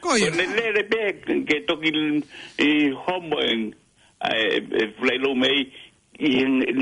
Koe, 0.00 0.16
iyo. 0.18 0.30
Lere 0.60 0.82
pe, 0.92 1.00
ke 1.48 1.56
toki, 1.68 1.92
i, 2.68 2.88
homo, 3.04 3.38
e, 3.50 3.52
e, 4.24 4.40
e 4.56 4.82
fulai 4.96 5.18
lo 5.20 5.34
mei, 5.36 5.58
i, 6.18 6.34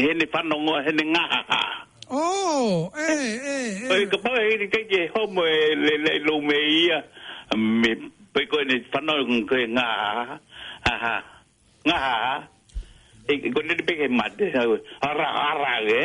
hene 0.03 0.27
fanongo, 0.33 0.79
hene 0.87 1.03
ngaha, 1.13 1.41
ha, 1.51 1.61
ha. 1.65 1.86
Oh, 2.07 2.87
eh, 2.95 3.03
eh, 3.03 3.83
eh. 3.83 3.83
Poi 3.91 4.03
poi 4.23 4.55
di 4.63 4.67
che 4.71 4.87
je 4.87 5.11
homo 5.19 5.43
le 5.43 5.95
le 6.07 6.13
lo 6.23 6.39
me 6.39 6.55
ia 6.55 7.03
me 7.59 7.91
poi 8.31 8.47
ko 8.47 8.63
ne 8.63 8.79
fanno 8.95 9.19
ko 9.27 9.57
nga 9.75 9.87
aha 10.87 11.15
nga 11.83 11.99
e 13.27 13.51
ko 13.51 13.59
ne 13.59 13.75
pe 13.83 13.95
che 13.99 14.07
mate 14.09 14.55
ara 15.03 15.29
ara 15.51 15.73
ge 15.83 16.05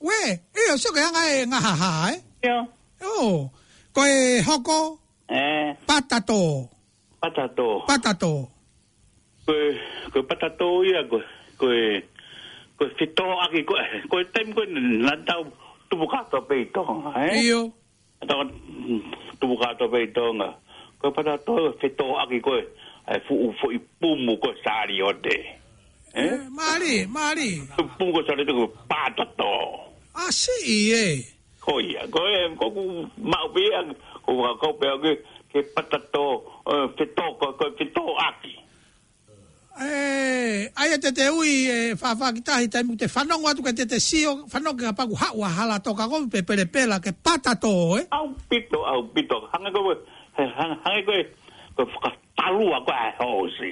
we 0.00 0.18
e 0.56 0.60
so 0.80 0.88
che 0.96 1.00
nga 1.04 1.12
nga 1.44 1.60
ha 1.60 1.72
ha 1.76 1.92
eh 2.08 2.48
yo 2.48 2.58
oh 3.04 3.52
ko 3.92 4.00
e 4.08 4.40
hoko 4.48 4.80
eh 5.28 5.76
patato 5.84 6.72
patato 7.20 7.84
patato 7.84 8.32
ko 9.44 9.52
ko 10.08 10.18
patato 10.24 10.68
ia 10.88 11.04
ko 11.04 11.20
ko 11.60 11.68
ko 12.78 12.84
se 12.98 13.06
to 13.18 13.26
aki 13.42 13.66
ko 13.66 13.74
ko 14.08 14.16
tem 14.30 14.54
ko 14.54 14.62
na 14.70 15.14
ta 15.26 15.36
tu 15.90 15.94
buka 15.98 16.22
to 16.30 16.38
pe 16.48 16.70
to 16.70 16.82
eh 17.18 17.42
io 17.42 17.74
ta 18.30 18.36
tu 19.42 19.44
buka 19.50 19.68
to 19.78 19.84
pe 19.90 20.06
to 20.14 20.24
nga 20.38 20.48
ko 21.02 21.10
pa 21.10 21.22
ta 21.26 21.34
to 21.46 21.54
se 21.82 21.88
to 21.98 22.06
aki 22.22 22.38
ko 22.38 22.54
ai 22.54 22.66
eh, 23.18 23.18
fu 23.26 23.34
fu 23.58 23.70
i 23.76 23.80
pumu 23.98 24.38
ko 24.38 24.48
sari 24.64 25.02
o 25.02 25.10
de 25.24 25.36
eh? 26.14 26.18
eh 26.24 26.38
mari 26.58 26.94
mari 27.18 27.50
pumu 27.98 28.12
ko 28.22 28.22
sari 28.26 28.46
ko 28.46 28.68
pa 28.90 29.02
to 29.18 29.24
to 29.38 29.50
a 30.14 30.24
si 30.30 30.56
i 30.70 30.80
e 31.02 31.06
ko 31.64 31.80
ia 31.82 32.06
ko 32.14 32.20
e 32.30 32.40
ko 32.58 32.64
ku 32.76 32.82
ma 33.30 33.38
ko 33.42 33.58
ka 34.22 34.52
ko 34.62 34.68
pe 34.80 34.86
ke 35.50 35.58
patato 35.74 36.26
fitoko 36.96 37.46
eh, 37.50 37.54
ko 37.58 37.64
fitoko 37.78 38.14
aki 38.30 38.67
Eh, 39.80 40.70
ai 40.74 40.98
te 40.98 41.12
te 41.14 41.28
ui 41.30 41.70
e 41.70 41.94
fa 41.94 42.16
fa 42.18 42.32
kita 42.34 42.56
hi 42.58 42.66
te 42.66 42.80
mute 42.82 43.06
fa 43.06 43.22
nonga 43.22 43.52
tu 43.54 43.62
ke 43.62 43.70
te 43.72 43.84
te 43.86 44.00
sio 44.02 44.44
fa 44.50 44.58
nonga 44.58 44.90
ka 44.90 44.92
pagu 44.92 45.14
hawa 45.14 45.48
hala 45.54 45.76
to 45.78 45.94
ka 45.94 46.08
gom 46.10 46.26
pe 46.28 46.42
pere 46.42 46.66
pela 46.66 46.98
ke 46.98 47.12
pata 47.14 47.54
to 47.54 47.94
e. 47.94 48.02
Au 48.10 48.26
pito 48.50 48.82
au 48.82 49.06
pito 49.14 49.38
hanga 49.54 49.70
ko 49.70 49.94
hanga 50.34 50.82
hanga 50.82 51.02
ko 51.06 51.14
ka 51.78 51.84
fa 52.02 52.10
talu 52.34 52.66
a 52.74 52.82
ko 52.82 52.90
ai 52.90 53.12
hosi. 53.22 53.70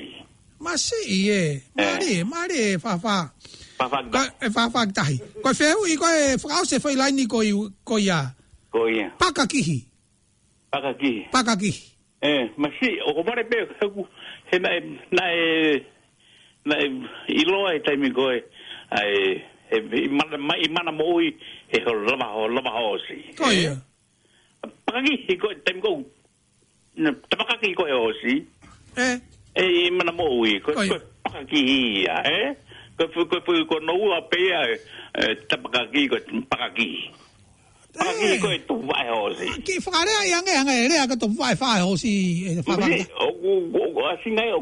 Ma 0.62 0.76
si 0.78 1.26
e 1.26 1.42
mari 1.74 2.22
mari 2.22 2.78
fa 2.78 2.94
fa. 3.02 3.16
Fa 3.74 4.68
fa 4.70 4.86
kita 4.86 5.04
hi 5.10 5.18
ko 5.42 5.50
fe 5.58 5.72
ui 5.82 5.96
ko 5.98 6.06
e 6.06 6.38
fa 6.38 6.60
au 6.60 6.64
se 6.64 6.78
foi 6.78 6.94
laini 6.94 7.26
ko 7.26 7.42
i 7.42 7.50
ko 7.82 7.98
ya. 7.98 8.22
Ko 8.70 8.86
ia. 8.86 9.10
Paka 9.18 9.42
kihi. 9.46 9.78
Paka 10.70 10.94
kihi. 10.94 11.26
Paka 11.34 11.58
kihi. 11.58 11.82
Eh, 12.22 12.46
ma 12.62 12.68
si 12.78 12.94
o 13.06 13.10
ko 13.12 13.26
mare 13.26 13.42
pe 13.50 13.58
ku 13.90 14.06
he 14.54 14.58
nai, 14.62 15.82
i 16.72 17.44
loa 17.46 17.74
e 17.74 17.80
taimi 17.80 18.10
goe, 18.10 18.40
i 19.94 20.08
mana 20.10 20.92
mōi, 20.92 21.32
e 21.70 21.82
ho 21.84 21.92
lama 21.94 22.26
ho, 22.32 22.46
lama 22.48 22.70
ho 22.70 22.94
osi. 22.94 23.22
Koia? 23.38 23.70
Eh? 24.64 24.68
Pakaki, 24.84 25.32
i 25.32 25.36
koe, 25.38 25.54
taimi 25.62 25.80
kou, 25.82 26.02
tapakaki 27.30 27.70
i 27.70 27.74
koe 27.74 27.88
e 27.88 28.00
osi. 28.00 28.38
Eh? 28.96 29.14
E? 29.54 29.62
i 29.64 29.90
mana 29.94 30.10
mōi, 30.12 30.58
koe, 30.64 30.74
koe, 30.74 30.98
pakaki 31.24 31.62
i 31.62 31.78
ia, 32.04 32.18
eh? 32.24 32.54
Koe, 32.98 33.06
koe, 33.06 33.28
koe, 33.30 33.44
koe, 33.44 33.62
koe, 33.70 33.86
koe, 33.86 35.38
koe, 35.46 36.08
koe, 36.08 36.42
pakaki. 36.50 36.90
Aki 37.98 38.38
ko 38.40 38.48
e 38.52 38.58
Ki 39.64 39.78
whare 39.86 40.12
a 40.20 40.24
iange 40.30 40.52
anga 40.60 40.72
e 40.80 40.88
rea 40.88 41.06
ka 41.10 41.16
tu 41.20 41.28
fai 41.38 41.54
fai 41.60 41.80
hosi. 41.80 42.12
Ose, 42.60 43.06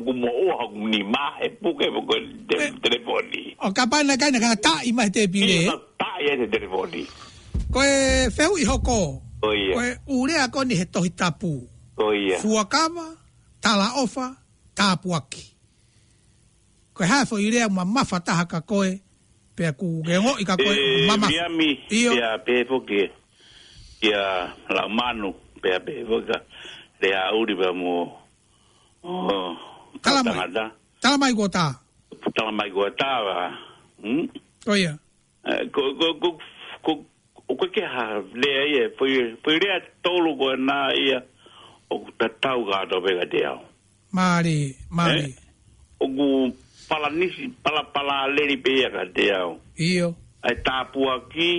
oha 0.05 0.67
kuni 0.73 1.01
ma 1.15 1.25
e 1.43 1.49
puke 1.61 1.85
e- 1.87 2.73
telefoni. 2.83 3.57
O 3.61 3.69
kapai 3.77 4.05
kaina 4.21 4.39
kaka 4.45 4.57
ta 4.65 4.75
ima 4.85 5.05
te 5.15 5.23
pire. 5.33 5.59
Ta 6.01 6.09
ia 6.25 6.35
telefoni. 6.55 7.03
Ko 7.73 7.81
e 7.83 8.29
whew 8.37 8.57
i 8.59 8.65
hoko. 8.71 8.99
Ko 9.43 9.49
e 9.85 9.89
ure 10.09 10.35
a 10.45 10.49
koni 10.49 10.75
he 10.75 10.85
tohi 10.85 11.11
tapu. 11.11 11.69
Oia. 11.97 12.39
Fuakama, 12.39 13.07
tala 13.61 13.87
ofa, 14.03 14.37
tapu 14.75 15.11
Ko 16.95 17.03
hafo 17.05 17.39
i 17.39 17.51
ma 17.71 17.85
mafataha 17.85 18.47
ka 18.49 18.61
koe. 18.61 19.01
Pea 19.57 19.71
ku 19.73 20.03
ngengo 20.05 20.35
i 20.39 20.45
e, 20.45 21.07
mama. 21.07 21.29
Ia 21.31 21.49
mi, 21.49 21.79
ia 21.91 22.39
pe 22.45 22.65
poke. 22.65 23.11
ia 24.05 24.53
la 24.77 24.85
manu 24.97 25.29
pe 25.63 25.71
pe 25.85 25.95
voka 26.09 26.37
le 27.01 27.09
a 27.17 27.33
uri 27.41 27.55
ba 27.61 27.69
mo 27.81 27.93
o 29.03 29.33
tala 30.03 30.21
mai 30.29 30.49
tala 31.03 31.17
mai 31.23 31.33
gota 31.39 31.65
tala 32.37 32.53
mai 32.59 32.71
gota 32.77 33.09
va 33.27 33.35
hm 34.03 34.25
oia 34.73 34.93
ko 35.75 35.81
ko 36.01 36.07
ko 36.85 36.91
o 37.49 37.53
ko 37.59 37.67
ke 37.75 37.83
ha 37.95 38.05
le 38.41 38.51
ai 38.63 38.73
foi 38.97 39.13
foi 39.43 39.55
le 39.63 39.69
tolo 40.05 40.31
go 40.41 40.49
na 40.69 40.77
ia 41.07 41.19
o 41.93 42.05
tatau 42.19 42.59
ga 42.69 42.79
do 42.91 42.97
vega 43.05 43.25
deo 43.35 43.55
mari 44.17 44.59
mari 44.99 45.25
eh? 45.33 45.35
o 46.03 46.07
gu 46.17 46.27
palanisi 46.89 47.43
pala 47.65 47.81
pala 47.95 48.15
leri 48.37 48.57
pe 48.65 48.71
ia 48.81 48.89
ga 48.95 49.05
deo 49.17 49.49
io 49.91 50.09
ai 50.47 50.57
tapua 50.67 51.13
aqui 51.25 51.53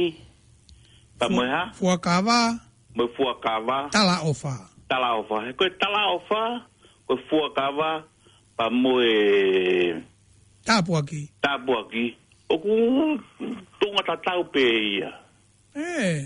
Ta 1.20 1.28
mai 1.30 1.50
ha? 1.50 1.72
Fua 1.74 1.98
kawa. 1.98 2.60
Mai 2.96 3.08
fua 3.16 3.36
kawa. 3.40 3.90
Tala 3.92 4.20
ofa. 4.24 4.56
Tala 4.88 5.14
ofa. 5.16 5.36
He 5.46 5.54
koe 5.54 5.70
tala 5.82 6.04
ofa, 6.16 6.42
koe 7.08 7.20
fua 7.30 7.50
kawa, 7.56 7.90
pa 8.58 8.66
moe... 8.70 9.12
Tapua 10.66 11.02
ki. 11.10 11.32
Tapua 11.44 11.82
ki. 11.92 12.16
Oku, 12.50 12.70
tunga 13.80 14.02
ta 14.08 14.16
tau 14.26 14.44
pe 14.54 14.62
ia. 14.62 15.14
Eh. 15.76 16.26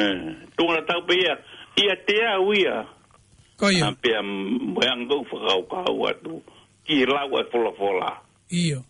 Eh, 0.00 0.18
tunga 0.56 0.76
ta 0.82 0.92
tau 0.94 1.02
pe 1.06 1.14
ia. 1.24 1.34
Ia 1.82 1.94
te 2.06 2.16
au 2.36 2.50
ia. 2.54 2.76
Koe 3.58 3.72
ia? 3.78 3.92
Pea 4.02 4.20
moe 4.74 4.82
angau 4.92 5.22
whakau 5.30 5.62
kau 5.70 6.00
atu. 6.10 6.42
Ki 6.86 7.04
lau 7.06 7.38
e 7.38 7.42
fola 7.52 7.70
fola. 7.78 8.10
Iyo. 8.50 8.82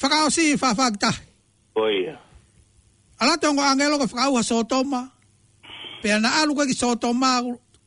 Whakao 0.00 0.28
si, 0.30 0.52
whafakta. 0.60 1.10
Koe 1.72 1.88
ia. 1.88 1.88
Koe 1.88 1.92
ia 2.04 2.16
ala 3.24 3.40
tongo 3.40 3.64
angelo 3.64 3.96
ko 3.96 4.04
fau 4.06 4.36
so 4.44 4.60
toma 4.68 5.08
pe 6.04 6.12
na 6.20 6.44
alu 6.44 6.52
ko 6.52 6.68
so 6.76 6.92
toma 7.00 7.40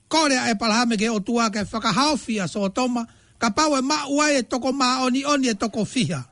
kore 0.10 0.34
e 0.34 0.54
pala 0.58 0.90
me 0.90 0.98
ke 0.98 1.06
o 1.14 1.22
tua 1.22 1.54
ke 1.54 1.62
faka 1.62 1.94
hafi 1.94 2.42
a 2.42 2.50
so 2.50 2.66
toma 2.74 3.06
ka 3.38 3.54
pau 3.54 3.78
e 3.78 3.82
ma 3.86 4.10
wa 4.10 4.26
e 4.34 4.42
toko 4.42 4.74
ma 4.74 5.06
oni 5.06 5.22
oni 5.22 5.54
e 5.54 5.54
toko 5.54 5.86
fiha 5.86 6.26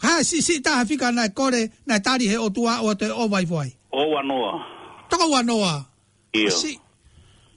ha 0.00 0.24
si 0.24 0.40
si 0.40 0.64
ta 0.64 0.80
hafika 0.80 1.12
na 1.12 1.28
kore 1.28 1.68
na 1.84 2.00
tari 2.00 2.24
he 2.24 2.40
o 2.40 2.48
tua 2.48 2.80
o 2.80 2.88
te 2.96 3.12
o 3.12 3.28
vai 3.28 3.44
vai 3.44 3.68
o 3.92 4.16
wa 4.16 4.22
noa 4.24 4.64
toko 5.12 5.28
wa 5.28 5.42
noa 5.44 5.84
io 6.32 6.48
si 6.50 6.72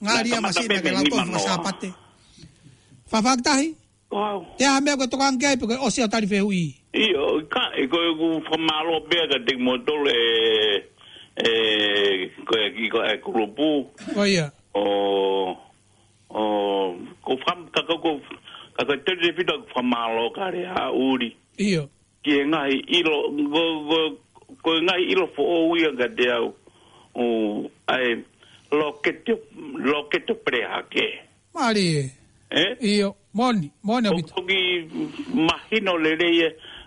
ngaria 0.04 0.44
ma 0.44 0.52
si 0.52 0.68
ke 0.68 0.92
lato 0.92 1.16
fa 1.16 1.40
sa 1.40 1.56
pate 1.64 1.88
fa 3.08 3.24
fa 3.24 3.32
ta 3.40 3.56
hi 3.56 3.72
te 4.60 4.68
ha 4.68 4.76
me 4.84 4.92
ko 5.00 5.08
toko 5.08 5.24
angai 5.24 5.56
pe 5.56 5.64
o 5.80 5.88
si 5.88 6.04
tari 6.12 6.28
fe 6.28 6.44
hui 6.44 6.81
ko 7.92 8.40
ku 8.48 8.56
malo 8.56 9.04
be 9.04 9.16
ka 9.28 9.36
tik 9.44 9.60
motor 9.60 10.08
e 10.08 10.82
e 11.36 11.52
ko 12.48 12.54
ki 12.72 12.84
ko 12.88 12.98
e 13.04 13.16
kurupu. 13.20 13.92
Oh 14.16 14.24
ya. 14.24 14.48
O 14.74 15.52
o 16.32 16.40
ko 17.20 17.30
fam 17.44 17.68
ka 17.68 17.84
ko 17.84 18.00
ko 18.00 18.10
ka 18.72 18.82
ka 18.88 18.96
tete 19.04 19.36
pito 19.36 19.52
ka 19.68 19.82
malo 19.84 20.32
ka 20.32 20.48
re 20.48 20.64
a 20.64 20.88
uri. 20.88 21.36
io 21.60 21.90
Ki 22.24 22.40
e 22.40 22.46
ngai 22.48 22.80
ilo 22.96 23.16
go 23.52 23.62
go 23.92 23.98
ko 24.64 24.68
e 24.78 24.80
ngai 24.88 25.12
ilo 25.12 25.28
fo 25.36 25.42
o 25.44 25.68
wi 25.68 25.84
ka 26.00 26.08
te 26.16 26.24
au. 26.32 26.56
O 27.12 27.22
ai 27.92 28.24
lo 28.72 28.88
ke 29.04 29.12
te 29.20 29.36
lo 29.84 30.08
ke 30.08 30.18
te 30.24 30.32
pre 30.34 30.64
ha 30.64 30.80
ke. 30.88 31.06
Mari. 31.54 32.00
E. 32.00 32.10
Eh? 32.56 32.72
io 32.80 33.16
Moni, 33.32 33.72
moni 33.82 34.08
abito. 34.08 34.28
Ko 34.36 34.44
mahino 35.40 35.96
le 35.96 36.12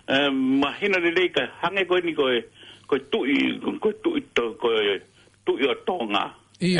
Eh, 0.08 0.30
mahina 0.30 0.98
ni 1.02 1.10
lei 1.10 1.30
hange 1.60 1.82
ko 1.86 1.98
ni 1.98 2.12
eh? 2.14 2.42
ko 2.86 2.94
ko 2.94 2.96
tu 3.10 3.26
i 3.26 3.58
ko 3.82 3.90
tu 4.02 4.14
i 4.14 4.22
to 4.34 4.54
ko 4.62 4.68
tu 5.42 5.58
i 5.58 5.66
tonga 5.82 6.24
e 6.62 6.78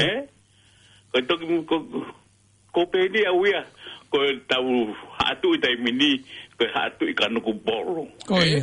ko 1.10 1.18
to 1.26 1.34
ko 1.66 1.76
ko 2.70 2.80
pe 2.86 3.00
ni 3.10 3.26
a 3.26 3.34
wea 3.34 3.66
ko 4.12 4.18
ta 4.48 4.60
u 4.62 4.94
hatu 5.18 5.54
i 5.58 5.58
tai 5.58 5.74
mini 5.82 6.22
ko 6.58 6.64
hatu 6.74 7.04
i 7.10 7.14
ka 7.18 7.26
nuku 7.26 7.50
boru 7.66 8.06
ko 8.28 8.38
e 8.38 8.62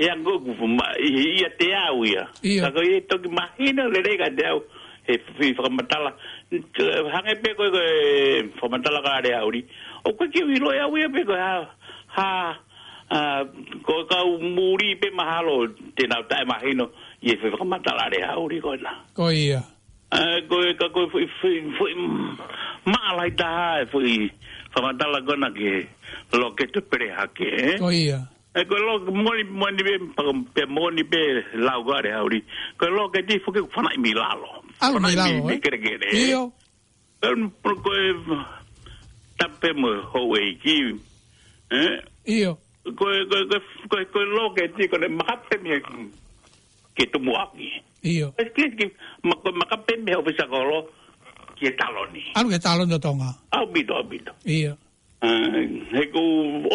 eh? 0.00 0.08
ango 0.12 0.40
ku 0.40 0.64
ma 0.66 0.86
i 0.96 1.44
a 1.46 1.52
te 1.58 1.68
a 1.76 1.92
wea 2.00 2.24
ka 2.62 2.72
ko 2.72 2.80
e 2.80 3.00
to 3.04 3.20
mahina 3.28 3.84
le 3.84 4.00
lei 4.00 4.16
te 4.16 4.46
au 4.48 4.64
he 5.06 5.14
fi 5.36 5.52
fa 5.52 5.68
matala 5.68 6.10
hange 7.12 7.32
pe 7.42 7.50
ko 7.52 7.64
ko 7.68 7.80
fa 8.58 8.66
matala 8.72 9.04
ka 9.04 9.12
re 9.28 9.36
uri 9.46 9.60
o 10.08 10.16
ko 10.16 10.24
ki 10.32 10.40
wi 10.48 10.56
ro 10.56 10.72
ya 10.72 10.88
wea 10.88 11.08
pe 11.12 11.20
ko 11.28 11.34
ha 11.36 12.56
Ah, 13.10 13.44
ka 13.84 14.18
muri 14.40 14.96
pe 14.96 15.12
mahalo 15.12 15.68
te 15.92 16.06
na 16.08 16.24
ta 16.24 16.40
imagino 16.40 16.88
y 17.20 17.36
fue 17.36 17.50
como 17.52 17.76
matar 17.76 17.96
a 18.00 18.38
uri 18.40 18.60
ko 18.64 18.72
la 18.80 19.04
ko 19.12 19.28
ia 19.30 19.60
ah, 20.10 20.40
ko 20.48 20.56
e 20.64 20.72
ka 20.72 20.88
ko 20.88 21.08
fu 21.12 21.20
fu 21.36 21.48
fu 21.76 21.84
mm, 21.84 22.38
ma 22.88 23.12
la 23.16 23.28
ta 23.36 23.80
e 23.82 23.86
fu 23.92 24.00
fa 24.72 24.80
matar 24.80 25.08
la 25.12 25.20
gona 25.20 25.52
que 25.52 25.86
lo 26.32 26.54
que 26.56 26.64
te 26.66 26.80
pre 26.80 27.12
ha 27.12 27.28
que 27.28 27.44
eh? 27.44 27.78
ko 27.78 27.92
ia 27.92 28.24
e 28.56 28.64
ko 28.64 28.72
lo 28.74 28.98
muri 29.12 29.44
muri 29.44 29.84
pe 30.16 30.24
pe 30.54 30.64
moni 30.64 31.04
pe 31.04 31.44
la 31.60 31.76
ugare 31.76 32.08
ha 32.10 32.22
uri 32.24 32.40
ko 32.78 32.88
lo 32.88 33.10
que 33.12 33.20
ti 33.22 33.38
fu 33.44 33.52
que 33.52 33.60
fue 33.68 33.84
mi 33.98 34.12
lalo 34.14 34.64
al 34.80 34.96
mi 34.98 35.12
lalo 35.14 35.44
ni 35.44 35.52
eh? 35.54 35.60
kere 35.60 35.76
kere 35.78 36.08
io 36.24 36.52
un 37.20 37.44
e, 37.44 37.50
pro 37.60 37.74
ko 37.76 37.92
tapemo 39.36 39.88
ho 40.12 40.24
wei 40.28 40.56
eh 41.68 42.00
io 42.32 42.58
koe 42.84 43.16
koe 43.28 43.42
koe 43.48 43.64
koe 43.90 44.02
koe 44.12 44.24
loke 44.38 44.60
e 44.64 44.68
ti 44.76 44.84
koe 44.90 45.08
makape 45.18 45.56
mea 45.62 45.78
ke 46.96 47.04
tumu 47.12 47.32
aki. 47.42 47.68
Iyo. 48.10 48.34
Es 48.38 48.48
kis 48.54 48.72
ki 48.78 48.86
makape 49.58 49.94
mea 50.04 50.18
ofisa 50.18 50.46
koro 50.52 50.78
ki 51.58 51.64
e 51.70 51.72
taloni. 51.80 52.22
Anu 52.36 52.48
ke 52.50 52.58
taloni 52.60 52.94
o 52.94 52.98
tonga? 52.98 53.28
Au 53.56 53.66
bito, 53.72 53.94
au 53.96 54.02
bito. 54.04 54.32
Iyo. 54.44 54.72
Eh, 55.24 55.56
he 55.94 56.02
ku 56.12 56.20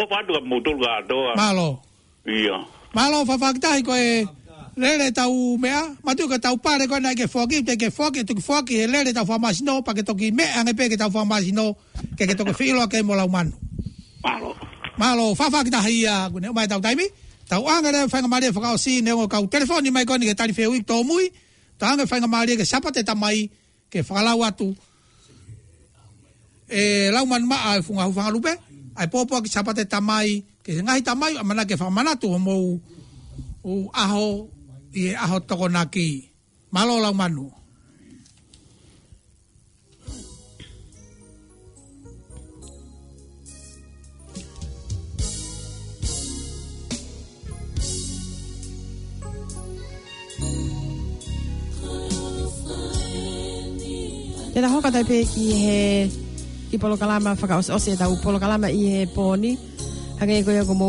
ofa 0.02 0.16
atu 0.20 0.32
ka 0.34 0.40
mutul 0.42 0.80
ka 0.82 0.90
atoa. 0.98 1.36
Malo. 1.36 1.78
Iyo. 2.26 2.56
Malo 2.94 3.24
fafakta 3.24 3.76
hi 3.76 3.82
koe 3.86 4.26
lele 4.80 5.12
tau 5.14 5.56
mea, 5.62 5.82
matu 6.04 6.26
ka 6.28 6.38
tau 6.42 6.56
pare 6.58 6.86
koe 6.90 6.98
nai 7.00 7.14
ke 7.14 7.28
foki, 7.30 7.62
te 7.64 7.76
ke 7.78 7.90
foki, 7.94 8.24
tu 8.26 8.34
ke 8.34 8.40
foki, 8.42 8.82
lele 8.90 9.12
tau 9.14 9.24
famasino, 9.28 9.78
pa 9.86 9.94
ke 9.94 10.02
toki 10.02 10.32
mea 10.34 10.62
ngepe 10.66 10.88
ke 10.90 10.96
tau 10.98 11.10
famasino, 11.14 11.76
ke 12.18 12.26
ke 12.26 12.34
toki 12.34 12.52
filo 12.58 12.82
ke 12.90 13.02
mola 13.06 13.24
umanu. 13.30 13.52
Malo. 14.24 14.50
Malo 14.52 14.69
malo 15.00 15.32
fa 15.32 15.48
fa 15.48 15.64
kita 15.64 15.80
hia 15.88 16.12
ah, 16.12 16.22
gune 16.28 16.52
mai 16.52 16.68
tau 16.68 16.80
taimi 16.84 17.08
tau 17.48 17.64
anga 17.72 17.88
le 17.94 18.00
fanga 18.12 18.28
mari 18.32 18.46
fa 18.56 18.60
kausi 18.66 18.92
ne 19.04 19.10
ngo 19.16 19.24
kau 19.32 19.44
telefoni 19.52 19.88
mai 19.94 20.04
koni 20.08 20.28
ke 20.30 20.34
tari 20.40 20.52
fewi 20.58 20.78
to 20.88 20.96
mui 21.08 21.24
tau 21.80 21.88
anga 21.96 22.04
fanga 22.10 22.28
mari 22.34 22.52
ke 22.60 22.64
sapa 22.70 22.88
te 22.94 23.00
tamai 23.08 23.38
ke 23.90 23.98
fa 24.06 24.20
la 24.26 24.32
watu 24.42 24.68
e 26.68 27.08
lau 27.14 27.24
man 27.30 27.42
ma 27.50 27.58
ai 27.72 27.80
funga 27.86 28.04
hu 28.06 28.12
fanga 28.16 28.28
lupe 28.34 28.52
ai 28.98 29.08
popo 29.12 29.34
ke 29.44 29.48
sapa 29.54 29.72
te 29.78 29.82
tamai 29.92 30.28
ke 30.64 30.70
ngai 30.86 31.00
tamai 31.08 31.32
amana 31.40 31.62
ke 31.68 31.74
fa 31.80 31.86
mana 31.96 32.12
tu 32.22 32.28
mo 32.46 32.52
u 33.72 33.88
aho 34.02 34.26
i 35.00 35.16
aho 35.24 35.36
tokonaki 35.48 36.08
malo 36.74 36.94
lau 37.04 37.14
manu 37.20 37.46
Tēnā 54.50 54.66
hoka 54.66 54.90
tai 54.90 55.04
pē 55.06 55.20
ki 55.30 55.44
he 55.54 55.82
ki 56.72 56.78
polo 56.82 56.96
kalama 56.98 57.36
whaka 57.38 57.60
o 57.70 57.76
se 57.78 57.92
tau 57.98 58.16
polo 58.18 58.40
kalama 58.42 58.66
i 58.66 58.80
he 58.90 59.02
pōni. 59.06 59.52
Haka 60.18 60.32
e 60.34 60.42
koe 60.42 60.56
ako 60.58 60.74
mō 60.74 60.86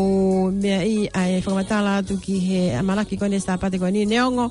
mea 0.56 0.80
i 0.82 0.96
ai 1.14 1.36
whakamatala 1.38 2.00
tu 2.04 2.16
ki 2.18 2.40
he 2.48 2.62
amalaki 2.74 3.20
koe 3.22 3.30
ne 3.30 3.38
sāpate 3.40 3.78
koe 3.80 3.92
ni 3.94 4.08
neongo. 4.10 4.48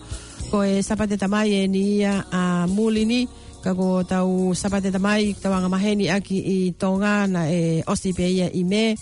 Koe 0.53 0.79
sāpate 0.87 1.19
tamai 1.19 1.57
e 1.59 1.65
ni 1.69 1.83
ia 1.97 2.21
a 2.31 2.43
mūli 2.71 3.03
ni. 3.07 3.19
Ka 3.65 3.75
ko 3.77 4.05
tau 4.07 4.53
sāpate 4.57 4.93
tamai 4.95 5.35
tawanga 5.43 5.67
maheni 5.75 6.07
aki 6.15 6.39
i 6.39 6.57
tonga 6.79 7.25
na 7.27 7.47
e 7.51 7.81
osi 7.91 8.13
pē 8.17 8.29
ia 8.31 8.47
i 8.55 8.63
me. 8.63 8.95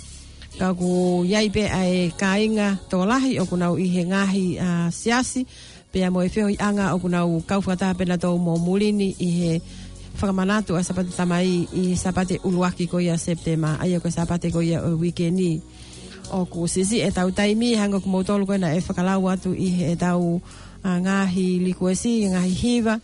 Ka 0.56 0.72
ko 0.74 1.20
iai 1.22 1.50
pē 1.52 1.66
ai 1.68 2.14
kāinga 2.16 2.78
tō 2.88 3.02
lahi 3.06 3.36
o 3.42 3.44
kunau 3.44 3.76
i 3.76 3.90
he 3.92 4.06
ngāhi 4.08 4.46
a 4.56 4.70
siasi. 4.88 5.44
Pea 5.92 6.08
mo 6.10 6.24
e 6.24 6.32
whiho 6.32 6.48
i 6.48 6.56
anga 6.56 6.94
o 6.96 7.00
kunau 7.04 7.42
kauwhatāpena 7.44 8.16
tō 8.16 8.32
mō 8.40 8.56
mūlini 8.64 9.10
i 9.12 9.30
he 9.40 9.52
ngāhi 9.60 9.77
whakamanatu 10.20 10.74
a 10.76 10.82
sapate 10.82 11.10
tamai 11.14 11.68
i 11.72 11.94
sapate 11.96 12.40
uluaki 12.44 12.86
ko 12.90 12.98
ia 12.98 13.14
septema 13.14 13.78
ai 13.80 13.94
ako 13.94 14.10
sapate 14.10 14.50
ko 14.52 14.58
ia 14.60 14.82
o 14.82 14.96
weekend 14.98 15.38
i 15.40 15.62
o 16.34 16.42
ko 16.50 16.66
sisi 16.66 16.98
e 17.06 17.10
tau 17.14 17.30
taimi 17.30 17.74
hango 17.78 18.00
ko 18.02 18.08
mautolu 18.10 18.46
ko 18.46 18.54
ina 18.58 18.74
e 18.74 18.80
whakalau 18.82 19.30
atu 19.30 19.54
i 19.54 19.68
he 19.70 19.94
tau 19.96 20.40
uh, 20.84 20.98
ngāhi 20.98 21.60
likuesi, 21.62 22.26
ngāhi 22.34 22.54
hiva 22.54 22.98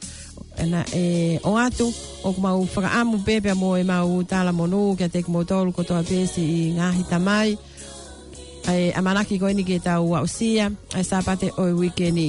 ena 0.58 0.82
e 0.94 1.38
o 1.46 1.54
atu 1.56 1.86
o 2.26 2.32
ko 2.34 2.40
mau 2.42 2.64
whakaamu 2.66 3.22
pepe 3.24 3.54
mo 3.54 3.76
e 3.78 3.82
mau 3.86 4.22
tala 4.26 4.50
monu 4.52 4.96
kia 4.98 5.08
te 5.08 5.22
ku 5.22 5.30
mautolu 5.30 5.70
ko 5.72 5.82
toa 5.86 6.02
pesi 6.02 6.42
i 6.44 6.60
ngāhi 6.76 7.02
tamai 7.10 7.54
ai 8.66 8.90
amanaki 8.98 9.38
ko 9.40 9.46
ini 9.46 9.62
ke 9.62 9.78
tau 9.78 10.10
wausia 10.18 10.66
ai 10.98 11.04
sapate 11.06 11.52
o 11.62 11.70
weekend 11.78 12.18
i 12.18 12.28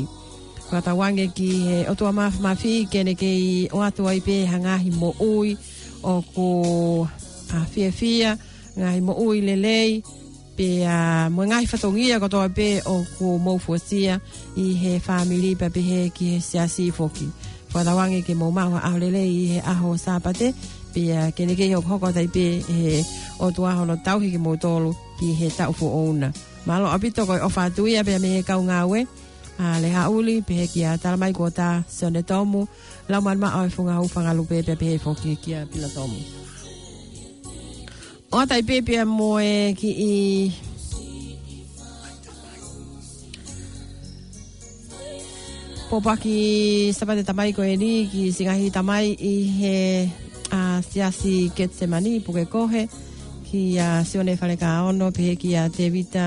Kua 0.65 0.81
tawange 0.81 1.27
ki 1.29 1.49
he 1.65 1.75
eh, 1.85 1.85
otua 1.91 2.09
maf 2.11 2.41
mafi 2.41 2.87
kene 2.89 3.13
kei 3.13 3.69
o 3.69 3.81
atua 3.85 4.15
i 4.17 4.19
pe 4.21 4.45
hangahi 4.49 4.89
mo 4.97 5.13
ui 5.21 5.53
o 6.01 6.21
ko 6.33 6.45
a 7.53 7.59
fia 7.69 7.91
fia 7.93 8.33
ngahi 8.73 8.99
mo 9.05 9.13
ui 9.13 9.45
lelei 9.45 10.01
pe 10.57 10.81
a 10.81 11.29
mo 11.29 11.45
ngahi 11.45 11.69
fatongia 11.69 12.17
kato 12.19 12.41
a 12.41 12.49
pe 12.49 12.81
o 12.89 13.05
ko 13.17 13.37
mo 13.37 13.61
fosia 13.61 14.17
i 14.57 14.73
he 14.81 14.93
family 14.97 15.53
pa 15.53 15.69
pe 15.69 15.81
he 15.85 15.99
ki 16.09 16.25
he 16.33 16.39
siasi 16.41 16.89
foki. 16.89 17.29
Kua 17.69 17.85
tawange 17.85 18.25
ki 18.25 18.33
mo 18.33 18.49
maho 18.49 18.81
aho 18.81 18.97
lelei 18.97 19.29
i 19.29 19.45
he 19.53 19.57
aho 19.61 19.93
sapate 20.01 20.49
pe 20.97 21.13
a 21.13 21.29
kene 21.29 21.53
kei 21.53 21.77
o 21.77 21.81
koko 21.85 22.09
tai 22.09 22.25
pe 22.25 22.65
he 22.65 23.05
otua 23.37 23.77
hono 23.77 24.01
tauhi 24.01 24.33
ki 24.33 24.41
mo 24.41 24.57
tolu 24.57 24.97
ki 25.21 25.27
he 25.39 25.47
taufu 25.53 25.85
ouna. 25.85 26.33
Malo 26.65 26.89
apito 26.89 27.21
koi 27.29 27.37
ofatuia 27.37 28.01
pe 28.01 28.17
a 28.17 28.19
me 28.19 28.33
he 28.37 28.41
kau 28.41 28.65
ngawe 28.65 29.05
a 29.57 29.79
le 29.81 29.89
hauli 29.95 30.35
pehe 30.41 30.65
ki 30.67 30.83
a 30.83 30.97
talamai 31.01 31.31
kota 31.33 31.67
sione 31.95 32.21
tomu 32.27 32.61
lau 33.09 33.21
man 33.25 33.37
ma 33.39 33.49
oi 33.61 33.69
funga 33.75 33.93
e 33.95 33.99
hupanga 34.01 34.33
lupe 34.37 34.57
pe 34.67 34.73
pehe 34.81 34.95
foki 35.03 35.29
e 35.35 35.37
ki 35.43 35.51
a 35.57 35.61
pila 35.71 35.87
tomu 35.95 36.17
o 38.31 38.39
tai 38.49 38.61
pepe 38.69 38.93
a 39.03 39.05
moe 39.19 39.51
ki 39.79 39.89
i 40.13 40.15
popaki 45.89 46.37
sapate 46.97 47.23
tamai 47.25 47.49
ko 47.57 47.61
e 47.71 47.75
ni 47.83 47.91
ki 48.11 48.21
singahi 48.37 48.67
tamai 48.77 49.07
i 49.33 49.35
he 49.59 49.75
a 50.59 50.61
siasi 50.89 51.35
ketsemani 51.57 52.13
puke 52.25 52.43
kohe 52.53 52.83
ki 53.47 53.59
a 53.87 53.87
sione 54.09 54.33
faleka 54.39 54.69
ono 54.89 55.05
pehe 55.15 55.33
ki 55.41 55.49
a 55.61 55.63
tevita 55.75 56.25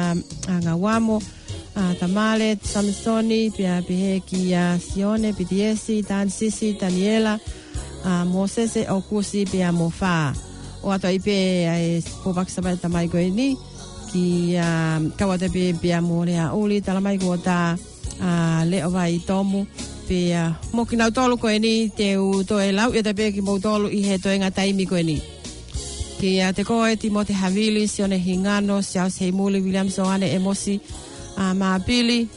a 0.53 0.55
ngawamo 0.65 1.17
ki 1.21 1.33
a 1.35 1.38
uh, 1.79 1.95
Tamale, 1.99 2.59
Samsoni, 2.63 3.51
pia 3.57 3.81
pihe 3.87 4.21
ki 4.27 4.43
uh, 4.55 4.77
Sione, 4.81 5.33
Pidiesi, 5.37 6.03
Dan 6.07 6.29
Sisi, 6.31 6.75
Daniela, 6.81 7.39
uh, 8.05 8.25
Mosese, 8.27 8.87
Okusi, 8.91 9.47
pia 9.51 9.73
Mofa. 9.73 10.33
O 10.83 10.91
ato 10.91 11.11
ipe 11.11 11.35
ai 11.69 11.99
uh, 11.99 12.05
po 12.23 12.33
baksa 12.33 12.63
bai 12.63 12.77
tamai 12.77 13.09
koe 13.11 13.27
ni 13.35 13.49
ki 14.13 14.25
uh, 14.57 15.03
kawata 15.19 15.49
pe 15.53 15.73
pia 15.81 15.99
morea 16.01 16.53
uli 16.55 16.79
talamai 16.81 17.17
ko 17.19 17.35
ta 17.37 17.75
uh, 17.75 18.27
ah, 18.29 18.63
leo 18.65 18.87
vai 18.89 19.19
tomu 19.27 19.67
pia 20.09 20.45
mokinau 20.73 21.11
tolu 21.11 21.35
koe 21.37 21.59
ni 21.59 21.73
te 21.99 22.07
u 22.17 22.45
toe 22.47 22.71
lau 22.73 22.95
e 22.95 23.03
tapia 23.03 23.33
ki 23.35 23.43
mou 23.43 23.59
tolu 23.59 23.91
i 23.91 24.05
he 24.07 24.21
toe 24.23 24.37
ngā 24.39 24.53
taimi 24.55 24.87
koe 24.87 25.03
ni. 25.11 25.19
Ki 26.21 26.37
uh, 26.47 26.55
te 26.55 26.63
koe 26.65 26.95
ti 26.97 27.11
mo 27.11 27.25
te 27.27 27.35
havili, 27.35 27.85
sione 27.91 28.17
hingano, 28.17 28.79
siaus 28.83 29.19
hei 29.23 29.33
muli, 29.35 29.61
William 29.63 29.89
Soane, 29.91 30.31
emosi, 30.39 30.79
mosi, 30.79 31.03
ama 31.39 31.75
ah, 31.75 31.81
pili 31.81 32.29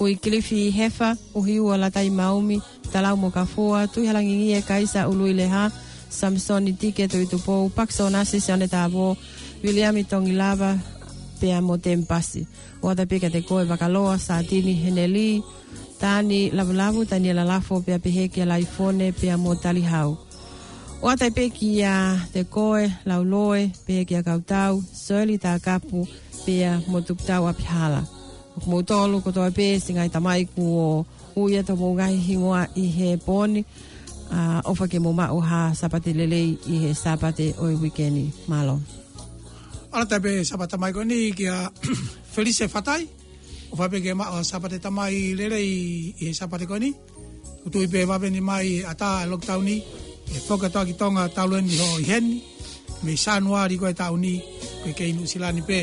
uikilifi 0.00 0.70
hefa 0.70 1.16
uhiu 1.34 1.66
walatai 1.66 2.10
maumi 2.10 2.62
talau 2.92 3.16
mokafua 3.16 3.86
tuihalangingie 3.86 4.62
kaisa 4.62 5.08
uluileha 5.08 5.70
samsoni 6.08 6.72
tike 6.72 7.08
tuitupou 7.08 7.68
paksonasi 7.68 8.40
seone 8.40 8.68
tavo 8.68 9.16
wiliami 9.64 10.04
tongilava 10.04 10.78
pea 11.40 11.60
motempasi 11.62 12.46
uatapika 12.82 13.30
tekoe 13.30 13.64
vakaloa 13.64 14.18
saatini 14.18 14.74
heneli 14.74 15.42
tani 16.00 16.50
lavulavu 16.50 17.04
tani 17.04 17.32
lalafo 17.34 17.80
pea 17.80 17.98
peheki 17.98 18.42
alaifone 18.42 19.12
pea 19.12 19.38
motalihau 19.38 20.16
uataipekia 21.02 22.20
tekoe 22.32 22.92
lauloe 23.04 23.70
peheki 23.86 24.16
akautau 24.16 24.84
soeli 24.94 25.38
takapu 25.38 26.08
pia 26.46 26.78
mo 26.86 27.02
tuk 27.02 27.18
tau 27.26 27.50
api 27.50 27.64
hala. 27.66 28.02
Ok 28.54 28.64
mo 28.70 28.78
tolu 28.86 29.18
ko 29.20 29.30
toa 29.34 29.50
pesi 29.52 29.90
ngai 29.92 30.08
tamai 30.14 30.40
ku 30.54 30.64
o 30.86 30.88
uia 31.42 31.60
to 31.68 31.74
mo 31.80 31.86
ngai 31.98 32.14
hingoa 32.26 32.62
i 32.78 32.84
he 32.96 33.08
poni. 33.26 33.62
Uh, 34.36 34.58
ofa 34.70 34.84
ke 34.90 34.98
mo 35.04 35.10
ma 35.18 35.26
ha 35.50 35.60
sapate 35.80 36.10
lelei 36.18 36.48
i 36.72 36.74
he 36.82 36.90
sapate 37.02 37.46
oi 37.64 37.74
wikeni 37.82 38.24
malo. 38.50 38.76
Ala 39.94 40.06
tebe 40.10 40.32
sapata 40.48 40.76
mai 40.82 40.92
koni 40.96 41.18
ki 41.38 41.44
a 41.50 41.58
felice 42.34 42.64
fatai. 42.74 43.00
Ofa 43.74 43.84
pe 43.92 43.98
ke 44.04 44.10
ma 44.18 44.26
o 44.38 44.38
sapate 44.50 44.76
tamai 44.84 45.14
lelei 45.38 45.70
i 46.22 46.24
he 46.26 46.30
sapate 46.40 46.64
koni. 46.70 46.90
Utu 47.66 47.78
i 47.84 47.90
pe 47.92 48.00
wapeni 48.10 48.40
mai 48.50 48.66
ata 48.90 49.10
lockdowni. 49.30 49.76
E 50.30 50.36
fokatoa 50.46 50.86
ki 50.88 50.94
tonga 51.00 51.24
tauleni 51.36 51.74
ho 51.82 51.88
i 52.02 52.06
heni. 52.10 52.34
Me 53.02 53.12
sanuari 53.24 53.76
koe 53.80 53.94
tauni 54.00 54.34
koe 54.82 54.92
ke 54.96 55.04
inu 55.10 55.24
silani 55.32 55.64
pe 55.70 55.82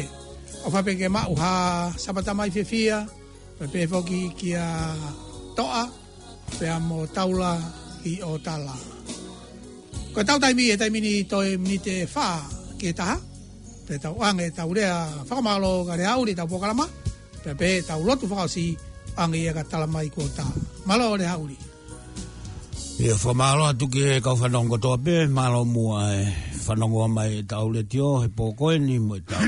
o 0.61 0.67
fa 0.69 0.79
pe 0.85 0.93
ma 1.09 1.21
uha 1.33 1.51
ha 1.89 2.33
mai 2.33 2.49
fe 2.55 2.63
fia 2.71 2.99
pe 3.57 3.65
pe 3.73 3.81
fo 3.91 3.99
ki 4.39 4.49
a 4.55 4.69
toa 5.57 5.83
pe 6.59 6.65
a 6.75 6.77
taula 7.17 7.53
i 8.05 8.13
o 8.29 8.37
tala 8.45 8.75
ko 10.13 10.19
tau 10.27 10.37
tai 10.43 10.53
mi 10.53 10.69
e 10.73 10.75
tai 10.77 10.89
mini 10.93 11.13
to 11.25 11.41
e 11.41 11.57
mini 11.57 11.77
te 11.85 11.95
fa 12.15 12.27
ke 12.79 12.89
ta 12.99 13.09
pe 13.87 13.95
tau 14.03 14.15
ang 14.27 14.39
e 14.45 14.47
tau 14.57 14.69
rea 14.77 14.97
fa 15.27 15.41
ma 15.41 15.57
lo 15.63 15.83
ga 15.87 15.95
auri 16.13 16.33
tau 16.37 16.45
pokalama 16.51 16.85
pe 17.43 17.51
pe 17.59 17.69
tau 17.89 18.01
lotu 18.07 18.25
fa 18.33 18.47
si 18.55 18.65
ang 19.21 19.33
e 19.33 19.51
ga 19.55 19.63
tala 19.71 19.87
mai 19.95 20.07
ko 20.15 20.21
ta 20.37 20.45
ma 20.87 20.93
lo 20.99 21.15
re 21.21 21.25
auri 21.33 21.57
E 22.99 23.09
fa 23.17 23.33
malo 23.33 23.65
atu 23.65 23.89
ki 23.89 24.01
e 24.05 24.21
kau 24.21 24.37
whanongo 24.37 24.77
toa 24.77 24.97
pe, 24.97 25.25
malo 25.25 25.65
mua 25.65 26.13
e 26.13 26.29
whanongo 26.67 27.03
a 27.03 27.07
mai 27.07 27.39
e 27.41 27.43
tau 27.43 27.73
tio, 27.89 28.21
he 28.21 28.27
pō 28.27 28.53
ni 28.79 28.99
mo 28.99 29.15
e 29.15 29.19
tau 29.21 29.41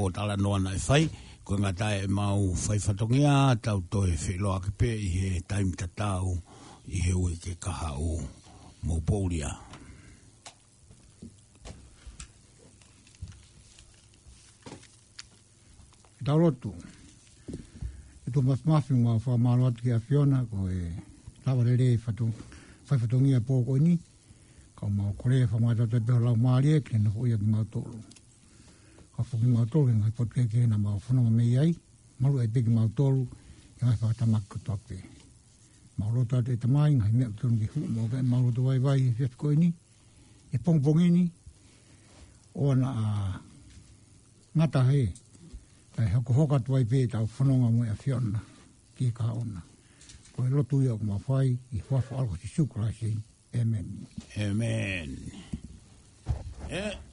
la 0.00 0.10
tala 0.14 0.36
noa 0.36 0.58
nai 0.58 0.78
whai, 0.88 1.04
koe 1.44 1.58
ngata 1.58 2.00
e 2.00 2.06
mau 2.08 2.40
whai 2.54 2.78
whatongia, 2.78 3.54
tau 3.60 3.82
to 3.90 4.06
e 4.08 4.14
whi 4.16 4.38
loa 4.38 4.60
ki 4.64 4.70
pe 4.78 4.94
i 4.96 5.08
he 5.12 5.40
taim 5.46 5.74
ta 5.76 5.86
tau, 5.94 6.32
i 6.88 7.04
he 7.04 7.12
ui 7.12 7.36
ke 7.36 7.52
kaha 7.60 7.92
o 8.00 8.16
mō 8.88 8.96
pōria. 9.04 9.52
E 16.16 16.20
tau 16.24 16.38
rotu, 16.40 16.72
e 18.24 18.32
tō 18.32 18.40
mafimafi 18.40 18.94
mua 18.96 19.18
wha 19.20 19.36
malo 19.36 19.68
atu 19.68 19.84
ki 19.84 19.90
a 19.90 20.00
Fiona, 20.00 20.46
koe 20.48 20.88
tawarele 21.44 21.92
e 21.92 22.00
whatongo 22.06 22.49
whaifatongia 22.90 23.38
pōko 23.38 23.76
ini, 23.78 23.98
ka 24.76 24.86
o 24.86 24.90
mao 24.90 25.12
korea 25.12 25.46
whamaita 25.46 25.86
te 25.86 26.00
peho 26.00 26.18
lau 26.18 26.36
maalia, 26.36 26.80
kia 26.80 26.98
na 26.98 27.10
hoia 27.10 27.38
ki 27.38 27.44
mao 27.44 27.62
tōru. 27.64 27.94
Ka 29.16 29.22
whuki 29.22 29.46
mao 29.46 29.64
tōru, 29.64 29.84
kia 29.86 29.94
ngai 29.94 30.10
potke 30.10 30.48
ke 30.50 30.66
na 30.66 30.76
mao 30.78 30.98
whanama 31.06 31.30
mei 31.30 31.58
ai, 31.58 31.76
maru 32.20 32.40
ai 32.40 32.48
peki 32.48 32.68
mao 32.70 32.88
tōru, 32.88 33.26
kia 33.78 33.86
ngai 33.86 33.96
whakata 34.00 34.26
maku 34.26 34.58
tōke. 34.66 34.98
Mao 35.98 36.10
rota 36.14 36.42
te 36.42 36.56
tamai, 36.56 36.94
ngai 36.94 37.12
mea 37.12 37.28
tōru 37.28 37.58
ki 37.60 37.66
hu, 37.74 37.80
mao 37.94 38.08
kai 38.08 38.22
mao 38.22 38.42
rota 38.42 38.60
waiwai 38.60 39.06
e 39.06 39.14
whiatko 39.18 39.52
ini, 39.52 39.72
e 40.52 40.58
pongpong 40.58 41.00
ini, 41.08 41.30
o 42.54 42.74
na 42.74 42.88
a 42.90 43.40
ngata 44.56 44.84
hei, 44.90 45.08
tai 45.94 46.08
hoko 46.14 46.32
hoka 46.32 46.58
tuai 46.58 46.84
pē 46.84 47.06
tau 47.06 47.26
whanonga 47.38 47.68
mui 47.70 47.88
a 47.88 47.94
whionna, 48.02 48.40
ki 48.96 49.12
ka 49.12 49.30
ona. 49.32 49.69
Koe 50.40 50.48
lotu 50.48 50.80
ia 50.82 50.96
kuma 50.96 51.18
whai 51.26 51.58
i 51.72 51.82
whafo 51.90 52.16
alko 52.16 52.36
si 52.40 52.48
sukrasi. 52.48 53.12
Amen. 53.60 54.06
Amen. 54.38 55.30
Yeah. 56.70 57.09